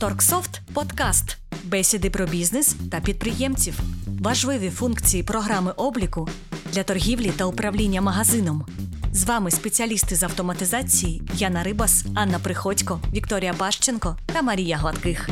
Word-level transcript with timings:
Торксофт 0.00 0.60
подкаст. 0.74 1.38
Бесіди 1.64 2.10
про 2.10 2.26
бізнес 2.26 2.76
та 2.90 3.00
підприємців. 3.00 3.80
Важливі 4.20 4.70
функції 4.70 5.22
програми 5.22 5.72
обліку 5.76 6.28
для 6.72 6.82
торгівлі 6.82 7.30
та 7.30 7.44
управління 7.44 8.00
магазином. 8.00 8.66
З 9.12 9.24
вами 9.24 9.50
спеціалісти 9.50 10.14
з 10.14 10.22
автоматизації 10.22 11.22
Яна 11.34 11.62
Рибас, 11.62 12.04
Анна 12.14 12.38
Приходько, 12.38 13.00
Вікторія 13.12 13.54
Бащенко 13.58 14.16
та 14.26 14.42
Марія 14.42 14.76
Гладких. 14.76 15.28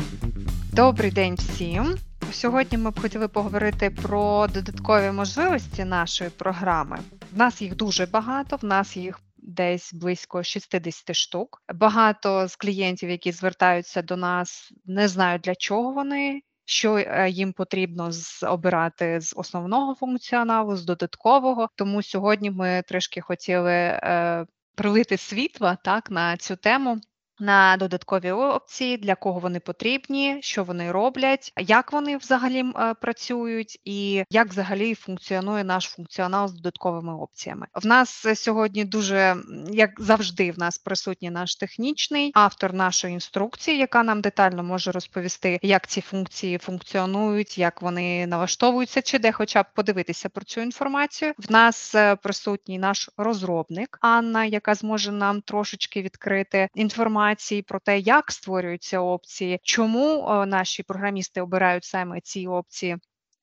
Добрий 0.73 1.11
день 1.11 1.35
всім. 1.35 1.97
Сьогодні 2.31 2.77
ми 2.77 2.91
б 2.91 3.01
хотіли 3.01 3.27
поговорити 3.27 3.89
про 3.89 4.47
додаткові 4.47 5.11
можливості 5.11 5.83
нашої 5.83 6.29
програми. 6.29 6.99
В 7.33 7.37
нас 7.37 7.61
їх 7.61 7.75
дуже 7.75 8.05
багато, 8.05 8.55
в 8.61 8.65
нас 8.65 8.97
їх 8.97 9.19
десь 9.49 9.93
близько 9.93 10.43
60 10.43 11.15
штук. 11.15 11.63
Багато 11.73 12.47
з 12.47 12.55
клієнтів, 12.55 13.09
які 13.09 13.31
звертаються 13.31 14.01
до 14.01 14.17
нас, 14.17 14.73
не 14.85 15.07
знають 15.07 15.41
для 15.41 15.55
чого 15.55 15.93
вони. 15.93 16.41
Що 16.65 16.97
е, 16.97 17.29
їм 17.29 17.53
потрібно 17.53 18.09
обирати 18.43 19.21
з 19.21 19.33
основного 19.37 19.95
функціоналу, 19.95 20.75
з 20.75 20.85
додаткового. 20.85 21.69
Тому 21.75 22.03
сьогодні 22.03 22.51
ми 22.51 22.83
трішки 22.87 23.21
хотіли 23.21 23.73
е, 23.73 24.45
пролити 24.75 25.17
світла 25.17 25.77
так 25.83 26.11
на 26.11 26.37
цю 26.37 26.55
тему 26.55 27.01
на 27.39 27.77
додаткові 27.77 28.31
опції, 28.31 28.97
для 28.97 29.15
кого 29.15 29.39
вони 29.39 29.59
потрібні, 29.59 30.37
що 30.41 30.63
вони 30.63 30.91
роблять, 30.91 31.53
як 31.57 31.91
вони 31.91 32.17
взагалі 32.17 32.65
е, 32.75 32.93
працюють, 32.93 33.79
і 33.85 34.23
як 34.29 34.47
взагалі 34.47 34.95
функціонує 34.95 35.63
наш 35.63 35.85
функціонал 35.85 36.47
з 36.47 36.51
додатковими 36.51 37.15
опціями. 37.15 37.67
В 37.75 37.85
нас 37.85 38.27
сьогодні 38.35 38.85
дуже 38.85 39.35
як 39.71 39.91
завжди, 39.97 40.51
в 40.51 40.59
нас 40.59 40.77
присутній 40.77 41.29
наш 41.29 41.55
технічний 41.55 42.31
автор 42.35 42.73
нашої 42.73 43.13
інструкції, 43.13 43.77
яка 43.77 44.03
нам 44.03 44.21
детально 44.21 44.63
може 44.63 44.91
розповісти, 44.91 45.59
як 45.61 45.87
ці 45.87 46.01
функції 46.01 46.57
функціонують, 46.57 47.57
як 47.57 47.81
вони 47.81 48.27
налаштовуються, 48.27 49.01
чи 49.01 49.19
де, 49.19 49.31
хоча 49.31 49.63
б 49.63 49.65
подивитися 49.75 50.29
про 50.29 50.43
цю 50.45 50.61
інформацію. 50.61 51.33
В 51.37 51.51
нас 51.51 51.95
е, 51.95 52.15
присутній 52.15 52.79
наш 52.79 53.09
розробник 53.17 53.97
Анна, 54.01 54.45
яка 54.45 54.75
зможе 54.75 55.11
нам 55.11 55.41
трошечки 55.41 56.01
відкрити 56.01 56.69
інформацію 56.75 57.28
інформації 57.29 57.61
про 57.61 57.79
те, 57.79 57.99
як 57.99 58.31
створюються 58.31 58.99
опції, 58.99 59.59
чому 59.63 60.27
е, 60.29 60.45
наші 60.45 60.83
програмісти 60.83 61.41
обирають 61.41 61.83
саме 61.83 62.21
ці 62.21 62.47
опції 62.47 62.97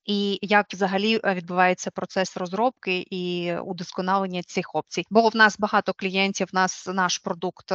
і 0.06 0.38
як 0.42 0.66
взагалі 0.72 1.20
е, 1.24 1.34
відбувається 1.34 1.90
процес 1.90 2.36
розробки 2.36 3.06
і 3.10 3.54
удосконалення 3.64 4.42
цих 4.42 4.74
опцій. 4.74 5.04
Бо 5.10 5.28
в 5.28 5.36
нас 5.36 5.58
багато 5.58 5.92
клієнтів, 5.96 6.48
в 6.52 6.54
нас 6.54 6.86
наш 6.86 7.18
продукт 7.18 7.72
е, 7.72 7.74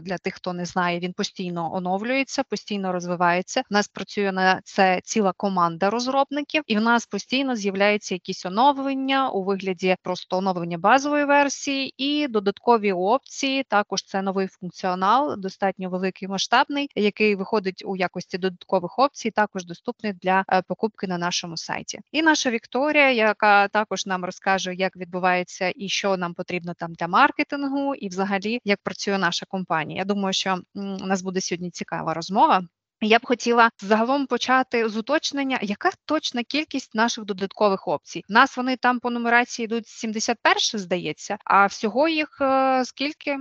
для 0.00 0.18
тих, 0.22 0.34
хто 0.34 0.52
не 0.52 0.64
знає, 0.64 0.98
він 0.98 1.12
постійно 1.12 1.74
оновлюється, 1.74 2.42
постійно 2.42 2.92
розвивається. 2.92 3.62
У 3.70 3.74
нас 3.74 3.88
працює 3.88 4.32
на 4.32 4.60
це 4.64 5.00
ціла 5.04 5.32
команда 5.36 5.90
розробників, 5.90 6.62
і 6.66 6.76
в 6.76 6.80
нас 6.80 7.06
постійно 7.06 7.56
з'являються 7.56 8.14
якісь 8.14 8.46
оновлення 8.46 9.30
у 9.30 9.44
вигляді 9.44 9.96
просто 10.02 10.36
оновлення 10.36 10.78
базової 10.78 11.24
версії 11.24 11.94
і 11.96 12.28
додаткові 12.28 12.92
опції. 12.92 13.62
Також 13.62 14.04
це 14.04 14.22
новий 14.22 14.46
функціонал, 14.46 15.34
достатньо 15.38 15.90
великий 15.90 16.28
масштабний, 16.28 16.88
який 16.94 17.34
виходить 17.34 17.82
у 17.86 17.96
якості 17.96 18.38
додаткових 18.38 18.98
опцій. 18.98 19.30
Також 19.30 19.64
доступний 19.64 20.12
для 20.12 20.44
е, 20.52 20.62
покупки 20.62 21.06
на 21.06 21.18
нашому 21.18 21.55
нашому 21.56 21.78
сайті. 21.78 22.00
І 22.12 22.22
наша 22.22 22.50
Вікторія, 22.50 23.10
яка 23.10 23.68
також 23.68 24.06
нам 24.06 24.24
розкаже, 24.24 24.74
як 24.74 24.96
відбувається 24.96 25.72
і 25.76 25.88
що 25.88 26.16
нам 26.16 26.34
потрібно 26.34 26.74
там 26.74 26.94
для 26.94 27.08
маркетингу, 27.08 27.94
і 27.94 28.08
взагалі 28.08 28.60
як 28.64 28.78
працює 28.82 29.18
наша 29.18 29.46
компанія. 29.46 29.98
Я 29.98 30.04
думаю, 30.04 30.32
що 30.32 30.58
у 30.74 31.06
нас 31.06 31.22
буде 31.22 31.40
сьогодні 31.40 31.70
цікава 31.70 32.14
розмова. 32.14 32.62
Я 33.00 33.18
б 33.18 33.26
хотіла 33.26 33.70
загалом 33.82 34.26
почати 34.26 34.88
з 34.88 34.96
уточнення, 34.96 35.58
яка 35.62 35.90
точна 36.04 36.42
кількість 36.42 36.94
наших 36.94 37.24
додаткових 37.24 37.88
опцій. 37.88 38.22
У 38.30 38.32
нас 38.32 38.56
вони 38.56 38.76
там 38.76 39.00
по 39.00 39.10
нумерації 39.10 39.64
йдуть 39.64 39.86
71, 39.86 40.80
здається, 40.80 41.36
а 41.44 41.66
всього 41.66 42.08
їх 42.08 42.38
е, 42.40 42.84
скільки? 42.84 43.38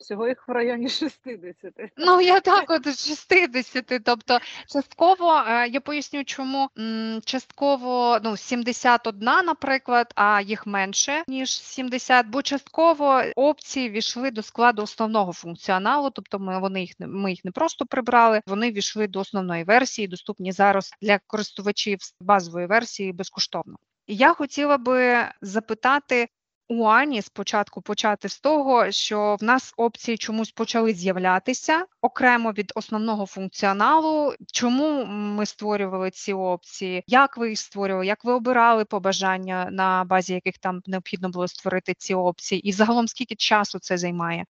Всього 0.00 0.28
їх 0.28 0.48
в 0.48 0.52
районі 0.52 0.88
60. 0.88 1.72
Ну 1.96 2.20
я 2.20 2.40
так 2.40 2.70
от 2.70 2.84
60. 2.84 4.02
Тобто, 4.04 4.38
частково 4.68 5.44
е, 5.48 5.68
я 5.68 5.80
поясню, 5.80 6.24
чому 6.24 6.68
частково 7.24 8.18
ну 8.24 8.36
71, 8.36 9.24
наприклад, 9.24 10.12
а 10.14 10.40
їх 10.40 10.66
менше 10.66 11.24
ніж 11.28 11.62
70, 11.62 12.26
бо 12.26 12.42
частково 12.42 13.22
опції 13.36 13.90
війшли 13.90 14.30
до 14.30 14.42
складу 14.42 14.82
основного 14.82 15.32
функціоналу, 15.32 16.10
тобто 16.10 16.38
ми 16.38 16.60
вони 16.60 16.80
їх 16.80 16.90
ми 16.98 17.30
їх 17.30 17.44
не 17.44 17.50
просто 17.50 17.86
прибрали, 17.86 18.40
вони 18.46 18.70
війшли 18.70 19.06
до 19.06 19.20
основної 19.20 19.64
версії, 19.64 20.08
доступні 20.08 20.52
зараз 20.52 20.90
для 21.02 21.18
користувачів 21.26 21.98
базової 22.20 22.66
версії 22.66 23.12
безкоштовно. 23.12 23.76
Я 24.06 24.34
хотіла 24.34 24.78
би 24.78 25.24
запитати, 25.42 26.28
у 26.70 26.84
Ані 26.84 27.22
спочатку 27.22 27.82
почати 27.82 28.28
з 28.28 28.40
того, 28.40 28.90
що 28.90 29.36
в 29.40 29.44
нас 29.44 29.74
опції 29.76 30.18
чомусь 30.18 30.50
почали 30.50 30.94
з'являтися 30.94 31.86
окремо 32.00 32.52
від 32.52 32.72
основного 32.74 33.26
функціоналу. 33.26 34.34
Чому 34.52 35.04
ми 35.04 35.46
створювали 35.46 36.10
ці 36.10 36.32
опції? 36.32 37.04
Як 37.06 37.36
ви 37.36 37.48
їх 37.48 37.58
створювали? 37.58 38.06
Як 38.06 38.24
ви 38.24 38.32
обирали 38.32 38.84
побажання, 38.84 39.68
на 39.70 40.04
базі 40.04 40.34
яких 40.34 40.58
там 40.58 40.82
необхідно 40.86 41.28
було 41.28 41.48
створити 41.48 41.94
ці 41.94 42.14
опції? 42.14 42.60
І 42.60 42.72
загалом 42.72 43.08
скільки 43.08 43.34
часу 43.34 43.78
це 43.78 43.98
займає? 43.98 44.44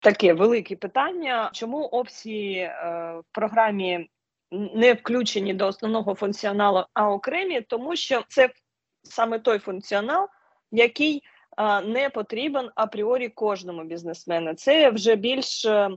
Таке 0.00 0.32
велике 0.32 0.76
питання. 0.76 1.50
Чому 1.52 1.78
опції 1.78 2.58
е, 2.58 2.72
в 3.20 3.24
програмі 3.32 4.10
не 4.50 4.92
включені 4.92 5.54
до 5.54 5.66
основного 5.66 6.14
функціоналу, 6.14 6.84
а 6.94 7.10
окремі? 7.10 7.60
Тому 7.60 7.96
що 7.96 8.24
це 8.28 8.50
саме 9.02 9.38
той 9.38 9.58
функціонал, 9.58 10.28
який 10.70 11.22
не 11.84 12.10
потрібен 12.14 12.70
апріорі 12.74 13.28
кожному 13.28 13.84
бізнесмену. 13.84 14.54
Це 14.54 14.90
вже 14.90 15.16
більш 15.16 15.64
е, 15.64 15.90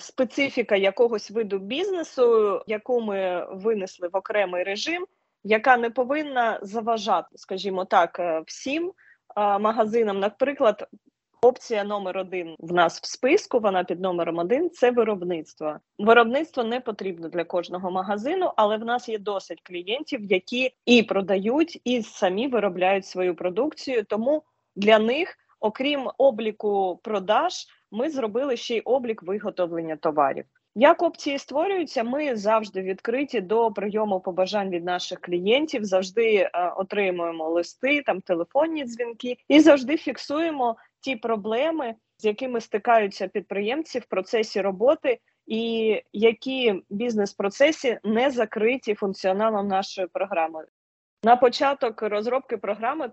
специфіка 0.00 0.76
якогось 0.76 1.30
виду 1.30 1.58
бізнесу, 1.58 2.60
яку 2.66 3.00
ми 3.00 3.46
винесли 3.50 4.08
в 4.08 4.16
окремий 4.16 4.64
режим, 4.64 5.06
яка 5.44 5.76
не 5.76 5.90
повинна 5.90 6.58
заважати, 6.62 7.28
скажімо 7.38 7.84
так, 7.84 8.20
е, 8.20 8.42
всім 8.46 8.92
магазинам. 9.36 10.20
Наприклад, 10.20 10.88
опція 11.44 11.84
номер 11.84 12.18
один 12.18 12.56
в 12.58 12.72
нас 12.72 13.00
в 13.00 13.06
списку. 13.06 13.60
Вона 13.60 13.84
під 13.84 14.00
номером 14.00 14.38
один 14.38 14.70
це 14.70 14.90
виробництво. 14.90 15.78
Виробництво 15.98 16.64
не 16.64 16.80
потрібно 16.80 17.28
для 17.28 17.44
кожного 17.44 17.90
магазину, 17.90 18.52
але 18.56 18.76
в 18.76 18.84
нас 18.84 19.08
є 19.08 19.18
досить 19.18 19.60
клієнтів, 19.62 20.24
які 20.24 20.74
і 20.86 21.02
продають, 21.02 21.80
і 21.84 22.02
самі 22.02 22.48
виробляють 22.48 23.06
свою 23.06 23.34
продукцію. 23.34 24.04
Тому 24.04 24.42
для 24.76 24.98
них, 24.98 25.36
окрім 25.60 26.10
обліку 26.18 27.00
продаж, 27.02 27.54
ми 27.90 28.10
зробили 28.10 28.56
ще 28.56 28.76
й 28.76 28.80
облік 28.80 29.22
виготовлення 29.22 29.96
товарів. 29.96 30.44
Як 30.76 31.02
опції 31.02 31.38
створюються, 31.38 32.04
ми 32.04 32.36
завжди 32.36 32.82
відкриті 32.82 33.40
до 33.40 33.70
прийому 33.72 34.20
побажань 34.20 34.70
від 34.70 34.84
наших 34.84 35.20
клієнтів, 35.20 35.84
завжди 35.84 36.36
е, 36.36 36.50
отримуємо 36.76 37.48
листи, 37.48 38.02
там 38.02 38.20
телефонні 38.20 38.84
дзвінки 38.84 39.36
і 39.48 39.60
завжди 39.60 39.96
фіксуємо 39.96 40.76
ті 41.00 41.16
проблеми, 41.16 41.94
з 42.18 42.24
якими 42.24 42.60
стикаються 42.60 43.28
підприємці 43.28 43.98
в 43.98 44.04
процесі 44.04 44.60
роботи, 44.60 45.18
і 45.46 46.02
які 46.12 46.82
бізнес-процесі 46.90 47.98
не 48.04 48.30
закриті 48.30 48.94
функціоналом 48.94 49.68
нашої 49.68 50.06
програми. 50.06 50.64
На 51.22 51.36
початок 51.36 52.02
розробки 52.02 52.56
програми 52.56 53.10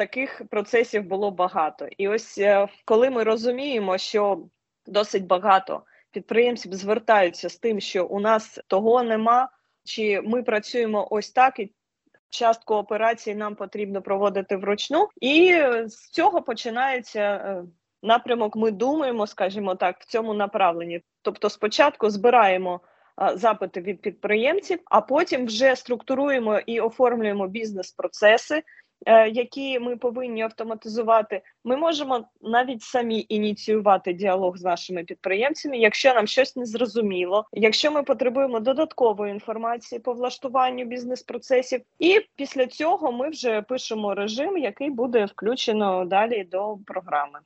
таких 0.00 0.42
процесів 0.50 1.04
було 1.04 1.30
багато. 1.30 1.88
І 1.98 2.08
ось 2.08 2.38
е, 2.38 2.68
коли 2.84 3.10
ми 3.10 3.22
розуміємо, 3.22 3.98
що 3.98 4.42
досить 4.86 5.26
багато 5.26 5.82
підприємців 6.10 6.74
звертаються 6.74 7.48
з 7.48 7.56
тим, 7.56 7.80
що 7.80 8.06
у 8.06 8.20
нас 8.20 8.60
того 8.66 9.02
нема, 9.02 9.48
чи 9.84 10.20
ми 10.20 10.42
працюємо 10.42 11.08
ось 11.10 11.30
так 11.30 11.58
і. 11.58 11.72
Частку 12.32 12.74
операцій 12.74 13.34
нам 13.34 13.54
потрібно 13.54 14.02
проводити 14.02 14.56
вручну, 14.56 15.08
і 15.20 15.62
з 15.84 16.10
цього 16.10 16.42
починається 16.42 17.20
е, 17.20 17.62
напрямок. 18.02 18.56
Ми 18.56 18.70
думаємо, 18.70 19.26
скажімо 19.26 19.74
так, 19.74 20.00
в 20.00 20.06
цьому 20.06 20.34
направленні. 20.34 21.02
Тобто, 21.22 21.50
спочатку 21.50 22.10
збираємо 22.10 22.80
запити 23.34 23.80
від 23.80 24.00
підприємців, 24.00 24.78
а 24.84 25.00
потім 25.00 25.46
вже 25.46 25.76
структуруємо 25.76 26.58
і 26.58 26.80
оформлюємо 26.80 27.48
бізнес-процеси, 27.48 28.56
Е, 28.56 28.62
які 29.32 29.78
ми 29.78 29.96
повинні 29.96 30.42
автоматизувати, 30.42 31.42
ми 31.64 31.76
можемо 31.76 32.24
навіть 32.40 32.82
самі 32.82 33.26
ініціювати 33.28 34.12
діалог 34.12 34.56
з 34.56 34.62
нашими 34.62 35.04
підприємцями, 35.04 35.78
якщо 35.78 36.14
нам 36.14 36.26
щось 36.26 36.56
не 36.56 36.66
зрозуміло, 36.66 37.44
якщо 37.52 37.90
ми 37.90 38.02
потребуємо 38.02 38.60
додаткової 38.60 39.32
інформації 39.32 39.98
по 39.98 40.12
влаштуванню 40.12 40.84
бізнес-процесів, 40.84 41.80
і 41.98 42.20
після 42.36 42.66
цього 42.66 43.12
ми 43.12 43.28
вже 43.28 43.62
пишемо 43.62 44.14
режим, 44.14 44.58
який 44.58 44.90
буде 44.90 45.24
включено 45.24 46.04
далі 46.04 46.44
до 46.44 46.78
програми. 46.86 47.38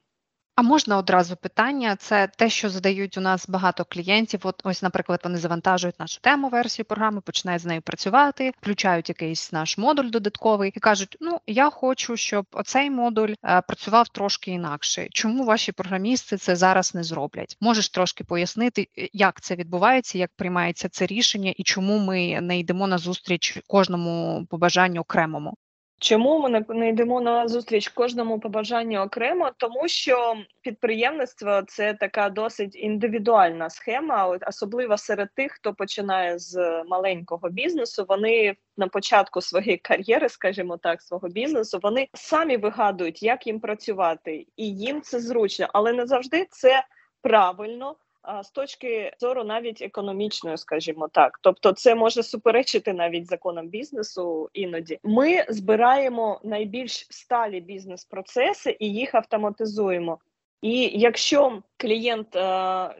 А 0.56 0.62
можна 0.62 0.98
одразу 0.98 1.36
питання? 1.36 1.96
Це 1.96 2.28
те, 2.36 2.50
що 2.50 2.70
задають 2.70 3.18
у 3.18 3.20
нас 3.20 3.48
багато 3.48 3.84
клієнтів. 3.84 4.40
От 4.42 4.60
ось, 4.64 4.82
наприклад, 4.82 5.20
вони 5.24 5.38
завантажують 5.38 6.00
нашу 6.00 6.20
тему 6.20 6.48
версію 6.48 6.86
програми, 6.86 7.20
починають 7.20 7.62
з 7.62 7.66
нею 7.66 7.82
працювати, 7.82 8.52
включають 8.60 9.08
якийсь 9.08 9.52
наш 9.52 9.78
модуль 9.78 10.10
додатковий 10.10 10.72
і 10.74 10.80
кажуть: 10.80 11.16
ну 11.20 11.40
я 11.46 11.70
хочу, 11.70 12.16
щоб 12.16 12.46
оцей 12.52 12.90
модуль 12.90 13.34
е, 13.44 13.60
працював 13.60 14.08
трошки 14.08 14.50
інакше. 14.50 15.08
Чому 15.10 15.44
ваші 15.44 15.72
програмісти 15.72 16.36
це 16.36 16.56
зараз 16.56 16.94
не 16.94 17.02
зроблять? 17.02 17.56
Можеш 17.60 17.88
трошки 17.88 18.24
пояснити, 18.24 18.88
е, 18.98 19.08
як 19.12 19.40
це 19.40 19.54
відбувається, 19.56 20.18
як 20.18 20.30
приймається 20.36 20.88
це 20.88 21.06
рішення, 21.06 21.54
і 21.56 21.62
чому 21.62 21.98
ми 21.98 22.40
не 22.40 22.58
йдемо 22.58 22.86
на 22.86 22.98
зустріч 22.98 23.58
кожному 23.66 24.46
побажанню 24.50 25.00
окремому? 25.00 25.54
Чому 25.99 26.38
ми 26.38 26.64
не, 26.69 26.88
йдемо 26.88 27.20
на 27.20 27.49
зустріч 27.49 27.88
кожному 27.88 28.41
побажанню 28.41 29.00
окремо? 29.00 29.50
Тому 29.56 29.88
що 29.88 30.37
підприємництво 30.61 31.62
це 31.67 31.94
така 31.94 32.29
досить 32.29 32.76
індивідуальна 32.76 33.70
схема, 33.70 34.38
особливо 34.49 34.99
серед 34.99 35.29
тих, 35.35 35.52
хто 35.52 35.75
починає 35.75 36.38
з 36.38 36.85
маленького 36.85 37.50
бізнесу. 37.50 38.05
Вони 38.08 38.56
на 38.76 38.88
початку 38.88 39.41
своєї 39.41 39.79
кар'єри, 39.79 40.29
скажімо 40.29 40.76
так, 40.76 41.02
свого 41.02 41.29
бізнесу, 41.29 41.79
вони 41.82 42.08
самі 42.14 42.56
вигадують, 42.56 43.23
як 43.23 43.47
їм 43.47 43.61
працювати, 43.61 44.47
і 44.56 44.76
їм 44.76 45.02
це 45.02 45.20
зручно, 45.20 45.69
але 45.73 45.93
не 45.93 46.06
завжди 46.06 46.47
це 46.50 46.85
правильно 47.23 47.97
з 48.43 48.50
точки 48.50 49.12
зору 49.21 49.44
навіть 49.44 49.82
економічної, 49.82 50.59
скажімо 50.59 51.09
так, 51.09 51.38
тобто 51.43 51.73
це 51.73 51.94
може 51.94 52.23
суперечити 52.23 52.93
навіть 52.93 53.26
законам 53.26 53.69
бізнесу. 53.69 54.50
Іноді 54.53 54.99
ми 55.03 55.44
збираємо 55.49 56.41
найбільш 56.44 57.06
сталі 57.11 57.61
бізнес-процеси 57.61 58.76
і 58.81 58.93
їх 58.93 59.15
автоматизуємо. 59.15 60.19
І 60.62 60.91
якщо 61.00 61.62
клієнт 61.76 62.37
е, 62.37 62.41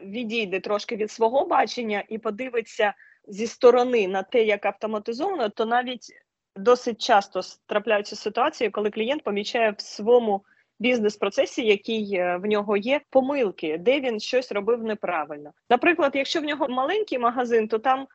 відійде 0.03 0.59
трошки 0.59 0.95
від 0.95 1.11
свого 1.11 1.45
бачення 1.45 2.03
і 2.09 2.17
подивиться 2.17 2.93
зі 3.27 3.47
сторони 3.47 4.07
на 4.07 4.23
те, 4.23 4.43
як 4.43 4.65
автоматизовано, 4.65 5.49
то 5.49 5.65
навіть 5.65 6.11
досить 6.55 7.01
часто 7.01 7.41
трапляються 7.65 8.15
ситуації, 8.15 8.69
коли 8.69 8.89
клієнт 8.89 9.23
помічає 9.23 9.71
в 9.77 9.81
своєму 9.81 10.41
бізнес-процесі, 10.79 11.65
який 11.65 12.15
е, 12.15 12.37
в 12.37 12.45
нього 12.45 12.77
є, 12.77 13.01
помилки, 13.09 13.77
де 13.77 13.99
він 13.99 14.19
щось 14.19 14.51
робив 14.51 14.83
неправильно. 14.83 15.51
Наприклад, 15.69 16.11
якщо 16.15 16.41
в 16.41 16.43
нього 16.43 16.67
маленький 16.67 17.19
магазин, 17.19 17.67
то 17.67 17.79
там 17.79 18.07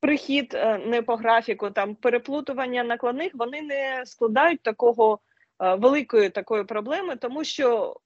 прихід 0.00 0.54
е, 0.54 0.78
не 0.78 1.02
по 1.02 1.16
графіку, 1.16 1.70
там 1.70 1.94
переплутування 1.94 2.84
накладних, 2.84 3.32
вони 3.34 3.62
не 3.62 4.02
складають 4.06 4.62
такого 4.62 5.18
е, 5.62 5.74
великої 5.74 6.30
такої 6.30 6.64
проблеми, 6.64 7.16
тому 7.16 7.44
що 7.44 7.96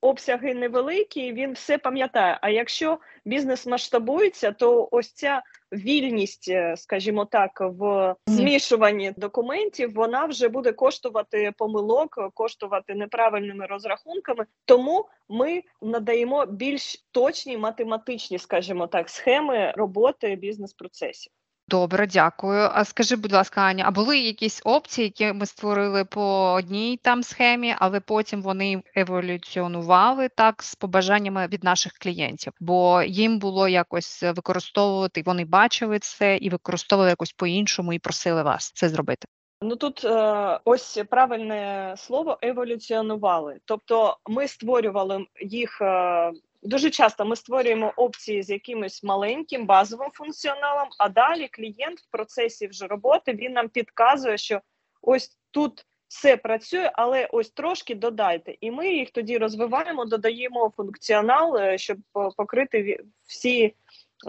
обсяги 0.00 0.54
невеликі, 0.54 1.32
він 1.32 1.52
все 1.52 1.78
пам'ятає. 1.78 2.38
А 2.42 2.50
якщо 2.50 2.98
бізнес 3.24 3.66
масштабується, 3.66 4.52
то 4.52 4.88
ось 4.90 5.12
ця 5.12 5.42
вільність, 5.72 6.48
е, 6.48 6.76
скажімо 6.76 7.24
так, 7.24 7.50
в 7.60 8.14
змішуванні 8.26 9.12
документів, 9.16 9.94
вона 9.94 10.24
вже 10.24 10.48
буде 10.48 10.72
коштувати 10.72 11.52
помилок, 11.58 12.30
коштувати 12.34 12.94
неправильними 12.94 13.66
розрахунками. 13.66 14.46
Тому 14.64 15.08
ми 15.28 15.62
надаємо 15.82 16.46
більш 16.46 17.06
точні 17.10 17.56
математичні, 17.58 18.38
скажімо 18.38 18.86
так, 18.86 19.10
схеми 19.10 19.72
роботи 19.76 20.36
бізнес-процесів. 20.36 21.32
Добре, 21.68 22.06
дякую. 22.06 22.70
А 22.72 22.84
скажи, 22.84 23.16
будь 23.16 23.32
ласка, 23.32 23.60
Аня, 23.60 23.84
а 23.86 23.90
були 23.90 24.18
якісь 24.18 24.62
опції, 24.64 25.04
які 25.04 25.32
ми 25.32 25.46
створили 25.46 26.04
по 26.04 26.52
одній 26.52 26.96
там 27.02 27.22
схемі, 27.22 27.74
але 27.78 28.00
потім 28.00 28.42
вони 28.42 28.82
еволюціонували 28.94 30.28
так 30.28 30.62
з 30.62 30.74
побажаннями 30.74 31.46
від 31.46 31.64
наших 31.64 31.92
клієнтів, 31.92 32.52
бо 32.60 33.02
їм 33.02 33.38
було 33.38 33.68
якось 33.68 34.22
використовувати, 34.22 35.22
вони 35.26 35.44
бачили 35.44 35.98
це 35.98 36.36
і 36.36 36.50
використовували 36.50 37.10
якось 37.10 37.32
по-іншому 37.32 37.92
і 37.92 37.98
просили 37.98 38.42
вас 38.42 38.72
це 38.74 38.88
зробити. 38.88 39.26
Ну 39.62 39.76
тут 39.76 40.04
е, 40.04 40.60
ось 40.64 41.02
правильне 41.10 41.94
слово 41.98 42.38
еволюціонували. 42.42 43.58
Тобто 43.64 44.16
ми 44.26 44.48
створювали 44.48 45.26
їх 45.40 45.78
е, 45.82 46.32
Дуже 46.66 46.90
часто 46.90 47.24
ми 47.24 47.36
створюємо 47.36 47.92
опції 47.96 48.42
з 48.42 48.50
якимось 48.50 49.02
маленьким 49.02 49.66
базовим 49.66 50.10
функціоналом, 50.14 50.88
а 50.98 51.08
далі 51.08 51.48
клієнт 51.48 52.00
в 52.00 52.10
процесі 52.10 52.66
вже 52.66 52.86
роботи 52.86 53.32
він 53.32 53.52
нам 53.52 53.68
підказує, 53.68 54.38
що 54.38 54.60
ось 55.02 55.38
тут 55.50 55.86
все 56.08 56.36
працює, 56.36 56.90
але 56.94 57.26
ось 57.32 57.50
трошки 57.50 57.94
додайте. 57.94 58.54
І 58.60 58.70
ми 58.70 58.88
їх 58.88 59.10
тоді 59.10 59.38
розвиваємо, 59.38 60.04
додаємо 60.04 60.72
функціонал, 60.76 61.56
е, 61.56 61.78
щоб 61.78 61.98
покрити 62.36 63.04
всі 63.26 63.74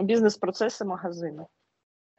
бізнес-процеси 0.00 0.84
магазину. 0.84 1.48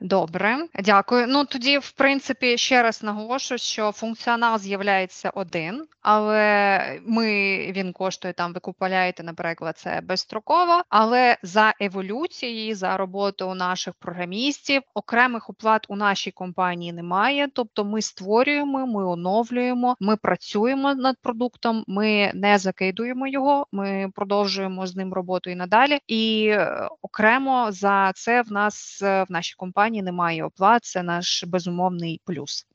Добре, 0.02 0.58
дякую. 0.84 1.28
Ну 1.28 1.46
тоді, 1.46 1.78
в 1.78 1.92
принципі, 1.92 2.58
ще 2.58 2.84
раз 2.84 3.04
наголошую, 3.04 3.58
що 3.58 3.92
функціонал 3.92 4.60
з'являється 4.60 5.30
один, 5.30 5.86
але 6.02 7.00
ми 7.06 7.28
він 7.72 7.94
коштує 7.94 8.34
там, 8.34 8.54
ви 8.54 8.60
купуєте, 8.60 9.24
наприклад, 9.24 9.78
це 9.78 10.02
безстроково. 10.04 10.82
Але 10.90 11.38
за 11.44 11.74
еволюцією, 11.80 12.76
за 12.76 12.98
роботою 12.98 13.54
наших 13.54 13.94
програмістів, 13.94 14.82
окремих 14.94 15.50
оплат 15.50 15.86
у 15.90 15.96
нашій 15.96 16.32
компанії 16.32 16.94
немає. 16.94 17.48
Тобто, 17.54 17.86
ми 17.86 18.02
створюємо, 18.02 18.88
ми 18.88 19.06
оновлюємо, 19.06 19.96
ми 20.00 20.18
працюємо 20.18 20.94
над 20.96 21.18
продуктом, 21.22 21.84
ми 21.88 22.32
не 22.34 22.58
закидуємо 22.58 23.28
його, 23.28 23.68
ми 23.72 24.12
продовжуємо 24.16 24.88
з 24.88 24.96
ним 24.96 25.14
роботу 25.14 25.50
і 25.50 25.56
надалі. 25.56 26.00
І 26.08 26.48
е, 26.52 26.88
окремо 27.02 27.72
за 27.72 28.12
це 28.16 28.42
в 28.42 28.52
нас 28.52 29.02
е, 29.02 29.24
в 29.24 29.32
нашій 29.32 29.56
компанії 29.56 29.89
компанії 29.90 30.04
немає 30.04 30.44
оплат, 30.44 30.84
це 30.84 31.04
наш 31.04 31.44
безумовний 31.44 32.22
плюс. 32.26 32.66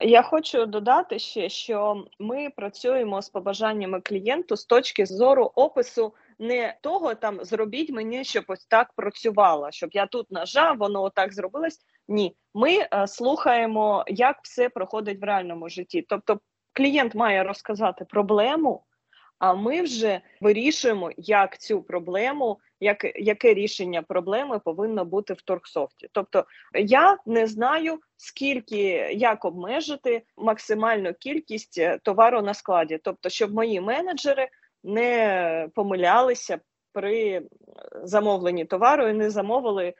Я 0.00 0.22
хочу 0.22 0.66
додати 0.66 1.18
ще, 1.18 1.48
що 1.48 2.04
ми 2.18 2.50
працюємо 2.56 3.22
з 3.22 3.28
побажаннями 3.28 4.00
клієнту 4.00 4.56
з 4.56 4.64
точки 4.64 5.06
зору 5.06 5.52
опису 5.54 6.14
не 6.38 6.76
того 6.82 7.14
там 7.14 7.44
зробіть 7.44 7.90
мені, 7.90 8.24
щоб 8.24 8.44
ось 8.48 8.66
так 8.66 8.92
працювало, 8.96 9.70
щоб 9.70 9.90
я 9.92 10.06
тут 10.06 10.30
нажав, 10.30 10.78
воно 10.78 11.02
отак 11.02 11.32
зробилось. 11.32 11.78
Ні, 12.08 12.36
ми 12.54 12.78
е, 12.78 13.06
слухаємо, 13.06 14.04
як 14.08 14.36
все 14.42 14.68
проходить 14.68 15.20
в 15.20 15.24
реальному 15.24 15.68
житті. 15.68 16.06
Тобто, 16.08 16.40
клієнт 16.72 17.14
має 17.14 17.42
розказати 17.42 18.04
проблему, 18.04 18.82
а 19.42 19.54
ми 19.54 19.82
вже 19.82 20.20
вирішуємо, 20.40 21.10
як 21.16 21.58
цю 21.58 21.82
проблему 21.82 22.58
як, 22.80 23.12
яке 23.14 23.54
рішення 23.54 24.02
проблеми 24.02 24.58
повинно 24.58 25.04
бути 25.04 25.34
в 25.34 25.42
торгсофті. 25.42 26.08
Тобто 26.12 26.44
я 26.74 27.18
не 27.26 27.46
знаю, 27.46 27.98
скільки 28.16 28.78
як 29.14 29.44
обмежити 29.44 30.22
максимальну 30.36 31.14
кількість 31.14 31.78
е, 31.78 31.98
товару 32.02 32.42
на 32.42 32.54
складі, 32.54 32.98
тобто, 33.04 33.28
щоб 33.28 33.54
мої 33.54 33.80
менеджери 33.80 34.48
не 34.84 35.68
помилялися 35.74 36.60
при 36.92 37.28
е, 37.28 37.42
замовленні 38.04 38.64
товару 38.64 39.08
і 39.08 39.12
не 39.12 39.30
замовили. 39.30 39.94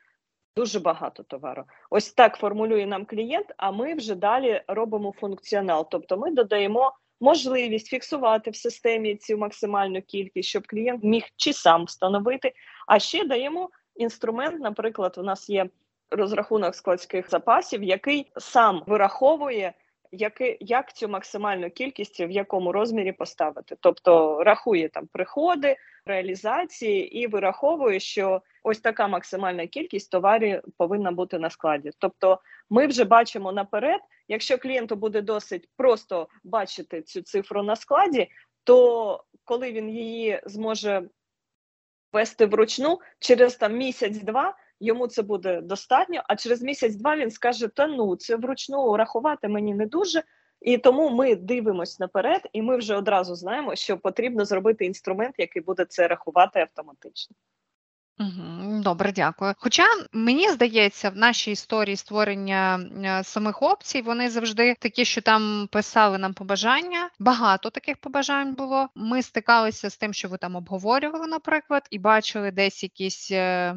Дуже 0.56 0.80
багато 0.80 1.22
товару. 1.22 1.64
Ось 1.90 2.12
так 2.12 2.36
формулює 2.36 2.86
нам 2.86 3.04
клієнт, 3.04 3.46
а 3.56 3.70
ми 3.70 3.94
вже 3.94 4.14
далі 4.14 4.62
робимо 4.68 5.14
функціонал. 5.20 5.88
Тобто 5.90 6.16
ми 6.16 6.30
додаємо 6.30 6.92
можливість 7.22 7.86
фіксувати 7.86 8.50
в 8.50 8.56
системі 8.56 9.16
цю 9.16 9.38
максимальну 9.38 10.02
кількість, 10.02 10.48
щоб 10.48 10.66
клієнт 10.66 11.04
міг 11.04 11.24
чи 11.36 11.52
сам 11.52 11.84
встановити. 11.84 12.52
А 12.86 12.98
ще 12.98 13.24
даємо 13.24 13.70
інструмент. 13.96 14.60
Наприклад, 14.60 15.14
у 15.18 15.22
нас 15.22 15.50
є 15.50 15.66
розрахунок 16.10 16.74
складських 16.74 17.30
запасів, 17.30 17.82
який 17.82 18.32
сам 18.36 18.82
вираховує. 18.86 19.72
Яки, 20.14 20.56
як 20.60 20.96
цю 20.96 21.08
максимальну 21.08 21.70
кількість 21.70 22.20
в 22.20 22.30
якому 22.30 22.72
розмірі 22.72 23.12
поставити, 23.12 23.76
тобто 23.80 24.44
рахує 24.44 24.88
там 24.88 25.06
приходи, 25.12 25.76
реалізації 26.06 27.18
і 27.18 27.26
вираховує, 27.26 28.00
що 28.00 28.42
ось 28.62 28.80
така 28.80 29.08
максимальна 29.08 29.66
кількість 29.66 30.10
товарів 30.10 30.62
повинна 30.76 31.12
бути 31.12 31.38
на 31.38 31.50
складі. 31.50 31.90
Тобто, 31.98 32.40
ми 32.70 32.86
вже 32.86 33.04
бачимо 33.04 33.52
наперед, 33.52 34.00
Якщо 34.28 34.58
клієнту 34.58 34.96
буде 34.96 35.22
досить 35.22 35.68
просто 35.76 36.28
бачити 36.44 37.02
цю 37.02 37.22
цифру 37.22 37.62
на 37.62 37.76
складі, 37.76 38.28
то 38.64 39.24
коли 39.44 39.72
він 39.72 39.90
її 39.90 40.40
зможе 40.46 41.08
вести 42.12 42.46
вручну, 42.46 43.00
через 43.18 43.56
там 43.56 43.76
місяць-два 43.76 44.56
йому 44.80 45.06
це 45.06 45.22
буде 45.22 45.60
достатньо. 45.60 46.22
А 46.28 46.36
через 46.36 46.62
місяць-два 46.62 47.16
він 47.16 47.30
скаже: 47.30 47.68
Та 47.68 47.86
ну 47.86 48.16
це 48.16 48.36
вручну 48.36 48.96
рахувати 48.96 49.48
мені 49.48 49.74
не 49.74 49.86
дуже. 49.86 50.22
І 50.60 50.78
тому 50.78 51.10
ми 51.10 51.36
дивимося 51.36 51.96
наперед, 52.00 52.48
і 52.52 52.62
ми 52.62 52.76
вже 52.76 52.96
одразу 52.96 53.34
знаємо, 53.34 53.76
що 53.76 53.98
потрібно 53.98 54.44
зробити 54.44 54.84
інструмент, 54.84 55.34
який 55.38 55.62
буде 55.62 55.84
це 55.84 56.08
рахувати 56.08 56.60
автоматично. 56.60 57.36
Добре, 58.82 59.12
дякую. 59.12 59.54
Хоча 59.58 59.86
мені 60.12 60.50
здається, 60.50 61.10
в 61.10 61.16
нашій 61.16 61.50
історії 61.50 61.96
створення 61.96 62.80
е, 63.04 63.24
самих 63.24 63.62
опцій 63.62 64.02
вони 64.02 64.30
завжди 64.30 64.74
такі, 64.80 65.04
що 65.04 65.20
там 65.20 65.68
писали 65.72 66.18
нам 66.18 66.34
побажання. 66.34 67.10
Багато 67.18 67.70
таких 67.70 67.96
побажань 67.96 68.54
було. 68.54 68.88
Ми 68.94 69.22
стикалися 69.22 69.90
з 69.90 69.96
тим, 69.96 70.12
що 70.12 70.28
ви 70.28 70.38
там 70.38 70.56
обговорювали, 70.56 71.26
наприклад, 71.26 71.88
і 71.90 71.98
бачили 71.98 72.50
десь 72.50 72.82
якісь 72.82 73.30
е, 73.30 73.74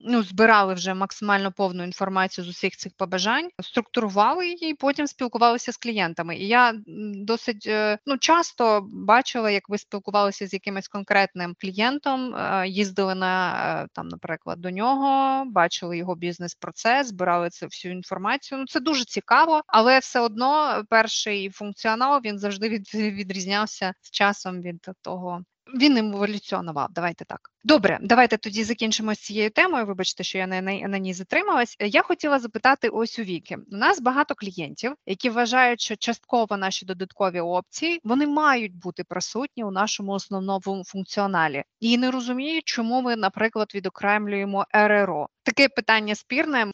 ну, 0.00 0.22
збирали 0.22 0.74
вже 0.74 0.94
максимально 0.94 1.52
повну 1.52 1.84
інформацію 1.84 2.44
з 2.44 2.48
усіх 2.48 2.76
цих 2.76 2.92
побажань, 2.96 3.48
структурували 3.62 4.48
її, 4.48 4.74
потім 4.74 5.06
спілкувалися 5.06 5.72
з 5.72 5.76
клієнтами. 5.76 6.36
І 6.36 6.48
я 6.48 6.74
досить 7.14 7.66
е, 7.66 7.98
ну, 8.06 8.18
часто 8.18 8.86
бачила, 8.92 9.50
як 9.50 9.68
ви 9.68 9.78
спілкувалися 9.78 10.46
з 10.46 10.52
якимось 10.52 10.88
конкретним 10.88 11.54
клієнтом, 11.60 12.34
е, 12.34 12.68
їздили 12.68 13.14
на 13.14 13.54
е, 13.82 13.88
там, 13.92 14.08
наприклад, 14.08 14.60
до 14.60 14.70
нього, 14.70 15.44
бачили 15.46 15.98
його 15.98 16.14
бізнес-процес, 16.14 17.08
збирали 17.08 17.50
це 17.50 17.66
всю 17.66 17.94
інформацію. 17.94 18.58
Ну, 18.58 18.66
це 18.66 18.80
дуже 18.80 19.04
цікаво, 19.04 19.62
але 19.66 19.98
все 19.98 20.20
одно 20.20 20.82
перший 20.90 21.50
функціонал 21.50 22.20
він 22.24 22.38
завжди 22.38 22.68
від, 22.68 22.94
відрізнявся 22.94 23.94
з 24.00 24.10
часом 24.10 24.60
від 24.60 24.88
того 25.02 25.44
він 25.74 25.96
еволюціонував, 25.96 26.88
давайте 26.90 27.24
так. 27.24 27.50
Добре, 27.64 27.98
давайте 28.02 28.36
тоді 28.36 28.64
закінчимо 28.64 29.14
з 29.14 29.18
цією 29.18 29.50
темою. 29.50 29.86
Вибачте, 29.86 30.24
що 30.24 30.38
я 30.38 30.46
на, 30.46 30.60
на, 30.60 30.88
на 30.88 30.98
ній 30.98 31.14
затрималась. 31.14 31.76
Я 31.80 32.02
хотіла 32.02 32.38
запитати 32.38 32.88
ось 32.88 33.18
у 33.18 33.22
Віки. 33.22 33.56
У 33.72 33.76
нас 33.76 34.00
багато 34.00 34.34
клієнтів, 34.34 34.94
які 35.06 35.30
вважають, 35.30 35.80
що 35.80 35.96
частково 35.96 36.56
наші 36.56 36.86
додаткові 36.86 37.40
опції 37.40 38.00
вони 38.04 38.26
мають 38.26 38.76
бути 38.76 39.04
присутні 39.04 39.64
у 39.64 39.70
нашому 39.70 40.12
основному 40.12 40.84
функціоналі, 40.84 41.64
і 41.80 41.98
не 41.98 42.10
розуміють, 42.10 42.64
чому 42.64 43.02
ми, 43.02 43.16
наприклад, 43.16 43.72
відокремлюємо 43.74 44.66
РРО. 44.72 45.28
Таке 45.42 45.68
питання 45.68 46.14
спірне. 46.14 46.66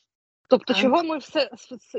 Тобто, 0.51 0.75
чого 0.75 1.03
ми 1.03 1.19
все 1.19 1.51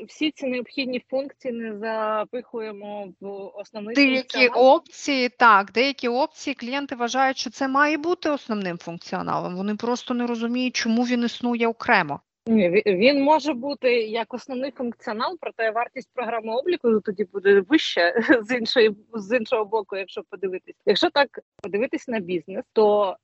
всі 0.08 0.32
ці 0.32 0.48
необхідні 0.48 1.04
функції 1.10 1.54
не 1.54 1.78
запихуємо 1.78 3.14
в 3.20 3.28
основний 3.56 3.96
деякі 3.96 4.38
функціонал? 4.38 4.76
опції, 4.76 5.30
так, 5.30 5.72
деякі 5.72 6.08
опції 6.08 6.54
клієнти 6.54 6.96
вважають, 6.96 7.38
що 7.38 7.50
це 7.50 7.68
має 7.68 7.98
бути 7.98 8.30
основним 8.30 8.78
функціоналом. 8.78 9.56
Вони 9.56 9.76
просто 9.76 10.14
не 10.14 10.28
розуміють, 10.28 10.76
чому 10.76 11.04
він 11.04 11.24
існує 11.24 11.68
окремо. 11.68 12.20
Ні, 12.48 12.84
Він 12.86 13.24
може 13.24 13.54
бути 13.54 13.94
як 13.94 14.34
основний 14.34 14.72
функціонал, 14.72 15.38
проте 15.42 15.72
вартість 15.72 16.10
програми 16.14 16.56
обліку 16.56 17.00
тоді 17.00 17.24
буде 17.24 17.62
вища 17.62 18.14
з 18.42 18.58
іншої 18.58 18.96
з 19.14 19.38
іншого 19.38 19.66
боку, 19.66 19.96
якщо 19.96 20.22
подивитись. 20.30 20.76
Якщо 20.86 21.10
так 21.10 21.40
подивитись 21.62 22.08
на 22.08 22.20
бізнес, 22.20 22.66
то 22.74 23.16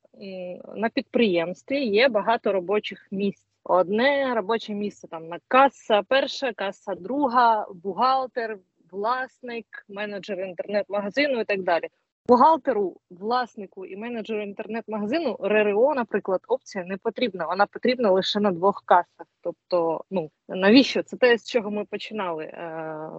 на 0.76 0.90
підприємстві 0.90 1.86
є 1.86 2.10
багато 2.10 2.52
робочих 2.54 3.08
місць. 3.12 3.48
Одне 3.70 4.34
робоче 4.36 4.74
місце 4.74 5.08
там 5.08 5.28
на 5.28 5.40
каса 5.48 6.04
перша, 6.04 6.54
каса 6.54 6.96
друга, 6.96 7.68
бухгалтер, 7.74 8.58
власник, 8.92 9.66
менеджер 9.90 10.40
інтернет-магазину 10.40 11.40
і 11.40 11.46
так 11.46 11.64
далі. 11.64 11.88
Бухгалтеру, 12.28 12.98
власнику 13.10 13.86
і 13.86 13.98
менеджеру 13.98 14.44
інтернет-магазину 14.44 15.38
РРО, 15.40 15.96
наприклад, 15.96 16.42
опція 16.48 16.86
не 16.86 16.98
потрібна. 16.98 17.46
Вона 17.46 17.66
потрібна 17.66 18.12
лише 18.12 18.40
на 18.40 18.52
двох 18.52 18.84
касах. 18.86 19.28
Тобто, 19.42 20.04
ну 20.12 20.32
навіщо 20.50 21.04
це 21.04 21.18
те, 21.18 21.38
з 21.38 21.50
чого 21.50 21.72
ми 21.72 21.86
починали? 21.86 22.44
Е, 22.44 23.10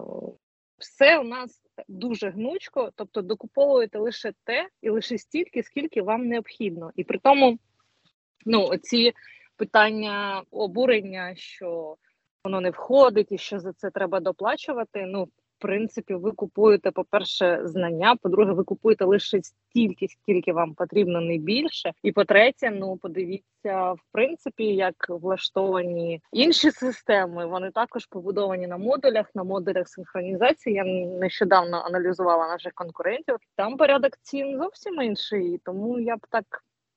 все 0.77 1.19
у 1.19 1.23
нас 1.23 1.61
дуже 1.87 2.29
гнучко, 2.29 2.91
тобто 2.95 3.21
докуповуєте 3.21 3.99
лише 3.99 4.33
те 4.43 4.69
і 4.81 4.89
лише 4.89 5.17
стільки, 5.17 5.63
скільки 5.63 6.01
вам 6.01 6.27
необхідно, 6.27 6.91
і 6.95 7.03
при 7.03 7.19
тому, 7.19 7.59
ну 8.45 8.77
ці 8.77 9.13
питання 9.59 10.43
обурення, 10.51 11.33
що 11.35 11.95
воно 12.43 12.61
не 12.61 12.69
входить 12.69 13.31
і 13.31 13.37
що 13.37 13.59
за 13.59 13.73
це 13.73 13.89
треба 13.89 14.19
доплачувати. 14.19 15.05
Ну, 15.05 15.23
в 15.23 15.61
принципі, 15.61 16.13
ви 16.13 16.31
купуєте, 16.31 16.91
по-перше, 16.91 17.61
знання, 17.63 18.15
по-друге, 18.15 18.53
ви 18.53 18.63
купуєте 18.63 19.05
лише 19.05 19.39
стільки, 19.43 20.07
скільки 20.07 20.53
вам 20.53 20.73
потрібно, 20.73 21.21
не 21.21 21.37
більше. 21.37 21.91
І 22.03 22.11
по-третє, 22.11 22.71
ну 22.71 22.97
подивіться, 22.97 23.91
в 23.91 23.99
принципі, 24.11 24.63
як 24.63 24.95
влаштовані 25.09 26.21
інші 26.31 26.71
системи. 26.71 27.45
Вони 27.45 27.71
також 27.71 28.05
побудовані 28.05 28.67
на 28.67 28.77
модулях, 28.77 29.25
на 29.35 29.43
модулях 29.43 29.87
синхронізації. 29.87 30.75
Я 30.75 30.83
нещодавно 31.19 31.77
аналізувала 31.77 32.47
наших 32.47 32.73
конкурентів. 32.73 33.35
Там 33.55 33.77
порядок 33.77 34.11
цін 34.21 34.57
зовсім 34.57 35.01
інший, 35.01 35.61
тому 35.65 35.99
я 35.99 36.15
б 36.17 36.19
так 36.29 36.45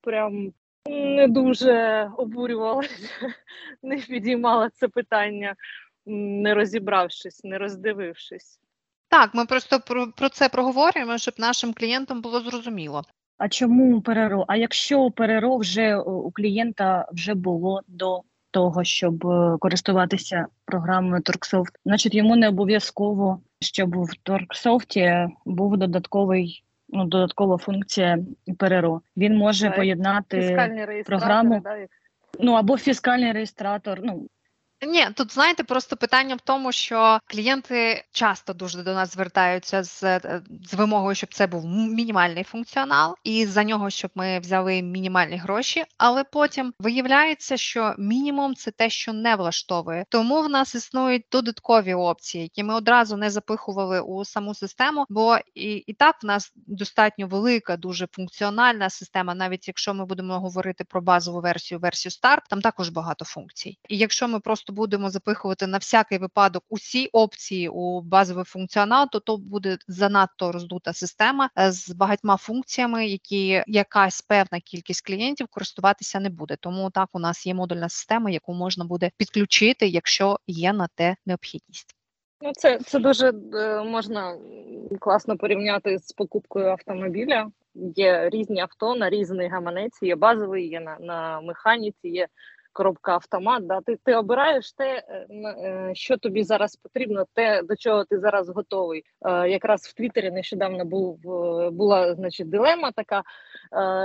прям 0.01 0.53
не 0.91 1.29
дуже 1.29 2.11
обурювалася, 2.17 3.09
не 3.83 3.97
підіймала 3.97 4.71
це 4.71 4.89
питання, 4.89 5.55
не 6.07 6.55
розібравшись, 6.55 7.45
не 7.45 7.59
роздивившись. 7.59 8.61
Так, 9.09 9.35
ми 9.35 9.47
просто 9.47 9.81
про, 9.81 10.13
про 10.13 10.29
це 10.29 10.49
проговорюємо, 10.49 11.19
щоб 11.19 11.35
нашим 11.39 11.75
клієнтам 11.75 12.23
було 12.23 12.41
зрозуміло. 12.41 13.03
А 13.39 13.49
чому 13.49 14.01
ПРРО? 14.01 14.45
А 14.49 14.57
якщо 14.57 15.11
ПРРО 15.11 15.57
вже 15.57 15.97
у 15.97 16.31
клієнта 16.31 17.09
вже 17.13 17.35
було 17.35 17.83
до 17.87 18.23
того, 18.51 18.85
щоб 18.85 19.27
е, 19.27 19.57
користуватися 19.61 20.47
програмою 20.65 21.23
TorqueSoft, 21.23 21.73
значить 21.85 22.15
йому 22.15 22.37
не 22.37 22.49
обов'язково, 22.49 23.41
щоб 23.61 23.97
в 23.97 24.11
TorqueSoft 24.25 25.29
був 25.45 25.77
додатковий 25.77 26.65
ну, 26.93 27.05
додаткова 27.05 27.57
функція 27.57 28.19
ПРРО. 28.59 29.01
Він 29.17 29.37
може 29.37 29.67
так, 29.67 29.77
поєднати 29.77 31.03
програму 31.07 31.61
да, 31.65 31.87
ну 32.41 32.53
або 32.53 32.79
фіскальний 32.79 33.33
реєстратор. 33.33 34.01
Ну 34.03 34.29
ні, 34.87 35.07
тут 35.15 35.33
знаєте, 35.33 35.65
просто 35.65 35.97
питання 35.97 36.35
в 36.35 36.41
тому, 36.41 36.73
що 36.73 37.19
клієнти 37.27 38.05
часто 38.13 38.53
дуже 38.53 38.83
до 38.83 38.95
нас 38.95 39.13
звертаються 39.13 39.83
з 39.83 40.03
е, 40.03 40.43
з 40.65 40.75
вимогою, 40.75 41.15
щоб 41.15 41.35
це 41.35 41.47
був 41.47 41.67
мінімальний 41.67 42.45
функціонал, 42.45 43.17
і 43.25 43.47
за 43.47 43.65
нього, 43.65 43.91
щоб 43.91 44.11
ми 44.15 44.39
взяли 44.39 44.83
мінімальні 44.83 45.37
гроші. 45.37 45.85
Але 45.99 46.25
потім 46.25 46.75
виявляється, 46.79 47.57
що 47.57 47.95
мінімум 47.99 48.55
це 48.55 48.71
те, 48.71 48.91
що 48.91 49.13
не 49.13 49.37
влаштовує. 49.37 50.05
Тому 50.09 50.43
в 50.43 50.49
нас 50.49 50.75
існують 50.75 51.25
додаткові 51.33 51.95
опції, 51.95 52.43
які 52.43 52.63
ми 52.63 52.75
одразу 52.75 53.17
не 53.17 53.31
запихували 53.31 54.01
у 54.01 54.25
саму 54.25 54.55
систему. 54.55 55.07
Бо 55.09 55.39
і, 55.55 55.75
і 55.75 55.93
так 55.93 56.17
в 56.23 56.27
нас 56.27 56.53
достатньо 56.57 57.27
велика, 57.27 57.77
дуже 57.77 58.09
функціональна 58.13 58.91
система. 58.91 59.35
Навіть 59.35 59.69
якщо 59.69 59.95
ми 59.95 60.07
будемо 60.07 60.41
говорити 60.41 60.85
про 60.85 61.01
базову 61.01 61.41
версію, 61.41 61.81
версію 61.81 62.13
старт, 62.13 62.43
там 62.51 62.61
також 62.61 62.89
багато 62.89 63.25
функцій. 63.25 63.79
І 63.89 63.99
якщо 63.99 64.29
ми 64.29 64.41
просто 64.41 64.72
будемо 64.73 65.11
запихувати 65.11 65.67
на 65.67 65.79
всякий 65.79 66.19
випадок 66.19 66.65
усі 66.69 67.07
опції 67.07 67.69
у 67.69 68.01
базовий 68.01 68.45
функціонал, 68.45 69.07
то 69.13 69.21
то 69.21 69.37
буде 69.37 69.79
занадто 69.89 70.53
роздута 70.53 70.93
система 70.93 71.51
е, 71.59 71.73
з 71.73 71.91
багатьма 71.91 72.37
функціями, 72.37 73.07
які 73.07 73.65
якась 73.67 74.23
певна 74.23 74.61
кількість 74.61 75.07
клієнтів 75.07 75.47
користуватися 75.51 76.21
не 76.21 76.31
буде. 76.31 76.57
Тому 76.61 76.91
так 76.91 77.09
у 77.13 77.19
нас 77.19 77.47
є 77.47 77.55
модульна 77.55 77.89
система, 77.89 78.31
яку 78.31 78.55
можна 78.55 78.85
буде 78.85 79.11
підключити, 79.17 79.87
якщо 79.87 80.39
є 80.47 80.73
на 80.73 80.89
те 80.95 81.17
необхідність. 81.27 81.97
Ну, 82.45 82.53
це 82.53 82.79
це 82.79 82.99
дуже 82.99 83.33
е, 83.55 83.83
можна 83.83 84.37
класно 85.01 85.37
порівняти 85.37 85.99
з 85.99 86.13
покупкою 86.13 86.67
автомобіля. 86.67 87.51
Є 87.75 88.31
різні 88.31 88.61
авто 88.61 88.95
на 88.95 89.11
різний 89.11 89.49
гаманець, 89.49 90.03
є 90.03 90.17
базовий, 90.17 90.69
є 90.69 90.81
на 90.81 90.97
на 91.01 91.41
механіці, 91.41 92.09
є 92.09 92.27
коробка 92.73 93.13
автомат. 93.13 93.67
Да? 93.67 93.81
Ти 93.81 93.99
ти 94.05 94.17
обираєш 94.17 94.73
те, 94.73 95.05
е, 95.09 95.27
е, 95.31 95.91
що 95.95 96.17
тобі 96.17 96.45
зараз 96.45 96.77
потрібно, 96.77 97.25
те 97.35 97.63
до 97.63 97.77
чого 97.77 98.05
ти 98.05 98.19
зараз 98.19 98.49
готовий. 98.49 99.05
Е, 99.23 99.49
якраз 99.49 99.81
в 99.81 99.95
Твіттері 99.95 100.31
нещодавно 100.31 100.85
був 100.85 101.19
була 101.73 102.15
значить 102.15 102.51
дилема 102.51 102.93
така, 102.93 103.23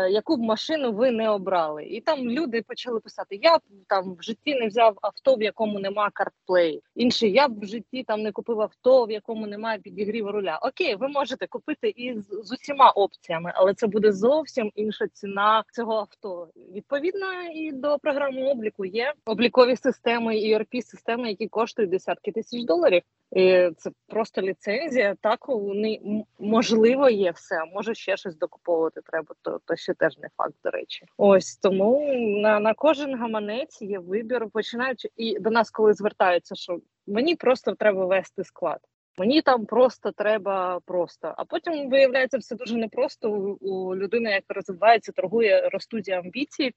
яку 0.10 0.38
б 0.38 0.40
машину 0.40 0.92
ви 0.92 1.12
не 1.12 1.30
обрали, 1.30 1.84
і 1.84 2.02
там 2.02 2.30
люди 2.30 2.62
почали 2.62 3.00
писати: 3.00 3.40
Я 3.42 3.58
б 3.58 3.62
там 3.88 4.16
в 4.20 4.24
житті 4.24 4.56
не 4.56 4.68
взяв 4.68 4.98
авто, 5.02 5.36
в 5.36 5.42
якому 5.42 5.80
нема 5.80 6.10
картплей. 6.14 6.82
Інший 6.96 7.32
я 7.32 7.48
б 7.48 7.60
в 7.60 7.66
житті 7.66 8.04
там 8.04 8.22
не 8.22 8.32
купив 8.32 8.62
авто, 8.62 9.06
в 9.06 9.12
якому 9.12 9.48
немає 9.48 9.80
підігріву 9.80 10.32
руля. 10.32 10.60
Окей, 10.62 10.96
ви 10.96 11.08
можете 11.08 11.48
купити 11.48 11.90
і 11.90 12.20
з, 12.20 12.28
з 12.44 12.52
усіма 12.52 12.90
опціями, 12.90 13.52
але 13.56 13.74
це 13.74 13.88
буде 13.88 14.12
зовсім 14.12 14.72
інша 14.76 15.08
ціна 15.08 15.64
цього 15.74 15.94
авто. 15.94 16.48
Відповідно 16.74 17.28
і 17.54 17.72
до 17.72 18.00
програми 18.00 18.42
обліку 18.58 18.86
є 18.86 19.14
облікові 19.26 19.76
системи 19.76 20.36
erp 20.36 20.82
системи, 20.82 21.30
які 21.30 21.48
коштують 21.48 21.92
десятки 21.92 22.32
тисяч 22.32 22.64
доларів. 22.64 23.02
І 23.32 23.70
Це 23.78 23.92
просто 24.08 24.42
ліцензія. 24.42 25.16
Так 25.22 25.48
вони 25.48 26.00
можливо 26.40 27.10
є 27.10 27.32
все. 27.32 27.56
Може 27.74 27.94
ще 27.94 28.18
щось 28.18 28.38
докуповувати 28.38 29.02
треба, 29.06 29.36
то 29.42 29.60
то 29.66 29.76
ще 29.76 29.94
теж 29.94 30.18
не 30.18 30.30
факт. 30.38 30.54
До 30.64 30.70
речі, 30.70 31.06
ось 31.18 31.58
тому 31.58 32.14
на 32.42 32.60
на 32.60 32.74
кожен 32.74 33.16
гаманець 33.16 33.82
є 33.82 34.00
вибір. 34.00 34.48
Починаючи 34.54 35.10
і 35.16 35.40
до 35.40 35.50
нас, 35.50 35.72
коли 35.72 35.94
звертаються, 35.94 36.56
що 36.56 36.80
мені 37.08 37.36
просто 37.36 37.76
треба 37.76 38.06
вести 38.06 38.44
склад. 38.44 38.80
Мені 39.18 39.42
там 39.42 39.66
просто 39.66 40.12
треба 40.12 40.80
просто. 40.86 41.34
А 41.38 41.46
потім 41.46 41.90
виявляється 41.90 42.38
все 42.38 42.56
дуже 42.56 42.78
непросто 42.78 43.30
у, 43.30 43.96
людини, 43.96 44.32
яка 44.32 44.54
розвивається, 44.54 45.12
торгує, 45.12 45.70
ростуть 45.70 46.10
амбіції. 46.10 46.74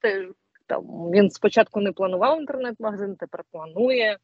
Там 0.71 1.11
він 1.11 1.31
спочатку 1.31 1.81
не 1.81 1.93
планував 1.93 2.41
інтернет-магазин, 2.41 3.17
тепер 3.17 3.45
планує. 3.53 4.19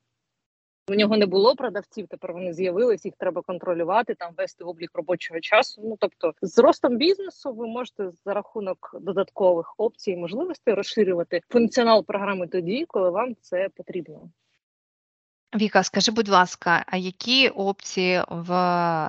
У 0.88 0.94
нього 0.94 1.16
не 1.16 1.26
було 1.26 1.56
продавців, 1.56 2.06
тепер 2.08 2.32
вони 2.32 2.52
з'явились, 2.52 3.04
їх 3.04 3.14
треба 3.18 3.42
контролювати, 3.42 4.14
там 4.14 4.34
вести 4.36 4.64
облік 4.64 4.90
робочого 4.94 5.40
часу. 5.40 5.82
Ну 5.84 5.96
тобто, 6.00 6.34
з 6.42 6.58
ростом 6.58 6.96
бізнесу 6.96 7.52
ви 7.52 7.66
можете 7.66 8.10
за 8.24 8.34
рахунок 8.34 8.96
додаткових 9.00 9.74
опцій 9.78 10.10
і 10.10 10.16
можливостей 10.16 10.74
розширювати 10.74 11.40
функціонал 11.48 12.04
програми 12.04 12.46
тоді, 12.46 12.84
коли 12.88 13.10
вам 13.10 13.34
це 13.40 13.68
потрібно. 13.76 14.30
Віка, 15.56 15.82
скажи, 15.82 16.12
будь 16.12 16.28
ласка, 16.28 16.84
а 16.86 16.96
які 16.96 17.48
опції 17.48 18.22
в 18.28 18.50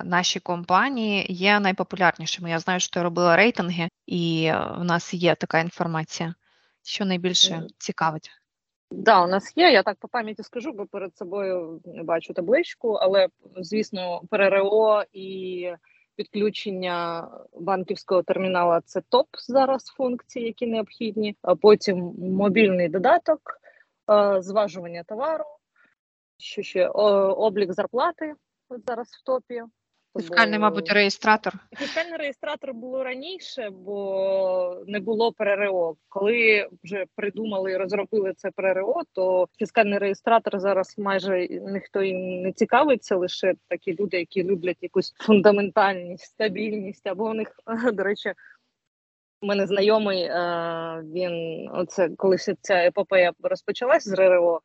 нашій 0.04 0.40
компанії 0.40 1.26
є 1.28 1.60
найпопулярнішими? 1.60 2.50
Я 2.50 2.58
знаю, 2.58 2.80
що 2.80 2.90
ти 2.90 3.02
робила 3.02 3.36
рейтинги, 3.36 3.88
і 4.06 4.52
в 4.78 4.84
нас 4.84 5.14
є 5.14 5.34
така 5.34 5.58
інформація. 5.58 6.34
Що 6.88 7.04
найбільше 7.04 7.56
Мгм. 7.56 7.66
цікавить? 7.78 8.30
Да, 8.90 9.24
у 9.24 9.26
нас 9.26 9.52
є. 9.56 9.72
Я 9.72 9.82
так 9.82 9.96
по 9.96 10.08
пам'яті 10.08 10.42
скажу, 10.42 10.72
бо 10.72 10.86
перед 10.86 11.16
собою 11.16 11.80
не 11.84 12.02
бачу 12.02 12.34
табличку, 12.34 12.92
але 12.92 13.28
звісно, 13.56 14.22
ПРРО 14.30 15.04
і 15.12 15.72
підключення 16.16 17.28
банківського 17.60 18.22
терміналу 18.22 18.80
це 18.84 19.00
топ 19.08 19.26
зараз 19.48 19.84
функції, 19.84 20.46
які 20.46 20.66
необхідні. 20.66 21.36
А 21.42 21.54
потім 21.54 22.14
мобільний 22.18 22.88
додаток, 22.88 23.40
е, 24.10 24.42
зважування 24.42 25.02
товару, 25.02 25.44
що 26.38 26.62
ще 26.62 26.88
облік 26.88 27.72
зарплати 27.72 28.34
зараз 28.86 29.08
в 29.08 29.24
топі. 29.24 29.62
Фіскальний, 30.18 30.58
Бо- 30.58 30.62
мабуть, 30.62 30.92
реєстратор. 30.92 31.52
Фіскальний 31.76 32.16
реєстратор 32.16 32.74
було 32.74 33.04
раніше, 33.04 33.70
бо 33.70 34.82
не 34.86 35.00
було 35.00 35.32
ПРРО. 35.32 35.96
Коли 36.08 36.68
вже 36.84 37.04
придумали 37.14 37.72
і 37.72 37.76
розробили 37.76 38.32
це 38.36 38.50
ПРРО, 38.50 39.02
то 39.12 39.48
фіскальний 39.58 39.98
реєстратор 39.98 40.60
зараз 40.60 40.98
майже 40.98 41.48
ніхто 41.48 42.02
їм 42.02 42.42
не 42.42 42.52
цікавиться, 42.52 43.16
лише 43.16 43.54
такі 43.68 43.96
люди, 44.00 44.16
які 44.16 44.44
люблять 44.44 44.78
якусь 44.80 45.14
фундаментальність, 45.18 46.24
стабільність. 46.24 47.06
Або 47.06 47.24
у 47.24 47.34
них, 47.34 47.52
до 47.92 48.02
речі, 48.02 48.32
у 49.42 49.46
мене 49.46 49.66
знайомий, 49.66 50.22
е, 50.22 51.02
він 51.14 51.68
оце 51.74 52.08
коли 52.16 52.36
вся 52.36 52.54
ця 52.60 52.74
епопея 52.74 53.32
розпочалась 53.42 54.08
з 54.08 54.12
РРО. 54.12 54.60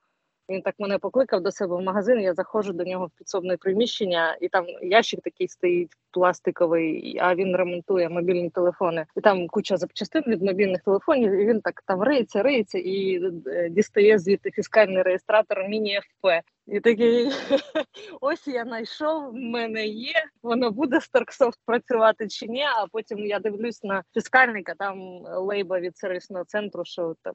Він 0.50 0.62
так 0.62 0.76
мене 0.80 0.98
покликав 0.98 1.42
до 1.42 1.52
себе 1.52 1.76
в 1.76 1.82
магазин. 1.82 2.20
Я 2.20 2.34
заходжу 2.34 2.74
до 2.74 2.84
нього 2.84 3.06
в 3.06 3.18
підсобне 3.18 3.58
приміщення, 3.58 4.38
і 4.42 4.50
там 4.50 4.66
ящик 4.82 5.22
такий 5.22 5.48
стоїть 5.48 5.92
пластиковий, 6.12 7.18
а 7.22 7.36
він 7.36 7.56
ремонтує 7.56 8.10
мобільні 8.10 8.50
телефони. 8.50 9.06
І 9.16 9.22
там 9.22 9.48
куча 9.48 9.78
запчастин 9.78 10.24
від 10.28 10.42
мобільних 10.42 10.82
телефонів. 10.82 11.32
І 11.32 11.46
він 11.46 11.62
так 11.62 11.84
там 11.86 12.04
риється, 12.04 12.44
риється 12.44 12.78
і 12.78 13.22
е, 13.48 13.70
дістає 13.70 14.20
звідти 14.20 14.52
фіскальний 14.52 15.04
реєстратор 15.04 15.68
міні 15.70 16.00
ФП. 16.00 16.28
І 16.67 16.79
такий 16.79 17.32
ось 18.22 18.48
я 18.48 18.63
знайшов, 18.63 19.29
в 19.29 19.34
мене 19.34 19.86
є. 19.88 20.13
Воно 20.43 20.72
буде 20.72 21.01
з 21.01 21.10
Торксофт 21.10 21.60
працювати 21.65 22.27
чи 22.27 22.48
ні. 22.48 22.63
А 22.63 22.88
потім 22.91 23.20
я 23.20 23.39
дивлюсь 23.39 23.84
на 23.84 24.03
фіскальника, 24.13 24.74
там 24.79 25.00
лейба 25.25 25.79
від 25.79 25.98
сервісного 25.98 26.46
центру, 26.46 26.86
що 26.86 27.15
там 27.24 27.34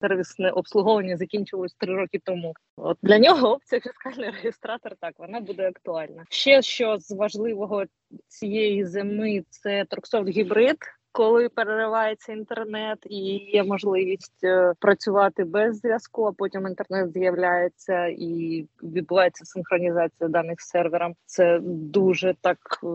сервісне 0.00 0.50
обслуговування 0.50 1.16
закінчилось 1.16 1.74
три 1.74 1.94
роки 1.94 2.20
тому. 2.24 2.54
От 2.76 2.98
для 3.02 3.18
нього 3.18 3.52
опція 3.52 3.80
фіскальний 3.80 4.30
реєстратор 4.30 4.92
так 5.00 5.14
вона 5.18 5.40
буде 5.40 5.68
актуальна. 5.68 6.24
Ще 6.30 6.62
що 6.62 6.98
з 6.98 7.10
важливого 7.10 7.84
цієї 8.28 8.84
зими 8.84 9.44
це 9.48 9.84
Торксофт 9.84 10.28
гібрид. 10.28 10.76
Коли 11.16 11.48
переривається 11.48 12.32
інтернет 12.32 12.98
і 13.10 13.16
є 13.52 13.64
можливість 13.64 14.44
е, 14.44 14.72
працювати 14.78 15.44
без 15.44 15.78
зв'язку, 15.78 16.24
а 16.24 16.32
потім 16.32 16.66
інтернет 16.66 17.12
з'являється 17.12 18.06
і 18.06 18.66
відбувається 18.82 19.44
синхронізація 19.44 20.28
даних 20.28 20.60
з 20.60 20.68
сервером. 20.68 21.14
Це 21.26 21.58
дуже 21.62 22.34
так. 22.40 22.58
е, 22.84 22.86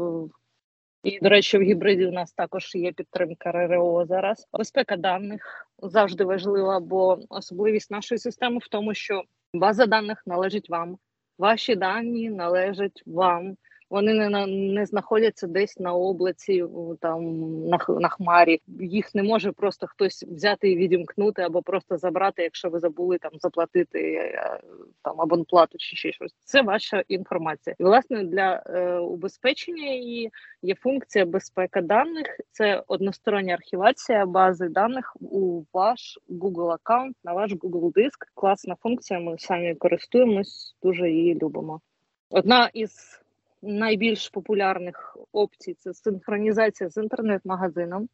І, 1.04 1.20
до 1.20 1.30
речі, 1.30 1.58
в 1.58 1.62
гібриді 1.62 2.06
у 2.06 2.12
нас 2.12 2.34
також 2.34 2.76
є 2.76 2.92
підтримка 2.92 3.52
РРО 3.52 4.06
зараз. 4.06 4.48
Безпека 4.54 4.98
даних 4.98 5.68
завжди 5.82 6.24
важлива, 6.24 6.80
бо 6.80 7.20
особливість 7.30 7.92
нашої 7.92 8.20
системи 8.20 8.58
в 8.58 8.68
тому, 8.68 8.94
що 8.94 9.24
база 9.54 9.86
даних 9.86 10.24
належить 10.26 10.70
вам, 10.70 10.98
ваші 11.38 11.76
дані 11.76 12.30
належать 12.30 13.04
вам. 13.06 13.56
Вони 13.92 14.14
не 14.14 14.30
на 14.30 14.48
не 14.48 14.86
знаходяться 14.86 15.48
десь 15.48 15.80
на 15.80 15.94
облаці, 15.94 16.64
там 17.02 17.24
на 17.70 17.80
на 17.90 18.10
хмарі. 18.10 18.62
Їх 18.80 19.16
не 19.16 19.24
може 19.24 19.52
просто 19.52 19.88
хтось 19.88 20.24
взяти 20.24 20.72
і 20.72 20.78
відімкнути 20.78 21.42
або 21.42 21.62
просто 21.62 21.98
забрати, 21.98 22.44
якщо 22.44 22.70
ви 22.70 22.80
забули 22.80 23.18
там 23.18 23.32
заплатити 23.34 24.00
е, 24.00 24.60
там 25.02 25.22
абонплату 25.22 25.78
чи 25.78 25.96
ще 25.96 26.12
щось. 26.12 26.36
Це 26.44 26.62
ваша 26.62 27.04
інформація. 27.08 27.76
І 27.80 27.84
власне 27.84 28.24
для 28.24 28.64
е, 28.66 28.98
убезпечення 28.98 29.94
її 29.94 30.32
є 30.62 30.76
функція 30.76 31.26
безпека 31.26 31.82
даних. 31.82 32.40
Це 32.52 32.84
одностороння 32.88 33.54
архівація 33.54 34.26
бази 34.26 34.70
даних 34.70 35.16
у 35.22 35.64
ваш 35.74 36.20
Google 36.30 36.70
аккаунт 36.70 37.16
на 37.24 37.34
ваш 37.34 37.52
Google 37.52 37.94
диск. 37.94 38.32
Класна 38.34 38.76
функція. 38.76 39.20
Ми 39.20 39.38
самі 39.38 39.76
користуємось, 39.76 40.76
дуже 40.84 41.10
її 41.10 41.36
любимо. 41.36 41.82
Одна 42.30 42.70
із 42.74 43.21
найбільш 43.62 44.30
популярних 44.30 45.18
опцій 45.32 45.74
це 45.74 45.94
синхронізація 45.94 46.90
з 46.90 46.98
інтернет-магазином. 46.98 48.10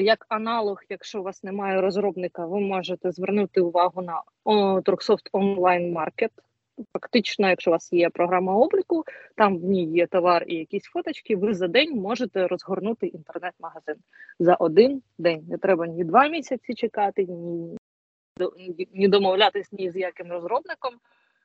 Як 0.00 0.26
аналог, 0.28 0.82
якщо 0.88 1.20
у 1.20 1.22
вас 1.22 1.42
немає 1.44 1.80
розробника, 1.80 2.46
ви 2.46 2.60
можете 2.60 3.10
звернути 3.12 3.60
увагу 3.60 4.02
на 4.02 4.22
Торксофт 4.80 5.28
онлайн 5.32 5.92
маркет. 5.92 6.30
Фактично, 6.92 7.48
якщо 7.48 7.70
у 7.70 7.72
вас 7.72 7.92
є 7.92 8.10
програма 8.10 8.54
обліку, 8.54 9.04
там 9.36 9.58
в 9.58 9.64
ній 9.64 9.84
є 9.84 10.06
товар 10.06 10.44
і 10.48 10.54
якісь 10.54 10.84
фоточки. 10.84 11.36
Ви 11.36 11.54
за 11.54 11.68
день 11.68 11.96
можете 12.00 12.46
розгорнути 12.46 13.06
інтернет-магазин 13.06 13.94
за 14.38 14.54
один 14.54 15.02
день. 15.18 15.44
Не 15.48 15.58
треба 15.58 15.86
ні 15.86 16.04
два 16.04 16.28
місяці 16.28 16.74
чекати, 16.74 17.24
ні- 17.26 17.76
ні 18.94 19.08
домовлятись 19.08 19.72
ні 19.72 19.90
з 19.90 19.96
яким 19.96 20.32
розробником. 20.32 20.94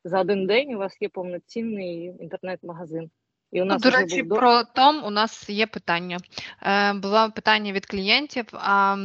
За 0.03 0.21
один 0.21 0.47
день 0.47 0.73
у 0.73 0.77
вас 0.77 0.97
є 1.01 1.09
повноцінний 1.09 2.15
інтернет-магазин. 2.19 3.09
І 3.51 3.61
у 3.61 3.65
Ну, 3.65 3.77
до 3.77 3.89
речі, 3.89 4.23
був 4.23 4.39
про 4.39 4.63
Том 4.63 5.03
у 5.03 5.09
нас 5.09 5.49
є 5.49 5.67
питання. 5.67 6.17
Е, 6.61 6.93
було 6.93 7.31
питання 7.31 7.71
від 7.71 7.85
клієнтів. 7.85 8.45
А 8.53 8.97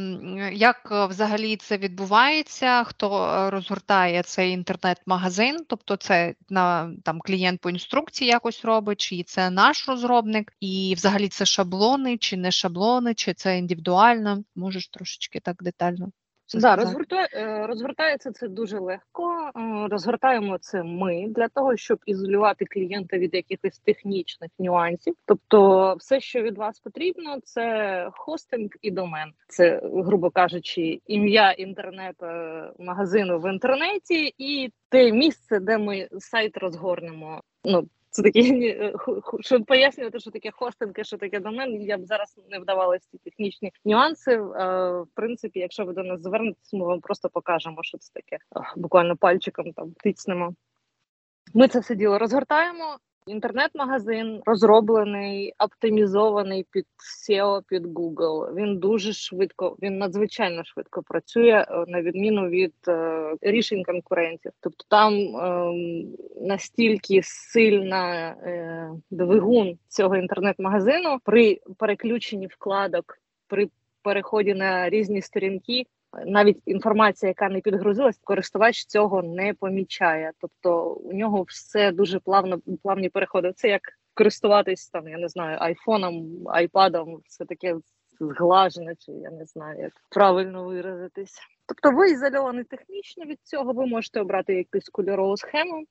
як 0.51 0.89
е, 0.91 1.05
взагалі 1.05 1.57
це 1.57 1.77
відбувається? 1.77 2.83
Хто 2.83 3.25
е, 3.25 3.49
розгортає 3.49 4.23
цей 4.23 4.51
інтернет-магазин? 4.51 5.65
Тобто, 5.67 5.95
це 5.95 6.35
на 6.49 6.91
там 7.03 7.19
клієнт 7.19 7.61
по 7.61 7.69
інструкції 7.69 8.29
якось 8.29 8.65
робить, 8.65 9.01
чи 9.01 9.23
це 9.23 9.49
наш 9.49 9.87
розробник, 9.87 10.53
і 10.59 10.93
взагалі 10.97 11.27
це 11.27 11.45
шаблони, 11.45 12.17
чи 12.17 12.37
не 12.37 12.51
шаблони, 12.51 13.13
чи 13.13 13.33
це 13.33 13.57
індивідуально? 13.57 14.43
Можеш 14.55 14.87
трошечки 14.87 15.39
так 15.39 15.63
детально 15.63 16.11
це 16.45 16.57
Да, 16.57 16.61
сказати? 16.61 16.81
розгортає, 16.81 17.27
е, 17.33 17.67
розгортається 17.67 18.31
це 18.31 18.47
дуже 18.47 18.79
легко. 18.79 19.51
Е, 19.55 19.87
Розгортаємо 19.91 20.57
це 20.57 20.83
ми 20.83 21.25
для 21.29 21.47
того, 21.47 21.77
щоб 21.77 21.99
ізолювати 22.05 22.65
клієнта 22.65 23.17
від 23.17 23.33
якихось 23.33 23.79
технічних 23.79 24.51
нюансів. 24.59 25.15
Тобто, 25.25 25.93
все, 25.99 26.19
що 26.19 26.41
від 26.41 26.57
вас 26.57 26.79
потрібно, 26.79 27.37
це 27.43 28.09
хостинг 28.13 28.69
і 28.81 28.91
домен. 28.91 29.31
Це, 29.47 29.81
грубо 29.83 30.29
кажучи, 30.29 30.99
ім'я 31.07 31.51
інтернет 31.51 32.15
е, 32.23 32.63
магазину 32.79 33.39
в 33.39 33.51
інтернеті 33.51 34.33
і 34.37 34.71
те 34.89 35.11
місце, 35.11 35.59
де 35.59 35.77
ми 35.77 36.07
сайт 36.19 36.57
розгорнемо. 36.57 37.41
Ну 37.65 37.87
це 38.15 38.23
такі 38.23 38.67
е, 38.67 38.93
щоб 39.39 39.65
пояснювати, 39.65 40.19
що 40.19 40.31
таке 40.31 40.51
хостинг, 40.51 40.93
що 41.01 41.17
таке 41.17 41.39
домен. 41.39 41.81
Я 41.81 41.97
б 41.97 42.05
зараз 42.05 42.39
не 42.49 42.59
вдавалася 42.59 43.07
ці 43.11 43.17
технічні 43.17 43.71
нюанси. 43.85 44.31
Е, 44.31 44.39
В 45.01 45.07
принципі, 45.13 45.59
якщо 45.59 45.85
ви 45.85 45.93
до 45.93 46.03
нас 46.03 46.21
звернетесь, 46.21 46.73
ми 46.73 46.85
вам 46.85 46.99
просто 46.99 47.29
покажемо, 47.29 47.77
що 47.83 47.97
це 47.97 48.13
таке. 48.13 48.37
Буквально 48.75 49.17
пальчиком 49.17 49.73
там 49.73 49.91
тицнемо. 49.91 50.53
Ми 51.53 51.67
це 51.67 51.79
все 51.79 51.95
діло 51.95 52.19
розгортаємо. 52.19 52.97
Інтернет-магазин 53.27 54.41
розроблений, 54.45 55.53
оптимізований 55.59 56.65
під 56.71 56.85
SEO, 57.29 57.61
під 57.67 57.85
Google. 57.85 58.55
Він 58.55 58.77
дуже 58.77 59.13
швидко, 59.13 59.77
він 59.81 59.97
надзвичайно 59.97 60.63
швидко 60.63 61.03
працює 61.03 61.65
е, 61.67 61.85
на 61.87 62.01
відміну 62.01 62.49
від 62.49 62.73
е, 62.87 63.35
рішень 63.41 63.83
конкурентів. 63.83 64.51
Тобто 64.59 64.85
там 64.89 65.13
ем, 65.13 66.07
настільки 66.41 67.21
сильна 67.23 68.29
е, 68.29 68.89
двигун 69.11 69.77
цього 69.87 70.15
інтернет-магазину 70.15 71.19
при 71.23 71.59
переключенні 71.77 72.47
вкладок, 72.47 73.17
при 73.47 73.69
переході 74.01 74.53
на 74.53 74.89
різні 74.89 75.21
сторінки 75.21 75.85
навіть 76.25 76.57
інформація, 76.65 77.27
яка 77.27 77.49
не 77.49 77.61
підгрузилась, 77.61 78.19
користувач 78.23 78.85
цього 78.85 79.21
не 79.21 79.53
помічає. 79.53 80.31
Тобто 80.39 80.93
у 80.93 81.13
нього 81.13 81.43
все 81.47 81.91
дуже 81.91 82.19
плавно 82.19 82.59
плавні 82.83 83.09
переходи. 83.09 83.53
Це 83.55 83.67
як 83.67 83.81
користуватись 84.13 84.89
там, 84.89 85.07
я 85.07 85.17
не 85.17 85.27
знаю, 85.27 85.57
айфоном, 85.61 86.47
айпадом, 86.47 87.21
все 87.27 87.45
таке 87.45 87.75
зглажена, 88.19 88.95
чи 88.95 89.11
я 89.11 89.31
не 89.31 89.45
знаю, 89.45 89.81
як 89.81 89.93
правильно 90.09 90.63
виразитись. 90.63 91.39
Тобто 91.67 91.97
ви 91.97 92.11
ізольовані 92.11 92.63
технічно 92.63 93.25
від 93.25 93.39
цього, 93.43 93.73
ви 93.73 93.85
можете 93.85 94.21
обрати 94.21 94.53
якусь 94.55 94.89
кольорову 94.89 95.37
схему, 95.37 95.85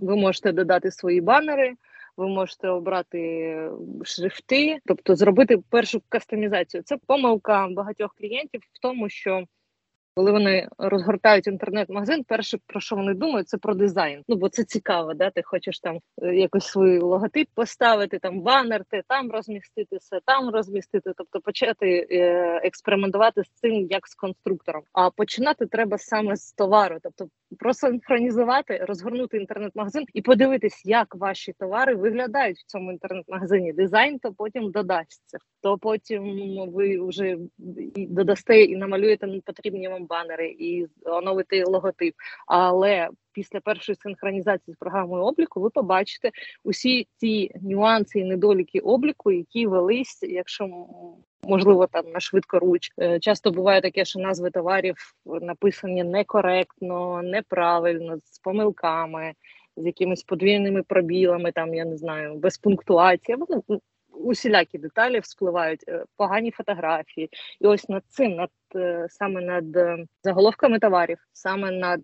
ви 0.00 0.16
можете 0.16 0.52
додати 0.52 0.90
свої 0.90 1.20
банери, 1.20 1.74
ви 2.18 2.28
можете 2.28 2.68
обрати 2.68 3.70
шрифти, 4.04 4.78
тобто 4.86 5.16
зробити 5.16 5.58
першу 5.70 6.02
кастомізацію. 6.08 6.82
Це 6.82 6.96
помилка 7.06 7.68
багатьох 7.68 8.14
клієнтів 8.14 8.60
в 8.72 8.78
тому, 8.82 9.08
що 9.08 9.44
коли 10.18 10.32
вони 10.32 10.68
розгортають 10.78 11.46
інтернет-магазин, 11.46 12.24
перше 12.24 12.58
про 12.66 12.80
що 12.80 12.96
вони 12.96 13.14
думають, 13.14 13.48
це 13.48 13.58
про 13.58 13.74
дизайн. 13.74 14.22
Ну 14.28 14.36
бо 14.36 14.48
це 14.48 14.64
цікаво, 14.64 15.14
да? 15.14 15.30
Ти 15.30 15.42
хочеш 15.42 15.80
там 15.80 15.98
е, 16.22 16.34
якось 16.34 16.66
свій 16.66 16.98
логотип 16.98 17.48
поставити, 17.54 18.18
там 18.18 18.40
банер, 18.40 18.84
ти 18.90 19.02
там 19.08 19.30
розмістити 19.30 19.96
все, 19.96 20.20
там 20.24 20.50
розмістити, 20.50 21.12
тобто 21.16 21.40
почати 21.40 22.06
е, 22.10 22.60
експериментувати 22.64 23.42
з 23.42 23.48
цим 23.48 23.86
як 23.90 24.08
з 24.08 24.14
конструктором. 24.14 24.82
А 24.92 25.10
починати 25.10 25.66
треба 25.66 25.98
саме 25.98 26.36
з 26.36 26.52
товару, 26.52 26.98
тобто 27.02 27.28
просинхронізувати, 27.58 28.84
розгорнути 28.88 29.36
інтернет-магазин 29.36 30.04
і 30.14 30.22
подивитись, 30.22 30.82
як 30.84 31.14
ваші 31.14 31.52
товари 31.58 31.94
виглядають 31.94 32.58
в 32.58 32.66
цьому 32.66 32.92
інтернет-магазині. 32.92 33.72
Дизайн 33.72 34.18
то 34.18 34.32
потім 34.32 34.70
додасться, 34.70 35.38
то 35.62 35.78
потім 35.78 36.22
ви 36.72 37.08
вже 37.08 37.36
додасте 37.96 38.62
і 38.62 38.76
намалюєте 38.76 39.26
потрібні 39.44 39.88
вам 39.88 40.06
банери 40.08 40.48
і 40.48 40.86
оновити 41.04 41.64
логотип. 41.64 42.14
Але 42.46 43.08
після 43.32 43.60
першої 43.60 43.96
синхронізації 43.96 44.74
з 44.74 44.78
програмою 44.78 45.24
обліку 45.24 45.60
ви 45.60 45.70
побачите 45.70 46.30
усі 46.64 47.08
ті 47.20 47.50
нюанси 47.62 48.18
і 48.20 48.24
недоліки 48.24 48.80
обліку, 48.80 49.32
які 49.32 49.66
велись, 49.66 50.22
якщо 50.22 50.86
можливо 51.42 51.86
там 51.86 52.10
на 52.12 52.20
швидкоруч. 52.20 52.92
Е, 53.00 53.20
часто 53.20 53.50
буває 53.50 53.80
таке, 53.80 54.04
що 54.04 54.20
назви 54.20 54.50
товарів 54.50 54.96
написані 55.26 56.04
некоректно, 56.04 57.22
неправильно, 57.22 58.16
з 58.24 58.38
помилками. 58.38 59.32
З 59.76 59.86
якимись 59.86 60.22
подвійними 60.22 60.82
пробілами, 60.82 61.52
там 61.52 61.74
я 61.74 61.84
не 61.84 61.96
знаю, 61.96 62.34
без 62.34 62.58
пунктуації. 62.58 63.38
Усілякі 64.18 64.78
деталі 64.78 65.20
вспливають, 65.20 65.84
е, 65.88 66.04
погані 66.16 66.50
фотографії, 66.50 67.30
і 67.60 67.66
ось 67.66 67.88
над 67.88 68.02
цим, 68.08 68.32
над 68.32 68.50
е, 68.76 69.06
саме 69.10 69.40
над 69.40 69.76
е, 69.76 70.06
заголовками 70.22 70.78
товарів, 70.78 71.18
саме 71.32 71.70
над 71.70 72.00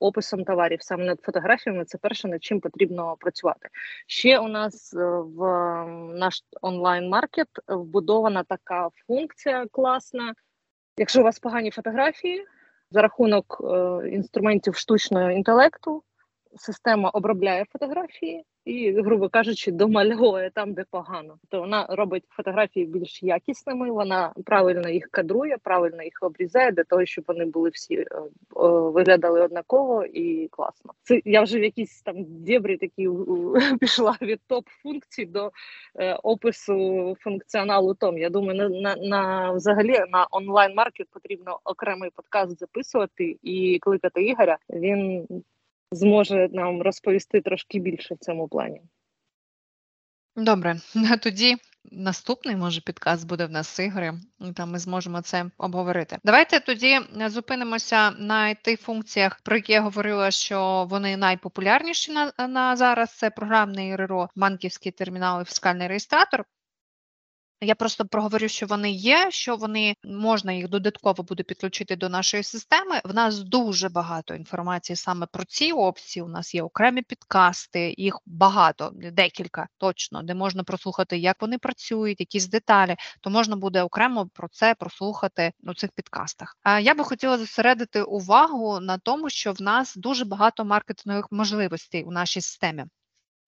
описом 0.00 0.44
товарів, 0.44 0.82
саме 0.82 1.04
над 1.04 1.20
фотографіями, 1.20 1.84
це 1.84 1.98
перше 1.98 2.28
над 2.28 2.44
чим 2.44 2.60
потрібно 2.60 3.16
працювати. 3.20 3.68
Ще 4.06 4.38
у 4.38 4.48
нас 4.48 4.94
в 5.36 5.46
наш 6.14 6.40
онлайн-маркет 6.62 7.48
вбудована 7.68 8.42
така 8.42 8.88
функція 9.06 9.66
класна. 9.72 10.34
Якщо 10.96 11.20
у 11.20 11.24
вас 11.24 11.38
погані 11.38 11.70
фотографії 11.70 12.44
за 12.90 13.02
рахунок 13.02 13.62
інструментів 14.10 14.76
штучного 14.76 15.30
інтелекту, 15.30 16.02
система 16.56 17.10
обробляє 17.10 17.64
фотографії 17.72 18.44
і, 18.64 18.92
грубо 18.92 19.28
кажучи, 19.28 19.72
домальовує 19.72 20.50
там, 20.54 20.72
де 20.72 20.84
погано. 20.90 21.38
То 21.48 21.60
вона 21.60 21.86
робить 21.88 22.24
фотографії 22.28 22.86
більш 22.86 23.22
якісними, 23.22 23.90
вона 23.90 24.32
правильно 24.44 24.88
їх 24.88 25.08
кадрує, 25.10 25.56
правильно 25.62 26.02
їх 26.02 26.18
обрізає 26.20 26.72
для 26.72 26.84
того, 26.84 27.06
щоб 27.06 27.24
вони 27.28 27.44
були 27.44 27.70
всі 27.70 27.94
е, 27.94 28.06
виглядали 28.66 29.40
однаково 29.40 30.04
і 30.04 30.48
класно. 30.48 30.92
Це 31.02 31.20
я 31.24 31.42
вже 31.42 31.58
в 31.58 31.62
якісь 31.62 32.02
там 32.02 32.14
дєбрі 32.18 32.76
такі 32.76 33.08
пішла 33.80 34.16
від 34.22 34.40
топ 34.46 34.68
функцій 34.82 35.26
до 35.26 35.50
е, 35.94 36.14
опису 36.14 37.16
функціоналу. 37.20 37.94
Том 37.94 38.18
я 38.18 38.30
думаю, 38.30 38.58
на, 38.58 38.68
на, 38.68 38.96
на 38.96 39.52
взагалі 39.52 39.98
на 40.08 40.26
онлайн 40.30 40.74
маркет 40.74 41.06
потрібно 41.10 41.58
окремий 41.64 42.10
подкаст 42.10 42.58
записувати 42.58 43.36
і 43.42 43.78
кликати 43.80 44.24
Ігоря. 44.24 44.58
Він 44.70 45.26
зможе 45.92 46.48
нам 46.52 46.82
розповісти 46.82 47.40
трошки 47.40 47.78
більше 47.78 48.14
в 48.14 48.18
цьому 48.18 48.48
плані. 48.48 48.82
Добре, 50.36 50.76
а 51.12 51.16
тоді 51.16 51.56
наступний 51.84 52.56
може 52.56 52.80
підказ 52.80 53.24
буде 53.24 53.46
в 53.46 53.50
нас 53.50 53.76
з 53.76 53.84
Ігорем, 53.84 54.20
там 54.56 54.70
ми 54.70 54.78
зможемо 54.78 55.20
це 55.20 55.44
обговорити. 55.58 56.18
Давайте 56.24 56.60
тоді 56.60 56.98
зупинимося 57.26 58.10
на 58.10 58.54
тих 58.54 58.80
функціях, 58.80 59.40
про 59.40 59.56
які 59.56 59.72
я 59.72 59.80
говорила, 59.80 60.30
що 60.30 60.86
вони 60.90 61.16
найпопулярніші 61.16 62.12
на, 62.12 62.48
на 62.48 62.76
зараз. 62.76 63.16
Це 63.16 63.30
програмний 63.30 63.96
РРО, 63.96 64.28
банківський 64.36 64.92
термінал 64.92 65.42
і 65.42 65.44
фіскальний 65.44 65.88
реєстратор. 65.88 66.44
Я 67.64 67.74
просто 67.74 68.04
проговорю, 68.04 68.48
що 68.48 68.66
вони 68.66 68.90
є, 68.90 69.30
що 69.30 69.56
вони 69.56 69.96
можна 70.04 70.52
їх 70.52 70.68
додатково 70.68 71.22
буде 71.22 71.42
підключити 71.42 71.96
до 71.96 72.08
нашої 72.08 72.42
системи. 72.42 73.00
В 73.04 73.14
нас 73.14 73.38
дуже 73.38 73.88
багато 73.88 74.34
інформації 74.34 74.96
саме 74.96 75.26
про 75.26 75.44
ці 75.44 75.72
опції. 75.72 76.22
У 76.22 76.28
нас 76.28 76.54
є 76.54 76.62
окремі 76.62 77.02
підкасти, 77.02 77.94
їх 77.98 78.18
багато, 78.26 78.90
декілька 78.94 79.68
точно, 79.78 80.22
де 80.22 80.34
можна 80.34 80.64
прослухати, 80.64 81.18
як 81.18 81.36
вони 81.40 81.58
працюють, 81.58 82.20
якісь 82.20 82.48
деталі. 82.48 82.96
То 83.20 83.30
можна 83.30 83.56
буде 83.56 83.82
окремо 83.82 84.28
про 84.34 84.48
це 84.48 84.74
прослухати 84.74 85.52
у 85.62 85.74
цих 85.74 85.90
підкастах. 85.90 86.56
А 86.62 86.80
я 86.80 86.94
би 86.94 87.04
хотіла 87.04 87.38
зосередити 87.38 88.02
увагу 88.02 88.80
на 88.80 88.98
тому, 88.98 89.30
що 89.30 89.52
в 89.52 89.62
нас 89.62 89.96
дуже 89.96 90.24
багато 90.24 90.64
маркетингових 90.64 91.26
можливостей 91.30 92.04
у 92.04 92.10
нашій 92.10 92.40
системі. 92.40 92.84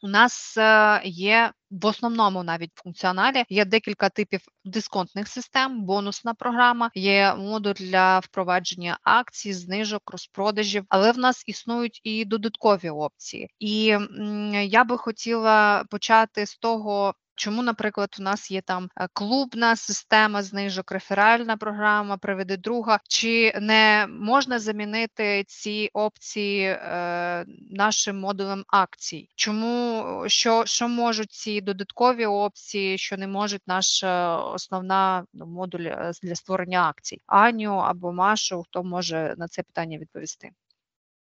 У 0.04 0.08
нас 0.08 0.56
е, 0.56 1.00
є 1.04 1.52
в 1.70 1.86
основному 1.86 2.42
навіть 2.42 2.70
функціоналі 2.74 3.44
є 3.48 3.64
декілька 3.64 4.08
типів 4.08 4.40
дисконтних 4.64 5.28
систем, 5.28 5.84
бонусна 5.84 6.34
програма, 6.34 6.90
є 6.94 7.34
модуль 7.34 7.72
для 7.72 8.18
впровадження 8.18 8.98
акцій, 9.02 9.52
знижок, 9.52 10.02
розпродажів, 10.12 10.84
але 10.88 11.12
в 11.12 11.18
нас 11.18 11.42
існують 11.46 12.00
і 12.04 12.24
додаткові 12.24 12.90
опції. 12.90 13.50
І 13.58 13.98
я 14.62 14.84
би 14.84 14.98
хотіла 14.98 15.84
почати 15.90 16.46
з 16.46 16.56
того, 16.56 17.14
Чому, 17.34 17.62
наприклад, 17.62 18.16
у 18.20 18.22
нас 18.22 18.50
є 18.50 18.60
там 18.60 18.88
е, 18.96 19.08
клубна 19.12 19.76
система 19.76 20.42
знижок, 20.42 20.92
реферальна 20.92 21.56
програма, 21.56 22.16
приведи 22.16 22.56
друга, 22.56 23.00
чи 23.08 23.52
не 23.60 24.06
можна 24.08 24.58
замінити 24.58 25.44
ці 25.46 25.90
опції 25.92 26.64
е, 26.64 27.44
нашим 27.70 28.20
модулем 28.20 28.64
акцій? 28.68 29.28
Чому 29.34 30.04
що 30.26 30.64
що 30.66 30.88
можуть 30.88 31.32
ці 31.32 31.60
додаткові 31.60 32.26
опції, 32.26 32.98
що 32.98 33.16
не 33.16 33.26
можуть 33.26 33.62
наша 33.66 34.36
основна 34.38 35.24
ну, 35.32 35.46
модуль 35.46 35.84
е, 35.86 36.12
для 36.22 36.34
створення 36.34 36.88
акцій? 36.88 37.20
Аню 37.26 37.74
або 37.74 38.12
Машу, 38.12 38.62
хто 38.62 38.84
може 38.84 39.34
на 39.38 39.48
це 39.48 39.62
питання 39.62 39.98
відповісти? 39.98 40.50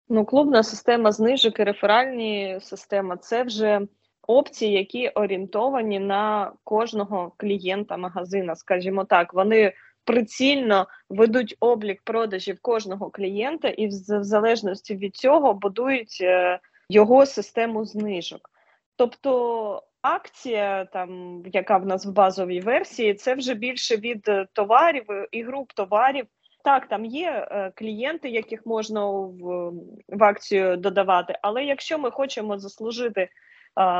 Ну, 0.10 0.26
клубна 0.26 0.63
система 0.63 1.12
знижок 1.12 1.60
і 1.60 1.63
реферальні 1.63 2.60
система 2.62 3.18
це 3.18 3.44
вже 3.44 3.82
опції, 4.28 4.74
які 4.74 5.10
орієнтовані 5.10 6.00
на 6.00 6.52
кожного 6.64 7.32
клієнта 7.38 7.98
магазина, 7.98 8.56
скажімо 8.56 9.04
так, 9.06 9.34
вони 9.34 9.74
прицільно 10.06 10.88
ведуть 11.10 11.56
облік 11.60 12.02
продажів 12.04 12.58
кожного 12.62 13.10
клієнта, 13.10 13.68
і 13.68 13.88
в 13.88 13.92
залежності 14.24 14.96
від 14.96 15.16
цього 15.16 15.54
будують 15.54 16.18
е, 16.22 16.60
його 16.90 17.26
систему 17.26 17.86
знижок. 17.86 18.50
Тобто 18.96 19.84
акція, 20.02 20.86
там 20.86 21.42
яка 21.54 21.78
в 21.78 21.86
нас 21.86 22.06
в 22.06 22.12
базовій 22.12 22.60
версії, 22.60 23.14
це 23.14 23.36
вже 23.36 23.54
більше 23.54 23.98
від 23.98 24.30
товарів 24.54 25.06
і 25.32 25.44
груп 25.44 25.72
товарів. 25.74 26.26
Так, 26.64 26.88
там 26.88 27.06
є 27.06 27.48
е, 27.52 27.72
клієнти, 27.76 28.30
яких 28.30 28.66
можна 28.66 29.06
в, 29.06 29.72
в 30.08 30.24
акцію 30.24 30.78
додавати, 30.78 31.40
але 31.42 31.64
якщо 31.64 32.00
ми 32.00 32.12
хочемо 32.12 32.60
заслужити 32.60 33.30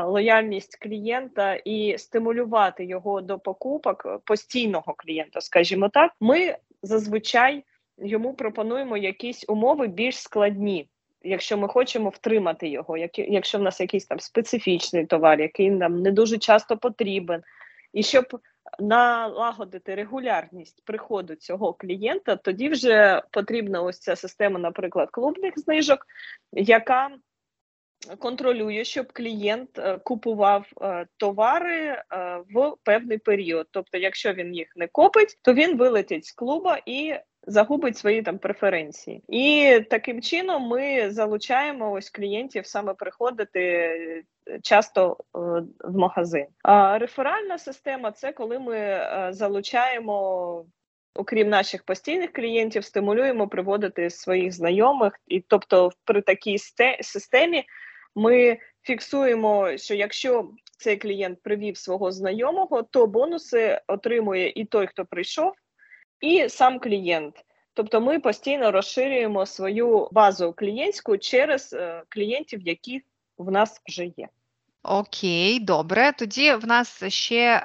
лояльність 0.06 0.76
клієнта 0.76 1.54
і 1.54 1.98
стимулювати 1.98 2.84
його 2.84 3.20
до 3.20 3.38
покупок 3.38 4.20
постійного 4.24 4.94
клієнта, 4.98 5.40
скажімо 5.40 5.88
так, 5.88 6.12
ми 6.20 6.56
зазвичай 6.82 7.64
йому 7.98 8.34
пропонуємо 8.34 8.96
якісь 8.96 9.44
умови 9.48 9.86
більш 9.86 10.18
складні. 10.18 10.88
Якщо 11.22 11.58
ми 11.58 11.68
хочемо 11.68 12.08
втримати 12.08 12.68
його, 12.68 12.96
якщо 13.16 13.58
в 13.58 13.62
нас 13.62 13.80
якийсь 13.80 14.06
там 14.06 14.20
специфічний 14.20 15.06
товар, 15.06 15.40
який 15.40 15.70
нам 15.70 16.02
не 16.02 16.12
дуже 16.12 16.38
часто 16.38 16.76
потрібен, 16.76 17.42
і 17.92 18.02
щоб 18.02 18.24
налагодити 18.78 19.94
регулярність 19.94 20.84
приходу 20.84 21.34
цього 21.34 21.72
клієнта, 21.72 22.36
тоді 22.36 22.68
вже 22.68 23.22
потрібна 23.30 23.82
ось 23.82 23.98
ця 23.98 24.16
система, 24.16 24.58
наприклад, 24.58 25.08
клубних 25.10 25.58
знижок, 25.58 26.06
яка 26.52 27.10
контролює, 28.18 28.84
щоб 28.84 29.12
клієнт 29.12 29.78
е, 29.78 29.98
купував 30.04 30.66
е, 30.82 31.06
товари 31.16 31.76
е, 31.86 32.04
в 32.54 32.74
певний 32.84 33.18
період. 33.18 33.66
Тобто, 33.70 33.98
якщо 33.98 34.32
він 34.32 34.54
їх 34.54 34.68
не 34.76 34.86
копить, 34.86 35.38
то 35.42 35.54
він 35.54 35.76
вилетить 35.76 36.26
з 36.26 36.32
клуба 36.32 36.80
і 36.86 37.14
загубить 37.46 37.96
свої 37.96 38.22
там 38.22 38.38
преференції. 38.38 39.22
І 39.28 39.80
таким 39.90 40.22
чином 40.22 40.62
ми 40.62 41.10
залучаємо 41.10 41.92
ось 41.92 42.10
клієнтів 42.10 42.66
саме 42.66 42.94
приходити 42.94 44.24
часто 44.62 45.16
в 45.84 45.96
магазин. 45.98 46.46
А 46.62 46.98
реферальна 46.98 47.58
система 47.58 48.12
це 48.12 48.32
коли 48.32 48.58
ми 48.58 49.08
залучаємо. 49.30 50.66
Окрім 51.16 51.48
наших 51.48 51.82
постійних 51.82 52.32
клієнтів, 52.32 52.84
стимулюємо 52.84 53.48
приводити 53.48 54.10
своїх 54.10 54.52
знайомих, 54.52 55.20
і 55.26 55.40
тобто 55.40 55.90
при 56.04 56.22
такій 56.22 56.58
системі 57.00 57.64
ми 58.14 58.58
фіксуємо, 58.82 59.76
що 59.76 59.94
якщо 59.94 60.50
цей 60.78 60.96
клієнт 60.96 61.42
привів 61.42 61.76
свого 61.76 62.12
знайомого, 62.12 62.82
то 62.82 63.06
бонуси 63.06 63.80
отримує 63.86 64.52
і 64.56 64.64
той, 64.64 64.86
хто 64.86 65.04
прийшов, 65.04 65.52
і 66.20 66.48
сам 66.48 66.78
клієнт. 66.78 67.44
Тобто 67.74 68.00
ми 68.00 68.20
постійно 68.20 68.70
розширюємо 68.70 69.46
свою 69.46 70.08
базу 70.12 70.52
клієнтську 70.52 71.18
через 71.18 71.72
е, 71.72 72.02
клієнтів, 72.08 72.60
які 72.62 73.02
в 73.38 73.50
нас 73.50 73.82
вже 73.88 74.04
є. 74.04 74.28
Окей, 74.82 75.60
добре. 75.60 76.12
Тоді 76.18 76.54
в 76.54 76.66
нас 76.66 77.04
ще 77.08 77.62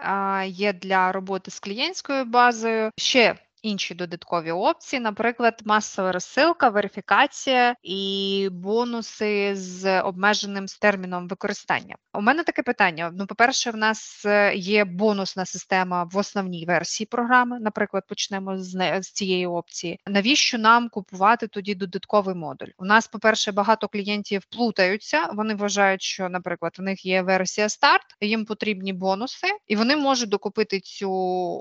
є 0.47 0.73
для 0.73 1.11
роботи 1.11 1.51
з 1.51 1.59
клієнтською 1.59 2.25
базою 2.25 2.91
ще 2.97 3.35
інші 3.61 3.95
додаткові 3.95 4.51
опції, 4.51 4.99
наприклад, 4.99 5.61
масова 5.65 6.11
розсилка, 6.11 6.69
верифікація 6.69 7.75
і 7.83 8.49
бонуси 8.51 9.55
з 9.55 10.01
обмеженим 10.01 10.65
терміном 10.81 11.27
використання. 11.27 11.95
У 12.13 12.21
мене 12.21 12.43
таке 12.43 12.63
питання: 12.63 13.11
ну, 13.13 13.25
по-перше, 13.25 13.71
в 13.71 13.75
нас 13.75 14.25
е, 14.25 14.55
є 14.55 14.85
бонусна 14.85 15.45
система 15.45 16.03
в 16.03 16.17
основній 16.17 16.65
версії 16.65 17.07
програми. 17.07 17.59
Наприклад, 17.59 18.03
почнемо 18.07 18.57
з, 18.57 19.01
з 19.01 19.11
цієї 19.11 19.47
опції. 19.47 19.99
Навіщо 20.07 20.57
нам 20.57 20.89
купувати 20.89 21.47
тоді 21.47 21.75
додатковий 21.75 22.35
модуль? 22.35 22.67
У 22.77 22.85
нас, 22.85 23.07
по-перше, 23.07 23.51
багато 23.51 23.87
клієнтів 23.87 24.45
плутаються. 24.45 25.29
Вони 25.33 25.55
вважають, 25.55 26.01
що, 26.01 26.29
наприклад, 26.29 26.75
у 26.79 26.81
них 26.81 27.05
є 27.05 27.21
версія 27.21 27.69
старт, 27.69 28.05
їм 28.21 28.45
потрібні 28.45 28.93
бонуси, 28.93 29.47
і 29.67 29.75
вони 29.75 29.95
можуть 29.95 30.29
докупити 30.29 30.79
цю 30.79 31.11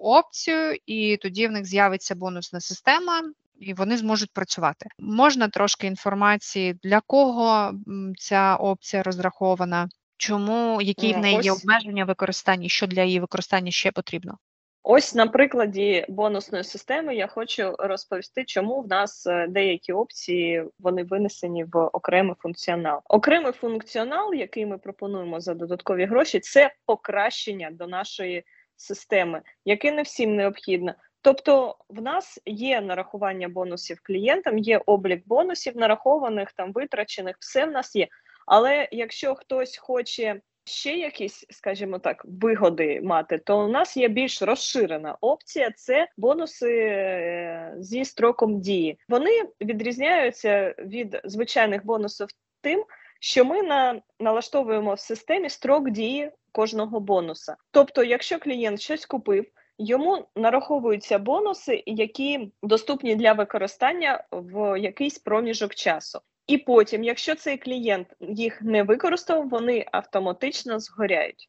опцію, 0.03 0.77
і 0.87 1.17
тоді 1.17 1.47
в 1.47 1.51
них 1.51 1.65
з'явиться 1.65 1.88
з'явиться 1.89 2.15
бонусна 2.15 2.61
система. 2.61 3.23
І 3.61 3.75
вони 3.75 3.97
зможуть 3.97 4.33
працювати. 4.33 4.87
Можна 4.99 5.49
трошки 5.49 5.87
інформації, 5.87 6.75
для 6.83 7.01
кого 7.07 7.73
ця 8.19 8.57
опція 8.57 9.03
розрахована, 9.03 9.89
чому 10.17 10.83
які 10.83 11.13
в 11.13 11.19
неї 11.19 11.39
є 11.43 11.53
обмеження 11.53 12.05
використання, 12.05 12.69
що 12.69 12.87
для 12.87 13.03
її 13.03 13.21
використання 13.21 13.71
ще 13.71 13.93
потрібно. 13.93 14.39
Ось 14.83 15.15
на 15.15 15.27
прикладі 15.27 16.07
бонусної 16.09 16.65
системи 16.65 17.17
я 17.17 17.27
хочу 17.27 17.75
розповісти, 17.79 18.45
чому 18.45 18.81
в 18.81 18.89
нас 18.89 19.27
е, 19.27 19.47
деякі 19.49 19.93
опції 19.93 20.65
вони 20.79 21.05
винесені 21.05 21.65
в 21.65 21.79
окремий 21.79 22.35
функціонал. 22.39 23.01
Окремий 23.05 23.53
функціонал, 23.53 24.35
який 24.35 24.67
ми 24.67 24.79
пропонуємо 24.79 25.41
за 25.41 25.55
додаткові 25.55 26.05
гроші, 26.05 26.41
це 26.41 26.75
покращення 26.87 27.71
до 27.73 27.87
нашої 27.87 28.45
системи, 28.77 29.43
яке 29.65 29.93
не 29.93 30.03
всім 30.03 30.37
необхідно. 30.37 30.95
Тобто 31.23 31.77
в 31.89 32.03
нас 32.03 32.41
є 32.47 32.81
нарахування 32.81 33.49
бонусів 33.49 34.01
клієнтам, 34.03 34.59
є 34.59 34.81
облік 34.87 35.23
бонусів 35.27 35.77
нарахованих, 35.77 36.53
там 36.53 36.73
витрачених, 36.73 37.37
все 37.41 37.67
в 37.67 37.71
нас 37.71 37.97
є. 37.97 38.09
Але 38.47 38.89
якщо 38.93 39.35
хтось 39.35 39.77
хоче 39.77 40.41
ще 40.69 40.97
якісь, 40.97 41.47
скажімо 41.51 41.99
так, 41.99 42.23
вигоди 42.25 43.01
мати, 43.01 43.39
то 43.39 43.65
у 43.65 43.69
нас 43.69 43.97
є 43.97 44.09
більш 44.09 44.43
розширена 44.43 45.17
опція 45.21 45.71
це 45.71 46.09
бонуси 46.17 46.79
е, 46.79 47.75
зі 47.79 48.05
строком 48.05 48.61
дії. 48.61 48.99
Вони 49.09 49.31
відрізняються 49.61 50.75
від 50.79 51.21
звичайних 51.25 51.87
бонусів 51.87 52.29
тим, 52.61 52.85
що 53.21 53.45
ми 53.45 53.63
на, 53.63 54.03
налаштовуємо 54.21 54.95
в 54.95 55.01
системі 55.01 55.49
строк 55.51 55.91
дії 55.91 56.31
кожного 56.53 57.01
бонуса. 57.01 57.57
Тобто, 57.71 58.05
якщо 58.05 58.39
клієнт 58.39 58.81
щось 58.81 59.07
купив. 59.07 59.45
Йому 59.79 60.27
нараховуються 60.37 61.19
бонуси, 61.19 61.83
які 61.87 62.53
доступні 62.63 63.15
для 63.15 63.33
використання 63.33 64.25
в 64.33 64.81
якийсь 64.81 65.19
проміжок 65.19 65.75
часу. 65.75 66.21
І 66.47 66.59
потім, 66.59 67.05
якщо 67.05 67.35
цей 67.35 67.59
клієнт 67.59 68.09
їх 68.21 68.63
не 68.63 68.83
використав, 68.83 69.49
вони 69.49 69.87
автоматично 69.93 70.79
згоряють. 70.79 71.49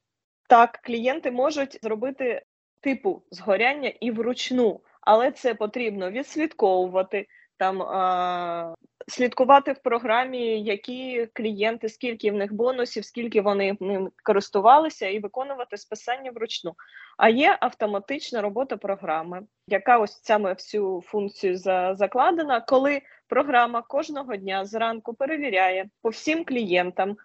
Так, 0.50 0.80
клієнти 0.84 1.32
можуть 1.32 1.80
зробити 1.84 2.42
типу 2.82 3.24
згоряння 3.32 3.94
і 4.00 4.12
вручну, 4.12 4.82
але 5.02 5.32
це 5.32 5.54
потрібно 5.54 6.12
відслідковувати 6.12 7.28
там 7.58 7.82
а, 7.82 8.76
слідкувати 9.10 9.72
в 9.72 9.80
програмі, 9.80 10.64
які 10.64 11.28
клієнти, 11.34 11.90
скільки 11.90 12.32
в 12.32 12.34
них 12.34 12.54
бонусів, 12.54 13.06
скільки 13.06 13.42
вони 13.42 13.78
ним 13.80 14.10
користувалися, 14.24 15.08
і 15.08 15.20
виконувати 15.20 15.78
списання 15.78 16.32
вручну. 16.32 16.74
А 17.18 17.30
є 17.30 17.58
автоматична 17.62 18.42
робота 18.42 18.78
програми, 18.78 19.42
яка 19.68 20.00
ось 20.00 20.24
саме 20.24 20.54
всю 20.54 21.02
функцію 21.06 21.58
за, 21.58 21.96
закладена, 21.96 22.62
коли 22.62 23.02
програма 23.28 23.82
кожного 23.82 24.36
дня 24.36 24.66
зранку 24.66 25.14
перевіряє 25.14 25.90
по 26.02 26.10
всім 26.10 26.46
клієнтам. 26.46 27.18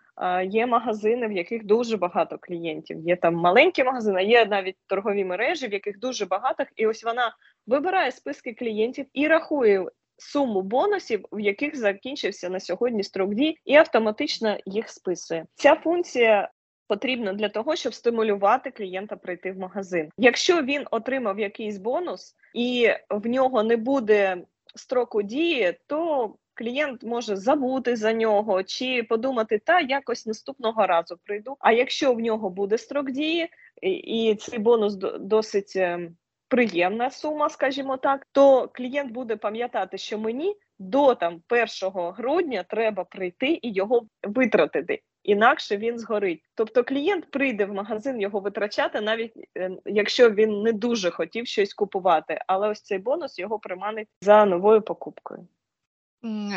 Є 0.44 0.66
магазини, 0.66 1.26
в 1.26 1.32
яких 1.32 1.64
дуже 1.64 1.96
багато 1.96 2.38
клієнтів. 2.38 3.00
Є 3.00 3.16
там 3.16 3.34
маленькі 3.34 3.84
магазини, 3.84 4.24
є 4.24 4.44
навіть 4.44 4.76
торгові 4.86 5.24
мережі, 5.24 5.66
в 5.66 5.72
яких 5.72 5.98
дуже 5.98 6.26
багато, 6.26 6.64
і 6.76 6.86
ось 6.86 7.04
вона 7.04 7.36
вибирає 7.66 8.12
списки 8.12 8.54
клієнтів 8.54 9.06
і 9.12 9.28
рахує 9.28 9.86
суму 10.18 10.62
бонусів, 10.62 11.24
в 11.32 11.40
яких 11.40 11.76
закінчився 11.76 12.48
на 12.48 12.60
сьогодні 12.60 13.02
строк 13.02 13.34
дій, 13.34 13.56
і 13.64 13.74
автоматично 13.74 14.58
їх 14.66 14.88
списує. 14.88 15.46
Ця 15.54 15.74
функція. 15.74 16.50
Потрібна 16.86 17.32
для 17.32 17.48
того, 17.48 17.76
щоб 17.76 17.94
стимулювати 17.94 18.70
клієнта 18.70 19.16
прийти 19.16 19.52
в 19.52 19.58
магазин. 19.58 20.10
Якщо 20.18 20.62
він 20.62 20.84
отримав 20.90 21.38
якийсь 21.38 21.78
бонус 21.78 22.34
і 22.54 22.88
в 23.10 23.26
нього 23.26 23.62
не 23.62 23.76
буде 23.76 24.36
строку 24.74 25.22
дії, 25.22 25.78
то 25.86 26.30
клієнт 26.54 27.02
може 27.02 27.36
забути 27.36 27.96
за 27.96 28.12
нього 28.12 28.62
чи 28.62 29.02
подумати, 29.02 29.60
та 29.64 29.80
якось 29.80 30.26
наступного 30.26 30.86
разу 30.86 31.18
прийду. 31.24 31.56
А 31.60 31.72
якщо 31.72 32.12
в 32.12 32.20
нього 32.20 32.50
буде 32.50 32.78
строк 32.78 33.10
дії, 33.10 33.48
і 33.82 34.36
цей 34.40 34.58
бонус 34.58 34.94
досить 35.20 35.72
ем, 35.76 36.16
приємна 36.48 37.10
сума, 37.10 37.48
скажімо 37.48 37.96
так, 37.96 38.26
то 38.32 38.68
клієнт 38.68 39.12
буде 39.12 39.36
пам'ятати, 39.36 39.98
що 39.98 40.18
мені 40.18 40.56
до 40.78 41.14
там 41.14 41.42
1 41.50 41.66
грудня 41.92 42.64
треба 42.68 43.04
прийти 43.04 43.58
і 43.62 43.72
його 43.72 44.06
витратити. 44.22 45.02
Інакше 45.22 45.76
він 45.76 45.98
згорить. 45.98 46.42
Тобто 46.54 46.84
клієнт 46.84 47.30
прийде 47.30 47.64
в 47.64 47.72
магазин 47.72 48.20
його 48.20 48.40
витрачати, 48.40 49.00
навіть 49.00 49.32
е, 49.58 49.70
якщо 49.86 50.30
він 50.30 50.62
не 50.62 50.72
дуже 50.72 51.10
хотів 51.10 51.46
щось 51.46 51.74
купувати. 51.74 52.40
Але 52.46 52.68
ось 52.68 52.82
цей 52.82 52.98
бонус 52.98 53.38
його 53.38 53.58
приманить 53.58 54.08
за 54.20 54.44
новою 54.44 54.82
покупкою. 54.82 55.46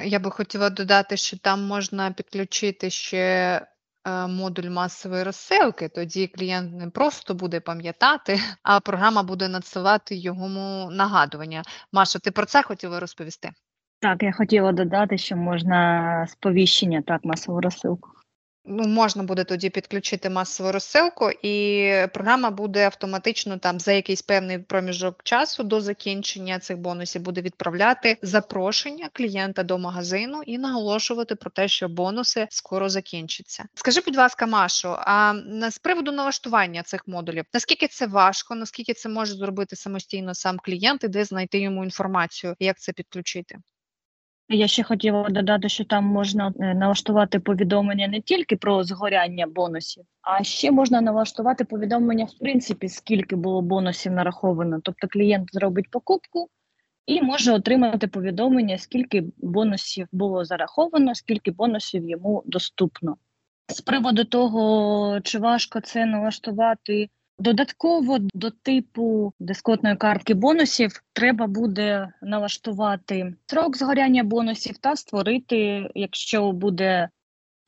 Я 0.03 0.19
би 0.19 0.31
хотіла 0.31 0.69
додати, 0.69 1.17
що 1.17 1.37
там 1.37 1.63
можна 1.63 2.11
підключити 2.11 2.89
ще 2.89 3.61
модуль 4.27 4.69
масової 4.69 5.23
розсилки, 5.23 5.89
тоді 5.89 6.27
клієнт 6.27 6.75
не 6.75 6.89
просто 6.89 7.33
буде 7.33 7.59
пам'ятати, 7.59 8.39
а 8.63 8.79
програма 8.79 9.23
буде 9.23 9.47
надсилати 9.47 10.15
йому 10.15 10.89
нагадування. 10.91 11.63
Маша, 11.91 12.19
ти 12.19 12.31
про 12.31 12.45
це 12.45 12.63
хотіла 12.63 12.99
розповісти? 12.99 13.49
Так, 13.99 14.23
я 14.23 14.31
хотіла 14.31 14.71
додати, 14.71 15.17
що 15.17 15.35
можна 15.35 16.27
сповіщення 16.29 17.01
так, 17.01 17.25
масову 17.25 17.61
розсилку 17.61 18.16
ну, 18.67 18.87
можна 18.87 19.23
буде 19.23 19.43
тоді 19.43 19.69
підключити 19.69 20.29
масову 20.29 20.71
розсилку, 20.71 21.29
і 21.41 21.91
програма 22.13 22.51
буде 22.51 22.85
автоматично 22.85 23.57
там 23.57 23.79
за 23.79 23.91
якийсь 23.91 24.21
певний 24.21 24.59
проміжок 24.59 25.23
часу 25.23 25.63
до 25.63 25.81
закінчення 25.81 26.59
цих 26.59 26.77
бонусів 26.77 27.21
буде 27.21 27.41
відправляти 27.41 28.17
запрошення 28.21 29.09
клієнта 29.13 29.63
до 29.63 29.77
магазину 29.77 30.41
і 30.45 30.57
наголошувати 30.57 31.35
про 31.35 31.51
те, 31.51 31.67
що 31.67 31.89
бонуси 31.89 32.47
скоро 32.49 32.89
закінчаться. 32.89 33.65
Скажи, 33.75 34.01
будь 34.05 34.17
ласка, 34.17 34.45
Машу, 34.47 34.95
а 34.97 35.33
з 35.71 35.77
приводу 35.77 36.11
налаштування 36.11 36.83
цих 36.83 37.07
модулів, 37.07 37.45
наскільки 37.53 37.87
це 37.87 38.07
важко, 38.07 38.55
наскільки 38.55 38.93
це 38.93 39.09
може 39.09 39.33
зробити 39.33 39.75
самостійно 39.75 40.35
сам 40.35 40.57
клієнт, 40.57 41.03
і 41.03 41.07
де 41.07 41.25
знайти 41.25 41.59
йому 41.59 41.83
інформацію, 41.83 42.55
як 42.59 42.79
це 42.79 42.93
підключити? 42.93 43.57
Я 44.49 44.67
ще 44.67 44.83
хотіла 44.83 45.29
додати, 45.29 45.69
що 45.69 45.85
там 45.85 46.05
можна 46.05 46.53
е, 46.59 46.73
налаштувати 46.73 47.39
повідомлення 47.39 48.07
не 48.07 48.21
тільки 48.21 48.55
про 48.55 48.83
згоряння 48.83 49.47
бонусів, 49.47 50.03
а 50.21 50.43
ще 50.43 50.71
можна 50.71 51.01
налаштувати 51.01 51.65
повідомлення, 51.65 52.25
в 52.25 52.39
принципі, 52.39 52.89
скільки 52.89 53.35
було 53.35 53.61
бонусів 53.61 54.11
нараховано. 54.11 54.79
Тобто 54.83 55.07
клієнт 55.07 55.49
зробить 55.53 55.91
покупку 55.91 56.49
і 57.05 57.21
може 57.21 57.53
отримати 57.53 58.07
повідомлення, 58.07 58.77
скільки 58.77 59.23
бонусів 59.37 60.07
було 60.11 60.45
зараховано, 60.45 61.15
скільки 61.15 61.51
бонусів 61.51 62.09
йому 62.09 62.43
доступно. 62.45 63.17
З 63.67 63.81
приводу 63.81 64.25
того, 64.25 65.21
чи 65.23 65.39
важко 65.39 65.79
це 65.81 66.05
налаштувати. 66.05 67.09
Додатково 67.39 68.17
до 68.33 68.51
типу 68.51 69.33
дискотної 69.39 69.95
картки 69.95 70.33
бонусів 70.33 71.03
треба 71.13 71.47
буде 71.47 72.13
налаштувати 72.21 73.35
строк 73.45 73.77
згоряння 73.77 74.23
бонусів 74.23 74.77
та 74.77 74.95
створити, 74.95 75.89
якщо 75.95 76.51
буде 76.51 77.09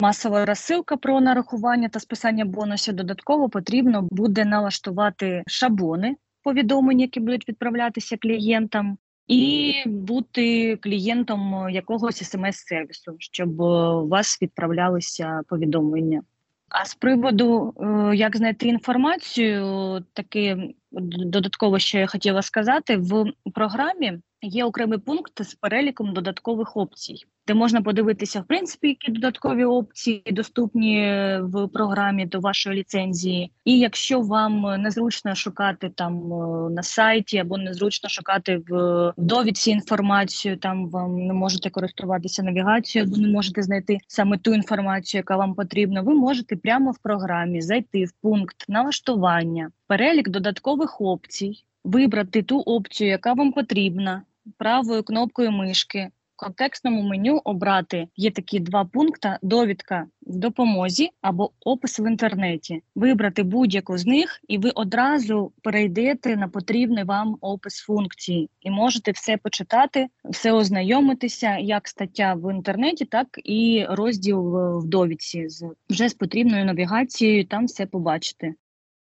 масова 0.02 0.46
розсилка 0.46 0.98
про 0.98 1.22
нарахування 1.22 1.90
та 1.90 2.00
списання 2.00 2.46
бонусів, 2.46 2.94
додатково 2.94 3.50
потрібно 3.50 4.08
буде 4.12 4.46
налаштувати 4.46 5.44
шаблони 5.48 6.16
повідомлень, 6.44 7.00
які 7.00 7.20
будуть 7.20 7.50
відправлятися 7.50 8.18
клієнтам, 8.18 8.98
і 9.28 9.74
бути 9.86 10.78
клієнтом 10.78 11.70
якогось 11.70 12.36
смс-сервісу, 12.36 13.16
щоб 13.20 13.60
у 13.60 14.08
вас 14.08 14.42
відправлялися 14.42 15.42
повідомлення. 15.48 16.22
А 16.70 16.86
з 16.86 16.96
приводу, 16.96 17.74
е, 17.80 18.16
як 18.16 18.38
знайти 18.38 18.68
інформацію, 18.68 20.06
таке 20.14 20.58
додатково, 20.92 21.80
що 21.80 21.98
я 21.98 22.08
хотіла 22.08 22.42
сказати, 22.42 22.98
в 22.98 23.26
програмі 23.54 24.20
є 24.42 24.66
окремий 24.66 25.00
пункт 25.00 25.44
з 25.44 25.54
переліком 25.54 26.14
додаткових 26.14 26.78
опцій, 26.78 27.16
де 27.48 27.54
можна 27.54 27.82
подивитися, 27.82 28.42
в 28.42 28.44
принципі, 28.44 28.88
які 28.88 29.12
додаткові 29.12 29.66
опції 29.66 30.24
доступні 30.32 31.14
в 31.42 31.68
програмі 31.68 32.26
до 32.26 32.40
вашої 32.40 32.80
ліцензії. 32.80 33.52
І 33.66 33.80
якщо 33.80 34.22
вам 34.22 34.82
незручно 34.82 35.36
шукати 35.36 35.90
там 35.90 36.34
е, 36.34 36.70
на 36.70 36.84
сайті 36.84 37.38
або 37.38 37.58
незручно 37.58 38.10
шукати 38.10 38.62
в 38.68 39.14
довідці 39.18 39.72
інформацію, 39.72 40.58
там 40.58 40.90
вам 40.90 41.26
не 41.28 41.34
можете 41.34 41.70
користуватися 41.70 42.44
навігацією, 42.44 43.12
або 43.12 43.22
не 43.22 43.28
можете 43.28 43.62
знайти 43.62 43.98
саме 44.08 44.38
ту 44.38 44.54
інформацію, 44.54 45.20
яка 45.20 45.38
вам 45.38 45.54
потрібна, 45.54 46.02
ви 46.02 46.14
можете 46.14 46.56
прямо 46.56 46.92
в 46.92 46.98
програмі 46.98 47.62
зайти 47.62 48.06
в 48.06 48.12
пункт 48.22 48.66
налаштування, 48.68 49.72
перелік 49.88 50.30
додаткових 50.30 51.02
опцій. 51.02 51.64
Вибрати 51.84 52.44
ту 52.44 52.60
опцію, 52.60 53.10
яка 53.10 53.34
вам 53.34 53.52
потрібна, 53.52 54.22
правою 54.58 55.04
кнопкою 55.04 55.52
мишки 55.52 56.10
в 56.40 56.46
контекстному 56.46 57.02
меню 57.02 57.42
обрати 57.44 58.08
є 58.16 58.32
такі 58.32 58.60
два 58.60 58.86
пункти: 58.86 59.38
довідка 59.42 60.08
в 60.22 60.36
допомозі 60.36 61.10
або 61.22 61.52
опис 61.66 62.00
в 62.00 62.08
інтернеті. 62.08 62.82
Вибрати 62.96 63.44
будь-яку 63.44 63.98
з 63.98 64.06
них, 64.06 64.40
і 64.48 64.58
ви 64.58 64.70
одразу 64.70 65.52
перейдете 65.64 66.38
на 66.38 66.48
потрібний 66.48 67.04
вам 67.04 67.38
опис 67.42 67.78
функції, 67.78 68.50
і 68.62 68.72
можете 68.72 69.12
все 69.12 69.38
почитати, 69.38 70.08
все 70.26 70.52
ознайомитися, 70.52 71.58
як 71.58 71.88
стаття 71.88 72.34
в 72.34 72.54
інтернеті, 72.54 73.06
так 73.06 73.28
і 73.44 73.86
розділ 73.90 74.40
в 74.80 74.86
довідці 74.86 75.50
з 75.50 75.72
вже 75.90 76.10
з 76.10 76.14
потрібною 76.14 76.66
навігацією. 76.66 77.46
Там 77.46 77.66
все 77.66 77.86
побачите. 77.86 78.54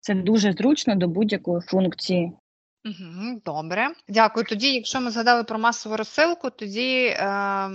Це 0.00 0.14
дуже 0.14 0.53
зручно 0.53 0.94
до 0.94 1.09
будь-якої 1.09 1.61
функції. 1.61 2.33
Добре, 3.44 3.88
дякую. 4.08 4.46
Тоді, 4.46 4.74
якщо 4.74 5.00
ми 5.00 5.10
згадали 5.10 5.44
про 5.44 5.58
масову 5.58 5.96
розсилку, 5.96 6.50
тоді 6.50 7.04
е, 7.06 7.68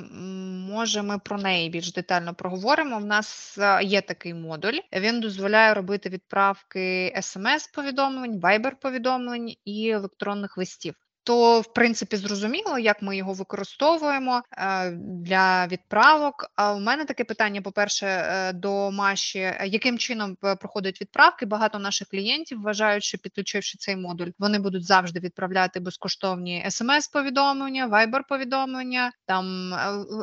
може 0.70 1.02
ми 1.02 1.20
про 1.20 1.38
неї 1.38 1.70
більш 1.70 1.94
детально 1.94 2.34
проговоримо. 2.34 2.98
У 2.98 3.00
нас 3.00 3.58
е, 3.58 3.84
є 3.84 4.02
такий 4.02 4.34
модуль. 4.34 4.80
Він 4.94 5.20
дозволяє 5.20 5.74
робити 5.74 6.10
відправки 6.10 7.14
смс-повідомлень, 7.22 8.40
вайбер-повідомлень 8.40 9.56
і 9.66 9.90
електронних 9.90 10.58
листів 10.58 10.96
то 11.26 11.62
в 11.62 11.74
принципі 11.74 12.18
зрозуміло, 12.18 12.80
як 12.80 13.02
ми 13.02 13.18
його 13.18 13.34
використовуємо 13.34 14.42
е, 14.52 14.92
для 14.92 15.68
відправок. 15.68 16.52
А 16.56 16.74
у 16.74 16.80
мене 16.80 17.06
таке 17.06 17.24
питання: 17.24 17.62
по-перше, 17.62 18.08
е, 18.08 18.54
до 18.54 18.92
Маші, 18.92 19.54
яким 19.66 19.98
чином 19.98 20.38
е, 20.44 20.56
проходять 20.56 21.02
відправки? 21.02 21.46
Багато 21.46 21.80
наших 21.80 22.08
клієнтів 22.08 22.62
вважають, 22.62 23.04
що 23.04 23.18
підключивши 23.18 23.78
цей 23.78 23.96
модуль, 23.96 24.28
вони 24.40 24.60
будуть 24.60 24.86
завжди 24.86 25.20
відправляти 25.20 25.80
безкоштовні 25.80 26.66
смс-повідомлення, 26.70 27.88
вайбер-повідомлення, 27.88 29.12
там 29.26 29.74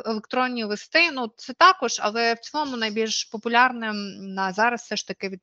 електронні 0.05 0.63
листи. 0.63 1.11
Ну 1.11 1.31
це 1.37 1.53
також, 1.53 1.99
але 2.01 2.33
в 2.33 2.39
цілому 2.39 2.77
найбільш 2.77 3.23
популярним 3.23 3.95
на 4.33 4.51
зараз 4.51 4.81
все 4.81 4.95
ж 4.95 5.07
таки 5.07 5.39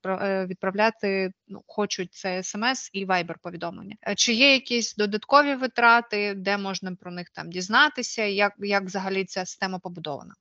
відправляти 0.46 1.32
ну, 1.48 1.62
хочуть 1.66 2.14
це 2.14 2.42
смс 2.42 2.90
і 2.92 3.04
вайбер-повідомлення. 3.04 3.96
Чи 4.16 4.32
є 4.32 4.52
якісь 4.52 4.94
додаткові? 4.96 5.49
Додаткові 5.50 5.60
витрати, 5.60 6.34
де 6.34 6.58
можна 6.58 6.94
про 7.00 7.10
них 7.10 7.30
там 7.30 7.50
дізнатися, 7.50 8.24
як, 8.24 8.52
як 8.58 8.84
взагалі 8.84 9.24
ця 9.24 9.40
система 9.40 9.78
побудована? 9.78 10.34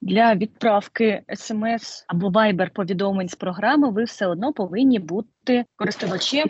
Для 0.00 0.34
відправки 0.34 1.22
смс 1.34 2.04
або 2.08 2.30
вайбер 2.30 2.70
повідомлень 2.70 3.28
з 3.28 3.34
програми 3.34 3.90
ви 3.90 4.04
все 4.04 4.26
одно 4.26 4.52
повинні 4.52 4.98
бути 4.98 5.64
користувачем 5.76 6.48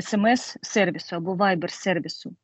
смс 0.00 0.56
сервісу 0.62 1.16
або 1.16 1.34
вайбер 1.34 1.70
сервісу. 1.70 2.34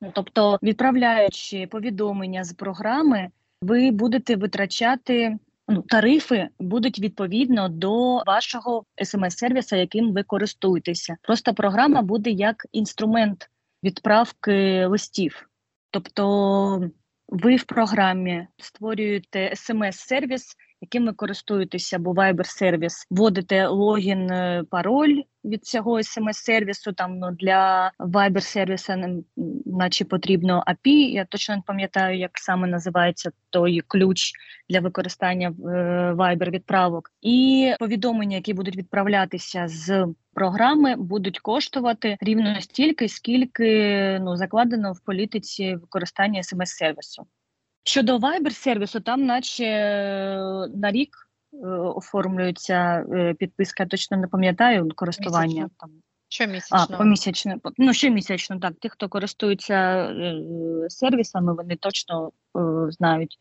Ну, 0.00 0.10
тобто, 0.14 0.58
відправляючи 0.62 1.66
повідомлення 1.66 2.44
з 2.44 2.52
програми, 2.52 3.30
ви 3.62 3.90
будете 3.90 4.36
витрачати 4.36 5.38
ну, 5.68 5.82
тарифи 5.82 6.48
будуть 6.58 6.98
відповідно 6.98 7.68
до 7.68 8.22
вашого 8.26 8.84
смс-сервіса, 9.04 9.76
яким 9.76 10.12
ви 10.12 10.22
користуєтеся. 10.22 11.16
Просто 11.22 11.54
програма 11.54 12.02
буде 12.02 12.30
як 12.30 12.66
інструмент 12.72 13.50
відправки 13.84 14.86
листів. 14.86 15.48
Тобто 15.90 16.90
ви 17.28 17.56
в 17.56 17.64
програмі 17.64 18.46
створюєте 18.58 19.52
смс-сервіс, 19.56 20.56
яким 20.80 21.06
ви 21.06 21.12
користуєтеся, 21.12 21.96
або 21.96 22.14
Viber-сервіс, 22.14 23.06
вводите 23.10 23.66
логін, 23.66 24.30
е, 24.30 24.64
пароль 24.70 25.22
від 25.44 25.64
цього 25.64 26.02
смс-сервісу. 26.02 26.92
Там 26.92 27.18
ну, 27.18 27.30
для 27.30 27.92
Viber-сервіса 27.98 29.22
наче 29.66 30.04
потрібно 30.04 30.64
API, 30.66 31.10
Я 31.10 31.24
точно 31.24 31.56
не 31.56 31.62
пам'ятаю, 31.66 32.18
як 32.18 32.30
саме 32.34 32.68
називається 32.68 33.30
той 33.50 33.80
ключ 33.80 34.32
для 34.68 34.80
використання 34.80 35.48
е, 35.48 35.52
Viber 36.12 36.50
відправок, 36.50 37.10
і 37.22 37.72
повідомлення, 37.78 38.36
які 38.36 38.54
будуть 38.54 38.76
відправлятися 38.76 39.68
з 39.68 40.06
програми, 40.34 40.96
будуть 40.96 41.38
коштувати 41.38 42.16
рівно 42.20 42.60
стільки, 42.60 43.08
скільки 43.08 44.18
ну 44.20 44.36
закладено 44.36 44.92
в 44.92 45.00
політиці 45.00 45.74
використання 45.74 46.42
смс-сервісу. 46.42 47.22
Щодо 47.88 48.18
Viber 48.18 48.50
сервісу, 48.50 49.00
там, 49.00 49.26
наче 49.26 49.64
е, 49.64 50.38
на 50.74 50.90
рік 50.90 51.16
е, 51.52 51.66
оформлюється 51.68 53.06
е, 53.12 53.34
підписка, 53.34 53.82
я 53.82 53.88
точно 53.88 54.16
не 54.16 54.26
пам'ятаю 54.26 54.88
користування 54.96 55.46
Місячно. 55.46 55.70
там. 55.80 55.90
Щомісячно. 56.28 56.86
А, 56.90 56.96
помісячно. 56.96 57.54
Ну, 57.78 57.92
щомісячно, 57.92 58.58
так. 58.58 58.72
Ті, 58.80 58.88
хто 58.88 59.08
користується 59.08 60.08
сервісами, 60.88 61.54
вони 61.54 61.76
точно 61.76 62.32
е, 62.56 62.90
знають. 62.90 63.38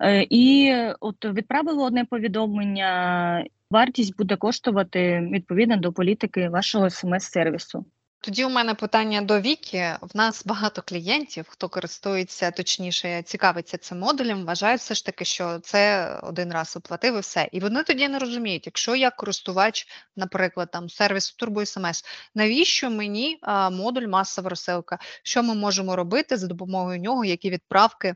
Е, 0.00 0.26
і 0.30 0.74
от 1.00 1.24
відправили 1.24 1.84
одне 1.84 2.04
повідомлення, 2.04 3.44
вартість 3.70 4.16
буде 4.16 4.36
коштувати 4.36 5.28
відповідно 5.32 5.76
до 5.76 5.92
політики 5.92 6.48
вашого 6.48 6.86
смс-сервісу. 6.90 7.84
Тоді 8.26 8.44
у 8.44 8.48
мене 8.48 8.74
питання 8.74 9.22
до 9.22 9.40
Вікі. 9.40 9.78
В 10.00 10.16
нас 10.16 10.46
багато 10.46 10.82
клієнтів, 10.82 11.46
хто 11.48 11.68
користується, 11.68 12.50
точніше, 12.50 13.22
цікавиться 13.22 13.78
цим 13.78 13.98
модулем, 13.98 14.44
вважають 14.44 14.80
все 14.80 14.94
ж 14.94 15.06
таки, 15.06 15.24
що 15.24 15.58
це 15.58 16.10
один 16.22 16.52
раз 16.52 16.76
оплатив 16.76 17.16
і 17.16 17.20
все. 17.20 17.48
І 17.52 17.60
вони 17.60 17.82
тоді 17.82 18.08
не 18.08 18.18
розуміють, 18.18 18.66
якщо 18.66 18.96
я 18.96 19.10
користувач, 19.10 19.86
наприклад, 20.16 20.70
там 20.70 20.88
сервісу 20.88 21.34
Turbo 21.38 21.60
SMS, 21.60 22.04
навіщо 22.34 22.90
мені 22.90 23.38
модуль 23.72 24.06
масова 24.06 24.48
розсилка? 24.48 24.98
Що 25.22 25.42
ми 25.42 25.54
можемо 25.54 25.96
робити 25.96 26.36
за 26.36 26.46
допомогою 26.46 27.00
нього, 27.00 27.24
які 27.24 27.50
відправки, 27.50 28.14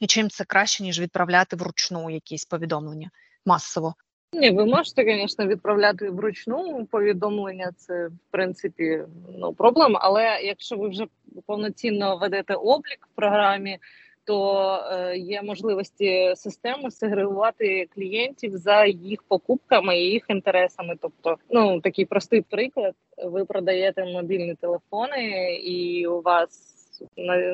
і 0.00 0.06
чим 0.06 0.30
це 0.30 0.44
краще, 0.44 0.82
ніж 0.82 1.00
відправляти 1.00 1.56
вручну 1.56 2.10
якісь 2.10 2.44
повідомлення 2.44 3.10
масово? 3.46 3.94
Ні, 4.32 4.50
ви 4.50 4.66
можете, 4.66 5.04
звісно, 5.04 5.46
відправляти 5.46 6.10
вручну 6.10 6.86
повідомлення, 6.90 7.72
це 7.76 8.08
в 8.08 8.30
принципі 8.30 9.02
ну, 9.38 9.52
проблема. 9.52 9.98
Але 10.02 10.40
якщо 10.42 10.76
ви 10.76 10.88
вже 10.88 11.06
повноцінно 11.46 12.16
ведете 12.16 12.54
облік 12.54 13.08
в 13.12 13.16
програмі, 13.16 13.78
то 14.24 14.62
е, 14.92 15.16
є 15.18 15.42
можливості 15.42 16.32
системи 16.36 16.90
сегрегувати 16.90 17.88
клієнтів 17.94 18.56
за 18.56 18.84
їх 18.84 19.22
покупками 19.22 19.98
і 19.98 20.10
їх 20.10 20.24
інтересами. 20.28 20.94
Тобто, 21.00 21.36
ну 21.50 21.80
такий 21.80 22.04
простий 22.04 22.42
приклад: 22.42 22.94
ви 23.24 23.44
продаєте 23.44 24.04
мобільні 24.04 24.54
телефони, 24.54 25.54
і 25.54 26.06
у 26.06 26.20
вас 26.20 26.77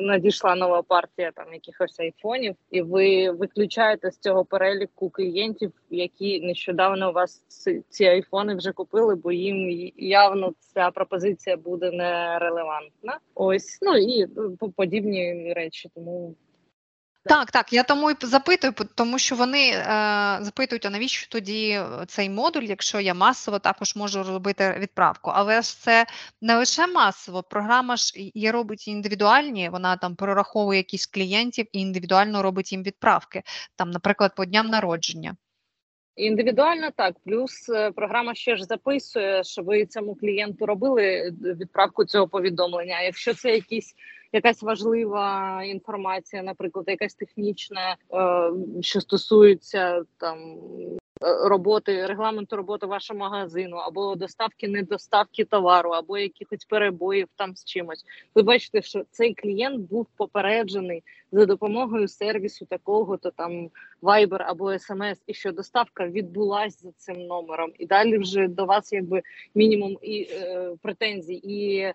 надійшла 0.01 0.55
нова 0.55 0.81
партія 0.81 1.31
там 1.31 1.53
якихось 1.53 1.99
айфонів, 1.99 2.55
і 2.71 2.81
ви 2.81 3.31
виключаєте 3.31 4.11
з 4.11 4.17
цього 4.17 4.45
переліку 4.45 5.09
клієнтів, 5.09 5.71
які 5.89 6.41
нещодавно 6.41 7.09
у 7.09 7.13
вас 7.13 7.43
ці 7.89 8.05
айфони 8.05 8.55
вже 8.55 8.71
купили, 8.71 9.15
бо 9.15 9.31
їм 9.31 9.91
явно 9.97 10.53
ця 10.59 10.91
пропозиція 10.91 11.57
буде 11.57 11.91
нерелевантна. 11.91 13.19
Ось 13.35 13.77
ну 13.81 13.97
і 13.97 14.27
ну, 14.35 14.71
подібні 14.75 15.53
речі, 15.53 15.89
тому. 15.95 16.35
Так, 17.27 17.51
так, 17.51 17.73
я 17.73 17.83
тому 17.83 18.11
і 18.11 18.15
запитую, 18.21 18.73
тому 18.95 19.19
що 19.19 19.35
вони 19.35 19.69
е, 19.69 19.83
запитують, 20.41 20.85
а 20.85 20.89
навіщо 20.89 21.27
тоді 21.29 21.69
е, 21.69 22.05
цей 22.07 22.29
модуль, 22.29 22.63
якщо 22.63 22.99
я 22.99 23.13
масово 23.13 23.59
також 23.59 23.95
можу 23.95 24.23
робити 24.23 24.75
відправку. 24.79 25.31
Але 25.33 25.61
ж 25.61 25.79
це 25.79 26.05
не 26.41 26.55
лише 26.55 26.87
масово, 26.87 27.43
програма 27.43 27.95
ж 27.95 28.13
і 28.33 28.51
робить 28.51 28.87
індивідуальні, 28.87 29.69
вона 29.69 29.97
там 29.97 30.15
прораховує 30.15 30.77
якісь 30.77 31.05
клієнтів 31.05 31.65
і 31.71 31.79
індивідуально 31.79 32.41
робить 32.41 32.71
їм 32.71 32.83
відправки, 32.83 33.43
там, 33.75 33.91
наприклад, 33.91 34.35
по 34.35 34.45
дням 34.45 34.67
народження. 34.67 35.35
Індивідуально 36.15 36.89
так, 36.95 37.15
плюс 37.25 37.69
е, 37.69 37.91
програма 37.91 38.33
ще 38.35 38.55
ж 38.55 38.63
записує, 38.63 39.43
що 39.43 39.63
ви 39.63 39.85
цьому 39.85 40.15
клієнту 40.15 40.65
робили 40.65 41.03
е, 41.03 41.33
відправку 41.41 42.05
цього 42.05 42.27
повідомлення. 42.27 43.01
Якщо 43.01 43.33
це 43.33 43.51
якісь 43.51 43.95
якась 44.33 44.63
важлива 44.63 45.63
інформація, 45.63 46.43
наприклад, 46.43 46.85
якась 46.87 47.15
технічна, 47.15 47.95
е, 48.13 48.51
що 48.81 49.01
стосується 49.01 50.01
там 50.17 50.37
е, 51.23 51.49
роботи, 51.49 52.05
регламенту 52.05 52.55
роботи 52.55 52.85
вашого 52.85 53.19
магазину, 53.19 53.77
або 53.77 54.15
доставки, 54.15 54.67
недоставки 54.67 55.45
товару, 55.45 55.89
або 55.89 56.17
якихось 56.17 56.65
перебоїв 56.65 57.27
там 57.35 57.55
з 57.55 57.65
чимось. 57.65 58.05
Ви 58.35 58.41
бачите, 58.41 58.81
що 58.81 59.03
цей 59.11 59.33
клієнт 59.33 59.89
був 59.89 60.07
попереджений 60.17 61.03
за 61.31 61.45
допомогою 61.45 62.07
сервісу 62.07 62.65
такого, 62.65 63.17
то 63.17 63.31
там 63.31 63.69
Viber 64.01 64.41
або 64.47 64.71
SMS, 64.71 65.17
і 65.27 65.33
що 65.33 65.51
доставка 65.51 66.07
відбулась 66.07 66.81
за 66.81 66.91
цим 66.91 67.25
номером, 67.25 67.71
і 67.79 67.85
далі 67.85 68.17
вже 68.17 68.47
до 68.47 68.65
вас 68.65 68.93
якби 68.93 69.21
мінімум 69.55 69.97
і 70.01 70.27
е, 70.31 70.71
претензій, 70.81 71.41
і 71.43 71.93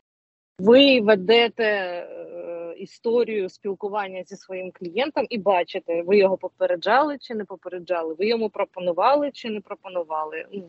ви 0.61 1.00
ведете 1.00 1.64
е, 1.64 2.74
історію 2.78 3.48
спілкування 3.48 4.22
зі 4.26 4.36
своїм 4.36 4.70
клієнтом 4.72 5.26
і 5.30 5.38
бачите, 5.38 6.02
ви 6.02 6.18
його 6.18 6.36
попереджали 6.36 7.18
чи 7.20 7.34
не 7.34 7.44
попереджали, 7.44 8.14
ви 8.14 8.26
йому 8.26 8.50
пропонували 8.50 9.30
чи 9.30 9.50
не 9.50 9.61
пропонували. 9.61 10.44
Ну, 10.52 10.64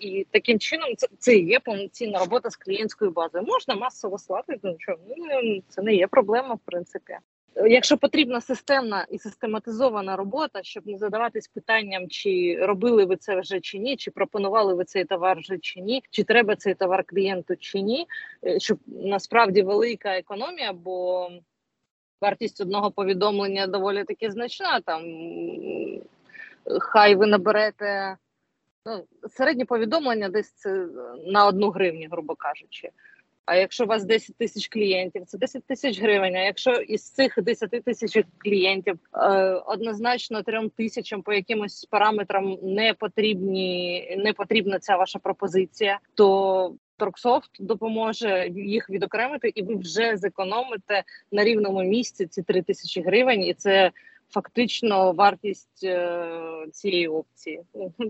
І 0.00 0.26
таким 0.30 0.58
чином 0.58 0.96
це, 0.96 1.06
це 1.18 1.36
є 1.36 1.60
повноцінна 1.60 2.18
робота 2.18 2.50
з 2.50 2.56
клієнтською 2.56 3.10
базою. 3.10 3.44
Можна 3.44 3.74
масово 3.74 4.18
слати, 4.18 4.58
ну 4.62 4.76
що 4.78 4.96
ну, 5.16 5.60
це 5.68 5.82
не 5.82 5.94
є 5.94 6.06
проблема, 6.06 6.54
в 6.54 6.60
принципі. 6.64 7.16
Якщо 7.56 7.98
потрібна 7.98 8.40
системна 8.40 9.06
і 9.10 9.18
систематизована 9.18 10.16
робота, 10.16 10.62
щоб 10.62 10.86
не 10.86 10.98
задаватись 10.98 11.48
питанням, 11.48 12.08
чи 12.08 12.58
робили 12.60 13.04
ви 13.04 13.16
це 13.16 13.40
вже 13.40 13.60
чи 13.60 13.78
ні, 13.78 13.96
чи 13.96 14.10
пропонували 14.10 14.74
ви 14.74 14.84
цей 14.84 15.04
товар 15.04 15.38
вже 15.38 15.58
чи 15.58 15.80
ні, 15.80 16.02
чи 16.10 16.24
треба 16.24 16.56
цей 16.56 16.74
товар 16.74 17.04
клієнту 17.06 17.56
чи 17.56 17.80
ні, 17.80 18.06
е, 18.46 18.60
щоб 18.60 18.78
насправді 18.86 19.62
велика 19.62 20.18
економія, 20.18 20.72
бо 20.72 21.28
вартість 22.20 22.60
одного 22.60 22.90
повідомлення 22.90 23.66
доволі 23.66 24.04
таки 24.04 24.30
значна. 24.30 24.80
Там 24.80 25.02
хай 26.80 27.14
ви 27.14 27.26
наберете 27.26 28.16
ну, 28.86 29.04
середнє 29.28 29.64
повідомлення 29.64 30.28
десь 30.28 30.52
це 30.52 30.86
на 31.26 31.46
одну 31.46 31.70
гривню, 31.70 32.08
грубо 32.10 32.34
кажучи. 32.34 32.90
А 33.50 33.56
якщо 33.56 33.84
у 33.84 33.86
вас 33.86 34.04
10 34.04 34.36
тисяч 34.36 34.68
клієнтів, 34.68 35.24
це 35.26 35.38
10 35.38 35.64
тисяч 35.64 36.00
гривень. 36.00 36.36
А 36.36 36.38
якщо 36.38 36.70
із 36.70 37.10
цих 37.10 37.42
10 37.42 37.70
тисяч 37.70 38.24
клієнтів 38.38 38.98
е, 39.14 39.20
однозначно 39.66 40.42
трьом 40.42 40.70
тисячам 40.70 41.22
по 41.22 41.32
якимось 41.32 41.84
параметрам 41.84 42.58
не 42.62 42.94
потрібні, 42.94 44.16
не 44.18 44.32
потрібна 44.32 44.78
ця 44.78 44.96
ваша 44.96 45.18
пропозиція, 45.18 45.98
то 46.14 46.74
Торксофт 46.96 47.50
допоможе 47.60 48.48
їх 48.56 48.90
відокремити, 48.90 49.52
і 49.54 49.62
ви 49.62 49.74
вже 49.74 50.16
зекономите 50.16 51.04
на 51.32 51.44
рівному 51.44 51.82
місці 51.82 52.26
ці 52.26 52.42
3 52.42 52.62
тисячі 52.62 53.02
гривень, 53.02 53.42
і 53.42 53.54
це 53.54 53.92
фактично 54.28 55.12
вартість 55.12 55.84
е, 55.84 56.66
цієї 56.72 57.08
опції. 57.08 57.60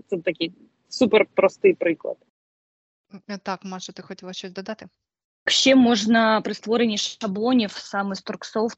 Це 0.07 0.17
такий 0.17 0.53
супер 0.89 1.25
простий 1.33 1.73
приклад. 1.73 2.17
Так, 3.43 3.65
Маша, 3.65 3.93
ти 3.93 4.01
хотіла 4.01 4.33
щось 4.33 4.51
додати? 4.51 4.87
Ще 5.47 5.75
можна 5.75 6.41
при 6.41 6.53
створенні 6.53 6.97
шаблонів 6.97 7.71
саме 7.71 8.15
з 8.15 8.21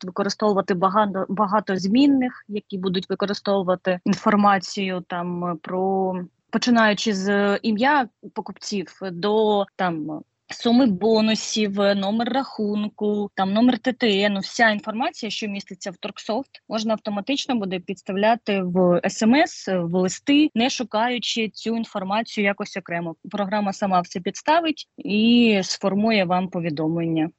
використовувати 0.03 0.73
багато 0.73 1.25
багато 1.29 1.77
змінних, 1.77 2.45
які 2.47 2.77
будуть 2.77 3.09
використовувати 3.09 3.99
інформацію 4.05 5.03
там 5.07 5.45
е, 5.45 5.55
про 5.61 6.15
починаючи 6.49 7.13
з 7.13 7.57
ім'я 7.57 8.09
покупців 8.33 8.99
до 9.01 9.65
там. 9.75 10.21
Суми 10.53 10.85
бонусів, 10.85 11.71
номер 11.75 12.29
рахунку, 12.33 13.31
там 13.35 13.53
номер 13.53 13.79
ТТН, 13.79 14.37
вся 14.41 14.69
інформація, 14.69 15.29
що 15.29 15.47
міститься 15.47 15.91
в 15.91 15.97
Торксофт, 15.97 16.49
можна 16.69 16.93
автоматично 16.93 17.55
буде 17.55 17.79
підставляти 17.79 18.61
в 18.61 19.01
смс, 19.09 19.67
в 19.67 19.95
листи, 19.95 20.49
не 20.55 20.69
шукаючи 20.69 21.49
цю 21.49 21.77
інформацію 21.77 22.45
якось 22.45 22.77
окремо. 22.77 23.15
Програма 23.31 23.73
сама 23.73 24.01
все 24.01 24.19
підставить 24.19 24.87
і 24.97 25.59
сформує 25.63 26.25
вам 26.25 26.47
повідомлення. 26.47 27.29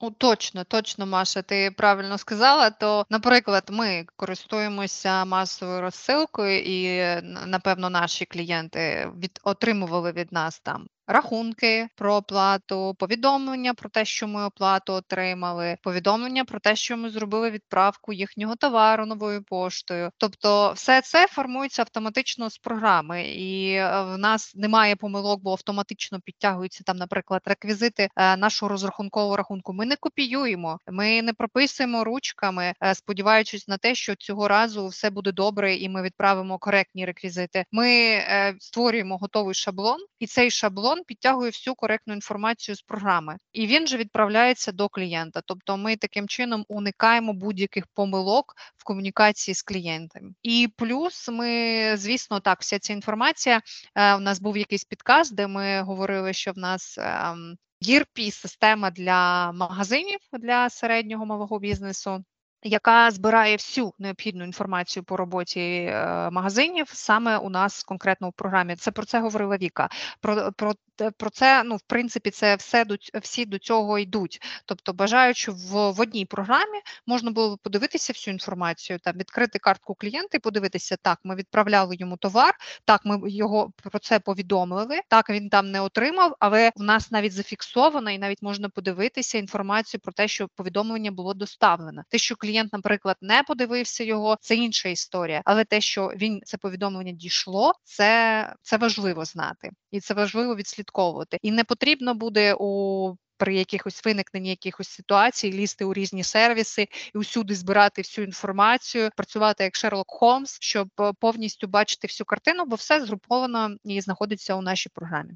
Ну, 0.00 0.10
точно, 0.10 0.64
точно, 0.64 1.06
Маша, 1.06 1.42
ти 1.42 1.70
правильно 1.70 2.18
сказала. 2.18 2.70
То, 2.70 3.06
наприклад, 3.10 3.68
ми 3.70 4.06
користуємося 4.16 5.24
масовою 5.24 5.80
розсилкою, 5.80 6.58
і 6.58 7.04
напевно 7.46 7.90
наші 7.90 8.24
клієнти 8.24 9.10
від 9.18 9.40
отримували 9.44 10.12
від 10.12 10.32
нас 10.32 10.60
там. 10.60 10.86
Рахунки 11.06 11.88
про 11.96 12.14
оплату, 12.14 12.94
повідомлення 12.98 13.74
про 13.74 13.90
те, 13.90 14.04
що 14.04 14.28
ми 14.28 14.44
оплату 14.44 14.92
отримали, 14.92 15.76
повідомлення 15.82 16.44
про 16.44 16.60
те, 16.60 16.76
що 16.76 16.96
ми 16.96 17.10
зробили 17.10 17.50
відправку 17.50 18.12
їхнього 18.12 18.56
товару 18.56 19.06
новою 19.06 19.42
поштою. 19.42 20.10
Тобто, 20.18 20.72
все 20.72 21.00
це 21.00 21.26
формується 21.26 21.82
автоматично 21.82 22.50
з 22.50 22.58
програми, 22.58 23.22
і 23.24 23.72
е, 23.72 24.02
в 24.02 24.18
нас 24.18 24.54
немає 24.54 24.96
помилок, 24.96 25.42
бо 25.42 25.50
автоматично 25.50 26.20
підтягуються 26.20 26.84
там, 26.84 26.96
наприклад, 26.96 27.42
реквізити 27.44 28.08
е, 28.16 28.36
нашого 28.36 28.70
розрахункового 28.70 29.36
рахунку. 29.36 29.72
Ми 29.72 29.86
не 29.86 29.96
копіюємо, 29.96 30.78
ми 30.86 31.22
не 31.22 31.32
прописуємо 31.32 32.04
ручками, 32.04 32.72
е, 32.84 32.94
сподіваючись 32.94 33.68
на 33.68 33.78
те, 33.78 33.94
що 33.94 34.14
цього 34.14 34.48
разу 34.48 34.86
все 34.86 35.10
буде 35.10 35.32
добре, 35.32 35.76
і 35.76 35.88
ми 35.88 36.02
відправимо 36.02 36.58
коректні 36.58 37.06
реквізити. 37.06 37.64
Ми 37.72 38.18
створюємо 38.58 39.16
готовий 39.16 39.54
шаблон, 39.54 39.98
і 40.18 40.26
цей 40.26 40.50
шаблон 40.50 41.01
підтягує 41.02 41.50
всю 41.50 41.74
коректну 41.74 42.14
інформацію 42.14 42.74
з 42.76 42.82
програми, 42.82 43.36
і 43.52 43.66
він 43.66 43.86
же 43.86 43.96
відправляється 43.96 44.72
до 44.72 44.88
клієнта. 44.88 45.40
Тобто, 45.46 45.76
ми 45.76 45.96
таким 45.96 46.28
чином 46.28 46.64
уникаємо 46.68 47.32
будь-яких 47.32 47.86
помилок 47.86 48.54
в 48.76 48.84
комунікації 48.84 49.54
з 49.54 49.62
клієнтами. 49.62 50.30
І 50.42 50.68
плюс 50.76 51.28
ми, 51.28 51.94
звісно, 51.96 52.40
так, 52.40 52.60
вся 52.60 52.78
ця 52.78 52.92
інформація. 52.92 53.60
Е, 53.94 54.14
у 54.14 54.20
нас 54.20 54.40
був 54.40 54.56
якийсь 54.56 54.84
підказ, 54.84 55.30
де 55.30 55.46
ми 55.46 55.82
говорили, 55.82 56.32
що 56.32 56.52
в 56.52 56.58
нас. 56.58 56.98
ем, 56.98 57.56
ERP– 57.82 58.30
система 58.32 58.90
для 58.90 59.52
магазинів 59.52 60.18
для 60.32 60.70
середнього 60.70 61.26
малого 61.26 61.58
бізнесу, 61.58 62.24
яка 62.62 63.10
збирає 63.10 63.56
всю 63.56 63.92
необхідну 63.98 64.44
інформацію 64.44 65.04
по 65.04 65.16
роботі 65.16 65.60
е, 65.60 66.30
магазинів 66.30 66.88
саме 66.92 67.38
у 67.38 67.50
нас 67.50 67.82
конкретно 67.84 68.28
в 68.28 68.32
програмі. 68.32 68.76
Це 68.76 68.90
про 68.90 69.04
це 69.04 69.20
говорила 69.20 69.56
Віка. 69.56 69.88
Про, 70.20 70.52
про, 70.52 70.74
про 71.10 71.30
це, 71.30 71.62
ну, 71.62 71.76
в 71.76 71.82
принципі, 71.86 72.30
це 72.30 72.56
все 72.56 72.84
до 72.84 72.96
всі 73.22 73.44
до 73.44 73.58
цього 73.58 73.98
йдуть. 73.98 74.42
Тобто, 74.66 74.92
бажаючи 74.92 75.50
в, 75.50 75.90
в 75.90 76.00
одній 76.00 76.26
програмі 76.26 76.80
можна 77.06 77.30
було 77.30 77.58
подивитися 77.58 78.12
всю 78.12 78.32
інформацію, 78.32 78.98
там 78.98 79.16
відкрити 79.16 79.58
картку 79.58 79.94
клієнта 79.94 80.36
і 80.36 80.40
подивитися, 80.40 80.96
так, 81.02 81.18
ми 81.24 81.34
відправляли 81.34 81.96
йому 81.98 82.16
товар, 82.16 82.54
так, 82.84 83.00
ми 83.04 83.30
його 83.30 83.72
про 83.76 83.98
це 83.98 84.20
повідомили. 84.20 85.00
Так, 85.08 85.30
він 85.30 85.48
там 85.48 85.70
не 85.70 85.80
отримав, 85.80 86.36
але 86.40 86.72
в 86.76 86.82
нас 86.82 87.10
навіть 87.10 87.32
зафіксовано, 87.32 88.10
і 88.10 88.18
навіть 88.18 88.42
можна 88.42 88.68
подивитися 88.68 89.38
інформацію 89.38 90.00
про 90.00 90.12
те, 90.12 90.28
що 90.28 90.48
повідомлення 90.48 91.10
було 91.10 91.34
доставлено. 91.34 92.02
Те, 92.08 92.18
що 92.18 92.36
клієнт, 92.36 92.72
наприклад, 92.72 93.16
не 93.20 93.42
подивився 93.42 94.04
його, 94.04 94.36
це 94.40 94.54
інша 94.54 94.88
історія. 94.88 95.42
Але 95.44 95.64
те, 95.64 95.80
що 95.80 96.12
він 96.16 96.40
це 96.44 96.56
повідомлення 96.56 97.12
дійшло, 97.12 97.72
це, 97.84 98.54
це 98.62 98.76
важливо 98.76 99.24
знати, 99.24 99.70
і 99.90 100.00
це 100.00 100.14
важливо 100.14 100.56
відслідковувати. 100.92 101.38
І 101.42 101.50
не 101.50 101.64
потрібно 101.64 102.14
буде 102.14 102.56
у 102.58 103.16
при 103.36 103.54
якихось 103.54 104.04
виникненні 104.04 104.50
якихось 104.50 104.88
ситуацій 104.88 105.52
лізти 105.52 105.84
у 105.84 105.94
різні 105.94 106.24
сервіси 106.24 106.88
і 107.14 107.18
усюди 107.18 107.54
збирати 107.54 108.02
всю 108.02 108.24
інформацію, 108.24 109.10
працювати 109.16 109.64
як 109.64 109.76
Шерлок 109.76 110.10
Холмс, 110.10 110.58
щоб 110.60 110.88
е, 111.00 111.12
повністю 111.20 111.66
бачити 111.68 112.06
всю 112.06 112.26
картину, 112.26 112.64
бо 112.66 112.76
все 112.76 113.04
згруповано 113.04 113.76
і 113.84 114.00
знаходиться 114.00 114.54
у 114.54 114.62
нашій 114.62 114.88
програмі. 114.88 115.32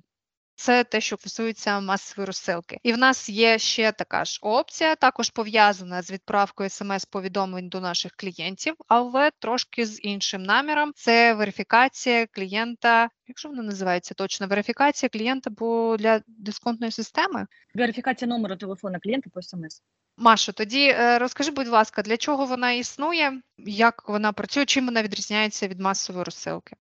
Це 0.57 0.85
те, 0.85 1.01
що 1.01 1.17
стосується 1.17 1.81
масової 1.81 2.27
розсилки. 2.27 2.79
І 2.83 2.93
в 2.93 2.99
нас 2.99 3.29
є 3.29 3.59
ще 3.59 3.93
така 3.93 4.25
ж 4.25 4.39
опція, 4.43 4.97
також 4.97 5.31
пов'язана 5.31 6.03
з 6.03 6.11
відправкою 6.11 6.71
смс-повідомлень 6.71 7.69
до 7.69 7.81
наших 7.81 8.13
клієнтів, 8.17 8.75
але 8.89 9.31
трошки 9.39 9.87
з 9.87 10.05
іншим 10.05 10.43
наміром. 10.43 10.93
Це 10.95 11.35
верифікація 11.35 12.27
клієнта. 12.27 13.09
Якщо 13.29 13.49
вона 13.49 13.63
називається 13.63 14.15
точно, 14.15 14.47
верифікація 14.47 15.09
клієнта 15.11 15.51
бо 15.51 15.97
для 15.97 16.21
дисконтної 16.27 16.93
системи. 16.93 17.47
Верифікація 17.75 18.29
номеру 18.29 18.57
телефона 18.57 18.99
клієнта 18.99 19.31
по 19.35 19.43
смс. 19.43 19.83
Машо, 20.17 20.53
тоді 20.53 20.89
е, 20.89 21.19
розкажи, 21.19 21.51
будь 21.51 21.69
ласка, 21.69 22.03
для 22.03 22.17
чого 22.17 22.47
вона 22.47 22.73
існує, 22.73 23.41
як 23.59 24.09
вона 24.09 24.33
працює, 24.33 24.65
чим 24.65 24.87
вона 24.87 25.03
відрізняється 25.03 25.69
від 25.69 25.81
масової 25.81 26.25
розсилки? 26.25 26.77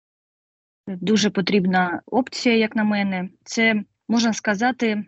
Дуже 0.86 1.30
потрібна 1.30 2.00
опція, 2.06 2.56
як 2.56 2.76
на 2.76 2.84
мене. 2.84 3.28
Це 3.44 3.82
можна 4.08 4.32
сказати 4.32 5.04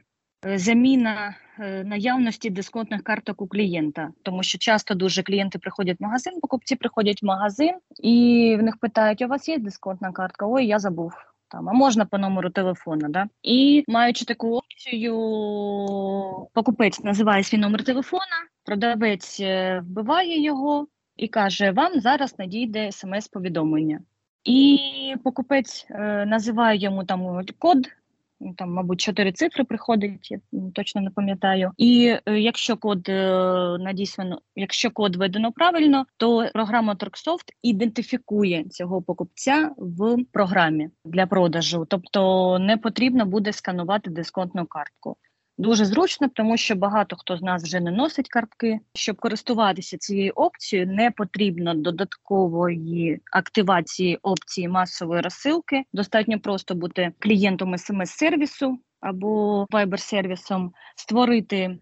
е, 0.47 0.59
заміна 0.59 1.37
е, 1.59 1.85
наявності 1.85 2.51
дисконтних 2.51 3.03
карток 3.03 3.43
у 3.43 3.47
клієнта, 3.47 4.11
тому 4.23 4.43
що 4.43 4.59
часто 4.59 4.95
дуже 4.95 5.23
клієнти 5.23 5.59
приходять 5.59 6.01
в 6.01 6.03
магазин, 6.03 6.41
покупці 6.41 6.77
приходять 6.77 7.23
в 7.23 7.27
магазин 7.27 7.75
і 8.03 8.57
в 8.61 8.63
них 8.63 8.77
питають: 8.77 9.23
у 9.23 9.27
вас 9.27 9.49
є 9.49 9.59
дисконтна 9.59 10.13
картка? 10.13 10.47
Ой, 10.47 10.67
я 10.67 10.79
забув. 10.79 11.13
Там, 11.49 11.69
а 11.69 11.73
можна 11.73 12.05
по 12.05 12.19
номеру 12.19 12.51
телефона, 12.51 13.09
да? 13.09 13.27
І 13.43 13.85
маючи 13.89 14.25
таку 14.25 14.57
опцію, 14.57 15.15
покупець 16.53 17.05
називає 17.05 17.45
свій 17.45 17.59
номер 17.59 17.85
телефона, 17.85 18.47
продавець 18.65 19.41
е, 19.41 19.81
вбиває 19.81 20.43
його 20.43 20.87
і 21.17 21.29
каже: 21.29 21.71
Вам 21.71 22.01
зараз 22.01 22.39
надійде 22.39 22.93
смс-повідомлення. 22.93 24.01
І 24.45 24.79
покупець 25.25 25.87
е, 25.91 26.27
називає 26.27 26.79
йому 26.79 27.05
там 27.05 27.41
код, 27.59 27.89
ну, 28.41 28.55
там, 28.55 28.73
мабуть, 28.73 29.01
чотири 29.01 29.33
цифри 29.33 29.65
приходить, 29.65 30.31
я 30.31 30.39
точно 30.75 31.01
не 31.01 31.11
пам'ятаю. 31.11 31.71
І 31.77 32.17
е, 32.27 32.41
якщо 32.41 32.77
код 32.77 33.09
е, 33.09 33.15
надіслано, 33.81 34.41
якщо 34.57 34.91
код 34.91 35.17
введено 35.17 35.53
правильно, 35.53 36.07
то 36.17 36.49
програма 36.55 36.95
Торксофт 36.95 37.53
ідентифікує 37.63 38.65
цього 38.65 39.03
покупця 39.03 39.71
в 39.77 40.17
програмі 40.33 40.89
для 41.05 41.27
продажу, 41.27 41.87
тобто 41.89 42.59
не 42.59 42.77
потрібно 42.77 43.27
буде 43.27 43.53
сканувати 43.53 44.11
дисконтну 44.11 44.67
картку. 44.67 45.17
Дуже 45.59 45.85
зручно, 45.85 46.29
тому 46.35 46.57
що 46.57 46.75
багато 46.75 47.17
хто 47.17 47.37
з 47.37 47.43
нас 47.43 47.63
вже 47.63 47.81
не 47.81 47.91
носить 47.91 48.29
картки. 48.29 48.81
Щоб 48.95 49.17
користуватися 49.17 49.99
цією 49.99 50.33
опцією, 50.37 50.89
не 50.89 51.11
потрібно 51.11 51.75
додаткової 51.75 53.21
активації 53.33 54.19
опції 54.23 54.69
масової 54.69 55.21
розсилки. 55.21 55.85
Достатньо 55.93 56.41
просто 56.41 56.75
бути 56.75 57.13
клієнтом 57.19 57.75
смс-сервісу 57.75 58.79
або 59.01 59.67
вайбер-сервісом, 59.73 60.71
створити 60.97 61.79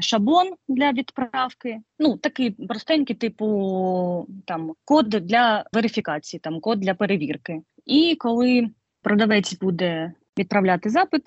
шаблон 0.00 0.54
для 0.68 0.92
відправки. 0.92 1.78
Ну 1.98 2.16
такий 2.16 2.50
простенький, 2.50 3.16
типу 3.16 4.26
там 4.44 4.72
код 4.84 5.08
для 5.08 5.64
верифікації, 5.72 6.40
там 6.40 6.60
код 6.60 6.80
для 6.80 6.94
перевірки. 6.94 7.60
І 7.86 8.16
коли 8.18 8.70
продавець 9.02 9.58
буде 9.58 10.12
відправляти 10.38 10.90
запит, 10.90 11.22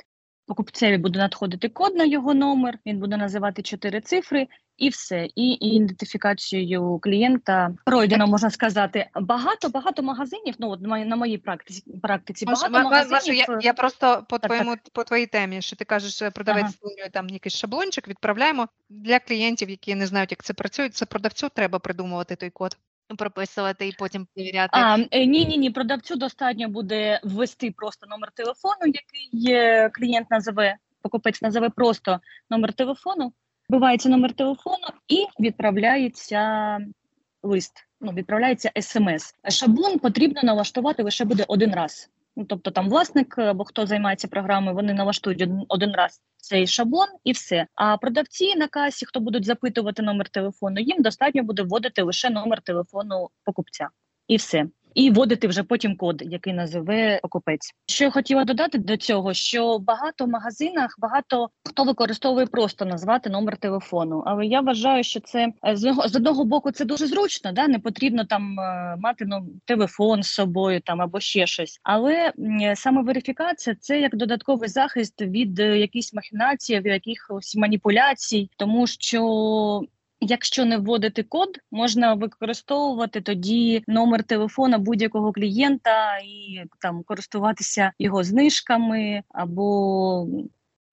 покупцеві 0.45 0.97
буде 0.97 1.19
надходити 1.19 1.69
код 1.69 1.95
на 1.95 2.03
його 2.03 2.33
номер, 2.33 2.77
він 2.85 2.99
буде 2.99 3.17
називати 3.17 3.61
чотири 3.61 4.01
цифри, 4.01 4.47
і 4.77 4.89
все. 4.89 5.27
І 5.35 5.51
ідентифікацією 5.51 6.99
клієнта 7.01 7.75
пройдено, 7.85 8.27
можна 8.27 8.49
сказати, 8.49 9.09
багато 9.15 9.69
багато 9.69 10.03
магазинів. 10.03 10.55
Ну 10.59 10.69
от 10.69 10.81
на 10.81 11.15
моїй 11.15 11.37
практиці 11.37 11.83
практиці 12.01 12.45
багато 12.45 12.69
Маш, 12.69 12.83
магазинів. 12.83 13.45
Маш, 13.47 13.49
я, 13.49 13.59
я 13.61 13.73
просто 13.73 14.25
по 14.29 14.39
так, 14.39 14.49
твоєму 14.49 14.71
так. 14.71 14.89
по 14.93 15.03
твоїй 15.03 15.25
темі, 15.25 15.61
що 15.61 15.75
ти 15.75 15.85
кажеш, 15.85 16.21
е, 16.21 16.31
продавець 16.31 16.63
Ага. 16.63 16.71
створює 16.71 17.09
там 17.09 17.29
якийсь 17.29 17.55
шаблончик, 17.55 18.07
відправляємо 18.07 18.67
для 18.89 19.19
клієнтів, 19.19 19.69
які 19.69 19.95
не 19.95 20.07
знають, 20.07 20.31
як 20.31 20.43
це 20.43 20.53
працює. 20.53 20.89
Це 20.89 21.05
продавцю 21.05 21.49
треба 21.49 21.79
придумувати 21.79 22.35
той 22.35 22.49
код, 22.49 22.77
прописувати 23.15 23.87
і 23.87 23.95
потім 23.99 24.27
перевіряти. 24.35 24.69
А 24.73 24.97
е, 25.11 25.25
ні, 25.25 25.45
ні, 25.45 25.57
ні, 25.57 25.69
продавцю 25.69 26.15
достатньо 26.15 26.67
буде 26.67 27.19
ввести 27.23 27.71
просто 27.71 28.07
номер 28.07 28.31
телефону, 28.31 28.93
який 28.93 29.89
клієнт 29.89 30.31
називе, 30.31 30.77
Покупець 31.01 31.41
називе 31.41 31.69
просто 31.69 32.19
номер 32.49 32.73
телефону, 32.73 33.33
вбивається 33.69 34.09
номер 34.09 34.33
телефону 34.33 34.87
і 35.07 35.25
відправляється 35.39 36.77
лист. 37.43 37.87
Ну, 38.01 38.11
відправляється 38.11 38.71
смс. 38.81 39.35
Шаблон 39.49 39.99
потрібно 39.99 40.41
налаштувати 40.43 41.03
лише 41.03 41.25
буде 41.25 41.45
один 41.47 41.75
раз. 41.75 42.09
Ну, 42.35 42.45
тобто 42.45 42.71
там 42.71 42.89
власник 42.89 43.37
або 43.37 43.63
хто 43.63 43.85
займається 43.85 44.27
програмою, 44.27 44.75
вони 44.75 44.93
налаштують 44.93 45.41
один, 45.41 45.65
один 45.67 45.91
раз 45.91 46.21
цей 46.37 46.67
шаблон 46.67 47.07
і 47.23 47.31
все. 47.31 47.67
А 47.75 47.97
продавці 47.97 48.55
на 48.55 48.67
касі, 48.67 49.05
хто 49.05 49.19
будуть 49.19 49.45
запитувати 49.45 50.01
номер 50.01 50.29
телефону, 50.29 50.79
їм 50.79 51.01
достатньо 51.01 51.43
буде 51.43 51.63
вводити 51.63 52.01
лише 52.01 52.29
номер 52.29 52.61
телефону 52.61 53.29
покупця 53.45 53.89
і 54.27 54.35
все. 54.35 54.65
І 54.93 55.11
вводити 55.11 55.47
вже 55.47 55.63
потім 55.63 55.95
код, 55.95 56.23
який 56.25 56.53
називе 56.53 57.19
покупець. 57.21 57.73
Що 57.85 58.03
я 58.03 58.11
хотіла 58.11 58.43
додати 58.43 58.77
до 58.77 58.97
цього, 58.97 59.33
що 59.33 59.79
багато 59.79 60.25
в 60.25 60.27
магазинах 60.27 60.95
багато 60.99 61.49
хто 61.69 61.83
використовує 61.83 62.45
просто 62.45 62.85
назвати 62.85 63.29
номер 63.29 63.57
телефону. 63.57 64.23
Але 64.25 64.45
я 64.45 64.61
вважаю, 64.61 65.03
що 65.03 65.19
це 65.19 65.47
е, 65.67 65.75
з 65.75 66.15
одного, 66.15 66.45
боку 66.45 66.71
це 66.71 66.85
дуже 66.85 67.07
зручно, 67.07 67.51
да 67.51 67.67
не 67.67 67.79
потрібно 67.79 68.25
там 68.25 68.59
е, 68.59 68.95
мати 68.99 69.25
ну, 69.27 69.47
телефон 69.65 70.23
з 70.23 70.27
собою 70.27 70.81
там 70.81 71.01
або 71.01 71.19
ще 71.19 71.47
щось. 71.47 71.79
Але 71.83 72.33
м, 72.39 72.75
саме 72.75 73.01
верифікація 73.01 73.75
це 73.79 73.99
як 73.99 74.15
додатковий 74.15 74.69
захист 74.69 75.21
від 75.21 75.59
е, 75.59 75.77
якихось 75.77 76.13
махінацій, 76.13 76.79
від 76.79 76.85
якихось 76.85 77.55
маніпуляцій, 77.55 78.49
тому 78.57 78.87
що. 78.87 79.81
Якщо 80.21 80.65
не 80.65 80.77
вводити 80.77 81.23
код, 81.23 81.59
можна 81.71 82.13
використовувати 82.13 83.21
тоді 83.21 83.83
номер 83.87 84.23
телефона 84.23 84.77
будь-якого 84.77 85.33
клієнта 85.33 86.17
і 86.17 86.63
там 86.79 87.03
користуватися 87.03 87.91
його 87.99 88.23
знижками, 88.23 89.23
або 89.29 90.27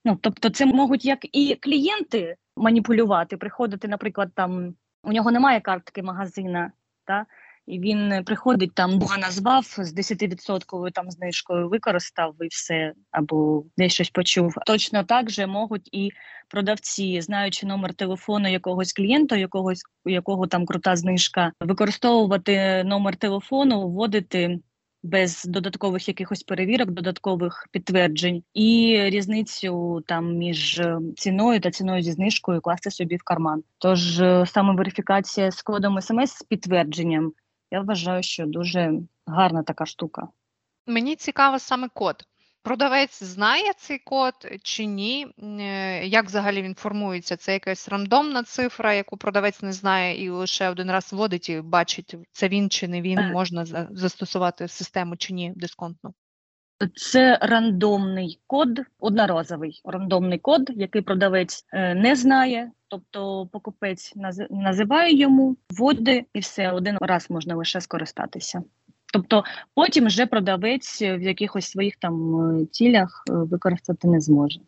ну 0.04 0.18
тобто, 0.20 0.50
це 0.50 0.66
можуть 0.66 1.04
як 1.04 1.18
і 1.36 1.54
клієнти 1.60 2.36
маніпулювати, 2.56 3.36
приходити, 3.36 3.88
наприклад, 3.88 4.30
там 4.34 4.74
у 5.04 5.12
нього 5.12 5.30
немає 5.30 5.60
картки 5.60 6.02
магазина, 6.02 6.72
та 7.04 7.26
і 7.68 7.78
він 7.78 8.24
приходить 8.24 8.74
там, 8.74 8.98
Бога 8.98 9.18
назвав 9.18 9.64
з 9.78 9.94
10% 9.94 10.90
там 10.92 11.10
знижкою, 11.10 11.68
використав 11.68 12.34
і 12.40 12.46
все, 12.46 12.92
або 13.10 13.64
десь 13.76 13.92
щось 13.92 14.10
почув. 14.10 14.54
Точно 14.66 15.04
так 15.04 15.30
же 15.30 15.46
можуть 15.46 15.88
і 15.92 16.10
продавці, 16.48 17.20
знаючи 17.20 17.66
номер 17.66 17.94
телефону 17.94 18.48
якогось 18.48 18.92
клієнта, 18.92 19.36
якогось 19.36 19.82
якого 20.04 20.46
там 20.46 20.66
крута 20.66 20.96
знижка, 20.96 21.52
використовувати 21.60 22.84
номер 22.84 23.16
телефону, 23.16 23.88
вводити. 23.88 24.58
Без 25.02 25.44
додаткових 25.44 26.08
якихось 26.08 26.42
перевірок, 26.42 26.90
додаткових 26.90 27.66
підтверджень, 27.72 28.42
і 28.54 29.00
різницю 29.04 30.02
там 30.06 30.34
між 30.36 30.78
е, 30.78 30.98
ціною 31.16 31.60
та 31.60 31.70
ціною 31.70 32.02
зі 32.02 32.12
знижкою 32.12 32.60
класти 32.60 32.90
собі 32.90 33.16
в 33.16 33.22
карман. 33.22 33.62
Тож 33.78 34.20
е, 34.20 34.44
саме 34.46 34.74
верифікація 34.74 35.50
з 35.50 35.62
кодом 35.62 36.00
смс 36.00 36.30
з 36.30 36.42
підтвердженням, 36.42 37.32
я 37.70 37.80
вважаю, 37.80 38.22
що 38.22 38.46
дуже 38.46 38.92
гарна 39.26 39.62
така 39.62 39.86
штука. 39.86 40.28
Мені 40.86 41.16
цікаво 41.16 41.58
саме 41.58 41.88
код. 41.94 42.16
Продавець 42.62 43.22
знає 43.22 43.72
цей 43.78 43.98
код 43.98 44.34
чи 44.62 44.84
ні? 44.84 45.26
Е, 45.38 46.06
Як 46.06 46.26
взагалі 46.26 46.62
він 46.62 46.74
формується? 46.74 47.36
Це 47.36 47.52
якась 47.52 47.88
рандомна 47.88 48.42
цифра, 48.42 48.94
яку 48.94 49.16
продавець 49.16 49.62
не 49.62 49.72
знає 49.72 50.24
і 50.24 50.30
лише 50.30 50.68
один 50.70 50.90
раз 50.90 51.12
вводить 51.12 51.50
і 51.50 51.60
бачить, 51.60 52.14
це 52.32 52.48
він 52.48 52.70
чи 52.70 52.88
не 52.88 53.02
він, 53.02 53.18
Е. 53.18 53.32
можна 53.32 53.64
застосувати 53.90 54.68
систему 54.68 55.16
чи 55.16 55.34
ні 55.34 55.52
дисконтну. 55.56 56.14
Це 56.94 57.38
рандомний 57.42 58.40
код, 58.46 58.80
одноразовий 58.98 59.80
рандомний 59.84 60.38
код, 60.38 60.70
який 60.76 61.02
продавець 61.02 61.66
е, 61.72 61.94
не 61.94 62.16
знає. 62.16 62.70
Тобто 62.88 63.48
покупець 63.52 64.16
наз- 64.16 64.46
називає 64.50 65.16
йому, 65.16 65.56
вводить 65.70 66.26
і 66.34 66.38
все 66.38 66.70
один 66.70 66.98
раз 67.00 67.30
можна 67.30 67.54
лише 67.54 67.80
скористатися. 67.80 68.62
Тобто 69.12 69.44
потім 69.74 70.06
вже 70.06 70.26
продавець 70.26 71.02
в 71.02 71.22
якихось 71.22 71.70
своїх 71.70 71.96
там 71.96 72.40
е, 72.60 72.66
цілях 72.66 73.24
е, 73.28 73.32
використати 73.32 74.08
не 74.08 74.20
зможе. 74.20 74.60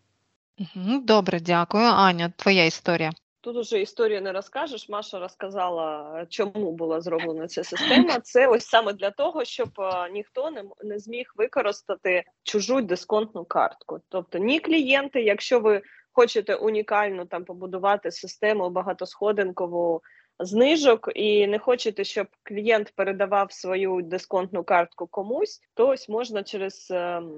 Добре, 1.02 1.40
дякую. 1.40 1.84
Аня, 1.84 2.32
твоя 2.36 2.64
історія. 2.64 3.10
Тут 3.42 3.56
уже 3.56 3.80
історію 3.80 4.22
не 4.22 4.32
розкажеш. 4.32 4.88
Маша 4.88 5.18
розказала, 5.18 6.26
чому 6.28 6.72
була 6.72 7.00
зроблена 7.00 7.46
ця 7.46 7.64
система. 7.64 8.20
Це 8.22 8.46
ось 8.46 8.66
саме 8.66 8.92
для 8.92 9.10
того, 9.10 9.44
щоб 9.44 9.68
е, 9.78 10.10
ніхто 10.10 10.50
не, 10.50 10.64
не 10.84 10.98
зміг 10.98 11.32
використати 11.36 12.24
чужу 12.42 12.80
дисконтну 12.80 13.44
картку. 13.44 14.00
Тобто, 14.08 14.38
ні 14.38 14.60
клієнти, 14.60 15.22
якщо 15.22 15.60
ви 15.60 15.82
хочете 16.12 16.54
унікальну 16.54 17.24
там 17.24 17.44
побудувати 17.44 18.10
систему 18.10 18.70
багатосходинкову 18.70 20.02
знижок 20.40 21.10
і 21.14 21.46
не 21.46 21.58
хочете, 21.58 22.04
щоб 22.04 22.26
клієнт 22.42 22.92
передавав 22.96 23.52
свою 23.52 24.02
дисконтну 24.02 24.64
картку 24.64 25.06
комусь, 25.06 25.60
то 25.74 25.88
ось 25.88 26.08
можна 26.08 26.42
через 26.42 26.90
ем, 26.90 27.32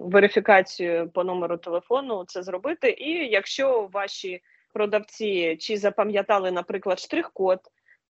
верифікацію 0.00 1.10
по 1.10 1.24
номеру 1.24 1.56
телефону 1.56 2.24
це 2.26 2.42
зробити. 2.42 2.90
І 2.90 3.10
якщо 3.30 3.88
ваші 3.92 4.40
продавці 4.74 5.56
чи 5.60 5.76
запам'ятали, 5.76 6.50
наприклад, 6.50 6.98
штрих-код, 6.98 7.60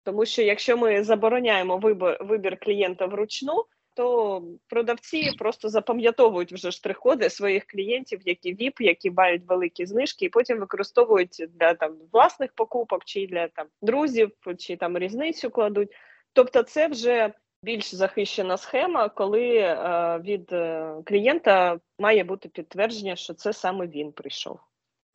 тому 0.02 0.26
що 0.26 0.42
якщо 0.42 0.76
ми 0.76 1.04
забороняємо 1.04 1.78
вибір, 1.78 2.16
вибір 2.20 2.58
клієнта 2.60 3.06
вручну, 3.06 3.64
то 3.98 4.42
продавці 4.68 5.32
просто 5.38 5.68
запам'ятовують 5.68 6.52
вже 6.52 6.70
штрих-коди 6.70 7.30
своїх 7.30 7.66
клієнтів, 7.66 8.20
які 8.24 8.54
VIP, 8.54 8.82
які 8.82 9.10
мають 9.10 9.42
великі 9.48 9.86
знижки, 9.86 10.24
і 10.24 10.28
потім 10.28 10.58
використовують 10.58 11.46
для 11.54 11.74
там 11.74 11.96
власних 12.12 12.52
покупок, 12.52 13.04
чи 13.04 13.26
для 13.26 13.48
там 13.48 13.66
друзів, 13.82 14.30
чи 14.58 14.76
там 14.76 14.98
різницю 14.98 15.50
кладуть. 15.50 15.88
Тобто, 16.32 16.62
це 16.62 16.88
вже 16.88 17.32
більш 17.62 17.94
захищена 17.94 18.56
схема, 18.56 19.08
коли 19.08 19.56
е, 19.56 19.76
від 20.24 20.52
е, 20.52 20.94
клієнта 21.04 21.78
має 21.98 22.24
бути 22.24 22.48
підтвердження, 22.48 23.16
що 23.16 23.34
це 23.34 23.52
саме 23.52 23.86
він 23.86 24.12
прийшов. 24.12 24.60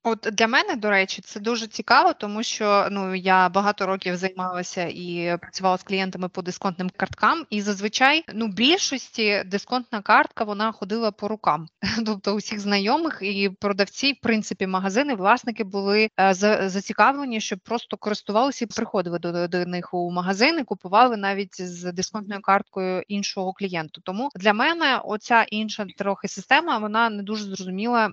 От 0.05 0.27
для 0.31 0.47
мене, 0.47 0.75
до 0.75 0.89
речі, 0.89 1.21
це 1.21 1.39
дуже 1.39 1.67
цікаво, 1.67 2.13
тому 2.13 2.43
що 2.43 2.87
ну 2.91 3.15
я 3.15 3.49
багато 3.49 3.85
років 3.85 4.17
займалася 4.17 4.83
і 4.83 5.37
працювала 5.41 5.77
з 5.77 5.83
клієнтами 5.83 6.29
по 6.29 6.41
дисконтним 6.41 6.89
карткам, 6.97 7.45
і 7.49 7.61
зазвичай 7.61 8.23
ну 8.33 8.47
більшості 8.47 9.43
дисконтна 9.45 10.01
картка 10.01 10.43
вона 10.43 10.71
ходила 10.71 11.11
по 11.11 11.27
рукам. 11.27 11.67
Тобто 12.05 12.33
усіх 12.33 12.59
знайомих 12.59 13.19
і 13.21 13.49
продавці, 13.49 14.13
в 14.13 14.21
принципі, 14.21 14.67
магазини, 14.67 15.15
власники 15.15 15.63
були 15.63 16.09
е, 16.19 16.33
зацікавлені, 16.69 17.41
щоб 17.41 17.59
просто 17.59 17.97
користувалися 17.97 18.65
і 18.65 18.67
приходили 18.67 19.19
до, 19.19 19.47
до 19.47 19.65
них 19.65 19.93
у 19.93 20.11
магазини, 20.11 20.63
купували 20.63 21.17
навіть 21.17 21.61
з 21.61 21.91
дисконтною 21.91 22.41
карткою 22.41 23.03
іншого 23.07 23.53
клієнту. 23.53 24.01
Тому 24.01 24.29
для 24.35 24.53
мене 24.53 25.01
оця 25.05 25.43
інша 25.43 25.85
трохи 25.97 26.27
система 26.27 26.77
вона 26.77 27.09
не 27.09 27.23
дуже 27.23 27.43
зрозуміла 27.43 28.11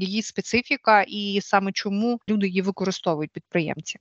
її 0.00 0.22
специфіка 0.22 1.04
і 1.08 1.25
і 1.34 1.40
саме 1.40 1.72
чому 1.72 2.18
люди 2.28 2.46
її 2.46 2.62
використовують 2.62 3.30
підприємці? 3.30 3.98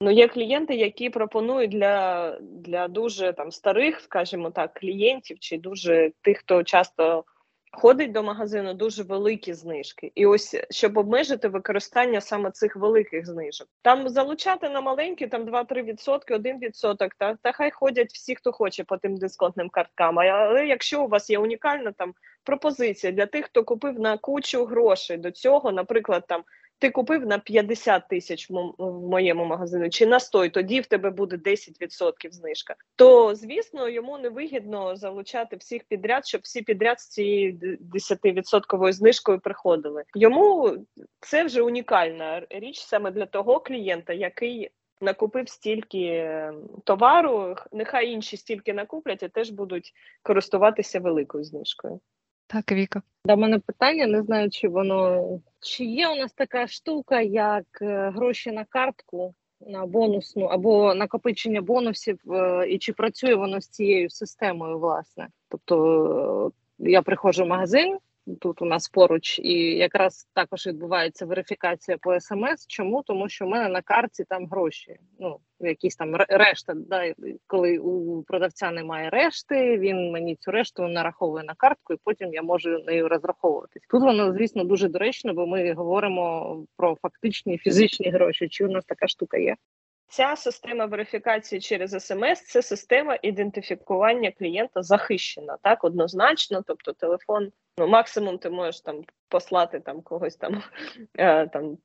Ну, 0.00 0.10
є 0.10 0.28
клієнти, 0.28 0.74
які 0.74 1.10
пропонують 1.10 1.70
для 1.70 2.30
для 2.40 2.88
дуже 2.88 3.32
там 3.32 3.52
старих, 3.52 4.00
скажімо 4.00 4.50
так, 4.50 4.74
клієнтів 4.74 5.38
чи 5.40 5.58
дуже 5.58 6.10
тих, 6.22 6.38
хто 6.38 6.62
часто 6.62 7.24
ходить 7.72 8.12
до 8.12 8.22
магазину, 8.22 8.74
дуже 8.74 9.02
великі 9.02 9.52
знижки. 9.52 10.12
І 10.14 10.26
ось 10.26 10.56
щоб 10.70 10.98
обмежити 10.98 11.48
використання 11.48 12.20
саме 12.20 12.50
цих 12.50 12.76
великих 12.76 13.26
знижок. 13.26 13.68
Там 13.82 14.08
залучати 14.08 14.68
на 14.68 14.80
маленькі, 14.80 15.26
там 15.26 15.44
2-3%, 15.44 15.96
1%, 16.28 17.08
та, 17.18 17.34
та 17.42 17.52
хай 17.52 17.70
ходять 17.70 18.12
всі, 18.12 18.34
хто 18.34 18.52
хоче 18.52 18.84
по 18.84 18.96
тим 18.96 19.16
дисконтним 19.16 19.68
карткам. 19.68 20.18
Але 20.18 20.66
якщо 20.66 21.04
у 21.04 21.08
вас 21.08 21.30
є 21.30 21.38
унікальна 21.38 21.92
там 21.92 22.14
пропозиція 22.44 23.12
для 23.12 23.26
тих, 23.26 23.44
хто 23.44 23.64
купив 23.64 24.00
на 24.00 24.18
кучу 24.18 24.64
грошей 24.64 25.16
до 25.16 25.30
цього, 25.30 25.72
наприклад, 25.72 26.24
там 26.28 26.44
ти 26.78 26.90
купив 26.90 27.26
на 27.26 27.38
50 27.38 28.08
тисяч 28.08 28.50
в 28.50 28.72
моєму 29.08 29.44
магазину 29.44 29.90
чи 29.90 30.06
на 30.06 30.20
100, 30.20 30.48
тоді 30.48 30.80
в 30.80 30.86
тебе 30.86 31.10
буде 31.10 31.36
10% 31.36 32.30
знижка. 32.30 32.74
То 32.96 33.34
звісно, 33.34 33.88
йому 33.88 34.18
не 34.18 34.28
вигідно 34.28 34.96
залучати 34.96 35.56
всіх 35.56 35.84
підряд, 35.84 36.26
щоб 36.26 36.40
всі 36.44 36.62
підряд 36.62 37.00
з 37.00 37.08
цією 37.08 37.78
10% 37.94 38.92
знижкою 38.92 39.40
приходили. 39.40 40.04
Йому 40.14 40.76
це 41.20 41.44
вже 41.44 41.62
унікальна 41.62 42.46
річ 42.50 42.80
саме 42.80 43.10
для 43.10 43.26
того 43.26 43.60
клієнта, 43.60 44.12
який. 44.12 44.70
Накупив 45.00 45.48
стільки 45.48 46.30
товару, 46.84 47.56
нехай 47.72 48.10
інші 48.10 48.36
стільки 48.36 48.72
накуплять 48.72 49.22
і 49.22 49.28
теж 49.28 49.50
будуть 49.50 49.92
користуватися 50.22 51.00
великою 51.00 51.44
знижкою. 51.44 52.00
Так, 52.46 52.72
Віка. 52.72 53.02
До 53.24 53.36
мене 53.36 53.58
питання, 53.58 54.06
не 54.06 54.22
знаю, 54.22 54.50
чи 54.50 54.68
воно 54.68 55.22
чи 55.60 55.84
є 55.84 56.08
у 56.08 56.14
нас 56.14 56.32
така 56.32 56.66
штука, 56.66 57.20
як 57.20 57.64
е, 57.82 58.10
гроші 58.10 58.52
на 58.52 58.64
картку 58.64 59.34
на 59.60 59.86
бонусну 59.86 60.44
або 60.44 60.94
накопичення 60.94 61.60
бонусів, 61.60 62.32
е, 62.32 62.68
і 62.68 62.78
чи 62.78 62.92
працює 62.92 63.34
воно 63.34 63.60
з 63.60 63.68
цією 63.68 64.10
системою, 64.10 64.78
власне? 64.78 65.28
Тобто 65.48 66.52
е, 66.80 66.90
я 66.90 67.02
приходжу 67.02 67.44
в 67.44 67.48
магазин, 67.48 67.98
тут 68.40 68.62
у 68.62 68.64
нас 68.64 68.88
поруч, 68.88 69.38
і 69.38 69.52
якраз 69.76 70.28
також 70.34 70.66
відбувається 70.66 71.26
верифікація 71.26 71.98
по 71.98 72.20
смс. 72.20 72.66
Чому? 72.66 73.02
Тому 73.02 73.28
що 73.28 73.46
в 73.46 73.48
мене 73.48 73.68
на 73.68 73.82
карті 73.82 74.24
там 74.28 74.46
гроші. 74.46 74.96
Ну 75.18 75.38
якісь 75.60 75.96
там 75.96 76.16
решта. 76.16 76.74
Да, 76.74 77.14
коли 77.46 77.78
у 77.78 78.22
продавця 78.22 78.70
немає 78.70 79.10
решти, 79.10 79.78
він 79.78 80.10
мені 80.10 80.36
цю 80.36 80.50
решту 80.50 80.88
нараховує 80.88 81.44
на 81.44 81.54
картку, 81.54 81.94
і 81.94 81.98
потім 82.04 82.34
я 82.34 82.42
можу 82.42 82.78
нею 82.78 83.08
розраховуватись. 83.08 83.82
Тут 83.90 84.02
воно, 84.02 84.32
звісно, 84.32 84.64
дуже 84.64 84.88
доречно, 84.88 85.34
бо 85.34 85.46
ми 85.46 85.72
говоримо 85.72 86.56
про 86.76 86.96
фактичні 87.02 87.58
фізичні 87.58 88.10
гроші. 88.10 88.48
Чи 88.48 88.64
у 88.64 88.68
нас 88.68 88.84
така 88.84 89.08
штука 89.08 89.36
є? 89.36 89.56
Ця 90.08 90.36
система 90.36 90.86
верифікації 90.86 91.60
через 91.60 92.06
смс 92.06 92.42
це 92.46 92.62
система 92.62 93.18
ідентифікування 93.22 94.30
клієнта 94.30 94.82
захищена, 94.82 95.56
так 95.62 95.84
однозначно. 95.84 96.62
Тобто, 96.66 96.92
телефон, 96.92 97.52
ну 97.78 97.86
максимум, 97.86 98.38
ти 98.38 98.50
можеш 98.50 98.80
там 98.80 99.04
послати 99.28 99.80
там 99.80 100.02
когось 100.02 100.36
там 100.36 100.62
е, 101.18 101.46
там. 101.46 101.78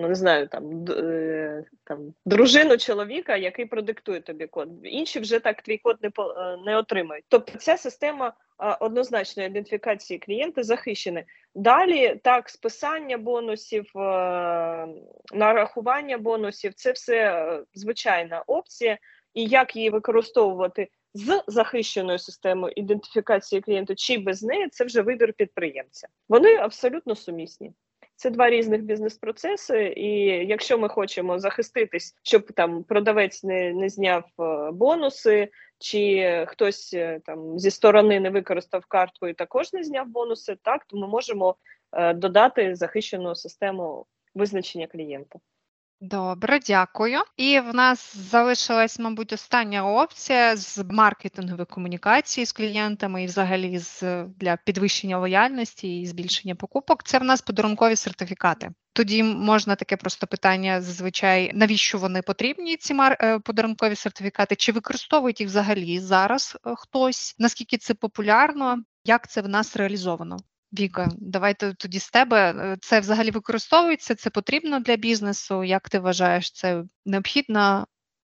Ну, 0.00 0.08
не 0.08 0.14
знаю, 0.14 0.48
там 0.48 0.84
е, 0.88 1.64
там 1.84 2.14
дружину 2.24 2.78
чоловіка, 2.78 3.36
який 3.36 3.66
продиктує 3.66 4.20
тобі 4.20 4.46
код. 4.46 4.68
Інші 4.82 5.20
вже 5.20 5.40
так 5.40 5.62
твій 5.62 5.78
код 5.78 5.96
не 6.02 6.08
е, 6.08 6.56
не 6.66 6.76
отримають. 6.76 7.24
Тобто, 7.28 7.58
ця 7.58 7.76
система 7.76 8.32
однозначної 8.80 9.48
ідентифікації 9.48 10.18
клієнта 10.18 10.62
захищена. 10.62 11.24
Далі 11.54 12.20
так, 12.24 12.48
списання 12.48 13.18
бонусів, 13.18 13.92
е, 13.96 14.00
нарахування 15.32 16.18
бонусів 16.18 16.74
це 16.74 16.92
все 16.92 17.16
е, 17.16 17.62
звичайна 17.74 18.42
опція, 18.46 18.98
і 19.34 19.46
як 19.46 19.76
її 19.76 19.90
використовувати 19.90 20.88
з 21.14 21.42
захищеною 21.46 22.18
системою 22.18 22.72
ідентифікації 22.76 23.60
клієнта 23.60 23.94
чи 23.94 24.18
без 24.18 24.42
неї, 24.42 24.68
це 24.68 24.84
вже 24.84 25.02
вибір 25.02 25.32
підприємця. 25.32 26.08
Вони 26.28 26.56
абсолютно 26.56 27.16
сумісні. 27.16 27.72
Це 28.20 28.30
два 28.30 28.50
різних 28.50 28.82
бізнес-процеси, 28.82 29.94
і 29.96 30.12
якщо 30.46 30.78
ми 30.78 30.88
хочемо 30.88 31.38
захиститись, 31.38 32.16
щоб 32.22 32.52
там 32.52 32.84
продавець 32.84 33.44
не 33.44 33.72
не 33.72 33.88
зняв 33.88 34.24
е, 34.40 34.70
бонуси, 34.72 35.48
чи 35.78 36.44
хтось 36.48 36.94
е, 36.94 37.20
там 37.24 37.58
зі 37.58 37.70
сторони 37.70 38.20
не 38.20 38.30
використав 38.30 38.84
картку 38.86 39.28
і 39.28 39.34
також 39.34 39.72
не 39.72 39.84
зняв 39.84 40.06
бонуси, 40.06 40.56
так 40.62 40.84
то 40.84 40.96
ми 40.96 41.08
можемо 41.08 41.56
е, 41.92 42.14
додати 42.14 42.74
захищену 42.74 43.34
систему 43.34 44.06
визначення 44.34 44.86
клієнта. 44.86 45.38
Добре, 46.02 46.60
дякую. 46.66 47.20
І 47.36 47.60
в 47.60 47.74
нас 47.74 48.16
залишилась, 48.16 48.98
мабуть, 48.98 49.32
остання 49.32 49.86
опція 49.86 50.56
з 50.56 50.84
маркетингової 50.90 51.66
комунікації 51.66 52.46
з 52.46 52.52
клієнтами 52.52 53.22
і, 53.22 53.26
взагалі, 53.26 53.78
з 53.78 54.24
для 54.24 54.56
підвищення 54.56 55.18
лояльності 55.18 56.00
і 56.00 56.06
збільшення 56.06 56.54
покупок. 56.54 57.02
Це 57.02 57.18
в 57.18 57.24
нас 57.24 57.42
подарункові 57.42 57.96
сертифікати. 57.96 58.70
Тоді 58.92 59.22
можна 59.22 59.76
таке 59.76 59.96
просто 59.96 60.26
питання 60.26 60.80
зазвичай, 60.80 61.50
навіщо 61.54 61.98
вони 61.98 62.22
потрібні, 62.22 62.76
ці. 62.76 62.94
Е, 63.00 63.38
подарункові 63.38 63.96
сертифікати, 63.96 64.56
чи 64.56 64.72
використовують 64.72 65.40
їх 65.40 65.48
взагалі 65.48 66.00
зараз 66.00 66.56
е, 66.66 66.74
хтось? 66.76 67.34
Наскільки 67.38 67.78
це 67.78 67.94
популярно? 67.94 68.82
Як 69.04 69.28
це 69.28 69.40
в 69.40 69.48
нас 69.48 69.76
реалізовано? 69.76 70.36
Віка, 70.72 71.08
давайте 71.18 71.74
тоді 71.74 71.98
з 71.98 72.10
тебе. 72.10 72.52
Е, 72.52 72.76
це 72.80 73.00
взагалі 73.00 73.30
використовується, 73.30 74.14
це 74.14 74.30
потрібно 74.30 74.80
для 74.80 74.96
бізнесу. 74.96 75.64
Як 75.64 75.88
ти 75.88 75.98
вважаєш, 75.98 76.52
це 76.52 76.84
необхідна 77.06 77.86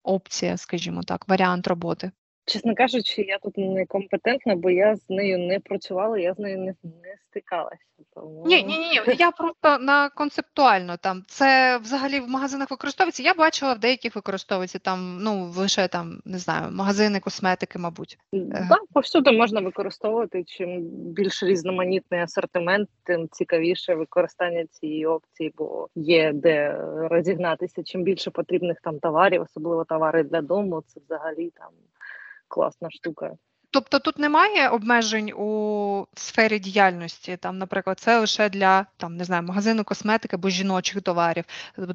опція, 0.04 0.58
скажімо 0.58 1.04
так, 1.04 1.28
варіант 1.28 1.68
роботи? 1.68 2.12
Чесно 2.52 2.76
кажучи, 2.76 3.22
я 3.22 3.40
тут 3.40 3.58
некомпетентна, 3.58 4.56
бо 4.56 4.70
я 4.70 4.96
з 4.96 5.10
нею 5.10 5.40
не 5.40 5.60
працювала, 5.60 6.18
я 6.18 6.34
з 6.34 6.40
нею 6.40 6.58
не, 6.58 6.76
не 6.84 7.16
стикалася. 7.30 7.86
Тому... 8.14 8.44
Ні, 8.46 8.64
ні, 8.64 8.78
ні, 8.78 9.16
я 9.20 9.32
просто 9.32 9.78
на 9.80 10.10
концептуально 10.10 10.98
там 10.98 11.24
це 11.28 11.78
взагалі 11.78 12.20
в 12.20 12.30
магазинах 12.30 12.72
використовується. 12.72 13.24
Я 13.24 13.34
бачила 13.34 13.74
в 13.74 13.80
деяких 13.80 14.16
використовується 14.16 14.80
там, 14.80 15.18
ну 15.22 15.52
лише 15.58 15.88
там 15.88 16.22
не 16.26 16.38
знаю, 16.38 16.72
магазини 16.72 17.20
косметики, 17.20 17.80
мабуть. 17.80 18.18
Е. 18.34 18.68
Так, 18.70 18.82
повсюди 18.94 19.32
можна 19.32 19.62
використовувати. 19.62 20.44
Чим 20.44 20.82
більш 20.92 21.44
різноманітний 21.44 22.22
асортимент, 22.22 22.90
тим 23.04 23.30
цікавіше 23.32 23.96
використання 23.96 24.66
цієї 24.66 25.06
опції, 25.06 25.54
бо 25.58 25.88
є 25.96 26.32
де 26.34 26.78
розігнатися. 27.10 27.84
Чим 27.84 28.04
більше 28.04 28.32
потрібних 28.32 28.82
там 28.82 29.00
товарів, 29.00 29.42
особливо 29.42 29.84
товари 29.84 30.24
для 30.24 30.42
дому, 30.42 30.84
це 30.88 31.00
взагалі 31.06 31.50
там 31.50 31.70
класна 32.52 32.90
штука. 32.92 33.38
Тобто 33.74 34.00
тут 34.00 34.20
немає 34.20 34.70
обмежень 34.70 35.32
у 35.32 36.06
сфері 36.14 36.60
діяльності, 36.60 37.38
там, 37.38 37.58
наприклад, 37.58 38.00
це 38.00 38.20
лише 38.20 38.50
для 38.50 38.86
там 38.98 39.16
не 39.16 39.24
знаю, 39.24 39.44
магазину 39.44 39.84
косметики 39.84 40.36
або 40.36 40.50
жіночих 40.50 41.02
товарів. 41.02 41.44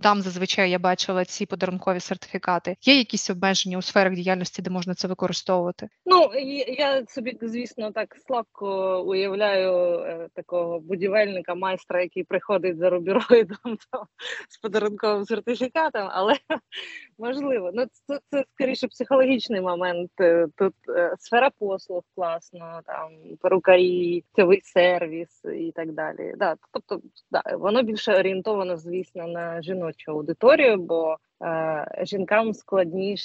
Там 0.02 0.22
зазвичай 0.22 0.70
я 0.70 0.78
бачила 0.78 1.24
ці 1.24 1.46
подарункові 1.46 2.00
сертифікати. 2.00 2.76
Є 2.82 2.98
якісь 2.98 3.30
обмеження 3.30 3.78
у 3.78 3.82
сферах 3.82 4.14
діяльності, 4.14 4.62
де 4.62 4.70
можна 4.70 4.94
це 4.94 5.08
використовувати? 5.08 5.88
Ну 6.06 6.30
я 6.68 7.06
собі, 7.06 7.38
звісно, 7.42 7.92
так 7.92 8.16
слабко 8.26 9.00
уявляю 9.02 9.98
е, 10.00 10.28
такого 10.34 10.80
будівельника, 10.80 11.54
майстра, 11.54 12.02
який 12.02 12.24
приходить 12.24 12.78
за 12.78 12.90
рубіроїдом 12.90 13.58
з 14.48 14.58
подарунковим 14.58 15.24
сертифікатом, 15.24 16.08
але 16.10 16.34
можливо, 17.18 17.70
ну 17.74 17.86
це, 18.06 18.20
це 18.30 18.44
скоріше 18.54 18.88
психологічний 18.88 19.60
момент. 19.60 20.10
Е, 20.20 20.46
тут 20.56 20.74
е, 20.88 21.14
сфера 21.18 21.50
послуг 21.66 22.02
класно, 22.14 22.80
там 22.86 23.10
перукарі, 23.40 24.24
цьовий 24.36 24.60
сервіс 24.64 25.44
і 25.44 25.72
так 25.74 25.92
далі. 25.92 26.34
Да, 26.36 26.56
Тобто, 26.72 27.00
да, 27.30 27.42
воно 27.56 27.82
більше 27.82 28.18
орієнтовано, 28.18 28.76
звісно, 28.76 29.26
на 29.26 29.62
жіночу 29.62 30.12
аудиторію, 30.12 30.76
бо 30.76 31.16
е, 31.42 31.86
жінкам 32.02 32.54
складніше 32.54 33.22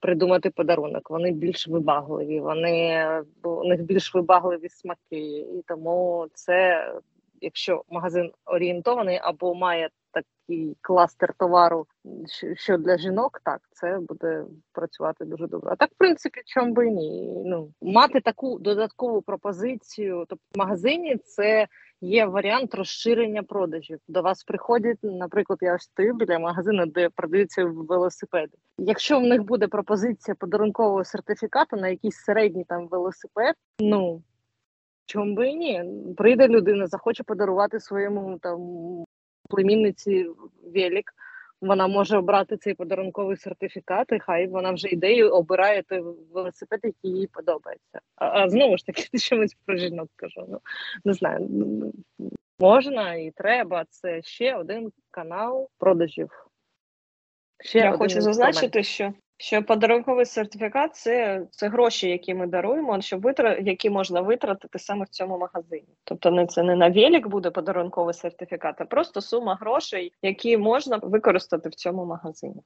придумати 0.00 0.50
подарунок. 0.50 1.10
Вони 1.10 1.30
більш 1.30 1.68
вибагливі, 1.68 2.40
вони 2.40 3.06
у 3.42 3.64
них 3.64 3.82
більш 3.82 4.14
вибагливі 4.14 4.68
смаки, 4.68 5.38
і 5.38 5.64
тому 5.68 6.26
це. 6.34 6.88
Якщо 7.42 7.84
магазин 7.90 8.32
орієнтований 8.44 9.20
або 9.22 9.54
має 9.54 9.90
такий 10.12 10.76
кластер 10.80 11.34
товару, 11.38 11.86
що 12.54 12.78
для 12.78 12.98
жінок, 12.98 13.40
так 13.44 13.60
це 13.72 13.98
буде 14.08 14.44
працювати 14.72 15.24
дуже 15.24 15.46
добре. 15.46 15.70
А 15.72 15.76
так, 15.76 15.90
в 15.90 15.98
принципі, 15.98 16.40
чому 16.46 16.72
би 16.72 16.90
ні? 16.90 17.42
Ну 17.46 17.72
мати 17.82 18.20
таку 18.20 18.58
додаткову 18.58 19.22
пропозицію, 19.22 20.24
тобто 20.28 20.44
в 20.54 20.58
магазині 20.58 21.16
це. 21.16 21.66
Є 22.04 22.26
варіант 22.26 22.74
розширення 22.74 23.42
продажів. 23.42 23.98
До 24.08 24.22
вас 24.22 24.44
приходять, 24.44 24.98
наприклад, 25.02 25.58
я 25.62 25.78
стою 25.78 26.14
біля 26.14 26.38
магазину, 26.38 26.86
де 26.86 27.08
продаються 27.08 27.64
велосипеди. 27.64 28.52
Якщо 28.78 29.20
в 29.20 29.22
них 29.22 29.42
буде 29.42 29.68
пропозиція 29.68 30.34
подарункового 30.34 31.04
сертифікату 31.04 31.76
на 31.76 31.88
якийсь 31.88 32.16
середній 32.16 32.64
там 32.64 32.88
велосипед, 32.88 33.54
ну 33.78 34.22
чому 35.12 35.34
би 35.34 35.48
і 35.48 35.54
ні? 35.54 35.84
Прийде 36.16 36.48
людина, 36.48 36.86
захоче 36.86 37.22
подарувати 37.22 37.80
своєму 37.80 38.38
там 38.38 38.60
племінниці 39.50 40.26
велик, 40.74 41.14
вона 41.60 41.86
може 41.86 42.18
обрати 42.18 42.56
цей 42.56 42.74
подарунковий 42.74 43.36
сертифікат, 43.36 44.12
і 44.12 44.18
хай 44.18 44.46
вона 44.46 44.72
вже 44.72 44.88
йде 44.88 45.12
і 45.12 45.22
обирає 45.22 45.82
той 45.82 46.02
велосипед, 46.32 46.80
який 46.82 47.10
їй 47.10 47.26
подобається. 47.26 48.00
А, 48.16 48.42
а 48.42 48.48
знову 48.48 48.78
ж 48.78 48.86
таки, 48.86 49.02
ти 49.12 49.18
чомусь 49.18 49.56
про 49.66 49.76
жінок 49.76 50.08
кажу. 50.16 50.46
Ну 50.48 50.60
не 51.04 51.12
знаю, 51.12 51.48
можна 52.58 53.14
і 53.14 53.30
треба. 53.30 53.84
Це 53.90 54.22
ще 54.22 54.56
один 54.56 54.92
канал 55.10 55.68
продажів. 55.78 56.46
Ще 57.60 57.78
Я 57.78 57.92
хочу 57.92 58.20
зазначити, 58.20 58.82
що 58.82 59.12
що 59.42 59.62
подарунковий 59.62 60.26
сертифікат 60.26 60.96
це 60.96 61.42
це 61.50 61.68
гроші, 61.68 62.08
які 62.08 62.34
ми 62.34 62.46
даруємо, 62.46 63.00
щоб 63.00 63.20
витра... 63.20 63.56
які 63.58 63.90
можна 63.90 64.20
витратити 64.20 64.78
саме 64.78 65.04
в 65.04 65.08
цьому 65.08 65.38
магазині. 65.38 65.88
Тобто 66.04 66.30
не 66.30 66.46
це 66.46 66.62
не 66.62 66.76
на 66.76 66.90
велик 66.90 67.26
буде 67.28 67.50
подарунковий 67.50 68.14
сертифікат, 68.14 68.80
а 68.80 68.84
просто 68.84 69.20
сума 69.20 69.58
грошей, 69.60 70.12
які 70.22 70.56
можна 70.56 70.96
використати 70.96 71.68
в 71.68 71.74
цьому 71.74 72.04
магазині. 72.04 72.62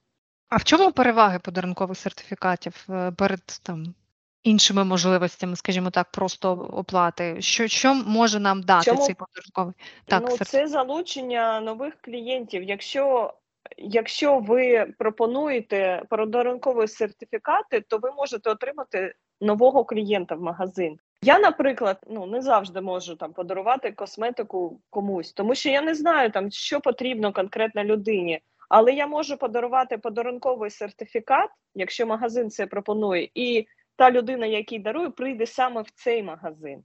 А 0.49 0.57
в 0.57 0.63
чому 0.63 0.91
переваги 0.91 1.39
подарункових 1.39 1.97
сертифікатів 1.97 2.87
е, 2.89 3.11
перед 3.11 3.41
там 3.63 3.95
іншими 4.43 4.83
можливостями, 4.83 5.55
скажімо 5.55 5.89
так, 5.89 6.11
просто 6.11 6.51
оплати? 6.51 7.41
Що 7.41 7.67
що 7.67 7.93
може 7.93 8.39
нам 8.39 8.61
дати 8.61 8.85
чому? 8.85 9.05
цей 9.05 9.15
подарунковий? 9.15 9.73
Так, 10.05 10.23
ну, 10.29 10.37
це 10.37 10.67
залучення 10.67 11.59
нових 11.59 11.93
клієнтів. 12.01 12.63
Якщо 12.63 13.33
якщо 13.77 14.39
ви 14.39 14.93
пропонуєте 14.99 16.03
подарункові 16.09 16.87
сертифікати, 16.87 17.81
то 17.81 17.97
ви 17.97 18.11
можете 18.11 18.49
отримати 18.49 19.15
нового 19.41 19.85
клієнта 19.85 20.35
в 20.35 20.41
магазин. 20.41 20.99
Я, 21.21 21.39
наприклад, 21.39 21.97
ну 22.09 22.25
не 22.25 22.41
завжди 22.41 22.81
можу 22.81 23.15
там 23.15 23.33
подарувати 23.33 23.91
косметику 23.91 24.79
комусь, 24.89 25.33
тому 25.33 25.55
що 25.55 25.69
я 25.69 25.81
не 25.81 25.95
знаю 25.95 26.31
там, 26.31 26.51
що 26.51 26.79
потрібно 26.79 27.33
конкретно 27.33 27.83
людині. 27.83 28.41
Але 28.69 28.93
я 28.93 29.07
можу 29.07 29.37
подарувати 29.37 29.97
подарунковий 29.97 30.69
сертифікат, 30.69 31.49
якщо 31.75 32.07
магазин 32.07 32.49
це 32.49 32.67
пропонує, 32.67 33.29
і 33.33 33.67
та 33.95 34.11
людина, 34.11 34.45
який 34.45 34.79
дарує, 34.79 35.09
прийде 35.09 35.45
саме 35.45 35.81
в 35.81 35.89
цей 35.89 36.23
магазин. 36.23 36.83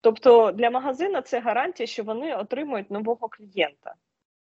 Тобто 0.00 0.52
для 0.52 0.70
магазина 0.70 1.22
це 1.22 1.40
гарантія, 1.40 1.86
що 1.86 2.02
вони 2.02 2.34
отримують 2.34 2.90
нового 2.90 3.28
клієнта 3.28 3.94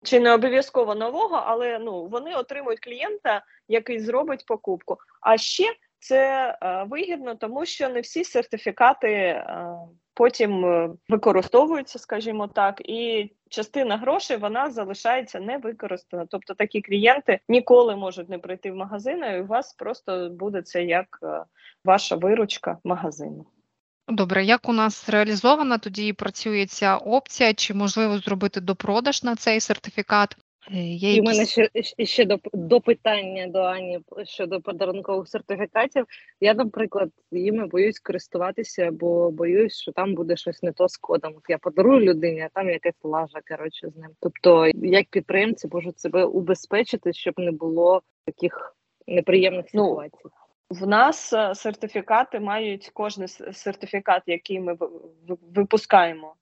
чи 0.03 0.19
не 0.19 0.33
обов'язково 0.33 0.95
нового, 0.95 1.43
але 1.45 1.79
ну 1.79 2.05
вони 2.05 2.35
отримують 2.35 2.79
клієнта, 2.79 3.43
який 3.67 3.99
зробить 3.99 4.45
покупку. 4.45 4.97
А 5.21 5.37
ще 5.37 5.75
це 5.99 6.57
е, 6.61 6.83
вигідно, 6.89 7.35
тому 7.35 7.65
що 7.65 7.89
не 7.89 8.01
всі 8.01 8.23
сертифікати 8.23 9.11
е, 9.11 9.75
потім 10.13 10.65
е, 10.65 10.89
використовуються, 11.09 11.99
скажімо 11.99 12.47
так, 12.47 12.81
і 12.85 13.31
частина 13.49 13.97
грошей 13.97 14.37
вона 14.37 14.71
залишається 14.71 15.39
не 15.39 15.57
використана. 15.57 16.25
Тобто 16.29 16.53
такі 16.53 16.81
клієнти 16.81 17.39
ніколи 17.49 17.95
можуть 17.95 18.29
не 18.29 18.37
прийти 18.37 18.71
в 18.71 18.75
магазин, 18.75 19.23
і 19.23 19.41
у 19.41 19.45
вас 19.45 19.73
просто 19.73 20.29
буде 20.29 20.61
це 20.61 20.83
як 20.83 21.19
ваша 21.85 22.15
виручка 22.15 22.77
магазину. 22.83 23.45
Добре, 24.09 24.43
як 24.43 24.69
у 24.69 24.73
нас 24.73 25.09
реалізована 25.09 25.77
тоді 25.77 26.13
працює 26.13 26.65
ця 26.65 26.97
опція, 26.97 27.53
чи 27.53 27.73
можливо 27.73 28.17
зробити 28.17 28.61
допродаж 28.61 29.23
на 29.23 29.35
цей 29.35 29.59
сертифікат? 29.59 30.37
Е, 30.71 30.77
є 30.77 31.15
І 31.15 31.21
в 31.21 31.23
мене 31.23 31.45
ще 31.45 31.69
ще 32.05 32.25
до 32.25 32.39
до 32.53 32.81
питання 32.81 33.47
до 33.47 33.59
Ані 33.59 33.99
щодо 34.23 34.61
подарункових 34.61 35.27
сертифікатів. 35.27 36.05
Я, 36.41 36.53
наприклад, 36.53 37.09
їми 37.31 37.67
боюсь 37.67 37.99
користуватися, 37.99 38.91
бо 38.91 39.31
боюсь, 39.31 39.81
що 39.81 39.91
там 39.91 40.15
буде 40.15 40.37
щось 40.37 40.63
не 40.63 40.71
то 40.71 40.87
з 40.87 40.97
кодом. 40.97 41.33
От 41.37 41.43
Я 41.49 41.57
подарую 41.57 41.99
людині, 41.99 42.41
а 42.41 42.49
там 42.53 42.69
якась 42.69 43.03
лажа 43.03 43.39
коротше, 43.47 43.89
з 43.89 43.95
ним. 43.95 44.09
Тобто, 44.19 44.67
як 44.75 45.07
підприємці 45.09 45.67
можуть 45.71 45.99
себе 45.99 46.25
убезпечити, 46.25 47.13
щоб 47.13 47.33
не 47.37 47.51
було 47.51 48.01
таких 48.25 48.75
неприємних 49.07 49.65
ну, 49.73 49.89
ситуацій. 49.89 50.17
Ну, 50.23 50.31
в 50.69 50.87
нас 50.87 51.33
е, 51.33 51.55
сертифікати 51.55 52.39
мають 52.39 52.91
кожен 52.93 53.27
сертифікат, 53.27 54.23
який 54.25 54.59
ми 54.59 54.77
випускаємо. 55.55 56.35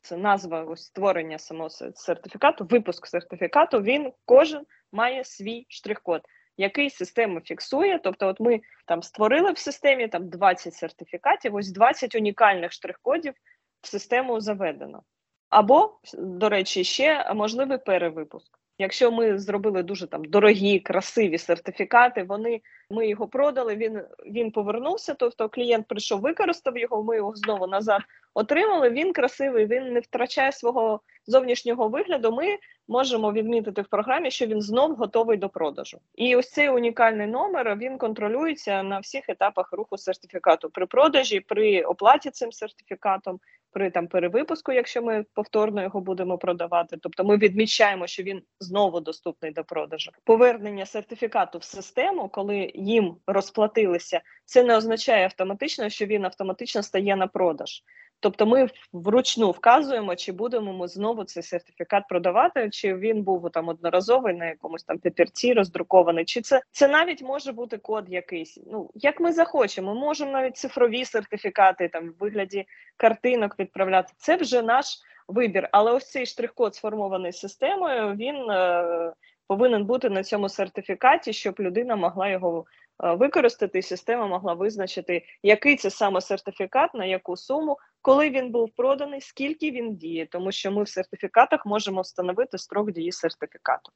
Це 0.00 0.16
назва 0.16 0.64
ось 0.64 0.84
створення 0.84 1.38
самого 1.38 1.70
сертифікату, 1.94 2.64
випуск 2.70 3.06
сертифікату. 3.06 3.82
Він 3.82 4.12
кожен 4.24 4.66
має 4.92 5.24
свій 5.24 5.66
штрих-код, 5.68 6.22
який 6.56 6.90
система 6.90 7.40
фіксує. 7.40 7.98
Тобто, 8.04 8.28
от 8.28 8.40
ми 8.40 8.60
там 8.86 9.02
створили 9.02 9.52
в 9.52 9.58
системі 9.58 10.08
там 10.08 10.28
20 10.28 10.74
сертифікатів, 10.74 11.54
ось 11.54 11.72
20 11.72 12.14
унікальних 12.14 12.72
штрих-кодів 12.72 13.32
в 13.80 13.86
систему 13.86 14.40
заведено. 14.40 15.02
Або, 15.48 15.98
до 16.14 16.48
речі, 16.48 16.84
ще 16.84 17.34
можливий 17.34 17.78
перевипуск. 17.78 18.58
Якщо 18.78 19.12
ми 19.12 19.38
зробили 19.38 19.82
дуже 19.82 20.06
там 20.06 20.24
дорогі, 20.24 20.80
красиві 20.80 21.38
сертифікати, 21.38 22.22
вони 22.22 22.60
ми 22.90 23.08
його 23.08 23.28
продали. 23.28 23.76
Він 23.76 24.02
він 24.26 24.50
повернувся. 24.50 25.14
Тобто 25.14 25.48
клієнт 25.48 25.86
прийшов, 25.86 26.20
використав 26.20 26.78
його. 26.78 27.02
Ми 27.02 27.16
його 27.16 27.36
знову 27.36 27.66
назад 27.66 28.02
отримали. 28.38 28.90
Він 28.90 29.12
красивий, 29.12 29.66
він 29.66 29.92
не 29.92 30.00
втрачає 30.00 30.52
свого 30.52 31.00
зовнішнього 31.26 31.88
вигляду. 31.88 32.32
Ми 32.32 32.56
можемо 32.88 33.32
відмітити 33.32 33.82
в 33.82 33.88
програмі, 33.88 34.30
що 34.30 34.46
він 34.46 34.62
знов 34.62 34.94
готовий 34.94 35.36
до 35.36 35.48
продажу. 35.48 35.98
І 36.14 36.36
ось 36.36 36.50
цей 36.50 36.68
унікальний 36.68 37.26
номер 37.26 37.76
він 37.76 37.98
контролюється 37.98 38.82
на 38.82 38.98
всіх 38.98 39.28
етапах 39.28 39.72
руху 39.72 39.98
сертифікату 39.98 40.70
при 40.70 40.86
продажі, 40.86 41.40
при 41.40 41.82
оплаті 41.82 42.30
цим 42.30 42.52
сертифікатом 42.52 43.40
при 43.72 43.90
там 43.90 44.06
перевипуску, 44.06 44.72
якщо 44.72 45.02
ми 45.02 45.24
повторно 45.34 45.82
його 45.82 46.00
будемо 46.00 46.38
продавати. 46.38 46.96
Тобто 47.02 47.24
ми 47.24 47.36
відмічаємо, 47.36 48.06
що 48.06 48.22
він 48.22 48.42
знову 48.60 49.00
доступний 49.00 49.52
до 49.52 49.64
продажу. 49.64 50.10
Повернення 50.24 50.86
сертифікату 50.86 51.58
в 51.58 51.64
систему, 51.64 52.28
коли 52.28 52.72
їм 52.74 53.16
розплатилися, 53.26 54.20
це 54.44 54.64
не 54.64 54.76
означає 54.76 55.24
автоматично, 55.24 55.88
що 55.88 56.06
він 56.06 56.24
автоматично 56.24 56.82
стає 56.82 57.16
на 57.16 57.26
продаж. 57.26 57.82
Тобто 58.20 58.46
ми 58.46 58.68
вручну 58.92 59.50
вказуємо, 59.50 60.16
чи 60.16 60.32
будемо 60.32 60.72
ми 60.72 60.88
знову 60.88 61.24
цей 61.24 61.42
сертифікат 61.42 62.08
продавати, 62.08 62.70
чи 62.70 62.94
він 62.94 63.22
був 63.22 63.50
там 63.50 63.68
одноразовий 63.68 64.34
на 64.34 64.46
якомусь 64.46 64.84
там 64.84 64.98
папірці 64.98 65.52
роздрукований, 65.52 66.24
чи 66.24 66.40
це 66.40 66.62
це 66.70 66.88
навіть 66.88 67.22
може 67.22 67.52
бути 67.52 67.78
код 67.78 68.04
якийсь. 68.08 68.60
Ну 68.66 68.90
як 68.94 69.20
ми 69.20 69.32
захочемо, 69.32 69.94
ми 69.94 70.00
можемо 70.00 70.32
навіть 70.32 70.56
цифрові 70.56 71.04
сертифікати 71.04 71.88
там 71.88 72.08
в 72.10 72.14
вигляді 72.20 72.66
картинок 72.96 73.58
відправляти. 73.58 74.12
Це 74.16 74.36
вже 74.36 74.62
наш 74.62 74.86
вибір. 75.28 75.68
Але 75.72 75.92
ось 75.92 76.10
цей 76.10 76.26
штрих-код 76.26 76.74
сформований 76.74 77.32
системою, 77.32 78.14
він 78.14 78.50
е, 78.50 79.12
повинен 79.46 79.84
бути 79.84 80.10
на 80.10 80.24
цьому 80.24 80.48
сертифікаті, 80.48 81.32
щоб 81.32 81.54
людина 81.60 81.96
могла 81.96 82.28
його 82.28 82.64
Е, 83.04 83.14
використати, 83.14 83.82
система 83.82 84.26
могла 84.26 84.54
визначити, 84.54 85.24
який 85.42 85.76
це 85.76 85.90
саме 85.90 86.20
сертифікат, 86.20 86.94
на 86.94 87.04
яку 87.04 87.36
суму, 87.36 87.76
коли 88.02 88.30
він 88.30 88.50
був 88.50 88.70
проданий, 88.76 89.20
скільки 89.20 89.70
він 89.70 89.96
діє, 89.96 90.26
тому 90.26 90.52
що 90.52 90.70
ми 90.72 90.82
в 90.82 90.88
сертифікатах 90.88 91.66
можемо 91.66 92.00
встановити 92.00 92.58
строк 92.58 92.92
дії 92.92 93.12
сертифікату. 93.12 93.92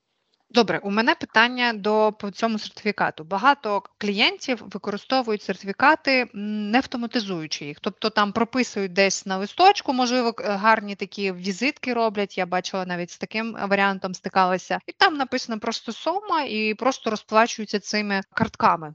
Добре, 0.54 0.78
у 0.78 0.90
мене 0.90 1.14
питання 1.14 1.72
до 1.72 2.12
по 2.18 2.30
цьому 2.30 2.58
сертифікату. 2.58 3.24
Багато 3.24 3.82
клієнтів 3.98 4.62
використовують 4.66 5.42
сертифікати, 5.42 6.28
не 6.34 6.78
автоматизуючи 6.78 7.64
їх, 7.64 7.80
тобто 7.80 8.10
там 8.10 8.32
прописують 8.32 8.92
десь 8.92 9.26
на 9.26 9.36
листочку, 9.36 9.92
можливо, 9.92 10.34
гарні 10.38 10.94
такі 10.94 11.32
візитки 11.32 11.94
роблять. 11.94 12.38
Я 12.38 12.46
бачила 12.46 12.86
навіть 12.86 13.10
з 13.10 13.18
таким 13.18 13.56
варіантом 13.68 14.14
стикалася, 14.14 14.78
і 14.86 14.92
там 14.92 15.14
написано 15.14 15.60
просто 15.60 15.92
сума 15.92 16.42
і 16.42 16.74
просто 16.74 17.10
розплачуються 17.10 17.80
цими 17.80 18.20
картками. 18.34 18.94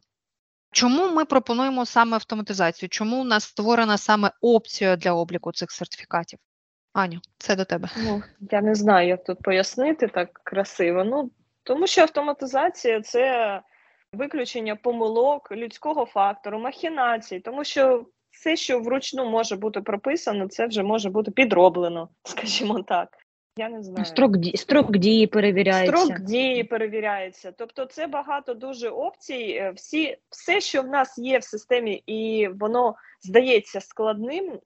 Чому 0.78 1.12
ми 1.12 1.26
пропонуємо 1.26 1.86
саме 1.86 2.14
автоматизацію? 2.14 2.90
Чому 2.90 3.22
у 3.22 3.24
нас 3.24 3.44
створена 3.44 3.98
саме 3.98 4.32
опція 4.42 4.96
для 4.96 5.14
обліку 5.14 5.52
цих 5.52 5.72
сертифікатів? 5.72 6.40
Аню, 6.94 7.20
це 7.38 7.56
до 7.56 7.66
тебе. 7.66 7.90
Ну, 7.98 8.24
я 8.52 8.62
не 8.62 8.76
знаю, 8.76 9.08
як 9.08 9.24
тут 9.24 9.42
пояснити 9.42 10.08
так 10.08 10.42
красиво. 10.44 11.04
Ну, 11.04 11.32
тому 11.64 11.88
що 11.88 12.02
автоматизація 12.02 13.02
це 13.02 13.62
виключення 14.14 14.76
помилок, 14.76 15.52
людського 15.52 16.06
фактору, 16.06 16.60
махінацій, 16.60 17.40
тому 17.40 17.64
що 17.64 18.06
все, 18.32 18.56
що 18.56 18.80
вручну 18.80 19.30
може 19.30 19.56
бути 19.56 19.82
прописано, 19.82 20.48
це 20.48 20.68
вже 20.68 20.84
може 20.84 21.10
бути 21.10 21.32
підроблено, 21.32 22.10
скажімо 22.24 22.84
так. 22.84 23.10
Я 23.58 23.70
не 23.70 23.84
знаю. 23.84 24.06
Строк, 24.06 24.32
строк 24.56 24.98
дії 24.98 25.28
перевіряється. 25.28 25.98
Строк 25.98 26.20
дії 26.20 26.64
перевіряється. 26.64 27.52
Тобто, 27.58 27.86
це 27.86 28.08
багато 28.08 28.54
дуже 28.54 28.90
опцій. 28.90 29.60
Е, 29.62 29.72
Всі, 29.76 30.18
все, 30.30 30.62
що 30.62 30.82
в 30.82 30.88
нас 30.88 31.18
є 31.18 31.38
в 31.38 31.44
системі, 31.44 32.04
і 32.06 32.48
воно 32.48 32.96
здається 33.22 33.82
складним. 33.82 34.60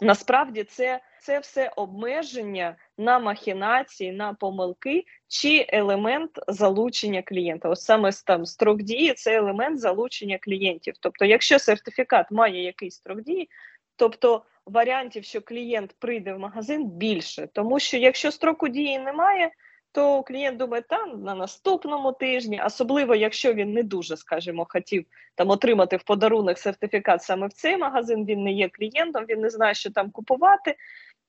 Насправді, 0.00 0.64
це, 0.64 1.00
це 1.20 1.38
все 1.38 1.72
обмеження 1.76 2.76
на 2.98 3.18
махінації, 3.18 4.12
на 4.12 4.34
помилки 4.34 5.04
чи 5.28 5.66
елемент 5.68 6.30
залучення 6.48 7.22
клієнта. 7.22 7.68
Ось 7.68 7.84
саме 7.84 8.10
там 8.26 8.46
строк 8.46 8.82
дії 8.82 9.14
це 9.14 9.36
елемент 9.36 9.80
залучення 9.80 10.38
клієнтів. 10.38 10.94
Тобто, 11.00 11.24
якщо 11.24 11.58
сертифікат 11.58 12.30
має 12.30 12.62
якийсь 12.64 12.94
строк 12.94 13.22
дії, 13.22 13.48
тобто 13.96 14.44
варіантів, 14.66 15.24
що 15.24 15.40
клієнт 15.40 15.96
прийде 15.98 16.34
в 16.34 16.38
магазин, 16.38 16.84
більше, 16.84 17.48
тому 17.52 17.78
що 17.78 17.96
якщо 17.96 18.32
строку 18.32 18.68
дії 18.68 18.98
немає, 18.98 19.50
то 19.92 20.22
клієнт 20.22 20.56
думає, 20.56 20.82
та 20.82 21.06
на 21.06 21.34
наступному 21.34 22.12
тижні, 22.12 22.62
особливо 22.66 23.14
якщо 23.14 23.54
він 23.54 23.72
не 23.72 23.82
дуже, 23.82 24.16
скажімо, 24.16 24.66
хотів 24.68 25.06
там 25.34 25.50
отримати 25.50 25.96
в 25.96 26.02
подарунок 26.02 26.58
сертифікат 26.58 27.22
саме 27.22 27.46
в 27.46 27.52
цей 27.52 27.76
магазин, 27.76 28.24
він 28.24 28.42
не 28.42 28.52
є 28.52 28.68
клієнтом, 28.68 29.24
він 29.28 29.40
не 29.40 29.50
знає, 29.50 29.74
що 29.74 29.90
там 29.90 30.10
купувати, 30.10 30.76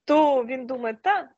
то 0.05 0.45
він 0.45 0.65
думає, 0.65 0.97
та 1.01 1.29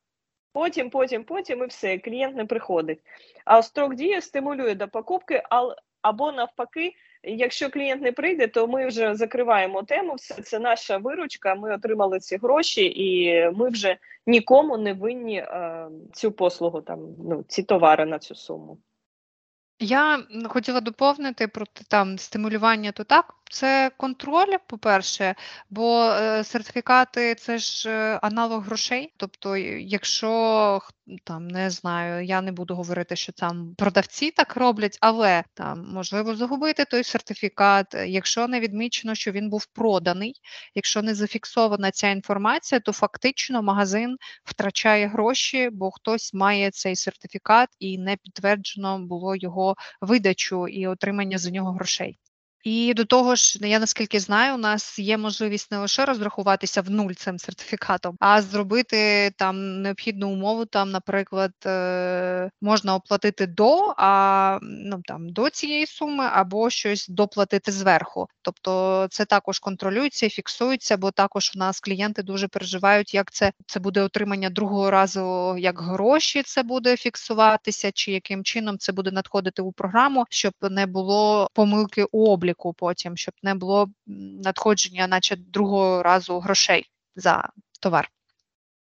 потім, 0.53 0.89
потім, 0.89 1.23
потім 1.23 1.63
і 1.63 1.65
все, 1.65 1.97
клієнт 1.97 2.35
не 2.35 2.45
приходить. 2.45 2.99
А 3.45 3.61
строк 3.61 3.95
дії 3.95 4.21
стимулює 4.21 4.75
до 4.75 4.87
покупки, 4.87 5.43
або 6.01 6.31
навпаки, 6.31 6.93
якщо 7.27 7.69
клієнт 7.69 8.01
не 8.01 8.11
прийде, 8.11 8.47
то 8.47 8.67
ми 8.67 8.87
вже 8.87 9.15
закриваємо 9.15 9.83
тему. 9.83 10.13
Все 10.15 10.41
це 10.41 10.59
наша 10.59 10.97
виручка. 10.97 11.55
Ми 11.55 11.75
отримали 11.75 12.19
ці 12.19 12.37
гроші, 12.37 12.85
і 12.85 13.41
ми 13.51 13.69
вже 13.69 13.97
нікому 14.25 14.77
не 14.77 14.93
винні 14.93 15.37
е, 15.37 15.87
цю 16.13 16.31
послугу, 16.31 16.81
там 16.81 16.99
ну 17.29 17.45
ці 17.47 17.63
товари 17.63 18.05
на 18.05 18.19
цю 18.19 18.35
суму. 18.35 18.77
Я 19.79 20.23
хотіла 20.47 20.81
доповнити 20.81 21.47
про 21.47 21.65
там 21.89 22.17
стимулювання, 22.17 22.91
то 22.91 23.03
так, 23.03 23.33
це 23.55 23.91
контроль, 23.97 24.57
по-перше, 24.67 25.35
бо 25.69 26.03
е, 26.03 26.43
сертифікати 26.43 27.35
це 27.35 27.57
ж 27.57 27.89
е, 27.89 28.19
аналог 28.21 28.63
грошей. 28.65 29.13
Тобто, 29.17 29.57
якщо 29.57 30.81
там 31.23 31.47
не 31.47 31.69
знаю, 31.69 32.25
я 32.25 32.41
не 32.41 32.51
буду 32.51 32.75
говорити, 32.75 33.15
що 33.15 33.31
там 33.31 33.75
продавці 33.77 34.31
так 34.31 34.55
роблять, 34.55 34.97
але 35.01 35.43
там 35.53 35.87
можливо 35.93 36.35
загубити 36.35 36.85
той 36.85 37.03
сертифікат, 37.03 37.95
якщо 38.07 38.47
не 38.47 38.59
відмічено, 38.59 39.15
що 39.15 39.31
він 39.31 39.49
був 39.49 39.65
проданий, 39.65 40.33
якщо 40.75 41.01
не 41.01 41.15
зафіксована 41.15 41.91
ця 41.91 42.09
інформація, 42.09 42.79
то 42.79 42.91
фактично 42.91 43.61
магазин 43.61 44.17
втрачає 44.43 45.07
гроші, 45.07 45.69
бо 45.73 45.91
хтось 45.91 46.33
має 46.33 46.71
цей 46.71 46.95
сертифікат 46.95 47.69
і 47.79 47.97
не 47.97 48.15
підтверджено 48.15 48.99
було 48.99 49.35
його 49.35 49.75
видачу 50.01 50.67
і 50.67 50.87
отримання 50.87 51.37
за 51.37 51.51
нього 51.51 51.71
грошей. 51.71 52.19
І 52.65 52.93
до 52.93 53.05
того 53.05 53.35
ж, 53.35 53.59
я 53.61 53.79
наскільки 53.79 54.19
знаю, 54.19 54.55
у 54.55 54.57
нас 54.57 54.99
є 54.99 55.17
можливість 55.17 55.71
не 55.71 55.77
лише 55.77 56.05
розрахуватися 56.05 56.81
в 56.81 56.89
нуль 56.89 57.11
цим 57.11 57.39
сертифікатом, 57.39 58.15
а 58.19 58.41
зробити 58.41 59.31
там 59.37 59.81
необхідну 59.81 60.29
умову. 60.29 60.65
Там, 60.65 60.91
наприклад, 60.91 61.51
е, 61.65 62.49
можна 62.61 62.95
оплатити 62.95 63.47
до, 63.47 63.93
а 63.97 64.59
ну 64.61 65.01
там 65.05 65.29
до 65.29 65.49
цієї 65.49 65.85
суми, 65.85 66.25
або 66.31 66.69
щось 66.69 67.07
доплатити 67.09 67.71
зверху. 67.71 68.27
Тобто 68.41 69.07
це 69.11 69.25
також 69.25 69.59
контролюється 69.59 70.25
і 70.25 70.29
фіксується, 70.29 70.97
бо 70.97 71.11
також 71.11 71.51
у 71.55 71.59
нас 71.59 71.79
клієнти 71.79 72.23
дуже 72.23 72.47
переживають, 72.47 73.13
як 73.13 73.31
це, 73.31 73.51
це 73.67 73.79
буде 73.79 74.01
отримання 74.01 74.49
другого 74.49 74.91
разу, 74.91 75.55
як 75.57 75.79
гроші 75.79 76.43
це 76.43 76.63
буде 76.63 76.97
фіксуватися, 76.97 77.91
чи 77.91 78.11
яким 78.11 78.43
чином 78.43 78.77
це 78.77 78.91
буде 78.91 79.11
надходити 79.11 79.61
у 79.61 79.71
програму, 79.71 80.25
щоб 80.29 80.53
не 80.61 80.85
було 80.85 81.47
помилки 81.53 82.05
у 82.11 82.31
обліку 82.55 82.73
потім, 82.73 83.17
щоб 83.17 83.33
не 83.43 83.55
було 83.55 83.89
надходження, 84.43 85.07
наче 85.07 85.35
другого 85.35 86.03
разу 86.03 86.39
грошей 86.39 86.89
за 87.15 87.49
товар. 87.81 88.09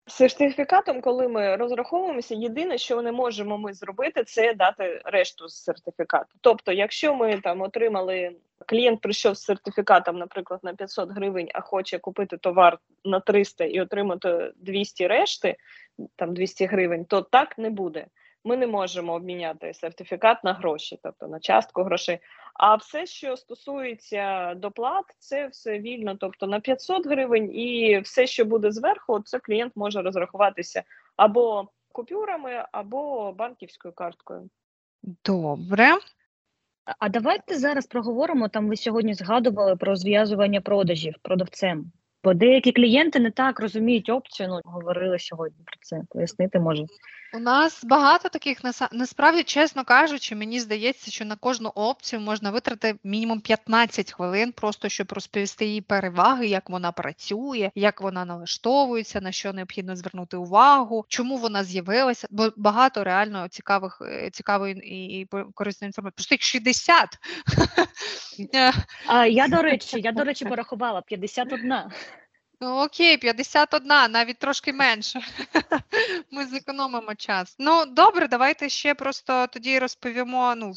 Сертифікатом, 0.08 1.00
коли 1.00 1.28
ми 1.28 1.56
розраховуємося, 1.56 2.34
єдине, 2.34 2.78
що 2.78 3.02
не 3.02 3.12
можемо 3.12 3.58
ми 3.58 3.72
зробити, 3.72 4.24
це 4.24 4.54
дати 4.54 5.02
решту 5.04 5.48
з 5.48 5.64
сертифікату. 5.64 6.34
Тобто, 6.40 6.72
якщо 6.72 7.14
ми 7.14 7.40
там 7.40 7.60
отримали, 7.62 8.36
клієнт 8.66 9.00
прийшов 9.00 9.34
з 9.34 9.42
сертифікатом, 9.42 10.18
наприклад, 10.18 10.60
на 10.62 10.74
500 10.74 11.10
гривень, 11.10 11.48
а 11.54 11.60
хоче 11.60 11.98
купити 11.98 12.36
товар 12.36 12.78
на 13.04 13.20
300 13.20 13.64
і 13.64 13.80
отримати 13.80 14.52
200 14.56 15.06
решти, 15.06 15.56
там 16.16 16.34
200 16.34 16.66
гривень, 16.66 17.04
то 17.04 17.22
так 17.22 17.58
не 17.58 17.70
буде. 17.70 18.06
Ми 18.46 18.56
не 18.56 18.66
можемо 18.66 19.12
обміняти 19.12 19.74
сертифікат 19.74 20.44
на 20.44 20.52
гроші, 20.52 20.98
тобто 21.02 21.28
на 21.28 21.40
частку 21.40 21.82
грошей. 21.82 22.18
А 22.54 22.74
все, 22.74 23.06
що 23.06 23.36
стосується 23.36 24.54
доплат, 24.54 25.04
це 25.18 25.46
все 25.46 25.78
вільно, 25.78 26.16
тобто 26.20 26.46
на 26.46 26.60
500 26.60 27.06
гривень, 27.06 27.54
і 27.54 27.98
все, 27.98 28.26
що 28.26 28.44
буде 28.44 28.72
зверху, 28.72 29.20
це 29.20 29.38
клієнт 29.38 29.72
може 29.76 30.02
розрахуватися 30.02 30.82
або 31.16 31.68
купюрами, 31.92 32.64
або 32.72 33.32
банківською 33.32 33.94
карткою. 33.94 34.50
Добре. 35.24 35.88
А- 36.98 37.08
давайте 37.08 37.58
зараз 37.58 37.86
проговоримо. 37.86 38.48
Там 38.48 38.68
ви 38.68 38.76
сьогодні 38.76 39.14
згадували 39.14 39.76
про 39.76 39.96
зв'язування 39.96 40.60
продажів 40.60 41.14
продавцем. 41.22 41.92
Бо 42.26 42.34
деякі 42.34 42.72
клієнти 42.72 43.18
не 43.20 43.30
так 43.30 43.60
розуміють 43.60 44.10
опцію. 44.10 44.48
Ну 44.48 44.60
говорили 44.64 45.18
сьогодні 45.18 45.64
про 45.64 45.76
це. 45.82 46.00
Пояснити 46.10 46.58
може. 46.58 46.86
У 47.34 47.38
нас 47.38 47.84
багато 47.84 48.28
таких 48.28 48.58
насправді, 48.92 49.42
чесно 49.42 49.84
кажучи, 49.84 50.34
мені 50.34 50.60
здається, 50.60 51.10
що 51.10 51.24
на 51.24 51.36
кожну 51.36 51.68
опцію 51.68 52.20
можна 52.20 52.50
витратити 52.50 52.98
мінімум 53.04 53.40
15 53.40 54.12
хвилин, 54.12 54.52
просто 54.52 54.88
щоб 54.88 55.12
розповісти 55.12 55.66
її 55.66 55.80
переваги, 55.80 56.46
як 56.46 56.70
вона 56.70 56.92
працює, 56.92 57.70
як 57.74 58.00
вона 58.00 58.24
налаштовується, 58.24 59.20
на 59.20 59.32
що 59.32 59.52
необхідно 59.52 59.96
звернути 59.96 60.36
увагу, 60.36 61.04
чому 61.08 61.36
вона 61.36 61.64
з'явилася. 61.64 62.28
Бо 62.30 62.48
багато 62.56 63.04
реально 63.04 63.48
цікавих 63.48 64.02
е, 64.02 64.30
цікавої 64.30 64.74
і, 64.74 65.26
корисної 65.54 65.88
інформації. 65.88 66.14
Просто 66.16 66.34
їх 66.34 66.42
60. 66.42 67.08
Е, 68.54 68.72
А 69.06 69.26
я 69.26 69.48
до 69.48 69.56
речі, 69.62 70.00
я 70.00 70.12
до 70.12 70.24
речі 70.24 70.44
порахувала 70.44 71.00
51. 71.00 71.74
Ну, 72.60 72.82
окей, 72.84 73.18
51, 73.18 73.88
навіть 73.88 74.38
трошки 74.38 74.72
менше. 74.72 75.20
Ми 76.30 76.46
зекономимо 76.46 77.14
час. 77.14 77.56
Ну, 77.58 77.86
добре, 77.86 78.28
давайте 78.28 78.68
ще 78.68 78.94
просто 78.94 79.46
тоді 79.46 79.78
розповімо, 79.78 80.54
ну, 80.56 80.72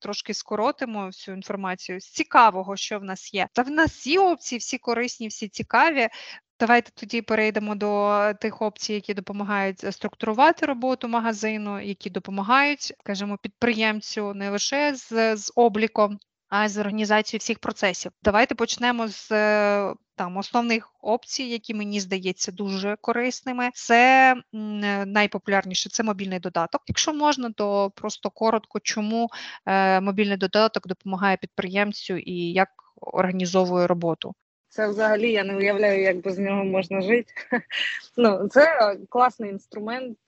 трошки 0.00 0.34
скоротимо 0.34 1.06
всю 1.06 1.36
інформацію 1.36 2.00
з 2.00 2.04
цікавого, 2.04 2.76
що 2.76 2.98
в 2.98 3.04
нас 3.04 3.34
є. 3.34 3.48
Та 3.52 3.62
в 3.62 3.70
нас 3.70 3.92
всі 3.92 4.18
опції, 4.18 4.58
всі 4.58 4.78
корисні, 4.78 5.28
всі 5.28 5.48
цікаві. 5.48 6.08
Давайте 6.60 6.90
тоді 6.94 7.22
перейдемо 7.22 7.74
до 7.74 8.20
тих 8.40 8.62
опцій, 8.62 8.92
які 8.92 9.14
допомагають 9.14 9.94
структурувати 9.94 10.66
роботу 10.66 11.08
магазину, 11.08 11.80
які 11.80 12.10
допомагають, 12.10 12.94
скажімо, 13.00 13.38
підприємцю 13.42 14.34
не 14.34 14.50
лише 14.50 14.94
з, 14.94 15.36
з 15.36 15.52
обліком, 15.56 16.18
а 16.48 16.68
з 16.68 16.78
організацією 16.78 17.38
всіх 17.38 17.58
процесів. 17.58 18.12
Давайте 18.22 18.54
почнемо 18.54 19.08
з 19.08 19.32
е, 19.32 19.94
там 20.14 20.36
основних 20.36 20.92
опцій, 21.02 21.42
які 21.42 21.74
мені 21.74 22.00
здається 22.00 22.52
дуже 22.52 22.96
корисними. 23.00 23.70
Це 23.74 24.32
е, 24.32 24.42
найпопулярніше 25.06 25.90
це 25.90 26.02
мобільний 26.02 26.38
додаток. 26.38 26.82
Якщо 26.86 27.12
можна, 27.12 27.50
то 27.50 27.90
просто 27.94 28.30
коротко, 28.30 28.80
чому 28.80 29.28
е, 29.66 30.00
мобільний 30.00 30.36
додаток 30.36 30.86
допомагає 30.86 31.36
підприємцю 31.36 32.16
і 32.16 32.52
як 32.52 32.68
організовує 32.96 33.86
роботу. 33.86 34.34
Це 34.68 34.88
взагалі 34.88 35.32
я 35.32 35.44
не 35.44 35.56
уявляю, 35.56 36.02
як 36.02 36.22
без 36.22 36.38
нього 36.38 36.64
можна 36.64 37.00
жити. 37.00 37.32
Ну, 38.18 38.48
це 38.48 38.96
класний 39.08 39.50
інструмент 39.50 40.18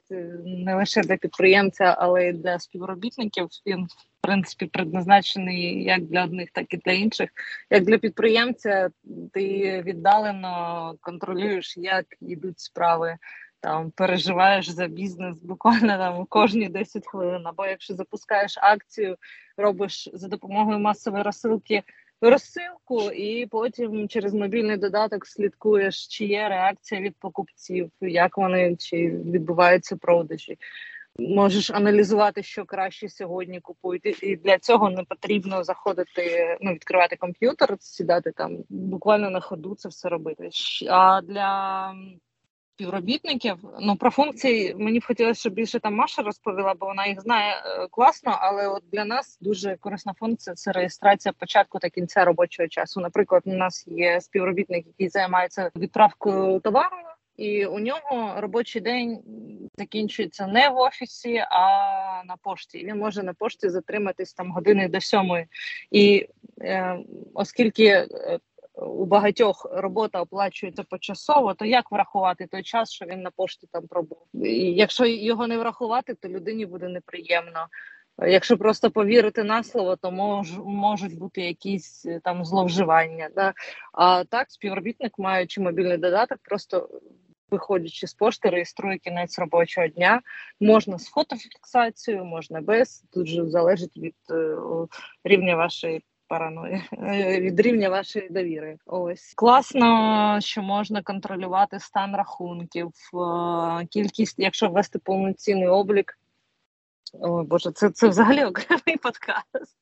не 0.45 0.75
лише 0.75 1.01
для 1.01 1.17
підприємця, 1.17 1.97
але 1.99 2.29
й 2.29 2.33
для 2.33 2.59
співробітників. 2.59 3.49
Він, 3.67 3.87
принципі, 4.21 4.67
предназначений 4.67 5.85
як 5.85 6.03
для 6.03 6.25
одних, 6.25 6.51
так 6.51 6.75
і 6.75 6.77
для 6.77 6.93
інших. 6.93 7.31
Як 7.71 7.85
для 7.85 7.99
підприємця, 7.99 8.91
ти 9.33 9.83
віддалено 9.87 10.95
контролюєш, 11.01 11.77
як 11.77 12.07
йдуть 12.21 12.61
справи 12.61 13.17
там 13.61 13.91
переживаєш 13.91 14.69
за 14.69 14.87
бізнес 14.87 15.37
буквально 15.43 15.99
там 15.99 16.27
кожні 16.27 16.69
10 16.69 17.07
хвилин. 17.07 17.43
Або 17.47 17.67
якщо 17.67 17.95
запускаєш 17.95 18.59
акцію, 18.59 19.17
робиш 19.57 20.11
за 20.13 20.29
допомогою 20.29 20.79
масової 20.79 21.23
розсилки 21.23 21.83
розсилку, 22.21 23.11
і 23.11 23.47
потім 23.47 24.09
через 24.09 24.35
мобільний 24.35 24.77
додаток 24.77 25.27
слідкуєш, 25.27 26.07
чи 26.07 26.25
є 26.25 26.49
реакція 26.49 27.01
від 27.01 27.17
покупців, 27.19 27.91
як 28.01 28.39
вони 28.39 28.77
чи 28.77 28.97
відбуваються 29.11 29.97
продажі. 29.97 30.59
Можеш 31.19 31.71
аналізувати, 31.71 32.43
що 32.43 32.65
краще 32.65 33.09
сьогодні 33.09 33.61
купують. 33.61 34.23
І 34.23 34.37
для 34.37 34.59
цього 34.59 34.91
не 34.91 35.05
потрібно 35.05 35.65
заходити, 35.65 36.57
ну 36.61 36.73
відкривати 36.73 37.17
комп'ютер, 37.17 37.77
сідати 37.81 38.33
там 38.33 38.57
буквально 38.69 39.31
на 39.31 39.41
ходу 39.41 39.75
це 39.75 39.89
все 39.89 40.09
робити. 40.09 40.51
А 40.91 41.21
для 41.21 41.95
співробітників. 42.79 43.57
Ну 43.81 43.97
про 43.97 44.11
функції 44.11 44.75
мені 44.75 44.99
б 44.99 45.07
хотілося, 45.07 45.41
щоб 45.41 45.53
більше 45.53 45.81
там 45.81 45.95
Маша 45.95 46.23
розповіла, 46.23 46.75
бо 46.75 46.87
вона 46.87 47.07
їх 47.07 47.21
знає 47.21 47.55
е, 47.55 47.87
класно. 47.91 48.37
Але 48.41 48.69
от 48.69 48.83
для 48.93 49.05
нас 49.05 49.39
дуже 49.41 49.77
корисна 49.77 50.15
функція 50.19 50.55
це 50.55 50.73
реєстрація 50.73 51.33
початку 51.39 51.79
та 51.79 51.89
кінця 51.89 52.25
робочого 52.25 52.69
часу. 52.69 53.01
Наприклад, 53.01 53.43
у 53.45 53.53
нас 53.53 53.85
є 53.87 54.21
співробітник, 54.21 54.87
який 54.87 55.09
займається 55.09 55.71
відправкою 55.77 56.61
товару. 56.61 56.97
І 57.39 57.67
у 57.67 57.79
нього 57.79 58.35
робочий 58.37 58.83
день 58.83 59.19
закінчується 59.79 60.47
не 60.47 60.69
в 60.69 60.77
офісі, 60.77 61.37
а 61.51 61.59
на 62.25 62.37
пошті. 62.43 62.85
Він 62.85 62.99
може 62.99 63.23
на 63.23 63.35
пошті 63.35 63.69
затриматись 63.69 64.35
там 64.35 64.53
години 64.53 64.89
до 64.89 65.01
сьомої. 65.01 65.47
І 65.91 66.29
е, 66.61 66.99
оскільки 67.35 67.85
е, 67.85 68.39
у 68.75 69.05
багатьох 69.05 69.67
робота 69.73 70.21
оплачується 70.21 70.83
почасово, 70.83 71.55
то 71.55 71.65
як 71.65 71.93
врахувати 71.93 72.47
той 72.47 72.63
час, 72.63 72.93
що 72.93 73.07
він 73.07 73.23
на 73.23 73.31
пошті 73.31 73.69
там 73.73 73.87
пробув? 73.87 74.19
І 74.35 74.73
Якщо 74.73 75.07
його 75.07 75.47
не 75.47 75.59
врахувати, 75.59 76.15
то 76.15 76.29
людині 76.29 76.67
буде 76.67 76.89
неприємно. 76.89 77.67
Якщо 78.27 78.59
просто 78.59 78.91
повірити 78.91 79.45
на 79.45 79.63
слово, 79.63 79.97
то 79.97 80.11
мож, 80.11 80.59
можуть 80.59 81.19
бути 81.19 81.41
якісь 81.43 82.07
е, 82.07 82.21
там 82.25 82.45
зловживання. 82.45 83.29
Да? 83.35 83.53
А 83.93 84.25
так, 84.25 84.51
співробітник, 84.51 85.19
маючи 85.19 85.61
мобільний 85.61 85.99
додаток, 85.99 86.39
просто 86.43 86.89
виходячи 87.51 88.07
з 88.07 88.15
пошти, 88.15 88.51
реєструє 88.51 88.99
кінець 88.99 89.39
робочого 89.39 89.87
дня. 89.87 90.21
Можна 90.61 90.99
з 90.99 91.09
фотофіксацією, 91.09 92.25
можна 92.25 92.61
без. 92.61 93.05
Тут 93.13 93.27
же 93.27 93.47
залежить 93.47 93.97
від 93.97 94.15
е, 94.31 94.57
рівня 95.25 95.57
вашої 95.57 96.03
параної 96.29 96.83
від 97.41 97.61
рівня 97.61 97.89
вашої 97.89 98.29
довіри. 98.29 98.77
Ось 98.87 99.33
класно, 99.37 100.39
що 100.41 100.63
можна 100.63 101.03
контролювати 101.03 101.81
стан 101.81 102.17
рахунків, 102.17 102.93
е, 103.15 103.87
кількість, 103.87 104.39
якщо 104.39 104.69
ввести 104.69 104.99
повноцінний 104.99 105.69
облік. 105.69 106.19
О 107.13 107.43
Боже, 107.43 107.73
це 107.73 107.91
це 107.91 108.09
взагалі 108.09 108.45
окремий 108.45 108.97
подкаст. 109.03 109.77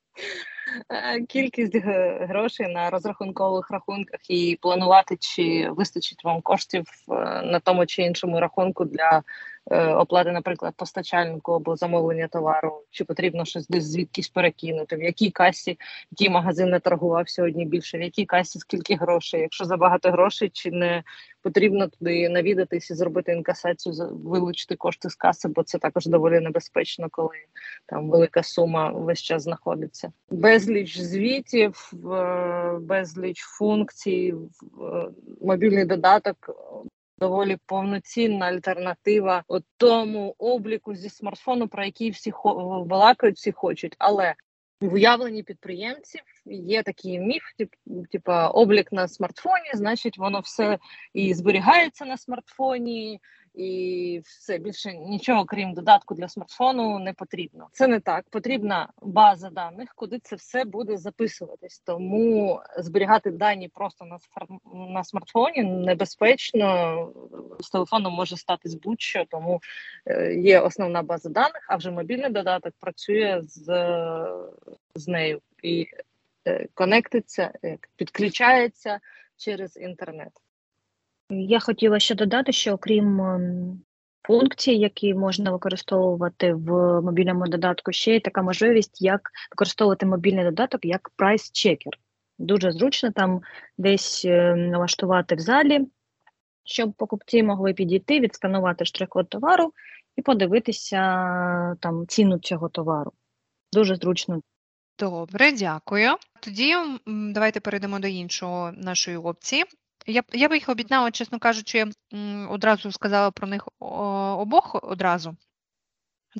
Е, 0.88 1.22
кількість 1.22 1.76
грошей 2.20 2.68
на 2.68 2.90
розрахункових 2.90 3.70
рахунках 3.70 4.20
і 4.30 4.58
планувати, 4.60 5.16
чи 5.20 5.70
вистачить 5.70 6.24
вам 6.24 6.40
коштів 6.40 6.84
е, 7.08 7.12
на 7.42 7.60
тому 7.60 7.86
чи 7.86 8.02
іншому 8.02 8.40
рахунку 8.40 8.84
для 8.84 9.10
Е, 9.18 9.22
оплати, 9.70 10.32
наприклад, 10.32 10.74
постачальнику 10.76 11.52
або 11.52 11.76
замовлення 11.76 12.28
товару, 12.28 12.82
чи 12.90 13.04
потрібно 13.04 13.44
щось 13.44 13.68
десь 13.68 13.84
звідкись 13.84 14.28
перекинути, 14.28 14.96
в 14.96 15.02
якій 15.02 15.30
касі 15.30 15.78
який 16.10 16.28
магазин 16.28 16.70
не 16.70 16.80
торгував 16.80 17.28
сьогодні 17.28 17.64
більше, 17.64 17.98
в 17.98 18.02
якій 18.02 18.24
касі 18.24 18.58
скільки 18.58 18.94
грошей, 18.94 19.40
якщо 19.40 19.64
забагато 19.64 20.10
грошей, 20.10 20.50
чи 20.52 20.70
не 20.70 21.02
потрібно 21.42 21.88
туди 21.88 22.28
навідатись 22.28 22.90
і 22.90 22.94
зробити 22.94 23.32
інкасацію, 23.32 23.94
вилучити 24.24 24.76
кошти 24.76 25.10
з 25.10 25.14
каси, 25.14 25.48
бо 25.48 25.62
це 25.62 25.78
також 25.78 26.06
доволі 26.06 26.40
небезпечно, 26.40 27.08
коли 27.10 27.36
там 27.86 28.10
велика 28.10 28.42
сума 28.42 28.90
весь 28.90 29.22
час 29.22 29.42
знаходиться. 29.42 30.12
Безліч 30.30 30.98
звітів, 31.00 31.92
е, 32.12 32.78
безліч 32.80 33.40
функцій, 33.40 34.34
е, 34.34 35.08
мобільний 35.40 35.84
додаток 35.84 36.36
доволі 37.18 37.58
повноцінна 37.66 38.46
альтернатива 38.46 39.44
от 39.48 39.64
тому 39.76 40.34
обліку 40.38 40.94
зі 40.94 41.08
смартфону, 41.08 41.68
про 41.68 41.84
який 41.84 42.10
всі 42.10 42.32
балакають, 42.86 43.36
всі 43.36 43.52
хочуть. 43.52 43.96
Але 43.98 44.34
в 44.80 44.94
уявленні 44.94 45.42
підприємців 45.42 46.22
є 46.46 46.82
такий 46.82 47.18
міф, 47.18 47.42
тип, 47.58 47.74
типа 48.10 48.48
облік 48.48 48.92
на 48.92 49.08
смартфоні, 49.08 49.70
значить, 49.74 50.18
воно 50.18 50.40
все 50.40 50.78
і 51.12 51.34
зберігається 51.34 52.04
на 52.04 52.16
смартфоні, 52.16 53.20
і 53.56 54.20
все 54.24 54.58
більше 54.58 54.94
нічого, 54.94 55.44
крім 55.44 55.74
додатку 55.74 56.14
для 56.14 56.28
смартфону, 56.28 56.98
не 56.98 57.12
потрібно. 57.12 57.68
Це 57.72 57.88
не 57.88 58.00
так. 58.00 58.24
Потрібна 58.30 58.88
база 59.02 59.50
даних, 59.50 59.92
куди 59.94 60.18
це 60.18 60.36
все 60.36 60.64
буде 60.64 60.96
записуватись. 60.96 61.78
Тому 61.78 62.60
зберігати 62.78 63.30
дані 63.30 63.68
просто 63.68 64.04
на 64.04 64.18
на 64.74 65.04
смартфоні 65.04 65.62
небезпечно. 65.62 67.12
З 67.60 67.70
телефоном 67.70 68.12
може 68.12 68.36
статись 68.36 68.74
будь-що, 68.74 69.24
тому 69.30 69.60
е, 70.06 70.34
є 70.34 70.60
основна 70.60 71.02
база 71.02 71.28
даних, 71.28 71.66
а 71.68 71.76
вже 71.76 71.90
мобільний 71.90 72.30
додаток 72.30 72.74
працює 72.80 73.40
з, 73.42 73.64
з 74.94 75.08
нею 75.08 75.40
і 75.62 75.86
е, 76.46 76.68
конектиться, 76.74 77.52
е, 77.64 77.78
підключається 77.96 79.00
через 79.36 79.76
інтернет. 79.76 80.32
Я 81.30 81.60
хотіла 81.60 81.98
ще 82.00 82.14
додати, 82.14 82.52
що 82.52 82.72
окрім 82.72 83.20
ем, 83.20 83.80
функцій, 84.26 84.72
які 84.72 85.14
можна 85.14 85.50
використовувати 85.50 86.52
в 86.54 87.00
мобільному 87.00 87.46
додатку, 87.46 87.92
ще 87.92 88.12
є 88.12 88.20
така 88.20 88.42
можливість, 88.42 89.02
як 89.02 89.30
використовувати 89.50 90.06
мобільний 90.06 90.44
додаток 90.44 90.84
як 90.84 91.10
прайс-чекер. 91.16 91.92
Дуже 92.38 92.72
зручно 92.72 93.12
там 93.12 93.40
десь 93.78 94.24
ем, 94.24 94.70
налаштувати 94.70 95.34
в 95.34 95.38
залі, 95.38 95.80
щоб 96.64 96.92
покупці 96.92 97.42
могли 97.42 97.72
підійти, 97.72 98.20
відсканувати 98.20 98.84
штрих-код 98.84 99.28
товару 99.28 99.72
і 100.16 100.22
подивитися 100.22 100.96
там 101.80 102.06
ціну 102.06 102.38
цього 102.38 102.68
товару. 102.68 103.12
Дуже 103.72 103.96
зручно. 103.96 104.40
Добре, 104.98 105.52
дякую. 105.52 106.10
Тоді 106.40 106.74
давайте 107.06 107.60
перейдемо 107.60 107.98
до 107.98 108.08
іншого 108.08 108.72
нашої 108.72 109.16
опції. 109.16 109.64
Я 110.06 110.22
я 110.32 110.48
б 110.48 110.52
їх 110.52 110.68
об'єднала, 110.68 111.10
чесно 111.10 111.38
кажучи, 111.38 111.86
одразу 112.50 112.92
сказала 112.92 113.30
про 113.30 113.48
них 113.48 113.68
обох 113.78 114.74
одразу. 114.82 115.36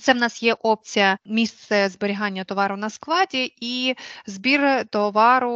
Це 0.00 0.12
в 0.12 0.16
нас 0.16 0.42
є 0.42 0.54
опція 0.54 1.18
місце 1.24 1.88
зберігання 1.88 2.44
товару 2.44 2.76
на 2.76 2.90
складі 2.90 3.54
і 3.60 3.94
збір 4.26 4.86
товару 4.90 5.52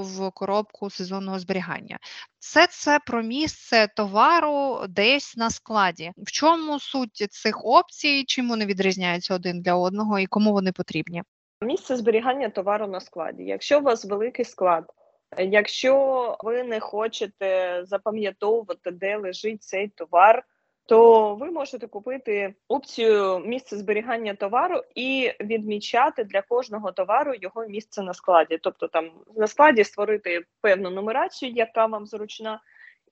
в 0.00 0.30
коробку 0.30 0.90
сезонного 0.90 1.38
зберігання. 1.38 1.98
Все 2.38 2.66
це 2.66 2.98
про 3.06 3.22
місце 3.22 3.88
товару 3.96 4.80
десь 4.88 5.36
на 5.36 5.50
складі. 5.50 6.12
В 6.16 6.30
чому 6.30 6.80
суть 6.80 7.26
цих 7.30 7.64
опцій, 7.64 8.24
чим 8.24 8.48
вони 8.48 8.66
відрізняються 8.66 9.34
один 9.34 9.62
для 9.62 9.74
одного 9.74 10.18
і 10.18 10.26
кому 10.26 10.52
вони 10.52 10.72
потрібні? 10.72 11.22
Місце 11.60 11.96
зберігання 11.96 12.48
товару 12.48 12.86
на 12.86 13.00
складі. 13.00 13.42
Якщо 13.42 13.78
у 13.78 13.82
вас 13.82 14.04
великий 14.04 14.44
склад, 14.44 14.92
Якщо 15.38 16.36
ви 16.40 16.62
не 16.62 16.80
хочете 16.80 17.80
запам'ятовувати, 17.84 18.90
де 18.90 19.16
лежить 19.16 19.62
цей 19.62 19.88
товар, 19.88 20.44
то 20.86 21.34
ви 21.34 21.50
можете 21.50 21.86
купити 21.86 22.54
опцію 22.68 23.38
місце 23.38 23.76
зберігання 23.76 24.34
товару 24.34 24.82
і 24.94 25.32
відмічати 25.40 26.24
для 26.24 26.42
кожного 26.42 26.92
товару 26.92 27.32
його 27.40 27.66
місце 27.66 28.02
на 28.02 28.14
складі. 28.14 28.58
Тобто 28.62 28.88
там 28.88 29.10
на 29.36 29.46
складі 29.46 29.84
створити 29.84 30.44
певну 30.60 30.90
нумерацію, 30.90 31.52
яка 31.52 31.86
вам 31.86 32.06
зручна, 32.06 32.60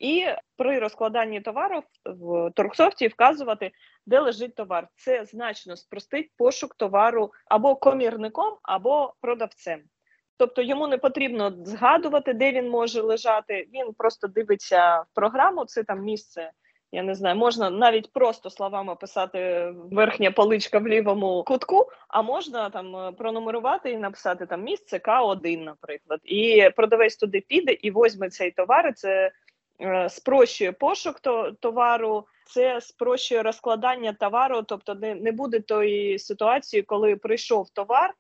і 0.01 0.27
при 0.57 0.79
розкладанні 0.79 1.41
товару 1.41 1.83
в 2.05 2.51
торгсофті 2.51 3.09
вказувати, 3.09 3.73
де 4.07 4.21
лежить 4.21 4.55
товар. 4.55 4.89
Це 4.97 5.25
значно 5.25 5.77
спростить 5.77 6.31
пошук 6.37 6.75
товару 6.75 7.33
або 7.47 7.77
комірником, 7.77 8.59
або 8.63 9.15
продавцем. 9.21 9.83
Тобто 10.37 10.63
йому 10.63 10.87
не 10.87 10.99
потрібно 10.99 11.53
згадувати, 11.65 12.33
де 12.33 12.53
він 12.53 12.71
може 12.71 13.01
лежати. 13.01 13.69
Він 13.75 13.93
просто 13.99 14.29
дивиться 14.29 15.01
в 15.01 15.15
програму, 15.15 15.65
це 15.65 15.85
там 15.85 16.01
місце. 16.03 16.51
Я 16.95 17.03
не 17.03 17.15
знаю, 17.15 17.37
можна 17.37 17.71
навіть 17.71 18.13
просто 18.13 18.51
словами 18.51 18.95
писати 18.97 19.73
верхня 19.91 20.31
поличка 20.31 20.79
в 20.79 20.89
лівому 20.89 21.45
кутку, 21.47 21.91
а 22.09 22.23
можна 22.23 22.71
там 22.71 22.97
е, 22.97 23.13
пронумерувати 23.13 23.91
і 23.91 23.97
написати 23.97 24.47
там 24.47 24.63
місце 24.63 24.97
К1, 24.97 25.65
наприклад. 25.65 26.21
І 26.25 26.71
продавець 26.77 27.17
туди 27.17 27.41
піде 27.41 27.73
і 27.73 27.91
возьме 27.91 28.29
цей 28.31 28.51
товар. 28.51 28.95
Це 28.95 29.31
е, 29.81 30.09
спрощує 30.09 30.73
пошук 30.73 31.21
то, 31.21 31.53
товару, 31.61 32.27
це 32.47 32.81
спрощує 32.81 33.43
розкладання 33.43 34.13
товару. 34.13 34.63
Тобто, 34.63 34.95
не 34.95 35.33
буде 35.33 35.61
тої 35.61 36.19
ситуації, 36.19 36.83
коли 36.83 37.17
прийшов 37.17 37.71
товар 37.71 38.15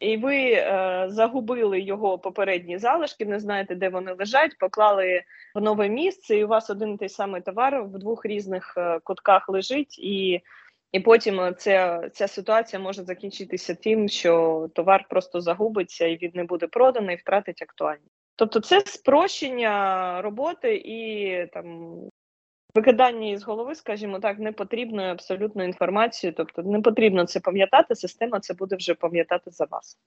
і 0.00 0.16
ви 0.16 0.52
е, 0.52 1.06
загубили 1.08 1.80
його 1.80 2.18
попередні 2.18 2.78
залишки, 2.78 3.26
не 3.26 3.40
знаєте, 3.40 3.74
де 3.74 3.88
вони 3.88 4.12
лежать, 4.12 4.58
поклали 4.58 5.22
в 5.54 5.60
нове 5.60 5.88
місце, 5.88 6.36
і 6.36 6.44
у 6.44 6.48
вас 6.48 6.70
один 6.70 6.94
і 6.94 6.96
той 6.96 7.08
самий 7.08 7.40
товар 7.40 7.82
в 7.84 7.98
двох 7.98 8.26
різних 8.26 8.74
е, 8.76 8.98
кутках 9.04 9.48
лежить, 9.48 9.98
і 9.98 10.40
і 10.92 11.00
потім 11.00 11.54
ця, 11.58 12.10
ця 12.12 12.28
ситуація 12.28 12.82
може 12.82 13.02
закінчитися 13.02 13.74
тим, 13.74 14.08
що 14.08 14.66
товар 14.74 15.06
просто 15.10 15.40
загубиться 15.40 16.06
і 16.06 16.16
він 16.16 16.30
не 16.34 16.44
буде 16.44 16.66
проданий, 16.66 17.16
і 17.16 17.18
втратить 17.18 17.62
актуальність. 17.62 18.12
Тобто, 18.36 18.60
це 18.60 18.80
спрощення 18.80 20.22
роботи 20.22 20.82
і 20.84 21.46
там 21.52 21.94
викидання 22.76 23.28
із 23.30 23.42
голови, 23.42 23.74
скажімо 23.74 24.18
так, 24.18 24.38
непотрібної 24.38 25.10
абсолютно 25.10 25.64
інформації. 25.64 26.32
Тобто 26.36 26.62
не 26.62 26.80
потрібно 26.80 27.26
це 27.26 27.40
пам'ятати, 27.40 27.94
система 27.94 28.40
це 28.40 28.54
буде 28.54 28.76
вже 28.76 28.94
пам'ятати 28.94 29.50
за 29.50 29.64
вас. 29.64 29.98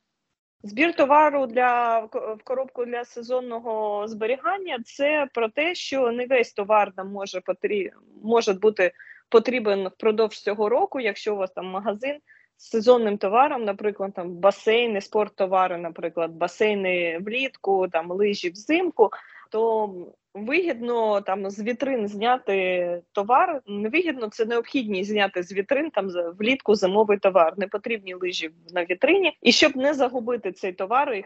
Збір 0.64 0.96
товару 0.96 1.48
для 1.48 2.00
в 2.00 2.38
коробку 2.44 2.86
для 2.86 3.06
сезонного 3.06 4.04
зберігання 4.08 4.80
це 4.86 5.28
про 5.34 5.50
те, 5.50 5.76
що 5.76 6.12
не 6.12 6.26
весь 6.26 6.54
товар 6.54 6.92
нам 6.98 7.12
може 7.12 7.42
потріб, 7.42 7.92
може 8.24 8.54
бути 8.54 8.92
потрібен 9.30 9.88
впродовж 9.88 10.42
цього 10.42 10.70
року, 10.70 11.00
якщо 11.00 11.34
у 11.34 11.38
вас 11.38 11.52
там 11.52 11.66
магазин 11.66 12.18
з 12.58 12.70
сезонним 12.70 13.18
товаром, 13.18 13.64
наприклад, 13.64 14.14
там 14.14 14.32
басейни, 14.32 15.02
спорттовари, 15.02 15.78
наприклад, 15.78 16.32
басейни 16.32 17.20
влітку, 17.20 17.88
там 17.88 18.12
лижі 18.12 18.50
взимку, 18.50 19.10
то 19.50 19.90
вигідно 20.34 21.22
там 21.22 21.50
з 21.50 21.64
вітрин 21.64 22.08
зняти 22.08 23.02
товар. 23.12 23.62
Невигідно 23.68 24.30
це 24.30 24.46
необхідність 24.46 25.10
зняти 25.10 25.44
з 25.44 25.54
вітрин 25.54 25.92
там 25.92 26.10
влітку 26.40 26.76
зимовий 26.76 27.18
товар, 27.18 27.54
не 27.58 27.68
потрібні 27.68 28.14
лижі 28.14 28.50
на 28.74 28.86
вітрині. 28.86 29.38
І 29.42 29.52
щоб 29.52 29.78
не 29.78 29.94
загубити 29.94 30.52
цей 30.52 30.74
товар, 30.74 31.14
і 31.14 31.26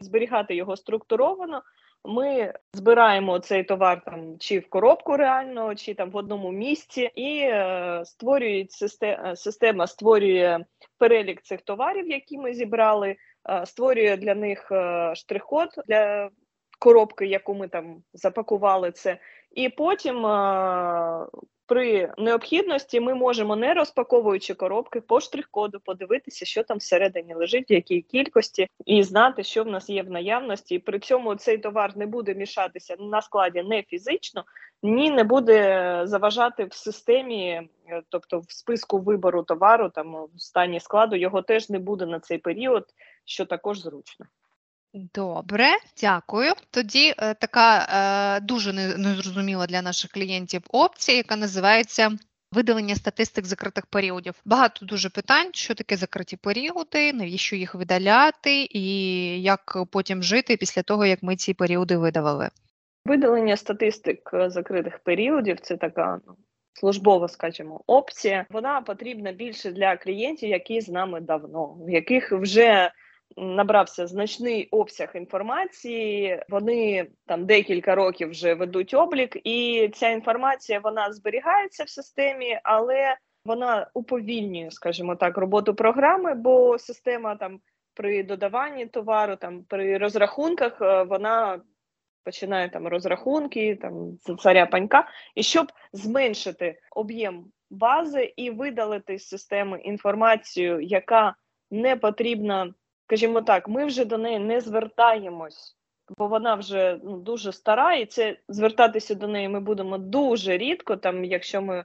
зберігати 0.00 0.54
його 0.54 0.76
структуровано. 0.76 1.62
Ми 2.04 2.54
збираємо 2.72 3.38
цей 3.38 3.64
товар 3.64 4.04
там 4.04 4.38
чи 4.38 4.58
в 4.58 4.68
коробку 4.68 5.16
реально, 5.16 5.74
чи 5.74 5.94
там 5.94 6.10
в 6.10 6.16
одному 6.16 6.52
місці, 6.52 7.10
і 7.14 7.38
е, 7.38 8.02
створює 8.04 8.66
система, 8.68 9.36
система 9.36 9.86
створює 9.86 10.64
перелік 10.98 11.42
цих 11.42 11.62
товарів, 11.62 12.08
які 12.08 12.38
ми 12.38 12.54
зібрали, 12.54 13.16
е, 13.50 13.66
створює 13.66 14.16
для 14.16 14.34
них 14.34 14.68
е, 14.72 15.12
штрих-код 15.14 15.68
для 15.88 16.30
коробки, 16.78 17.26
яку 17.26 17.54
ми 17.54 17.68
там 17.68 18.02
запакували 18.12 18.90
це, 18.90 19.18
і 19.50 19.68
потім 19.68 20.26
а, 20.26 21.26
при 21.68 22.12
необхідності 22.18 23.00
ми 23.00 23.14
можемо, 23.14 23.56
не 23.56 23.74
розпаковуючи 23.74 24.54
коробки, 24.54 25.00
по 25.00 25.20
штрих-коду 25.20 25.80
подивитися, 25.84 26.44
що 26.44 26.62
там 26.62 26.78
всередині 26.78 27.34
лежить, 27.34 27.70
в 27.70 27.72
якій 27.72 28.02
кількості, 28.02 28.68
і 28.86 29.02
знати, 29.02 29.42
що 29.42 29.64
в 29.64 29.66
нас 29.66 29.90
є 29.90 30.02
в 30.02 30.10
наявності. 30.10 30.74
І 30.74 30.78
при 30.78 30.98
цьому 30.98 31.34
цей 31.34 31.58
товар 31.58 31.96
не 31.96 32.06
буде 32.06 32.34
мішатися 32.34 32.96
на 32.98 33.22
складі 33.22 33.62
не 33.62 33.82
фізично, 33.82 34.44
ні 34.82 35.10
не 35.10 35.24
буде 35.24 36.00
заважати 36.04 36.64
в 36.64 36.74
системі, 36.74 37.68
тобто 38.08 38.38
в 38.38 38.52
списку 38.52 38.98
вибору 38.98 39.42
товару, 39.42 39.88
там 39.88 40.26
в 40.34 40.40
стані 40.40 40.80
складу 40.80 41.16
його 41.16 41.42
теж 41.42 41.70
не 41.70 41.78
буде 41.78 42.06
на 42.06 42.20
цей 42.20 42.38
період, 42.38 42.84
що 43.24 43.46
також 43.46 43.78
зручно. 43.78 44.26
Добре, 44.94 45.66
дякую. 46.00 46.52
Тоді 46.70 47.14
е, 47.18 47.34
така 47.34 47.78
е, 47.78 48.40
дуже 48.40 48.72
незрозуміла 48.72 49.66
для 49.66 49.82
наших 49.82 50.10
клієнтів 50.10 50.62
опція, 50.70 51.16
яка 51.16 51.36
називається 51.36 52.10
видалення 52.52 52.94
статистик 52.94 53.44
закритих 53.44 53.86
періодів. 53.86 54.34
Багато 54.44 54.86
дуже 54.86 55.10
питань, 55.10 55.50
що 55.54 55.74
таке 55.74 55.96
закриті 55.96 56.38
періоди, 56.42 57.12
навіщо 57.12 57.56
їх 57.56 57.74
видаляти, 57.74 58.68
і 58.70 58.82
як 59.42 59.78
потім 59.92 60.22
жити 60.22 60.56
після 60.56 60.82
того, 60.82 61.06
як 61.06 61.22
ми 61.22 61.36
ці 61.36 61.54
періоди 61.54 61.96
видавали. 61.96 62.48
Видалення 63.04 63.56
статистик 63.56 64.30
е, 64.34 64.50
закритих 64.50 64.98
періодів 64.98 65.60
це 65.60 65.76
така 65.76 66.20
ну, 66.26 66.36
службова, 66.72 67.28
скажімо, 67.28 67.80
опція. 67.86 68.46
Вона 68.50 68.80
потрібна 68.80 69.32
більше 69.32 69.70
для 69.72 69.96
клієнтів, 69.96 70.48
які 70.48 70.80
з 70.80 70.88
нами 70.88 71.20
давно, 71.20 71.76
в 71.86 71.90
яких 71.90 72.32
вже 72.32 72.90
набрався 73.36 74.06
значний 74.06 74.68
обсяг 74.70 75.10
інформації. 75.14 76.42
Вони 76.48 77.06
там 77.26 77.46
декілька 77.46 77.94
років 77.94 78.30
вже 78.30 78.54
ведуть 78.54 78.94
облік, 78.94 79.36
і 79.44 79.90
ця 79.94 80.08
інформація 80.08 80.80
вона 80.80 81.12
зберігається 81.12 81.84
в 81.84 81.88
системі, 81.88 82.60
але 82.64 83.16
вона 83.44 83.90
уповільнює, 83.94 84.70
скажімо 84.70 85.16
так, 85.16 85.38
роботу 85.38 85.74
програми, 85.74 86.34
бо 86.34 86.78
система 86.78 87.36
там 87.36 87.60
при 87.94 88.22
додаванні 88.22 88.86
товару, 88.86 89.36
там 89.36 89.64
при 89.68 89.98
розрахунках, 89.98 90.82
е, 90.82 91.02
вона 91.02 91.60
починає 92.24 92.68
там 92.68 92.88
розрахунки, 92.88 93.76
там 93.76 94.18
царя 94.38 94.66
панька, 94.66 95.08
і 95.34 95.42
щоб 95.42 95.66
зменшити 95.92 96.78
об'єм 96.90 97.44
бази 97.70 98.32
і 98.36 98.50
видалити 98.50 99.18
з 99.18 99.28
системи 99.28 99.80
інформацію, 99.80 100.80
яка 100.80 101.34
не 101.70 101.96
потрібна 101.96 102.74
скажімо 103.08 103.42
так, 103.42 103.68
ми 103.68 103.84
вже 103.84 104.04
до 104.04 104.18
неї 104.18 104.38
не 104.38 104.60
звертаємось, 104.60 105.76
бо 106.18 106.26
вона 106.26 106.54
вже 106.54 107.00
ну, 107.04 107.16
дуже 107.16 107.52
стара, 107.52 107.94
і 107.94 108.06
це 108.06 108.36
звертатися 108.48 109.14
до 109.14 109.28
неї 109.28 109.48
ми 109.48 109.60
будемо 109.60 109.98
дуже 109.98 110.58
рідко, 110.58 110.96
там, 110.96 111.24
якщо 111.24 111.62
ми 111.62 111.84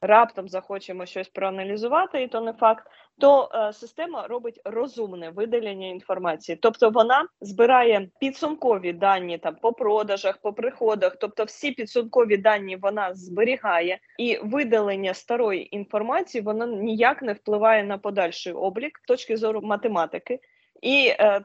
раптом 0.00 0.48
захочемо 0.48 1.06
щось 1.06 1.28
проаналізувати, 1.28 2.22
і 2.22 2.28
то 2.28 2.40
не 2.40 2.52
факт, 2.52 2.86
то 3.18 3.50
е, 3.54 3.72
система 3.72 4.26
робить 4.26 4.60
розумне 4.64 5.30
видалення 5.30 5.86
інформації. 5.86 6.58
Тобто 6.62 6.90
вона 6.90 7.26
збирає 7.40 8.08
підсумкові 8.20 8.92
дані 8.92 9.38
там 9.38 9.56
по 9.62 9.72
продажах, 9.72 10.38
по 10.38 10.52
приходах, 10.52 11.16
тобто 11.16 11.44
всі 11.44 11.70
підсумкові 11.70 12.36
дані 12.36 12.76
вона 12.76 13.14
зберігає, 13.14 13.98
і 14.18 14.38
видалення 14.42 15.14
старої 15.14 15.76
інформації 15.76 16.42
воно 16.42 16.66
ніяк 16.66 17.22
не 17.22 17.32
впливає 17.32 17.84
на 17.84 17.98
подальший 17.98 18.52
облік 18.52 19.00
з 19.02 19.06
точки 19.06 19.36
зору 19.36 19.60
математики. 19.60 20.40
І 20.82 21.06
е, 21.06 21.40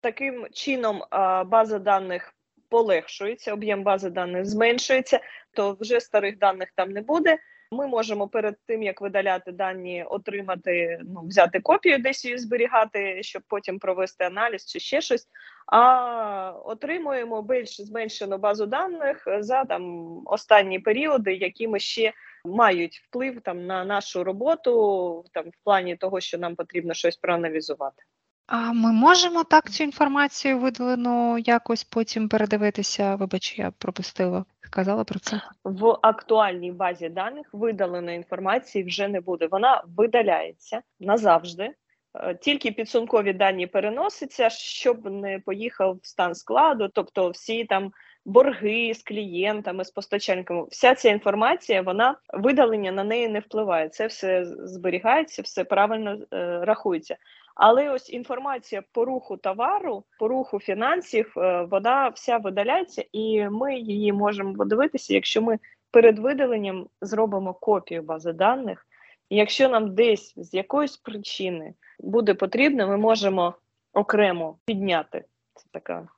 таким 0.00 0.46
чином 0.52 1.02
е, 1.02 1.44
база 1.44 1.78
даних 1.78 2.34
полегшується, 2.68 3.52
об'єм 3.52 3.82
бази 3.82 4.10
даних 4.10 4.44
зменшується, 4.44 5.20
то 5.52 5.76
вже 5.80 6.00
старих 6.00 6.38
даних 6.38 6.68
там 6.74 6.90
не 6.90 7.02
буде. 7.02 7.38
Ми 7.72 7.86
можемо 7.86 8.28
перед 8.28 8.56
тим 8.66 8.82
як 8.82 9.00
видаляти 9.00 9.52
дані, 9.52 10.04
отримати, 10.04 11.00
ну 11.04 11.20
взяти 11.20 11.60
копію, 11.60 11.98
десь 11.98 12.24
її 12.24 12.38
зберігати, 12.38 13.22
щоб 13.22 13.42
потім 13.48 13.78
провести 13.78 14.24
аналіз 14.24 14.66
чи 14.66 14.80
ще 14.80 15.00
щось. 15.00 15.28
А 15.66 16.50
отримуємо 16.64 17.42
більш 17.42 17.80
зменшену 17.80 18.38
базу 18.38 18.66
даних 18.66 19.28
за 19.38 19.64
там 19.64 20.06
останні 20.26 20.78
періоди, 20.78 21.34
які 21.34 21.68
ми 21.68 21.78
ще 21.78 22.12
мають 22.44 22.96
вплив 22.96 23.40
там 23.40 23.66
на 23.66 23.84
нашу 23.84 24.24
роботу, 24.24 25.24
там 25.32 25.44
в 25.44 25.64
плані 25.64 25.96
того, 25.96 26.20
що 26.20 26.38
нам 26.38 26.56
потрібно 26.56 26.94
щось 26.94 27.16
проаналізувати. 27.16 28.02
А 28.46 28.72
ми 28.72 28.92
можемо 28.92 29.44
так 29.44 29.70
цю 29.70 29.84
інформацію 29.84 30.58
видалену 30.58 31.38
якось 31.38 31.84
потім 31.84 32.28
передивитися? 32.28 33.14
Вибач, 33.14 33.58
я 33.58 33.70
пропустила. 33.78 34.44
Казала 34.70 35.04
про 35.04 35.18
це 35.18 35.40
в 35.64 35.98
актуальній 36.02 36.72
базі 36.72 37.08
даних 37.08 37.46
видаленої 37.52 38.16
інформації 38.16 38.84
вже 38.84 39.08
не 39.08 39.20
буде. 39.20 39.46
Вона 39.46 39.82
видаляється 39.96 40.82
назавжди. 41.00 41.74
Е, 42.14 42.34
тільки 42.34 42.72
підсумкові 42.72 43.32
дані 43.32 43.66
переносяться, 43.66 44.50
щоб 44.50 45.10
не 45.10 45.38
поїхав 45.38 45.98
в 46.02 46.06
стан 46.06 46.34
складу, 46.34 46.88
тобто 46.88 47.30
всі 47.30 47.64
там 47.64 47.92
борги 48.26 48.94
з 48.94 49.02
клієнтами, 49.02 49.84
з 49.84 49.90
постачальниками. 49.90 50.66
Вся 50.70 50.94
ця 50.94 51.10
інформація, 51.10 51.82
вона 51.82 52.16
видалення 52.34 52.92
на 52.92 53.04
неї 53.04 53.28
не 53.28 53.40
впливає. 53.40 53.88
Це 53.88 54.06
все 54.06 54.44
зберігається, 54.44 55.42
все 55.42 55.64
правильно 55.64 56.18
е, 56.32 56.60
рахується. 56.64 57.16
Але 57.54 57.90
ось 57.90 58.10
інформація 58.10 58.82
по 58.92 59.04
руху 59.04 59.36
товару, 59.36 60.04
по 60.18 60.28
руху 60.28 60.60
фінансів, 60.60 61.34
е, 61.36 61.66
вона 61.70 62.08
вся 62.08 62.38
видаляється, 62.38 63.04
і 63.12 63.48
ми 63.48 63.78
її 63.78 64.12
можемо 64.12 64.54
подивитися, 64.54 65.14
якщо 65.14 65.42
ми 65.42 65.58
перед 65.90 66.18
видаленням 66.18 66.86
зробимо 67.00 67.54
копію 67.54 68.02
бази 68.02 68.32
даних. 68.32 68.86
Якщо 69.30 69.68
нам 69.68 69.94
десь 69.94 70.34
з 70.36 70.54
якоїсь 70.54 70.96
причини 70.96 71.74
буде 72.00 72.34
потрібно, 72.34 72.88
ми 72.88 72.96
можемо 72.96 73.54
окремо 73.92 74.58
підняти 74.64 75.24
це 75.54 75.66
така 75.72 76.08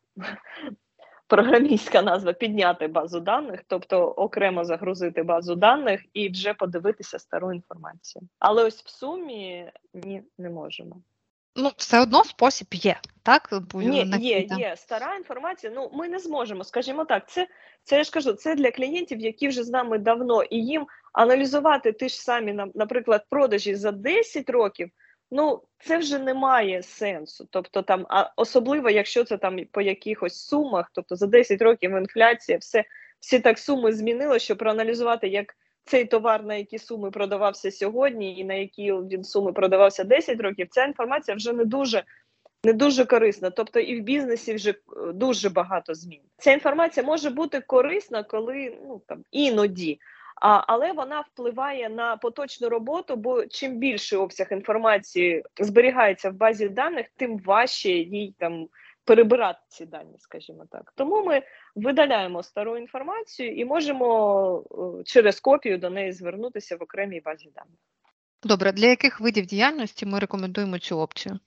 програмістська 1.29 2.03
назва 2.03 2.33
підняти 2.33 2.87
базу 2.87 3.21
даних, 3.21 3.61
тобто 3.67 4.05
окремо 4.05 4.65
загрузити 4.65 5.23
базу 5.23 5.55
даних 5.55 6.01
і 6.13 6.29
вже 6.29 6.55
подивитися 6.55 7.19
стару 7.19 7.53
інформацію. 7.53 8.23
Але 8.39 8.65
ось 8.65 8.83
в 8.85 8.89
сумі 8.89 9.71
ні, 9.95 10.23
не 10.39 10.51
можемо. 10.51 11.03
Ну, 11.57 11.71
все 11.77 12.01
одно 12.01 12.25
спосіб 12.25 12.67
є, 12.73 13.01
так? 13.23 13.51
Ні, 13.75 14.13
є, 14.19 14.47
є 14.59 14.77
стара 14.77 15.17
інформація. 15.17 15.73
Ну, 15.77 15.91
ми 15.93 16.09
не 16.09 16.19
зможемо, 16.19 16.65
скажімо 16.65 17.05
так, 17.05 17.29
це 17.29 17.49
це 17.85 17.97
я 17.97 18.05
ж 18.05 18.11
кажу, 18.11 18.33
це 18.33 18.55
для 18.55 18.71
клієнтів, 18.71 19.21
які 19.21 19.49
вже 19.49 19.65
з 19.65 19.71
нами 19.71 19.99
давно, 19.99 20.43
і 20.43 20.57
їм 20.57 20.87
аналізувати 21.13 21.93
ті 21.93 22.09
ж 22.09 22.21
самі, 22.23 22.61
наприклад, 22.75 23.27
продажі 23.31 23.75
за 23.75 23.93
10 23.93 24.51
років 24.51 24.91
Ну, 25.31 25.63
це 25.79 25.99
вже 25.99 26.19
не 26.19 26.35
має 26.35 26.83
сенсу. 26.83 27.49
Тобто, 27.51 27.83
там, 27.83 28.07
а 28.09 28.31
особливо, 28.37 28.91
якщо 28.91 29.25
це 29.25 29.37
там 29.37 29.59
по 29.73 29.81
якихось 29.81 30.47
сумах, 30.47 30.91
тобто 30.95 31.17
за 31.17 31.27
10 31.27 31.63
років 31.63 31.91
інфляція, 31.91 32.59
все, 32.59 32.85
всі 33.21 33.41
так 33.41 33.59
суми 33.59 33.93
змінило, 33.93 34.39
що 34.39 34.57
проаналізувати, 34.57 35.29
як 35.29 35.57
цей 35.85 36.05
товар, 36.05 36.45
на 36.45 36.55
які 36.55 36.79
суми 36.79 37.11
продавався 37.11 37.71
сьогодні, 37.71 38.39
і 38.39 38.45
на 38.45 38.55
які 38.55 38.93
він 38.93 39.25
суми 39.25 39.53
продавався 39.53 40.05
10 40.05 40.41
років, 40.41 40.67
ця 40.71 40.85
інформація 40.85 41.37
вже 41.37 41.53
не 41.53 41.65
дуже. 41.65 42.05
Не 42.65 42.73
дуже 42.73 43.05
корисна, 43.05 43.51
тобто 43.51 43.81
і 43.81 44.01
в 44.01 44.03
бізнесі 44.03 44.55
вже 44.55 44.71
е, 44.71 44.77
дуже 45.13 45.49
багато 45.49 45.95
змін. 45.95 46.21
Ця 46.39 46.53
інформація 46.53 47.07
може 47.07 47.31
бути 47.31 47.61
корисна, 47.61 48.23
коли 48.23 48.79
ну 48.87 49.03
там 49.07 49.25
іноді, 49.31 50.01
але 50.41 50.93
вона 50.93 51.21
впливає 51.21 51.89
на 51.89 52.17
поточну 52.17 52.69
роботу, 52.69 53.17
бо 53.17 53.47
чим 53.47 53.79
більший 53.79 54.19
обсяг 54.19 54.49
інформації 54.51 55.45
зберігається 55.61 56.31
в 56.31 56.35
базі 56.35 56.69
даних, 56.69 57.07
тим 57.17 57.39
важче 57.39 57.91
їй 57.91 58.35
там 58.39 58.69
перебирати 59.05 59.59
ці 59.69 59.87
дані, 59.87 60.15
скажімо 60.19 60.65
так. 60.71 60.93
Тому 60.97 61.25
ми 61.25 61.43
видаляємо 61.75 62.43
стару 62.43 62.77
інформацію 62.77 63.55
і 63.55 63.65
можемо 63.65 64.99
е, 65.01 65.05
через 65.05 65.41
копію 65.41 65.79
до 65.79 65.91
неї 65.91 66.13
звернутися 66.13 66.77
в 66.77 66.83
окремій 66.83 67.21
базі 67.21 67.51
даних. 67.55 67.79
Добре, 68.43 68.73
для 68.73 68.87
яких 68.87 69.21
видів 69.21 69.47
діяльності 69.47 70.07
ми 70.07 70.19
рекомендуємо 70.19 70.79
цю 70.79 70.99
опцію? 70.99 71.39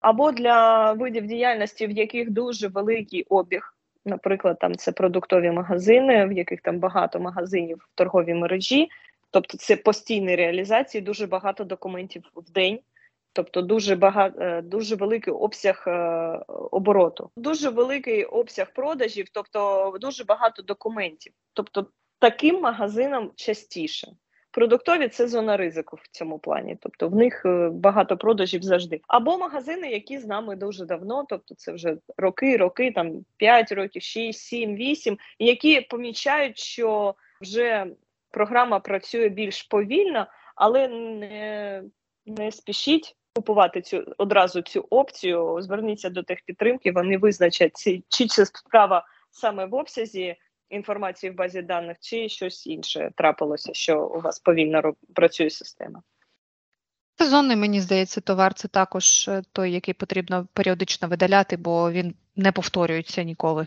Або 0.00 0.32
для 0.32 0.92
видів 0.92 1.26
діяльності, 1.26 1.86
в 1.86 1.90
яких 1.90 2.30
дуже 2.30 2.68
великий 2.68 3.22
обіг. 3.22 3.74
Наприклад, 4.04 4.58
там 4.58 4.74
це 4.74 4.92
продуктові 4.92 5.50
магазини, 5.50 6.26
в 6.26 6.32
яких 6.32 6.60
там 6.60 6.78
багато 6.78 7.20
магазинів 7.20 7.86
в 7.92 7.94
торговій 7.94 8.34
мережі, 8.34 8.88
тобто 9.30 9.58
це 9.58 9.76
постійні 9.76 10.36
реалізації, 10.36 11.00
дуже 11.00 11.26
багато 11.26 11.64
документів 11.64 12.22
в 12.36 12.50
день, 12.50 12.80
тобто 13.32 13.62
дуже 13.62 13.96
багато 13.96 14.60
дуже 14.64 14.96
великий 14.96 15.32
обсяг 15.32 15.84
е, 15.86 15.92
обороту, 16.70 17.30
дуже 17.36 17.70
великий 17.70 18.24
обсяг 18.24 18.72
продажів, 18.72 19.26
тобто 19.32 19.94
дуже 20.00 20.24
багато 20.24 20.62
документів. 20.62 21.32
Тобто 21.52 21.86
таким 22.18 22.60
магазинам 22.60 23.30
частіше. 23.36 24.08
Продуктові 24.52 25.08
це 25.08 25.28
зона 25.28 25.56
ризику 25.56 25.96
в 26.02 26.08
цьому 26.10 26.38
плані, 26.38 26.76
тобто 26.80 27.08
в 27.08 27.14
них 27.14 27.42
е, 27.46 27.68
багато 27.72 28.16
продажів 28.16 28.62
завжди. 28.62 29.00
Або 29.06 29.38
магазини, 29.38 29.90
які 29.90 30.18
з 30.18 30.26
нами 30.26 30.56
дуже 30.56 30.84
давно, 30.84 31.24
тобто 31.28 31.54
це 31.54 31.72
вже 31.72 31.96
роки, 32.16 32.56
роки, 32.56 32.92
там 32.92 33.24
5 33.36 33.72
років, 33.72 34.02
6, 34.02 34.40
7, 34.40 34.76
8, 34.76 35.18
які 35.38 35.80
помічають, 35.80 36.58
що 36.58 37.14
вже 37.40 37.86
програма 38.30 38.80
працює 38.80 39.28
більш 39.28 39.62
повільно, 39.62 40.26
але 40.56 40.88
не, 40.88 41.82
не 42.26 42.52
спішіть. 42.52 43.16
Купувати 43.34 43.82
цю 43.82 44.14
одразу 44.18 44.62
цю 44.62 44.86
опцію, 44.90 45.56
зверніться 45.60 46.10
до 46.10 46.22
техпідтримки, 46.22 46.92
вони 46.92 47.18
визначать, 47.18 47.72
чи 48.08 48.26
це 48.26 48.46
справа 48.46 49.06
саме 49.30 49.66
в 49.66 49.74
обсязі 49.74 50.36
інформації 50.70 51.30
в 51.30 51.34
базі 51.34 51.62
даних, 51.62 51.96
чи 52.00 52.28
щось 52.28 52.66
інше 52.66 53.10
трапилося, 53.16 53.74
що 53.74 54.06
у 54.06 54.20
вас 54.20 54.38
повільно 54.38 54.94
працює 55.14 55.50
система. 55.50 56.02
Сезонний, 57.18 57.56
мені 57.56 57.80
здається, 57.80 58.20
товар 58.20 58.54
це 58.54 58.68
також 58.68 59.28
е, 59.28 59.42
той, 59.52 59.72
який 59.72 59.94
потрібно 59.94 60.46
періодично 60.52 61.08
видаляти, 61.08 61.56
бо 61.56 61.90
він 61.90 62.14
не 62.36 62.52
повторюється 62.52 63.22
ніколи. 63.22 63.66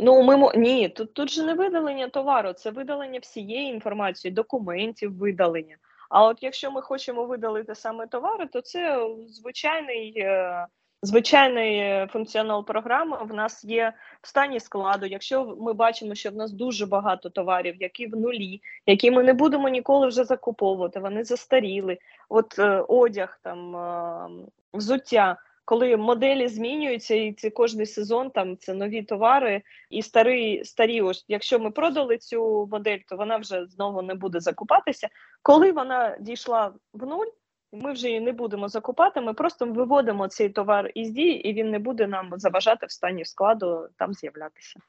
Ну, 0.00 0.22
ми 0.22 0.52
ні, 0.56 0.88
тут 0.88 1.14
тут 1.14 1.30
же 1.30 1.42
не 1.42 1.54
видалення 1.54 2.08
товару, 2.08 2.52
це 2.52 2.70
видалення 2.70 3.18
всієї 3.18 3.70
інформації, 3.70 4.32
документів 4.32 5.18
видалення. 5.18 5.76
А 6.10 6.24
от 6.24 6.42
якщо 6.42 6.70
ми 6.70 6.82
хочемо 6.82 7.24
видалити 7.24 7.74
саме 7.74 8.06
товари, 8.06 8.46
то 8.46 8.60
це 8.60 9.08
звичайний 9.28 10.14
е, 10.16 10.66
Звичайний 11.02 11.78
е, 11.78 12.08
функціонал 12.12 12.64
програми 12.64 13.18
в 13.24 13.34
нас 13.34 13.64
є 13.64 13.92
в 14.22 14.28
стані 14.28 14.60
складу. 14.60 15.06
Якщо 15.06 15.56
ми 15.60 15.72
бачимо, 15.72 16.14
що 16.14 16.30
в 16.30 16.34
нас 16.34 16.52
дуже 16.52 16.86
багато 16.86 17.30
товарів, 17.30 17.76
які 17.80 18.06
в 18.06 18.16
нулі, 18.16 18.60
які 18.86 19.10
ми 19.10 19.22
не 19.22 19.32
будемо 19.32 19.68
ніколи 19.68 20.06
вже 20.06 20.24
закуповувати, 20.24 21.00
вони 21.00 21.24
застаріли. 21.24 21.98
От 22.28 22.58
е, 22.58 22.84
одяг, 22.88 23.40
там 23.42 23.76
е, 23.76 24.28
взуття, 24.74 25.36
коли 25.64 25.96
моделі 25.96 26.48
змінюються, 26.48 27.14
і 27.14 27.32
це 27.32 27.50
кожний 27.50 27.86
сезон 27.86 28.30
там 28.30 28.56
це 28.56 28.74
нові 28.74 29.02
товари 29.02 29.62
і 29.90 30.02
старі, 30.02 30.64
старі. 30.64 31.02
Ось 31.02 31.24
якщо 31.28 31.58
ми 31.58 31.70
продали 31.70 32.18
цю 32.18 32.68
модель, 32.72 32.98
то 33.08 33.16
вона 33.16 33.36
вже 33.36 33.66
знову 33.66 34.02
не 34.02 34.14
буде 34.14 34.40
закупатися. 34.40 35.08
Коли 35.42 35.72
вона 35.72 36.16
дійшла 36.20 36.72
в 36.92 37.06
нуль. 37.06 37.26
Ми 37.72 37.92
вже 37.92 38.08
її 38.08 38.20
не 38.20 38.32
будемо 38.32 38.68
закупати. 38.68 39.20
Ми 39.20 39.34
просто 39.34 39.66
виводимо 39.66 40.28
цей 40.28 40.48
товар 40.48 40.90
із 40.94 41.10
дії, 41.10 41.48
і 41.48 41.52
він 41.52 41.70
не 41.70 41.78
буде 41.78 42.06
нам 42.06 42.32
заважати 42.36 42.86
в 42.86 42.90
стані 42.90 43.24
складу 43.24 43.88
там 43.96 44.14
з'являтися. 44.14 44.80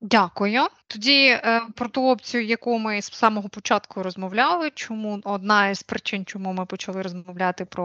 Дякую. 0.00 0.66
Тоді 0.86 1.26
е, 1.28 1.62
про 1.74 1.88
ту 1.88 2.08
опцію, 2.08 2.44
яку 2.44 2.78
ми 2.78 3.02
з 3.02 3.12
самого 3.12 3.48
початку 3.48 4.02
розмовляли. 4.02 4.70
Чому 4.74 5.20
одна 5.24 5.68
із 5.68 5.82
причин, 5.82 6.24
чому 6.24 6.52
ми 6.52 6.66
почали 6.66 7.02
розмовляти 7.02 7.64
про 7.64 7.84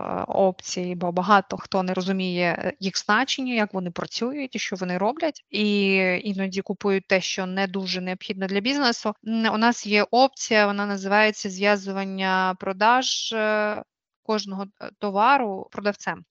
е, 0.00 0.24
опції, 0.32 0.94
бо 0.94 1.12
багато 1.12 1.56
хто 1.56 1.82
не 1.82 1.94
розуміє 1.94 2.58
е, 2.58 2.72
їх 2.80 2.98
значення, 2.98 3.54
як 3.54 3.74
вони 3.74 3.90
працюють 3.90 4.56
і 4.56 4.58
що 4.58 4.76
вони 4.76 4.98
роблять, 4.98 5.44
і 5.50 5.94
іноді 6.24 6.60
купують 6.60 7.06
те, 7.06 7.20
що 7.20 7.46
не 7.46 7.66
дуже 7.66 8.00
необхідно 8.00 8.46
для 8.46 8.60
бізнесу. 8.60 9.14
У 9.24 9.58
нас 9.58 9.86
є 9.86 10.06
опція, 10.10 10.66
вона 10.66 10.86
називається 10.86 11.50
зв'язування 11.50 12.56
продаж 12.60 13.32
е, 13.32 13.82
кожного 14.22 14.66
товару 14.98 15.68
продавцем. 15.72 16.24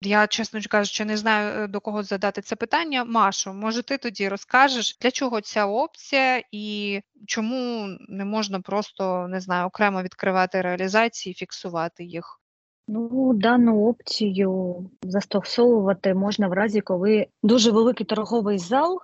Я, 0.00 0.26
чесно 0.26 0.60
кажучи, 0.68 1.04
не 1.04 1.16
знаю, 1.16 1.64
е, 1.64 1.66
до 1.66 1.80
кого 1.80 2.02
задати 2.02 2.42
це 2.42 2.56
питання. 2.56 3.04
Машу, 3.04 3.52
може, 3.52 3.82
ти 3.82 3.98
тоді 3.98 4.28
розкажеш, 4.28 4.98
для 5.00 5.10
чого 5.10 5.40
ця 5.40 5.66
опція 5.66 6.42
і 6.52 7.00
чому 7.26 7.88
не 8.08 8.24
можна 8.24 8.60
просто 8.60 9.28
не 9.28 9.40
знаю, 9.40 9.66
окремо 9.66 10.02
відкривати 10.02 10.60
реалізації, 10.60 11.34
фіксувати 11.34 12.04
їх? 12.04 12.40
Ну, 12.88 13.32
дану 13.34 13.88
опцію 13.88 14.90
застосовувати 15.02 16.14
можна 16.14 16.48
в 16.48 16.52
разі, 16.52 16.80
коли 16.80 17.26
дуже 17.42 17.70
великий 17.70 18.06
торговий 18.06 18.58
зал 18.58 19.00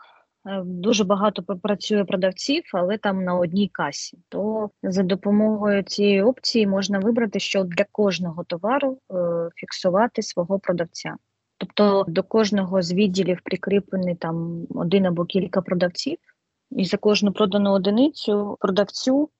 дуже 0.64 1.04
багато 1.04 1.42
працює 1.42 2.04
продавців, 2.04 2.62
але 2.72 2.98
там 2.98 3.24
на 3.24 3.34
одній 3.34 3.68
касі. 3.68 4.18
То 4.28 4.70
за 4.82 5.02
допомогою 5.02 5.82
цієї 5.82 6.22
опції 6.22 6.66
можна 6.66 6.98
вибрати, 6.98 7.40
що 7.40 7.64
для 7.64 7.84
кожного 7.92 8.44
товару 8.44 8.98
е, 9.12 9.16
фіксувати 9.54 10.22
свого 10.22 10.58
продавця. 10.58 11.16
Тобто 11.58 12.04
до 12.08 12.22
кожного 12.22 12.82
з 12.82 12.92
відділів 12.92 13.40
прикріплений 13.44 14.14
там 14.14 14.66
один 14.70 15.06
або 15.06 15.24
кілька 15.24 15.62
продавців, 15.62 16.18
і 16.70 16.84
за 16.84 16.96
кожну 16.96 17.32
продану 17.32 17.70
одиницю 17.70 18.56
продавцю 18.60 19.30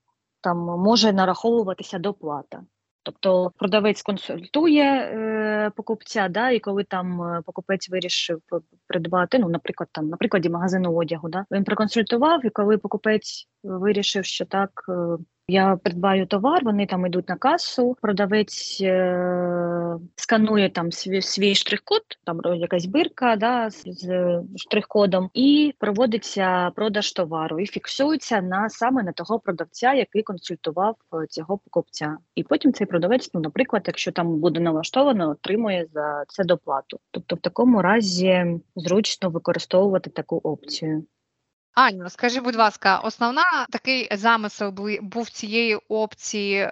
там 0.40 0.59
може 0.59 1.12
нараховуватися 1.12 1.98
доплата. 1.98 2.62
Тобто 3.05 3.52
продавець 3.56 4.02
консультує 4.02 4.82
е, 4.85 5.70
покупця, 5.76 6.28
да, 6.28 6.51
і 6.51 6.60
коли 6.60 6.85
там 6.85 7.22
е, 7.22 7.43
покупець 7.47 7.90
вирішив 7.90 8.40
придбати, 8.86 9.39
ну, 9.39 9.48
наприклад, 9.48 9.89
там 9.93 10.09
на 10.09 10.16
прикладі 10.16 10.48
магазину 10.48 10.94
одягу, 10.94 11.28
да, 11.28 11.44
він 11.51 11.64
проконсультував, 11.64 12.47
і 12.47 12.51
коли 12.51 12.78
покупець 12.78 13.48
вирішив, 13.62 14.24
що 14.24 14.44
так 14.44 14.70
е, 14.89 14.93
я 15.49 15.77
придбаю 15.77 16.27
товар, 16.27 16.65
вони 16.65 16.87
там 16.87 17.07
йдуть 17.07 17.29
на 17.29 17.37
касу, 17.37 17.97
продавець 18.03 18.79
е- 18.81 19.99
сканує 20.16 20.71
там 20.71 20.93
свій 20.93 21.23
свій 21.23 21.55
штрих-код, 21.55 22.03
там 22.25 22.41
якась 22.55 22.87
бирка 22.87 23.37
да, 23.37 23.71
з, 23.71 23.85
з 23.85 24.43
штрих-кодом, 24.57 25.31
і 25.35 25.75
проводиться 25.79 26.71
продаж 26.71 27.12
товару 27.12 27.61
і 27.61 27.66
фіксується 27.66 28.41
на 28.41 28.69
саме 28.69 29.03
на 29.03 29.12
того 29.12 29.39
продавця, 29.39 29.95
який 29.95 30.23
консультував 30.23 30.97
е, 31.15 31.27
цього 31.27 31.59
покупця. 31.59 32.16
І 32.35 32.43
потім 32.43 32.73
цей 32.73 32.87
продавець, 32.87 33.31
ну, 33.35 33.41
наприклад, 33.41 33.83
якщо 33.87 34.12
там 34.12 34.39
буде 34.41 34.61
налаштовано, 34.61 35.31
отримує 35.31 35.87
за 35.93 36.25
це 36.29 36.45
доплату. 36.45 36.99
Тобто, 37.11 37.37
в 37.37 37.41
такому 37.41 37.83
разі 37.83 38.61
зручно 38.77 39.31
використовувати 39.31 40.11
таку 40.11 40.41
опцію. 40.43 41.05
Аню, 41.74 42.09
скажи, 42.09 42.40
будь 42.40 42.56
ласка, 42.56 42.98
основна 42.98 43.66
такий 43.70 44.09
замисел 44.16 44.70
був 45.02 45.30
цієї 45.30 45.74
опції 45.88 46.56
е, 46.56 46.70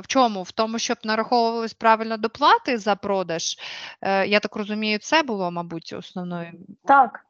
в 0.00 0.06
чому? 0.06 0.42
В 0.42 0.52
тому, 0.52 0.78
щоб 0.78 0.96
нараховувались 1.04 1.74
правильно 1.74 2.16
доплати 2.16 2.78
за 2.78 2.96
продаж. 2.96 3.56
Е, 4.00 4.26
Я 4.26 4.40
так 4.40 4.56
розумію, 4.56 4.98
це 4.98 5.22
було, 5.22 5.50
мабуть, 5.50 5.92
основною. 5.92 6.52
Так, 6.84 7.26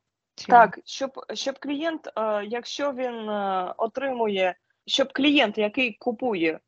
так, 0.49 0.79
щоб 0.85 1.11
щоб 1.35 1.59
клієнт, 1.59 2.07
е, 2.07 2.45
якщо 2.45 2.93
він 2.93 3.29
е, 3.29 3.75
отримує, 3.77 4.55
щоб 4.87 5.13
клієнт, 5.13 5.59
який 5.59 5.93
купує 5.93 6.61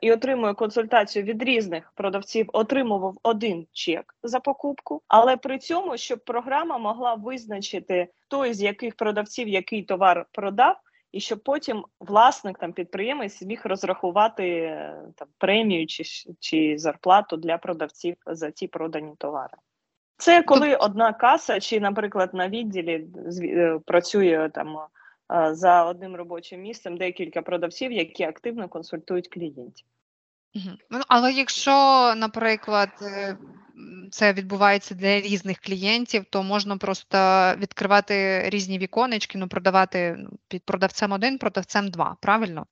і 0.00 0.12
отримує 0.12 0.54
консультацію 0.54 1.24
від 1.24 1.42
різних 1.42 1.92
продавців, 1.94 2.50
отримував 2.52 3.16
один 3.22 3.66
чек 3.72 4.14
за 4.22 4.40
покупку, 4.40 5.02
але 5.08 5.36
при 5.36 5.58
цьому, 5.58 5.96
щоб 5.96 6.24
програма 6.24 6.78
могла 6.78 7.14
визначити 7.14 8.08
той 8.28 8.54
з 8.54 8.62
яких 8.62 8.96
продавців 8.96 9.48
який 9.48 9.82
товар 9.82 10.26
продав, 10.32 10.76
і 11.12 11.20
щоб 11.20 11.42
потім 11.42 11.84
власник 12.00 12.58
там 12.58 12.72
підприємець 12.72 13.42
міг 13.42 13.60
розрахувати 13.64 14.48
е, 14.48 15.02
там 15.16 15.28
премію 15.38 15.86
чи, 15.86 16.04
чи 16.40 16.78
зарплату 16.78 17.36
для 17.36 17.58
продавців 17.58 18.16
за 18.26 18.50
ті 18.50 18.68
продані 18.68 19.12
товари. 19.18 19.56
Це 20.16 20.42
коли 20.42 20.76
одна 20.76 21.12
каса, 21.12 21.60
чи, 21.60 21.80
наприклад, 21.80 22.34
на 22.34 22.48
відділі 22.48 23.06
е, 23.42 23.78
працює 23.86 24.50
там 24.54 24.76
е, 24.76 24.80
за 25.52 25.84
одним 25.84 26.16
робочим 26.16 26.60
місцем 26.60 26.96
декілька 26.96 27.42
продавців, 27.42 27.92
які 27.92 28.22
активно 28.22 28.68
консультують 28.68 29.28
клієнтів. 29.28 29.86
Ну, 30.90 31.00
але 31.08 31.32
якщо, 31.32 31.70
наприклад, 32.16 32.88
е, 33.02 33.36
це 34.10 34.32
відбувається 34.32 34.94
для 34.94 35.20
різних 35.20 35.58
клієнтів, 35.58 36.24
то 36.30 36.42
можна 36.42 36.76
просто 36.76 37.18
відкривати 37.58 38.42
різні 38.50 38.78
віконечки, 38.78 39.38
ну 39.38 39.48
продавати 39.48 40.16
ну, 40.18 40.30
під 40.48 40.64
продавцем 40.64 41.12
один, 41.12 41.38
продавцем 41.38 41.90
два. 41.90 42.16
Правильно? 42.20 42.66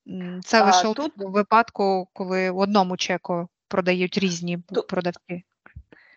Це 0.44 0.64
лише 0.64 0.88
а, 0.88 0.92
тут... 0.92 1.12
у 1.16 1.30
випадку, 1.30 2.08
коли 2.12 2.50
в 2.50 2.58
одному 2.58 2.96
чеку 2.96 3.48
продають 3.68 4.18
різні 4.18 4.58
тут... 4.74 4.86
продавці. 4.86 5.44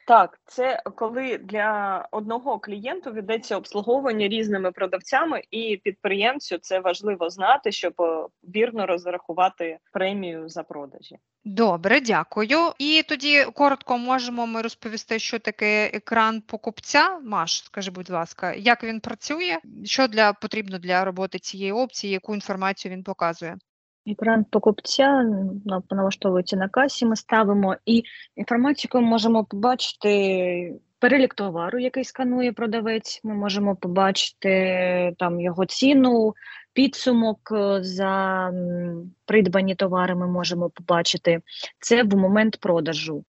Так, 0.07 0.39
це 0.45 0.81
коли 0.95 1.37
для 1.37 2.05
одного 2.11 2.59
клієнту 2.59 3.13
ведеться 3.13 3.57
обслуговування 3.57 4.27
різними 4.27 4.71
продавцями, 4.71 5.41
і 5.51 5.81
підприємцю 5.83 6.57
це 6.57 6.79
важливо 6.79 7.29
знати, 7.29 7.71
щоб 7.71 7.93
е, 8.01 8.27
вірно 8.43 8.85
розрахувати 8.85 9.79
премію 9.91 10.49
за 10.49 10.63
продажі. 10.63 11.17
Добре, 11.45 12.01
дякую. 12.01 12.59
І 12.79 13.03
тоді 13.09 13.45
коротко 13.53 13.97
можемо 13.97 14.47
ми 14.47 14.61
розповісти, 14.61 15.19
що 15.19 15.39
таке 15.39 15.85
екран 15.93 16.41
покупця. 16.41 17.19
Маш, 17.19 17.63
скажи, 17.63 17.91
будь 17.91 18.09
ласка, 18.09 18.53
як 18.53 18.83
він 18.83 18.99
працює? 18.99 19.57
Що 19.83 20.07
для 20.07 20.33
потрібно 20.33 20.79
для 20.79 21.05
роботи 21.05 21.39
цієї 21.39 21.71
опції, 21.71 22.13
яку 22.13 22.33
інформацію 22.35 22.93
він 22.93 23.03
показує? 23.03 23.57
Екран 24.05 24.43
покупця 24.43 25.23
налаштовується 25.91 26.55
на 26.55 26.69
касі. 26.69 27.05
Ми 27.05 27.15
ставимо 27.15 27.75
і 27.85 28.03
інформацію 28.35 28.91
ми 28.93 29.01
можемо 29.01 29.45
побачити. 29.45 30.79
Перелік 30.99 31.33
товару, 31.33 31.79
який 31.79 32.03
сканує 32.03 32.53
продавець, 32.53 33.21
ми 33.23 33.33
можемо 33.33 33.75
побачити 33.75 35.15
там 35.19 35.41
його 35.41 35.65
ціну, 35.65 36.33
підсумок 36.73 37.51
е, 37.51 37.83
за 37.83 38.51
придбані 39.25 39.75
товари. 39.75 40.15
Ми 40.15 40.27
можемо 40.27 40.69
побачити 40.69 41.41
це 41.79 42.03
в 42.03 42.15
момент 42.15 42.57
продажу. 42.59 43.23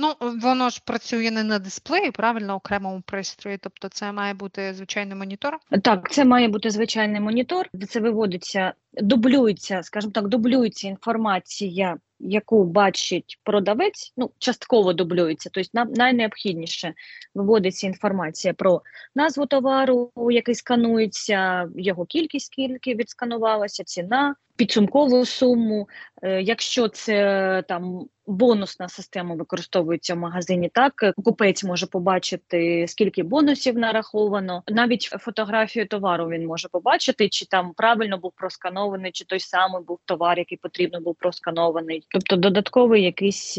Ну, 0.00 0.14
воно 0.20 0.70
ж 0.70 0.82
працює 0.84 1.30
не 1.30 1.44
на 1.44 1.58
дисплеї, 1.58 2.10
правильно, 2.10 2.54
окремому 2.54 3.02
пристрої. 3.06 3.58
Тобто, 3.58 3.88
це 3.88 4.12
має 4.12 4.34
бути 4.34 4.74
звичайний 4.74 5.16
монітор. 5.16 5.58
Так, 5.82 6.10
це 6.10 6.24
має 6.24 6.48
бути 6.48 6.70
звичайний 6.70 7.20
монітор. 7.20 7.68
Це 7.88 8.00
виводиться, 8.00 8.72
дублюється, 8.92 9.82
скажімо 9.82 10.12
так, 10.12 10.28
дублюється 10.28 10.88
інформація 10.88 11.98
яку 12.20 12.64
бачить 12.64 13.40
продавець, 13.44 14.12
ну 14.16 14.30
частково 14.38 14.92
дублюється, 14.92 15.50
тобто 15.52 15.70
нам 15.74 15.92
найнеобхідніше 15.92 16.94
виводиться 17.34 17.86
інформація 17.86 18.54
про 18.54 18.82
назву 19.14 19.46
товару, 19.46 20.12
який 20.30 20.54
сканується, 20.54 21.68
його 21.76 22.04
кількість, 22.04 22.46
скільки 22.46 22.94
відсканувалася, 22.94 23.84
ціна, 23.84 24.34
підсумкову 24.56 25.24
суму. 25.24 25.88
Е, 26.22 26.42
якщо 26.42 26.88
це 26.88 27.64
там 27.68 28.08
бонусна 28.28 28.88
система 28.88 29.34
використовується 29.34 30.14
в 30.14 30.18
магазині, 30.18 30.70
так 30.74 30.92
купець 31.24 31.64
може 31.64 31.86
побачити, 31.86 32.84
скільки 32.88 33.22
бонусів 33.22 33.78
нараховано. 33.78 34.62
Навіть 34.68 35.02
фотографію 35.02 35.88
товару 35.88 36.28
він 36.28 36.46
може 36.46 36.68
побачити, 36.68 37.28
чи 37.28 37.46
там 37.46 37.72
правильно 37.76 38.18
був 38.18 38.32
просканований, 38.36 39.12
чи 39.12 39.24
той 39.24 39.40
самий 39.40 39.82
був 39.82 39.98
товар, 40.04 40.38
який 40.38 40.58
потрібно 40.58 41.00
був 41.00 41.14
просканований. 41.18 42.06
Тобто 42.10 42.36
додатковий 42.36 43.02
якийсь. 43.02 43.58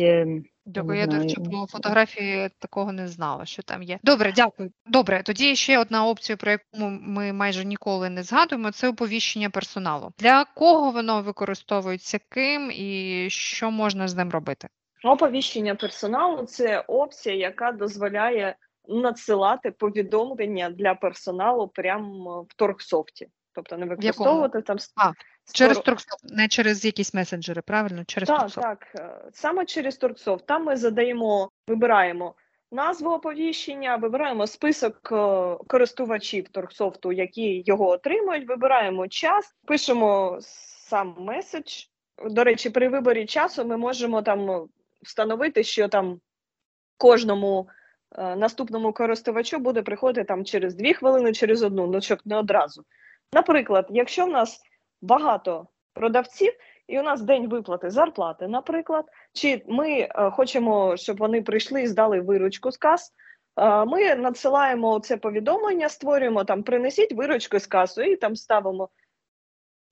Дякую, 0.70 1.00
я 1.00 1.08
до 1.08 1.18
речі, 1.18 1.36
по 1.52 1.68
фотографії 1.68 2.50
такого 2.60 2.91
не 2.91 3.08
знала, 3.08 3.46
що 3.46 3.64
там 3.64 3.84
є. 3.84 4.00
Добре, 4.04 4.34
дякую. 4.36 4.72
Добре, 4.86 5.24
тоді 5.24 5.56
ще 5.56 5.80
одна 5.80 6.06
опція, 6.06 6.38
про 6.38 6.52
яку 6.52 6.90
ми 7.02 7.34
майже 7.34 7.66
ніколи 7.66 8.10
не 8.10 8.24
згадуємо, 8.24 8.72
це 8.72 8.90
оповіщення 8.90 9.50
персоналу. 9.50 10.12
Для 10.18 10.46
кого 10.46 10.91
воно 10.91 11.22
використовується 11.22 12.20
ким 12.30 12.72
і 12.72 13.28
що 13.30 13.72
можна 13.72 14.08
з 14.08 14.16
ним 14.16 14.30
робити? 14.30 14.68
Оповіщення 15.04 15.76
персоналу 15.76 16.46
це 16.46 16.80
опція, 16.80 17.36
яка 17.36 17.72
дозволяє 17.72 18.56
надсилати 18.88 19.72
повідомлення 19.72 20.70
для 20.70 20.96
персоналу 20.96 21.68
прямо 21.68 22.41
в 22.41 22.54
торгсофті. 22.56 23.28
Тобто 23.54 23.78
не 23.78 23.86
використовувати 23.86 24.62
там 24.62 24.78
а, 24.96 25.12
через 25.54 25.80
Торксофт, 25.80 26.24
не 26.24 26.48
через 26.48 26.86
якісь 26.86 27.14
месенджери, 27.14 27.62
правильно? 27.62 28.04
Через 28.06 28.28
Так, 28.28 28.40
Торксофт. 28.40 28.68
так. 28.68 28.88
Е, 28.96 29.30
саме 29.34 29.66
через 29.66 29.98
Торксофт. 29.98 30.46
Там 30.46 30.66
ми 30.66 30.76
задаємо, 30.76 31.52
вибираємо 31.68 32.36
назву 32.72 33.12
оповіщення, 33.12 33.96
вибираємо 33.96 34.48
список 34.48 35.10
е, 35.12 35.16
користувачів 35.68 36.50
Торксофту, 36.50 37.12
які 37.12 37.64
його 37.66 37.88
отримують. 37.88 38.48
Вибираємо 38.48 39.08
час, 39.08 39.56
пишемо 39.66 40.38
сам 40.42 41.16
меседж. 41.20 41.84
До 42.26 42.44
речі, 42.44 42.70
при 42.70 42.90
виборі 42.90 43.26
часу 43.26 43.66
ми 43.66 43.78
можемо 43.78 44.22
там 44.22 44.68
встановити, 45.02 45.64
що 45.64 45.88
там 45.88 46.20
кожному. 46.98 47.70
Е, 48.18 48.36
наступному 48.36 48.94
користувачу 48.94 49.60
буде 49.60 49.82
приходити 49.82 50.28
там 50.28 50.46
через 50.46 50.76
дві 50.76 50.94
хвилини, 50.94 51.34
через 51.34 51.64
одну, 51.64 51.88
ну 51.88 52.02
щоб 52.02 52.20
не 52.26 52.38
одразу. 52.38 52.86
Наприклад, 53.34 53.88
якщо 53.90 54.26
в 54.26 54.30
нас 54.30 54.62
багато 55.02 55.68
продавців, 55.94 56.54
і 56.88 57.00
у 57.00 57.04
нас 57.04 57.22
день 57.22 57.50
виплати 57.50 57.90
зарплати, 57.90 58.48
наприклад, 58.48 59.06
чи 59.34 59.64
ми 59.68 59.92
е, 60.00 60.32
хочемо, 60.32 60.98
щоб 60.98 61.18
вони 61.18 61.42
прийшли 61.42 61.82
і 61.82 61.88
здали 61.88 62.22
виручку 62.22 62.72
з 62.72 62.78
кас, 62.78 63.14
е, 63.58 63.86
ми 63.86 64.16
надсилаємо 64.16 65.00
це 65.00 65.18
повідомлення, 65.18 65.90
створюємо 65.90 66.44
там, 66.44 66.64
принесіть 66.64 67.14
виручку 67.14 67.60
з 67.60 67.68
касу 67.68 68.02
і 68.02 68.16
там 68.16 68.36
ставимо 68.36 68.90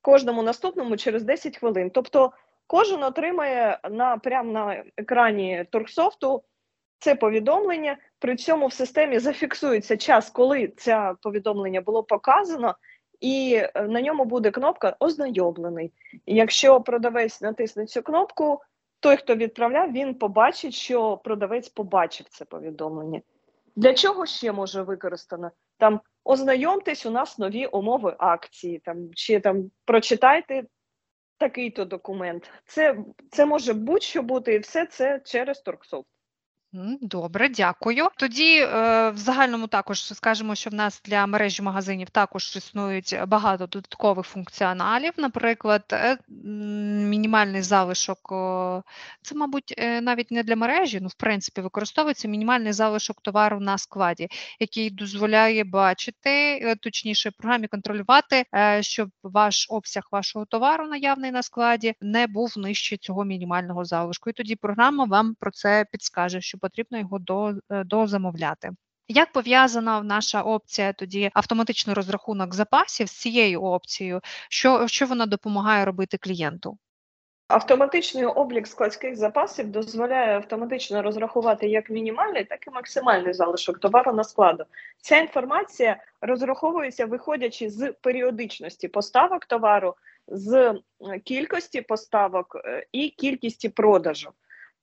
кожному 0.02 0.44
наступному 0.44 0.98
через 0.98 1.24
10 1.24 1.58
хвилин. 1.58 1.90
Тобто 1.90 2.32
кожен 2.68 3.04
отримає 3.04 3.80
на 3.90 4.18
прямо 4.18 4.52
на 4.52 4.84
екрані 4.98 5.66
Торксофту 5.72 6.44
це 7.00 7.16
повідомлення. 7.16 7.98
При 8.20 8.36
цьому 8.36 8.68
в 8.68 8.74
системі 8.74 9.20
зафіксується 9.20 9.98
час, 9.98 10.30
коли 10.30 10.68
це 10.68 11.14
повідомлення 11.22 11.82
було 11.82 12.04
показано 12.04 12.76
і 13.20 13.62
е, 13.76 13.82
на 13.82 14.02
ньому 14.02 14.26
буде 14.26 14.52
кнопка 14.52 14.96
Ознайомлений. 15.00 15.92
Якщо 16.26 16.82
продавець 16.82 17.42
натисне 17.42 17.86
цю 17.86 18.02
кнопку, 18.02 18.62
той, 19.00 19.18
хто 19.18 19.36
відправляв, 19.36 19.92
він 19.92 20.16
побачить, 20.16 20.74
що 20.74 21.18
продавець 21.18 21.70
побачив 21.70 22.26
це 22.30 22.46
повідомлення. 22.46 23.22
Для 23.76 23.94
чого 23.94 24.26
ще 24.26 24.52
може 24.52 24.82
використано? 24.82 25.52
Там 25.78 26.02
ознайомтесь, 26.24 27.06
у 27.06 27.12
нас 27.12 27.38
нові 27.38 27.66
умови 27.66 28.16
акції, 28.20 28.80
там 28.80 29.14
чи 29.14 29.40
там 29.40 29.72
прочитайте 29.86 30.64
такий-то 31.38 31.86
документ. 31.86 32.52
Це 32.66 32.98
це 33.32 33.46
може 33.46 33.74
будь-що 33.74 34.22
бути, 34.22 34.54
і 34.54 34.60
все 34.60 34.86
це 34.86 35.22
через 35.26 35.62
Торксофт. 35.62 36.08
Добре, 37.02 37.50
дякую. 37.50 38.08
Тоді 38.18 38.60
е, 38.60 39.10
в 39.10 39.18
загальному 39.18 39.68
також 39.68 40.14
скажемо, 40.14 40.56
що 40.56 40.70
в 40.70 40.74
нас 40.74 41.02
для 41.06 41.26
мережі 41.26 41.62
магазинів 41.62 42.10
також 42.10 42.56
існують 42.56 43.16
багато 43.28 43.68
додаткових 43.68 44.26
функціоналів. 44.26 45.14
Наприклад, 45.18 45.84
е, 45.92 46.18
мінімальний 46.28 47.62
залишок, 47.62 48.20
це, 49.22 49.36
мабуть, 49.36 49.74
е, 49.78 50.02
навіть 50.02 50.32
не 50.32 50.44
для 50.44 50.56
мережі, 50.56 51.00
ну 51.02 51.08
в 51.08 51.14
принципі, 51.14 51.62
використовується 51.62 52.28
мінімальний 52.28 52.74
залишок 52.74 53.22
товару 53.22 53.60
на 53.60 53.78
складі, 53.78 54.28
який 54.60 54.90
дозволяє 54.90 55.64
бачити, 55.64 56.76
точніше, 56.82 57.32
програмі 57.32 57.68
контролювати, 57.68 58.46
щоб 58.82 59.10
ваш 59.24 59.68
обсяг 59.70 60.04
вашого 60.12 60.46
товару 60.46 60.88
наявний 60.88 61.32
на 61.32 61.44
складі 61.44 61.94
не 62.02 62.28
був 62.28 62.54
нижче 62.58 62.98
цього 62.98 63.26
мінімального 63.26 63.86
залишку. 63.86 64.30
І 64.30 64.34
тоді 64.34 64.56
програма 64.56 65.06
вам 65.06 65.36
про 65.40 65.52
це 65.52 65.86
підскаже. 65.92 66.42
що 66.42 66.57
потрібно 66.58 66.98
його 66.98 67.20
до, 67.20 67.54
е, 67.70 67.84
дозамовляти. 67.84 68.72
Як 69.08 69.32
пов'язана 69.32 70.02
наша 70.02 70.42
опція 70.42 70.94
тоді 70.94 71.30
автоматичний 71.34 71.94
розрахунок 71.94 72.54
запасів 72.54 73.08
з 73.08 73.12
цією 73.12 73.62
опцією, 73.62 74.22
що 74.50 74.88
що 74.88 75.06
вона 75.06 75.26
допомагає 75.26 75.86
робити 75.86 76.18
клієнту? 76.18 76.78
Автоматичний 77.48 78.26
облік 78.26 78.68
складських 78.68 79.16
запасів 79.16 79.72
дозволяє 79.72 80.36
автоматично 80.36 81.02
розрахувати 81.02 81.68
як 81.68 81.90
мінімальний, 81.90 82.44
так 82.44 82.68
і 82.68 82.70
максимальний 82.70 83.34
залишок 83.34 83.80
товару 83.80 84.14
на 84.14 84.24
складу. 84.24 84.64
Ця 85.02 85.18
інформація 85.18 86.04
розраховується, 86.22 87.06
виходячи 87.06 87.70
з 87.70 87.92
періодичності 87.92 88.88
поставок 88.88 89.46
товару, 89.46 89.96
з 90.28 90.76
кількості 91.24 91.82
поставок 91.82 92.58
е, 92.66 92.88
і 92.92 93.10
кількості 93.10 93.70
продажу. 93.70 94.30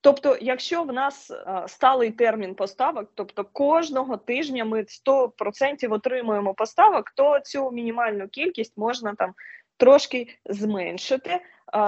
Тобто, 0.05 0.39
якщо 0.41 0.83
в 0.83 0.93
нас 0.93 1.31
а, 1.31 1.69
сталий 1.69 2.11
термін 2.11 2.55
поставок, 2.55 3.11
тобто 3.15 3.45
кожного 3.45 4.17
тижня 4.17 4.65
ми 4.65 4.81
100% 5.07 5.93
отримуємо 5.93 6.55
поставок, 6.55 7.11
то 7.11 7.41
цю 7.41 7.71
мінімальну 7.71 8.29
кількість 8.29 8.77
можна 8.77 9.15
там 9.15 9.35
трошки 9.77 10.29
зменшити. 10.47 11.41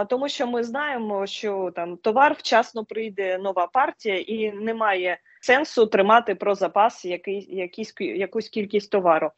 Тому 0.09 0.29
що 0.29 0.47
ми 0.47 0.65
знаємо, 0.65 1.27
що 1.27 1.73
там 1.77 1.97
товар 1.97 2.33
вчасно 2.39 2.85
прийде 2.85 3.39
нова 3.39 3.67
партія, 3.67 4.19
і 4.19 4.53
немає 4.53 5.19
сенсу 5.41 5.87
тримати 5.87 6.35
про 6.35 6.55
запас 6.55 7.05
який, 7.05 7.57
якийсь, 7.57 7.95
якусь 7.99 8.49
кількість 8.49 8.91
товару. 8.91 9.31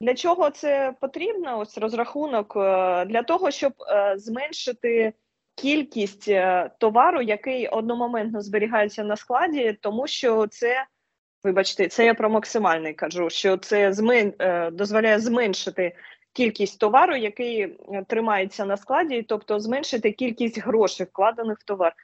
Для 0.00 0.14
чого 0.14 0.50
це 0.50 0.94
потрібно? 1.00 1.58
Ось 1.58 1.78
розрахунок 1.78 2.56
е, 2.56 3.04
для 3.04 3.22
того, 3.22 3.50
щоб 3.50 3.72
е, 3.80 4.14
зменшити 4.16 5.12
кількість 5.54 6.28
е, 6.28 6.70
товару, 6.78 7.22
який 7.22 7.68
одномоментно 7.68 8.40
зберігається 8.40 9.04
на 9.04 9.16
складі, 9.16 9.78
тому 9.80 10.06
що 10.06 10.46
це, 10.46 10.84
вибачте, 11.44 11.88
це 11.88 12.04
я 12.04 12.14
про 12.14 12.30
максимальний 12.30 12.94
кажу, 12.94 13.30
що 13.30 13.56
це 13.56 13.92
змен, 13.92 14.32
дозволяє 14.72 15.18
зменшити 15.18 15.96
кількість 16.32 16.78
товару, 16.78 17.16
який 17.16 17.78
тримається 18.06 18.64
на 18.64 18.76
складі, 18.76 19.22
тобто 19.22 19.60
зменшити 19.60 20.12
кількість 20.12 20.58
грошей, 20.58 21.06
вкладених 21.06 21.58
в 21.58 21.62
товар. 21.62 21.94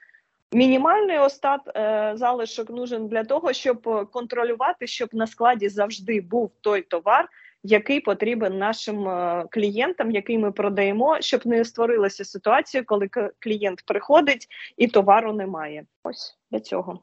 Мінімальний 0.53 1.19
остат 1.19 1.61
е, 1.77 2.13
залишок 2.15 2.71
нужен 2.71 3.09
для 3.09 3.25
того, 3.25 3.53
щоб 3.53 4.11
контролювати, 4.11 4.87
щоб 4.87 5.09
на 5.13 5.27
складі 5.27 5.69
завжди 5.69 6.21
був 6.21 6.53
той 6.61 6.83
товар, 6.83 7.29
який 7.63 8.01
потрібен 8.01 8.59
нашим 8.59 9.09
е, 9.09 9.47
клієнтам, 9.51 10.11
який 10.11 10.39
ми 10.39 10.53
продаємо, 10.53 11.21
щоб 11.21 11.47
не 11.47 11.65
створилася 11.65 12.25
ситуація, 12.25 12.83
коли 12.83 13.09
клієнт 13.39 13.83
приходить 13.87 14.47
і 14.77 14.89
товару 14.89 15.33
немає. 15.33 15.85
Ось 16.03 16.39
для 16.51 16.61
цього. 16.61 17.03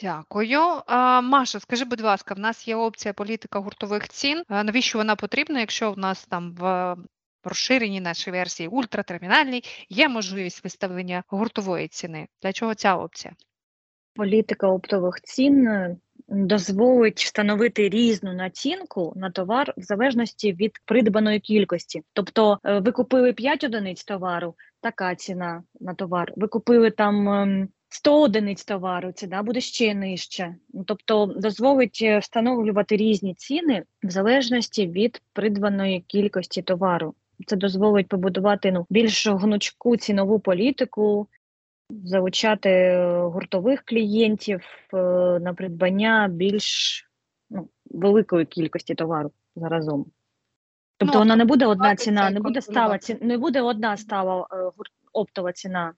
Дякую. 0.00 0.60
А, 0.86 1.20
Маша, 1.20 1.60
скажи, 1.60 1.84
будь 1.84 2.00
ласка, 2.00 2.34
в 2.34 2.38
нас 2.38 2.68
є 2.68 2.76
опція 2.76 3.14
політика 3.14 3.58
гуртових 3.58 4.08
цін. 4.08 4.42
А 4.48 4.64
навіщо 4.64 4.98
вона 4.98 5.16
потрібна, 5.16 5.60
якщо 5.60 5.92
в 5.92 5.98
нас 5.98 6.26
там 6.26 6.54
в 6.54 6.96
розширеній 7.44 8.00
нашій 8.00 8.30
версії 8.30 8.68
ультратермінальній 8.68 9.62
є 9.88 10.08
можливість 10.08 10.64
виставлення 10.64 11.24
гуртової 11.28 11.88
ціни? 11.88 12.26
Для 12.42 12.52
чого 12.52 12.74
ця 12.74 12.96
опція? 12.96 13.34
Політика 14.14 14.68
оптових 14.68 15.20
цін 15.20 15.68
дозволить 16.28 17.18
встановити 17.18 17.88
різну 17.88 18.32
націнку 18.32 19.12
на 19.16 19.30
товар 19.30 19.74
в 19.76 19.82
залежності 19.82 20.52
від 20.52 20.72
придбаної 20.84 21.40
кількості. 21.40 22.02
Тобто, 22.12 22.58
е, 22.64 22.78
ви 22.78 22.92
купили 22.92 23.32
5 23.32 23.64
одиниць 23.64 24.04
товару, 24.04 24.54
така 24.80 25.14
ціна 25.14 25.62
на 25.80 25.94
товар. 25.94 26.32
Ви 26.36 26.48
купили 26.48 26.90
там 26.90 27.68
100 27.88 28.16
ем, 28.16 28.22
одиниць 28.22 28.64
товару, 28.64 29.12
ціна 29.12 29.42
буде 29.42 29.60
ще 29.60 29.94
нижча. 29.94 30.54
Ну, 30.74 30.84
тобто, 30.84 31.26
дозволить 31.26 31.98
е, 32.02 32.18
встановлювати 32.18 32.96
різні 32.96 33.34
ціни 33.34 33.84
в 34.02 34.10
залежності 34.10 34.86
від 34.86 35.22
придбаної 35.32 36.00
кількості 36.00 36.62
товару. 36.62 37.14
Це 37.46 37.56
дозволить 37.56 38.08
побудувати 38.08 38.72
ну 38.72 38.86
більш 38.90 39.28
гнучку 39.28 39.96
цінову 39.96 40.38
політику, 40.38 41.28
залучати 41.90 42.70
е, 42.70 43.18
гуртових 43.22 43.82
клієнтів 43.84 44.60
е, 44.94 44.96
на 45.40 45.54
придбання 45.54 46.28
більш 46.28 47.04
ну, 47.50 47.68
великої 47.90 48.46
кількості 48.46 48.94
товару 48.94 49.32
заразом. 49.56 50.06
Тобто 50.96 51.14
ну, 51.14 51.18
вона 51.18 51.36
не 51.36 51.44
буде 51.44 51.66
одна 51.66 51.96
ціна, 51.96 52.30
не 52.30 52.40
буде 52.40 52.62
стала 52.62 52.98
ціна, 52.98 53.18
не 53.22 53.38
буде 53.38 53.60
одна 53.60 53.96
стала 53.96 54.46
е, 54.52 54.70
оптова 55.12 55.52
ціна, 55.52 55.94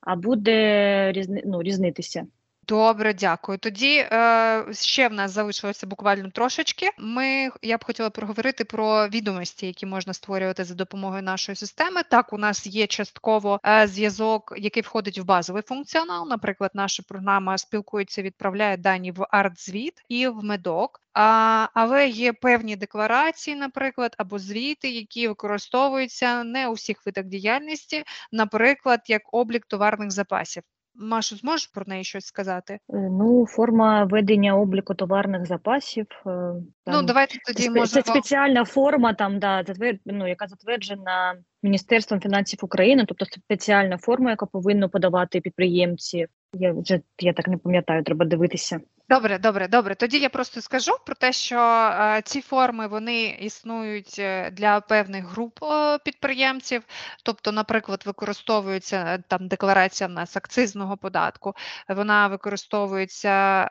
а 0.00 0.16
буде 0.16 1.12
різни, 1.12 1.42
ну, 1.46 1.62
різнитися. 1.62 2.26
Добре, 2.70 3.14
дякую. 3.14 3.58
Тоді 3.58 3.96
е, 3.96 4.64
ще 4.72 5.08
в 5.08 5.12
нас 5.12 5.30
залишилося 5.30 5.86
буквально 5.86 6.30
трошечки. 6.30 6.90
Ми 6.98 7.50
я 7.62 7.78
б 7.78 7.84
хотіла 7.84 8.10
проговорити 8.10 8.64
про 8.64 9.08
відомості, 9.08 9.66
які 9.66 9.86
можна 9.86 10.14
створювати 10.14 10.64
за 10.64 10.74
допомогою 10.74 11.22
нашої 11.22 11.56
системи. 11.56 12.02
Так, 12.10 12.32
у 12.32 12.38
нас 12.38 12.66
є 12.66 12.86
частково 12.86 13.60
е, 13.66 13.86
зв'язок, 13.86 14.54
який 14.56 14.82
входить 14.82 15.18
в 15.18 15.24
базовий 15.24 15.62
функціонал. 15.62 16.28
Наприклад, 16.28 16.70
наша 16.74 17.02
програма 17.08 17.58
спілкується, 17.58 18.22
відправляє 18.22 18.76
дані 18.76 19.12
в 19.12 19.26
артзвіт 19.30 20.02
і 20.08 20.28
в 20.28 20.44
медок. 20.44 21.00
А, 21.14 21.66
Але 21.74 22.08
є 22.08 22.32
певні 22.32 22.76
декларації, 22.76 23.56
наприклад, 23.56 24.14
або 24.18 24.38
звіти, 24.38 24.90
які 24.90 25.28
використовуються 25.28 26.44
не 26.44 26.68
у 26.68 26.72
всіх 26.72 27.06
видах 27.06 27.24
діяльності, 27.24 28.04
наприклад, 28.32 29.00
як 29.06 29.22
облік 29.34 29.66
товарних 29.66 30.10
запасів. 30.10 30.62
Машу, 30.94 31.36
зможеш 31.36 31.66
про 31.66 31.84
неї 31.86 32.04
щось 32.04 32.24
сказати? 32.24 32.72
Е, 32.74 32.78
ну, 32.88 33.46
форма 33.46 34.04
ведення 34.04 34.56
обліку 34.56 34.94
товарних 34.94 35.46
запасів. 35.46 36.06
Е, 36.26 36.30
ну, 36.30 36.64
там, 36.84 36.94
ну, 36.94 37.02
давайте 37.02 37.38
тоді 37.46 37.62
це, 37.62 37.70
можемо... 37.70 37.86
Це 37.86 38.02
спеціальна 38.02 38.64
форма, 38.64 39.14
там, 39.14 39.38
да, 39.38 39.64
затвер... 39.66 39.98
ну, 40.06 40.28
яка 40.28 40.46
затверджена 40.46 41.34
Міністерством 41.62 42.20
фінансів 42.20 42.58
України, 42.62 43.04
тобто 43.08 43.24
спеціальна 43.24 43.98
форма, 43.98 44.30
яка 44.30 44.46
повинна 44.46 44.88
подавати 44.88 45.40
підприємці. 45.40 46.26
Я 46.54 46.72
вже 46.72 47.00
я 47.18 47.32
так 47.32 47.48
не 47.48 47.56
пам'ятаю, 47.56 48.04
треба 48.04 48.24
дивитися. 48.24 48.80
Добре, 49.10 49.38
добре, 49.38 49.68
добре. 49.68 49.94
Тоді 49.94 50.18
я 50.18 50.28
просто 50.28 50.60
скажу 50.60 50.92
про 51.06 51.14
те, 51.14 51.32
що 51.32 51.58
е, 51.58 52.22
ці 52.24 52.40
форми 52.40 52.86
вони 52.86 53.24
існують 53.24 54.16
е, 54.18 54.50
для 54.50 54.80
певних 54.80 55.24
груп 55.24 55.58
е, 55.62 55.98
підприємців. 56.04 56.82
Тобто, 57.24 57.52
наприклад, 57.52 58.02
використовується 58.06 59.18
там 59.28 59.48
декларація 59.48 60.08
в 60.08 60.10
нас 60.10 60.36
акцизного 60.36 60.96
податку. 60.96 61.54
Вона 61.88 62.28
використовується 62.28 63.70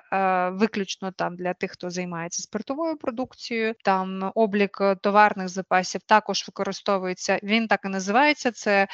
виключно 0.54 1.12
там 1.12 1.36
для 1.36 1.54
тих, 1.54 1.72
хто 1.72 1.90
займається 1.90 2.44
спиртовою 2.44 2.98
продукцією. 2.98 3.74
Там 3.84 4.32
облік 4.36 4.82
товарних 5.02 5.50
запасів 5.50 6.02
також 6.06 6.44
використовується. 6.48 7.40
Він 7.44 7.68
так 7.68 7.80
і 7.86 7.88
називається. 7.88 8.52
Це 8.52 8.88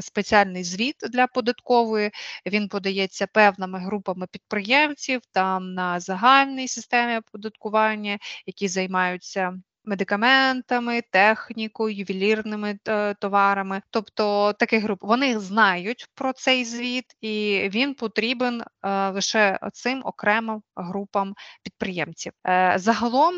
спеціальний 0.00 0.64
звіт 0.64 0.96
для 1.10 1.26
податкової. 1.26 2.10
Він 2.46 2.68
подається 2.68 3.26
певними 3.26 3.78
групами 3.78 4.26
підприємців. 4.26 5.20
та 5.32 5.49
на 5.58 6.00
загальній 6.00 6.68
системі 6.68 7.18
оподаткування, 7.18 8.18
які 8.46 8.68
займаються. 8.68 9.58
Медикаментами, 9.84 11.02
технікою, 11.10 11.96
ювелірними 11.96 12.78
е, 12.88 13.14
товарами, 13.14 13.82
тобто 13.90 14.52
таких 14.52 14.82
груп 14.82 14.98
вони 15.02 15.38
знають 15.38 16.06
про 16.14 16.32
цей 16.32 16.64
звіт, 16.64 17.04
і 17.20 17.68
він 17.74 17.94
потрібен 17.94 18.62
е, 18.82 19.08
лише 19.08 19.58
цим 19.72 20.02
окремим 20.04 20.62
групам 20.76 21.34
підприємців. 21.62 22.32
Е, 22.46 22.74
загалом, 22.76 23.34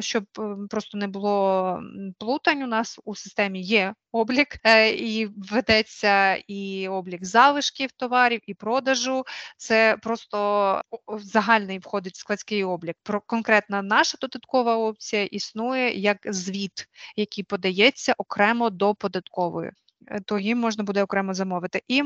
щоб 0.00 0.24
просто 0.70 0.98
не 0.98 1.08
було 1.08 1.80
плутань, 2.18 2.62
у 2.62 2.66
нас 2.66 3.00
у 3.04 3.14
системі 3.14 3.62
є 3.62 3.94
облік, 4.12 4.56
і 4.96 5.28
ведеться 5.36 6.34
і 6.34 6.88
облік 6.88 7.24
залишків 7.24 7.92
товарів, 7.92 8.40
і 8.46 8.54
продажу. 8.54 9.24
Це 9.56 9.96
просто 10.02 10.82
загальний 11.08 11.78
входить 11.78 12.16
складський 12.16 12.64
облік. 12.64 12.96
Про 13.02 13.20
конкретна 13.20 13.82
наша 13.82 14.18
додаткова 14.20 14.76
опція 14.76 15.24
існує 15.24 15.81
як 15.90 16.18
звіт, 16.24 16.88
який 17.16 17.44
подається 17.44 18.14
окремо 18.18 18.70
до 18.70 18.94
податкової. 18.94 19.70
Е, 20.08 20.20
то 20.26 20.38
їм 20.38 20.58
можна 20.58 20.84
буде 20.84 21.02
окремо 21.02 21.34
замовити. 21.34 21.82
І 21.88 22.02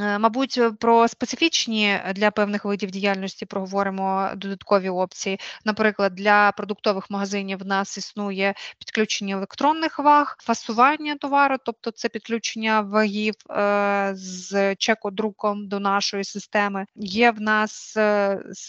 Е, 0.00 0.18
мабуть, 0.18 0.60
про 0.80 1.08
специфічні 1.08 1.98
для 2.14 2.30
певних 2.30 2.64
видів 2.64 2.90
діяльності 2.90 3.46
проговоримо 3.46 4.30
додаткові 4.36 4.88
опції. 4.88 5.40
Наприклад, 5.64 6.14
для 6.14 6.52
продуктових 6.52 7.10
магазинів 7.10 7.58
в 7.58 7.66
нас 7.66 7.98
існує 7.98 8.54
підключення 8.78 9.36
електронних 9.36 9.98
ваг, 9.98 10.36
фасування 10.40 11.16
товару, 11.16 11.56
тобто 11.64 11.90
це 11.90 12.08
підключення 12.08 12.80
вагів 12.80 13.34
е, 13.50 14.12
з 14.14 14.74
чекодруком 14.76 15.68
до 15.68 15.80
нашої 15.80 16.24
системи. 16.24 16.86
Є 16.96 17.30
в 17.30 17.40
нас 17.40 17.96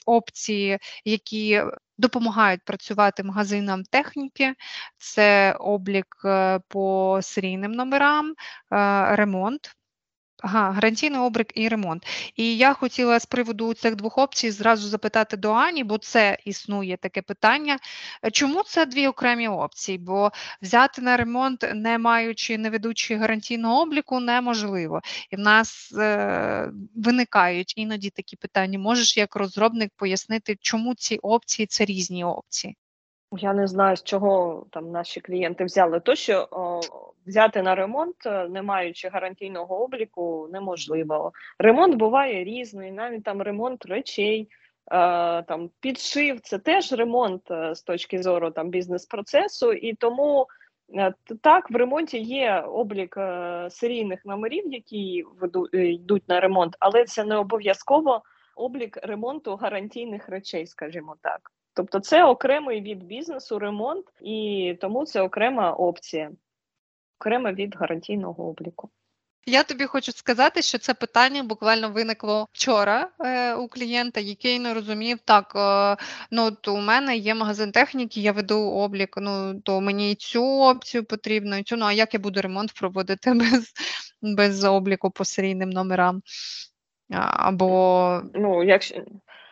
опції, 0.06 0.80
які 1.06 1.64
Допомагають 1.98 2.62
працювати 2.66 3.24
магазинам 3.24 3.84
техніки, 3.84 4.54
це 4.98 5.54
облік 5.60 6.06
по 6.68 7.20
серійним 7.22 7.72
номерам, 7.72 8.34
ремонт 9.16 9.76
Ага, 10.44 10.72
гарантійний 10.72 11.20
обрик 11.20 11.52
і 11.56 11.68
ремонт. 11.68 12.06
І 12.36 12.58
я 12.58 12.74
хотіла 12.74 13.20
з 13.20 13.26
приводу 13.26 13.74
цих 13.74 13.96
двох 13.96 14.18
опцій 14.18 14.52
зразу 14.52 14.88
запитати 14.88 15.38
до 15.38 15.52
Ані, 15.52 15.84
бо 15.84 15.98
це 15.98 16.38
існує 16.46 16.98
таке 16.98 17.22
питання. 17.22 17.78
Чому 18.32 18.64
це 18.64 18.86
дві 18.86 19.08
окремі 19.08 19.48
опції? 19.48 19.98
Бо 19.98 20.32
взяти 20.62 21.02
на 21.02 21.18
ремонт, 21.18 21.66
не 21.74 21.98
маючи, 21.98 22.58
не 22.58 22.70
ведучи 22.70 23.16
гарантійного 23.16 23.82
обліку, 23.82 24.20
неможливо. 24.20 25.02
І 25.30 25.36
в 25.36 25.40
нас 25.40 25.94
е, 25.98 26.72
виникають 26.96 27.74
іноді 27.78 28.10
такі 28.10 28.36
питання. 28.36 28.80
Можеш 28.80 29.18
як 29.18 29.36
розробник 29.36 29.92
пояснити, 29.96 30.58
чому 30.62 30.96
ці 30.96 31.18
опції 31.18 31.66
це 31.66 31.86
різні 31.86 32.24
опції? 32.24 32.78
Я 33.38 33.54
не 33.54 33.68
знаю, 33.68 33.96
з 33.96 34.04
чого 34.04 34.66
там 34.72 34.92
наші 34.92 35.22
клієнти 35.22 35.64
взяли 35.66 36.00
то, 36.00 36.16
що 36.16 36.48
о, 36.52 36.82
взяти 37.28 37.62
на 37.62 37.76
ремонт, 37.76 38.16
е, 38.26 38.48
не 38.48 38.62
маючи 38.62 39.10
гарантійного 39.10 39.84
обліку, 39.84 40.50
неможливо. 40.52 41.32
Ремонт 41.60 41.96
буває 41.96 42.44
різний, 42.44 42.92
навіть 42.92 43.24
там 43.24 43.42
ремонт 43.42 43.86
речей, 43.86 44.48
е, 44.92 45.44
там 45.44 45.70
підшив 45.80 46.40
це 46.42 46.60
теж 46.60 46.92
ремонт 46.92 47.52
е, 47.52 47.76
з 47.76 47.82
точки 47.82 48.24
зору 48.24 48.52
там 48.52 48.70
бізнес-процесу, 48.70 49.74
і 49.74 49.94
тому 49.94 50.48
так, 51.42 51.72
в 51.72 51.76
ремонті 51.76 52.20
є 52.20 52.60
облік 52.60 53.18
серійних 53.70 54.26
номерів, 54.26 54.74
які 54.74 55.26
йдуть 55.74 56.30
на 56.30 56.40
ремонт, 56.40 56.76
але 56.80 57.06
це 57.06 57.24
не 57.24 57.38
обов'язково 57.38 58.22
облік 58.56 58.98
ремонту 59.04 59.56
гарантійних 59.56 60.30
речей, 60.30 60.68
скажімо 60.68 61.16
так. 61.22 61.52
Тобто, 61.74 62.00
це 62.00 62.24
окремий 62.24 62.82
від 62.82 63.04
бізнесу 63.04 63.60
ремонт, 63.60 64.06
і 64.22 64.78
тому 64.82 65.06
це 65.06 65.22
окрема 65.22 65.72
опція, 65.72 66.32
окрема 67.24 67.52
від 67.52 67.76
гарантійного 67.76 68.50
обліку. 68.50 68.90
Я 69.46 69.64
тобі 69.64 69.86
хочу 69.86 70.12
сказати, 70.12 70.62
що 70.62 70.78
це 70.78 70.94
питання 70.94 71.44
буквально 71.44 71.90
виникло 71.90 72.48
вчора 72.52 73.10
е, 73.20 73.56
у 73.56 73.68
клієнта, 73.68 74.20
який 74.20 74.60
не 74.60 74.74
розумів, 74.74 75.20
так 75.26 75.54
е, 75.56 76.04
ну 76.32 76.52
то 76.52 76.76
у 76.76 76.80
мене 76.80 77.18
є 77.18 77.36
магазин 77.36 77.72
техніки, 77.72 78.22
я 78.22 78.32
веду 78.32 78.60
облік. 78.60 79.18
Ну 79.18 79.62
то 79.62 79.82
мені 79.82 80.12
і 80.12 80.16
цю 80.16 80.44
опцію 80.44 81.04
потрібно, 81.04 81.58
і 81.58 81.64
цю 81.64 81.78
ну 81.78 81.86
а 81.86 81.94
як 81.94 82.14
я 82.14 82.20
буду 82.20 82.42
ремонт 82.42 82.74
проводити 82.74 83.34
без 83.40 83.74
без 84.22 84.64
обліку 84.64 85.12
по 85.12 85.26
серійним 85.26 85.70
номерам? 85.70 86.22
Або 87.20 88.22
ну, 88.34 88.64
якщо 88.64 88.96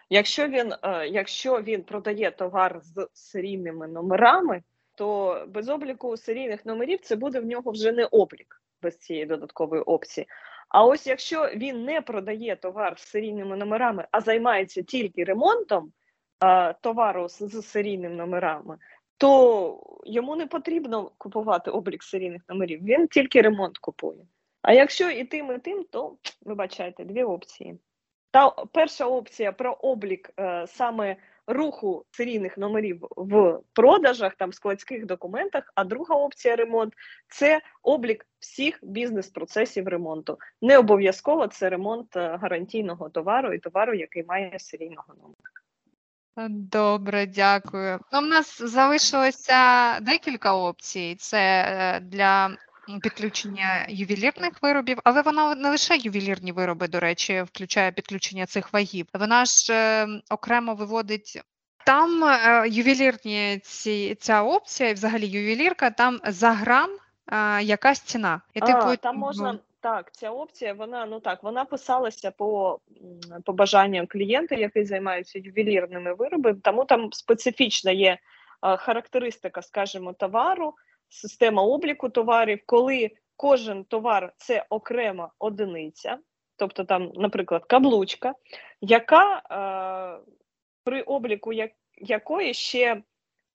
якщо 0.09 0.47
він 0.47 0.73
е, 0.83 1.07
якщо 1.07 1.61
він 1.61 1.83
продає 1.83 2.31
товар 2.31 2.79
з 2.83 3.07
серійними 3.13 3.87
номерами, 3.87 4.61
то 5.01 5.45
без 5.47 5.69
обліку 5.69 6.17
серійних 6.17 6.65
номерів 6.65 6.99
це 6.99 7.15
буде 7.15 7.39
в 7.39 7.45
нього 7.45 7.71
вже 7.71 7.91
не 7.91 8.05
облік 8.05 8.61
без 8.81 8.97
цієї 8.97 9.25
додаткової 9.25 9.81
опції. 9.81 10.27
А 10.69 10.85
ось 10.85 11.07
якщо 11.07 11.49
він 11.55 11.83
не 11.83 12.01
продає 12.01 12.55
товар 12.55 12.99
з 12.99 13.01
серійними 13.01 13.57
номерами, 13.57 14.07
а 14.11 14.21
займається 14.21 14.83
тільки 14.83 15.23
ремонтом 15.23 15.91
а, 16.39 16.73
товару 16.73 17.29
з, 17.29 17.37
з 17.37 17.67
серійними 17.67 18.15
номерами, 18.15 18.77
то 19.17 19.99
йому 20.05 20.35
не 20.35 20.47
потрібно 20.47 21.11
купувати 21.17 21.71
облік 21.71 22.03
серійних 22.03 22.41
номерів. 22.49 22.83
Він 22.83 23.07
тільки 23.07 23.41
ремонт 23.41 23.77
купує. 23.77 24.25
А 24.61 24.73
якщо 24.73 25.09
і 25.09 25.23
тим, 25.23 25.51
і 25.51 25.57
тим, 25.57 25.85
то 25.91 26.17
вибачайте 26.41 27.03
дві 27.03 27.23
опції. 27.23 27.79
Та 28.31 28.49
перша 28.49 29.05
опція 29.05 29.51
про 29.51 29.71
облік 29.71 30.29
е, 30.39 30.67
саме 30.67 31.15
руху 31.51 32.05
серійних 32.11 32.57
номерів 32.57 33.07
в 33.17 33.59
продажах, 33.73 34.35
там 34.35 34.53
складських 34.53 35.05
документах. 35.05 35.71
А 35.75 35.83
друга 35.83 36.15
опція 36.15 36.55
ремонт 36.55 36.93
це 37.27 37.61
облік 37.83 38.25
всіх 38.39 38.79
бізнес-процесів 38.81 39.87
ремонту. 39.87 40.37
Не 40.61 40.77
обов'язково 40.77 41.47
це 41.47 41.69
ремонт 41.69 42.15
е, 42.15 42.37
гарантійного 42.41 43.09
товару 43.09 43.53
і 43.53 43.59
товару, 43.59 43.93
який 43.93 44.23
має 44.23 44.59
серійного 44.59 45.13
номера. 45.13 45.61
Добре, 46.49 47.25
дякую. 47.25 47.99
Ну, 48.13 48.19
У 48.19 48.21
нас 48.21 48.61
залишилося 48.61 49.99
декілька 49.99 50.53
опцій. 50.53 51.15
Це 51.19 51.39
е, 51.39 51.99
для 51.99 52.57
підключення 52.99 53.85
ювелірних 53.89 54.51
виробів, 54.61 54.97
але 55.03 55.21
вона 55.21 55.55
не 55.55 55.69
лише 55.69 55.97
ювелірні 55.97 56.51
вироби, 56.51 56.87
до 56.87 56.99
речі, 56.99 57.41
включає 57.41 57.91
підключення 57.91 58.45
цих 58.45 58.73
вагів. 58.73 59.05
Вона 59.13 59.45
ж 59.45 59.73
е, 59.73 60.07
окремо 60.29 60.73
виводить. 60.73 61.41
Там 61.85 62.23
е, 62.23 62.65
ювелірні 62.69 63.59
ці 63.63 64.15
ця 64.15 64.43
опція, 64.43 64.89
і 64.89 64.93
взагалі 64.93 65.27
ювелірка, 65.27 65.89
там 65.89 66.19
за 66.23 66.51
грам 66.51 66.89
е, 67.27 67.63
якась 67.63 67.99
ціна. 67.99 68.41
І 68.53 68.59
а, 68.61 68.95
Там 68.95 69.17
можна 69.17 69.59
так, 69.79 70.11
ця 70.11 70.29
опція, 70.29 70.73
вона 70.73 71.05
ну 71.05 71.19
так, 71.19 71.43
вона 71.43 71.65
писалася 71.65 72.31
по 72.31 72.79
по 73.45 73.53
бажанням 73.53 74.07
клієнта, 74.07 74.55
який 74.55 74.85
займається 74.85 75.39
ювелірними 75.39 76.13
виробами, 76.13 76.57
тому 76.61 76.85
там 76.85 77.13
специфічна 77.13 77.91
є 77.91 78.17
характеристика, 78.61 79.61
скажімо, 79.61 80.13
товару 80.13 80.73
система 81.11 81.63
обліку 81.63 82.09
товарів, 82.09 82.59
коли 82.65 83.11
кожен 83.37 83.83
товар 83.83 84.33
це 84.37 84.65
окрема 84.69 85.31
одиниця, 85.39 86.17
тобто 86.55 86.83
там, 86.83 87.11
наприклад, 87.15 87.65
каблучка, 87.65 88.33
яка 88.81 89.37
е, 89.37 90.31
при 90.83 91.01
обліку 91.01 91.53
як, 91.53 91.71
якої 91.97 92.53
ще 92.53 93.03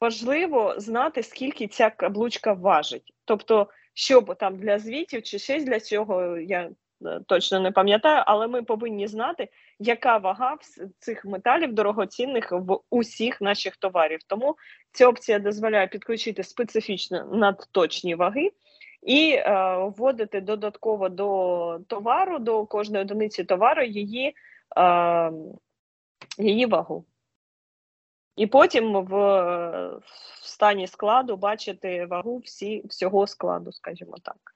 важливо 0.01 0.75
знати, 0.77 1.23
скільки 1.23 1.69
ця 1.69 1.91
каблучка 1.91 2.53
важить. 2.53 3.15
Тобто, 3.25 3.69
щоб 3.95 4.37
там 4.37 4.57
для 4.57 4.79
звітів 4.79 5.23
чи 5.23 5.39
щось 5.39 5.65
для 5.65 5.81
цього, 5.81 6.39
я 6.39 6.71
Е, 7.05 7.21
точно 7.27 7.61
не 7.61 7.71
пам'ятаю, 7.73 8.23
але 8.27 8.47
ми 8.47 8.63
повинні 8.63 9.07
знати, 9.07 9.49
яка 9.79 10.19
вага 10.19 10.57
цих 10.99 11.25
металів 11.25 11.73
дорогоцінних 11.73 12.53
в 12.53 12.79
усіх 12.91 13.41
наших 13.41 13.77
товарів. 13.77 14.19
Тому 14.27 14.57
ця 14.93 15.09
опція 15.09 15.39
дозволяє 15.39 15.87
підключити 15.87 16.43
специфічно 16.43 17.25
надточні 17.25 18.15
ваги. 18.15 18.51
І 19.03 19.31
е, 19.31 19.77
вводити 19.97 20.41
додатково 20.41 21.09
до 21.09 21.81
товару, 21.87 22.39
до 22.39 22.67
кожної 22.67 23.05
одиниці 23.05 23.45
товару 23.45 23.83
її 23.83 24.35
е, 24.79 25.33
її 26.39 26.67
вагу. 26.67 27.05
І 28.37 28.47
потім 28.47 28.93
в, 28.93 29.15
в 30.03 30.47
стані 30.47 30.87
складу 30.87 31.37
бачити 31.37 32.07
вагу 32.07 32.39
всі, 32.39 32.83
всього 32.87 33.27
складу, 33.27 33.73
скажімо 33.73 34.15
так. 34.23 34.55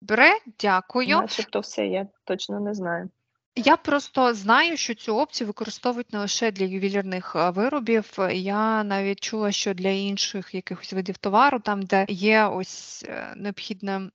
Добре, 0.00 0.30
дякую. 0.58 1.08
Начебто 1.08 1.60
все, 1.60 1.86
я 1.86 2.06
точно 2.24 2.60
не 2.60 2.74
знаю. 2.74 3.10
Я 3.56 3.76
просто 3.76 4.34
знаю, 4.34 4.76
що 4.76 4.94
цю 4.94 5.16
опцію 5.16 5.46
використовують 5.46 6.12
не 6.12 6.18
лише 6.18 6.50
для 6.50 6.64
ювелірних 6.64 7.36
е, 7.36 7.50
виробів. 7.50 8.18
Я 8.32 8.84
навіть 8.84 9.20
чула, 9.20 9.52
що 9.52 9.74
для 9.74 9.88
інших 9.88 10.54
якихось 10.54 10.92
видів 10.92 11.18
товару, 11.18 11.60
там, 11.60 11.82
де 11.82 12.06
є 12.08 12.44
ось 12.44 13.04
е, 13.08 13.34
необхідна 13.36 14.10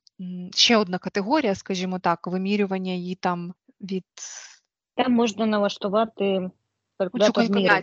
ще 0.56 0.78
одна 0.78 0.98
категорія, 0.98 1.56
скажімо 1.56 2.00
так, 2.00 2.28
вимірювання 2.28 2.94
її 2.94 3.16
там 3.16 3.54
від 3.82 4.06
Там 4.96 5.14
можна 5.14 5.46
налаштувати 5.46 6.52
калькулятор 6.98 7.50
міри. 7.50 7.82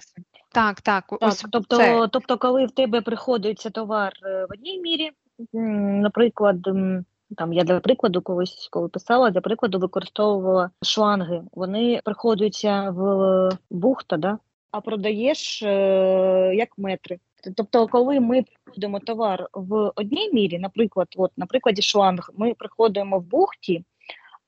Так, 0.53 0.81
так. 0.81 0.81
Так, 0.81 1.05
ось 1.23 1.45
тобто, 1.51 1.77
це. 1.77 2.09
тобто, 2.13 2.39
коли 2.39 2.67
в 2.67 2.71
тебе 2.71 3.01
приходиться 3.01 3.71
товар 3.71 4.13
е, 4.23 4.45
в 4.45 4.53
одній 4.53 4.81
мірі, 4.81 5.11
наприклад, 6.03 6.69
там 7.37 7.53
я 7.53 7.65
для 7.65 7.81
прикладу, 7.81 8.23
колись 8.23 8.69
коли 8.71 8.89
писала, 8.89 9.31
для 9.31 9.41
прикладу 9.41 9.79
використовувала 9.79 10.71
шланги. 10.83 11.43
Вони 11.53 12.01
приходяться 12.05 12.91
в 12.91 13.51
бухта, 13.71 14.17
да? 14.17 14.39
а 14.71 14.81
продаєш 14.81 15.63
е, 15.63 16.53
як 16.55 16.69
метри. 16.79 17.19
Тобто, 17.57 17.87
коли 17.87 18.21
ми 18.21 18.45
приходимо 18.65 19.01
товар 19.01 19.49
в 19.55 19.93
одній 19.97 20.31
мірі, 20.33 20.59
наприклад, 20.59 21.09
от 21.17 21.33
на 21.37 21.47
прикладі 21.47 21.83
шланг, 21.83 22.31
ми 22.37 22.55
приходимо 22.55 23.19
в 23.19 23.23
бухті, 23.23 23.85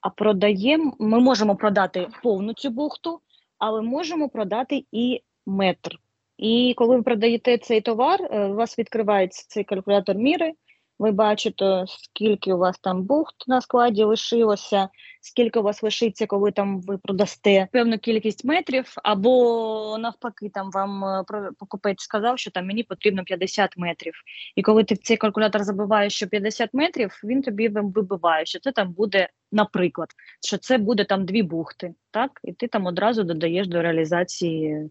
а 0.01 0.11
продаємо, 0.11 0.97
ми 0.99 1.21
можемо 1.21 1.57
продати 1.57 2.09
повну 2.23 2.53
цю 2.53 2.71
бухту, 2.71 3.21
але 3.59 3.83
можемо 3.83 4.29
продати 4.29 4.85
і 4.93 5.23
метр. 5.47 5.99
І 6.39 6.75
коли 6.77 6.97
ви 6.97 7.03
продаєте 7.03 7.59
цей 7.59 7.81
товар, 7.81 8.21
е, 8.23 8.47
у 8.47 8.55
вас 8.55 8.79
відкривається 8.79 9.47
цей 9.49 9.65
калькулятор 9.65 10.17
міри. 10.17 10.53
Ви 11.01 11.13
бачите, 11.13 11.85
скільки 11.89 12.53
у 12.53 12.59
вас 12.59 12.79
там 12.79 13.03
бухт 13.03 13.35
на 13.49 13.61
складі 13.61 14.05
лишилося, 14.05 14.89
скільки 15.21 15.59
у 15.59 15.63
вас 15.63 15.83
лишиться, 15.83 16.27
коли 16.27 16.53
там 16.53 16.81
ви 16.81 16.99
продасте 16.99 17.69
певну 17.73 17.99
кількість 17.99 18.45
метрів, 18.45 18.93
або 19.05 19.97
навпаки, 20.01 20.51
там 20.55 20.71
вам 20.71 21.05
е, 21.05 21.25
покупець 21.59 22.03
сказав, 22.03 22.39
що 22.39 22.51
там 22.51 22.67
мені 22.67 22.83
потрібно 22.83 23.25
50 23.25 23.77
метрів. 23.77 24.13
І 24.57 24.63
коли 24.63 24.85
ти 24.85 24.95
в 24.95 24.99
цей 24.99 25.17
калькулятор 25.17 25.65
забиваєш, 25.65 26.15
що 26.15 26.29
50 26.29 26.71
метрів, 26.73 27.21
він 27.25 27.43
тобі 27.43 27.69
вибиває, 27.69 28.47
що 28.47 28.61
це 28.61 28.73
там 28.73 28.93
буде, 28.93 29.29
наприклад, 29.53 30.09
що 30.47 30.59
це 30.59 30.79
буде 30.79 31.05
там 31.05 31.25
дві 31.25 31.43
бухти, 31.43 31.95
так? 32.11 32.41
І 32.45 32.53
ти 32.53 32.69
там 32.69 32.87
одразу 32.87 33.23
додаєш 33.23 33.69
до 33.69 33.83
реалізації 33.83 34.91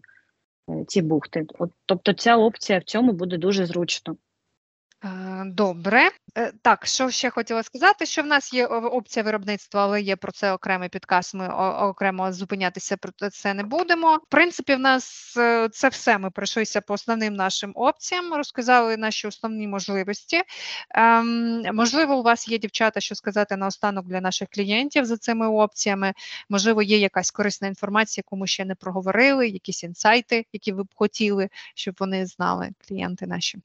е, 0.70 0.84
ці 0.88 1.02
бухти. 1.02 1.46
От, 1.58 1.70
Тобто 1.86 2.12
ця 2.12 2.36
опція 2.36 2.78
в 2.78 2.84
цьому 2.84 3.12
буде 3.12 3.36
дуже 3.36 3.66
зручно. 3.66 4.16
Е, 5.04 5.42
добре, 5.46 6.10
е, 6.36 6.52
так 6.62 6.86
що 6.86 7.10
ще 7.10 7.30
хотіла 7.30 7.62
сказати, 7.62 8.06
що 8.06 8.22
в 8.22 8.26
нас 8.26 8.52
є 8.52 8.66
опція 8.66 9.22
виробництва, 9.22 9.82
але 9.82 10.02
є 10.02 10.16
про 10.16 10.32
це 10.32 10.52
окремий 10.52 10.88
підказ. 10.88 11.34
Ми 11.34 11.48
окремо 11.48 12.32
зупинятися 12.32 12.96
про 12.96 13.30
це 13.30 13.54
не 13.54 13.62
будемо. 13.62 14.16
В 14.16 14.28
принципі, 14.28 14.74
в 14.74 14.78
нас 14.78 15.34
е, 15.36 15.68
це 15.72 15.88
все. 15.88 16.18
Ми 16.18 16.30
пройшлися 16.30 16.80
по 16.80 16.94
основним 16.94 17.34
нашим 17.34 17.72
опціям, 17.74 18.34
розказали 18.34 18.96
наші 18.96 19.26
основні 19.28 19.68
можливості. 19.68 20.42
Ем, 20.90 21.62
Можливо, 21.74 22.18
у 22.18 22.22
вас 22.22 22.48
є 22.48 22.58
дівчата, 22.58 23.00
що 23.00 23.14
сказати 23.14 23.56
наостанок 23.56 24.06
для 24.06 24.20
наших 24.20 24.48
клієнтів 24.48 25.04
за 25.04 25.16
цими 25.16 25.48
опціями. 25.48 26.12
Можливо, 26.48 26.82
є 26.82 26.98
якась 26.98 27.30
корисна 27.30 27.68
інформація, 27.68 28.22
яку 28.26 28.36
ми 28.36 28.46
ще 28.46 28.64
не 28.64 28.74
проговорили, 28.74 29.48
якісь 29.48 29.84
інсайти, 29.84 30.46
які 30.52 30.72
ви 30.72 30.84
б 30.84 30.88
хотіли, 30.94 31.48
щоб 31.74 31.94
вони 31.98 32.26
знали 32.26 32.70
клієнти 32.88 33.26
наші. 33.26 33.58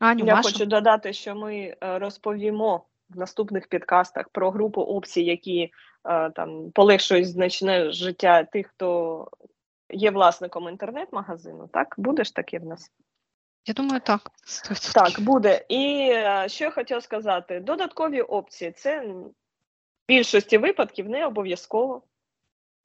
Аню, 0.00 0.24
Я 0.24 0.34
Маша? 0.34 0.48
хочу 0.48 0.66
додати, 0.66 1.12
що 1.12 1.34
ми 1.34 1.56
е, 1.56 1.98
розповімо 1.98 2.84
в 3.10 3.18
наступних 3.18 3.68
підкастах 3.68 4.28
про 4.28 4.50
групу 4.50 4.80
опцій, 4.80 5.22
які 5.22 5.70
е, 6.04 6.30
там 6.30 6.70
полегшують 6.70 7.28
значне 7.28 7.90
життя 7.90 8.44
тих, 8.44 8.66
хто 8.66 9.28
є 9.90 10.10
власником 10.10 10.68
інтернет-магазину. 10.68 11.68
Так, 11.72 11.94
будеш 11.98 12.30
таке 12.30 12.58
в 12.58 12.64
нас? 12.64 12.92
Я 13.66 13.74
думаю, 13.74 14.00
так. 14.00 14.20
100%. 14.46 14.94
Так, 14.94 15.24
буде. 15.24 15.64
І 15.68 16.10
е, 16.12 16.44
що 16.48 16.64
я 16.64 16.70
хотіла 16.70 17.00
сказати: 17.00 17.60
додаткові 17.60 18.20
опції 18.20 18.72
це 18.72 19.00
в 19.00 19.32
більшості 20.08 20.58
випадків 20.58 21.08
не 21.08 21.26
обов'язково. 21.26 22.02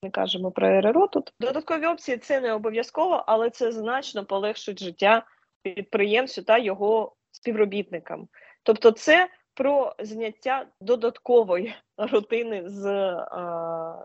Ми 0.03 0.09
кажемо 0.09 0.51
про 0.51 0.81
РРО 0.81 1.07
тут. 1.07 1.33
Додаткові 1.39 1.85
опції 1.85 2.17
це 2.17 2.41
не 2.41 2.53
обов'язково, 2.53 3.23
але 3.27 3.49
це 3.49 3.71
значно 3.71 4.25
полегшить 4.25 4.83
життя 4.83 5.25
підприємцю 5.73 6.43
та 6.43 6.57
його 6.57 7.15
співробітникам. 7.31 8.27
Тобто, 8.63 8.91
це 8.91 9.29
про 9.53 9.95
зняття 9.99 10.65
додаткової 10.81 11.75
рутини 11.97 12.63
з, 12.65 12.85
е, 12.85 13.25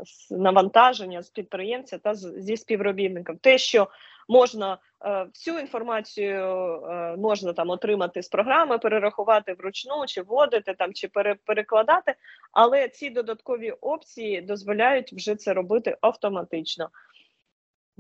з 0.04 0.30
навантаження 0.30 1.22
з 1.22 1.30
підприємця 1.30 1.98
та 1.98 2.14
з, 2.14 2.42
зі 2.42 2.56
співробітником. 2.56 3.36
Те, 3.36 3.58
що 3.58 3.88
можна 4.28 4.78
е, 5.04 5.26
всю 5.34 5.58
інформацію 5.58 6.44
е, 6.90 7.16
можна 7.16 7.52
там 7.52 7.70
отримати 7.70 8.22
з 8.22 8.28
програми, 8.28 8.78
перерахувати 8.78 9.52
вручну, 9.52 10.06
чи 10.06 10.22
вводити 10.22 10.74
там, 10.74 10.94
чи 10.94 11.08
пере, 11.08 11.34
перекладати, 11.44 12.14
але 12.52 12.88
ці 12.88 13.10
додаткові 13.10 13.70
опції 13.70 14.40
дозволяють 14.40 15.12
вже 15.12 15.34
це 15.36 15.52
робити 15.52 15.96
автоматично. 16.00 16.88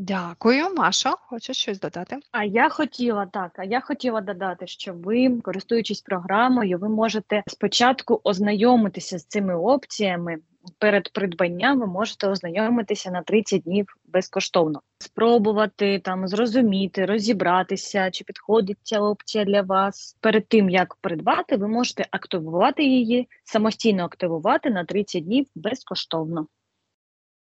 Дякую, 0.02 0.74
Маша. 0.74 1.10
Хочеш 1.10 1.56
щось 1.56 1.80
додати? 1.80 2.16
А 2.32 2.44
я 2.44 2.68
хотіла 2.68 3.26
так. 3.26 3.52
А 3.56 3.64
я 3.64 3.80
хотіла 3.80 4.20
додати, 4.20 4.66
що 4.66 4.94
ви, 4.94 5.40
користуючись 5.42 6.00
програмою, 6.00 6.78
ви 6.78 6.88
можете 6.88 7.42
спочатку 7.46 8.20
ознайомитися 8.24 9.18
з 9.18 9.24
цими 9.24 9.54
опціями. 9.54 10.36
Перед 10.78 11.12
придбанням 11.12 11.80
ви 11.80 11.86
можете 11.86 12.28
ознайомитися 12.28 13.10
на 13.10 13.22
30 13.22 13.62
днів 13.62 13.86
безкоштовно, 14.04 14.80
спробувати 14.98 15.98
там 15.98 16.28
зрозуміти, 16.28 17.06
розібратися, 17.06 18.10
чи 18.10 18.24
підходить 18.24 18.78
ця 18.82 19.00
опція 19.00 19.44
для 19.44 19.62
вас. 19.62 20.16
Перед 20.20 20.48
тим 20.48 20.70
як 20.70 20.94
придбати, 20.94 21.56
ви 21.56 21.68
можете 21.68 22.06
активувати 22.10 22.84
її, 22.84 23.28
самостійно 23.44 24.04
активувати 24.04 24.70
на 24.70 24.84
30 24.84 25.24
днів 25.24 25.46
безкоштовно. 25.54 26.46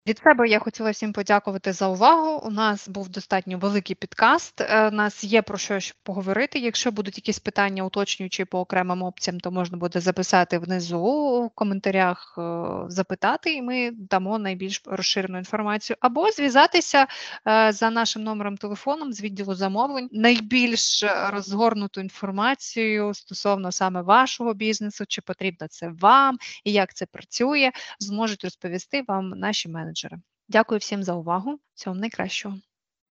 Від 0.09 0.19
себе 0.19 0.49
я 0.49 0.59
хотіла 0.59 0.91
всім 0.91 1.13
подякувати 1.13 1.73
за 1.73 1.89
увагу. 1.89 2.41
У 2.47 2.51
нас 2.51 2.89
був 2.89 3.09
достатньо 3.09 3.59
великий 3.59 3.97
підкаст. 3.97 4.61
е, 4.61 4.89
У 4.89 4.91
нас 4.91 5.25
є 5.25 5.43
про 5.43 5.59
що 5.59 5.79
поговорити. 6.03 6.59
Якщо 6.59 6.93
будуть 6.93 7.19
якісь 7.19 7.39
питання, 7.39 7.85
уточнюючи 7.85 8.45
по 8.45 8.61
окремим 8.61 9.03
опціям, 9.03 9.41
то 9.41 9.51
можна 9.51 9.79
буде 9.79 10.01
записати 10.01 10.59
внизу 10.59 11.03
в 11.47 11.51
коментарях, 11.55 12.35
е, 12.39 12.65
запитати, 12.89 13.55
і 13.55 13.63
ми 13.63 13.91
дамо 13.91 14.39
найбільш 14.39 14.83
розширену 14.87 15.39
інформацію. 15.39 15.97
Або 16.01 16.31
зв'язатися 16.31 17.07
е, 17.49 17.73
за 17.73 17.91
нашим 17.91 18.23
номером 18.23 18.57
телефоном 18.57 19.13
з 19.13 19.23
відділу 19.23 19.55
замовлень. 19.55 20.09
Найбільш 20.13 21.05
розгорнуту 21.33 22.01
інформацію 22.01 23.15
стосовно 23.15 23.73
саме 23.73 24.03
вашого 24.03 24.55
бізнесу, 24.55 25.05
чи 25.09 25.23
потрібно 25.23 25.69
це 25.69 25.89
вам 26.01 26.39
і 26.65 26.73
як 26.73 26.95
це 26.95 27.07
працює, 27.07 27.71
зможуть 27.99 28.45
розповісти 28.45 29.05
вам 29.09 29.29
наші 29.29 29.69
менеджери. 29.95 30.23
Дякую 30.49 30.79
всім 30.79 31.03
за 31.03 31.15
увагу. 31.15 31.59
Всього 31.75 31.97
найкращого. 31.97 32.59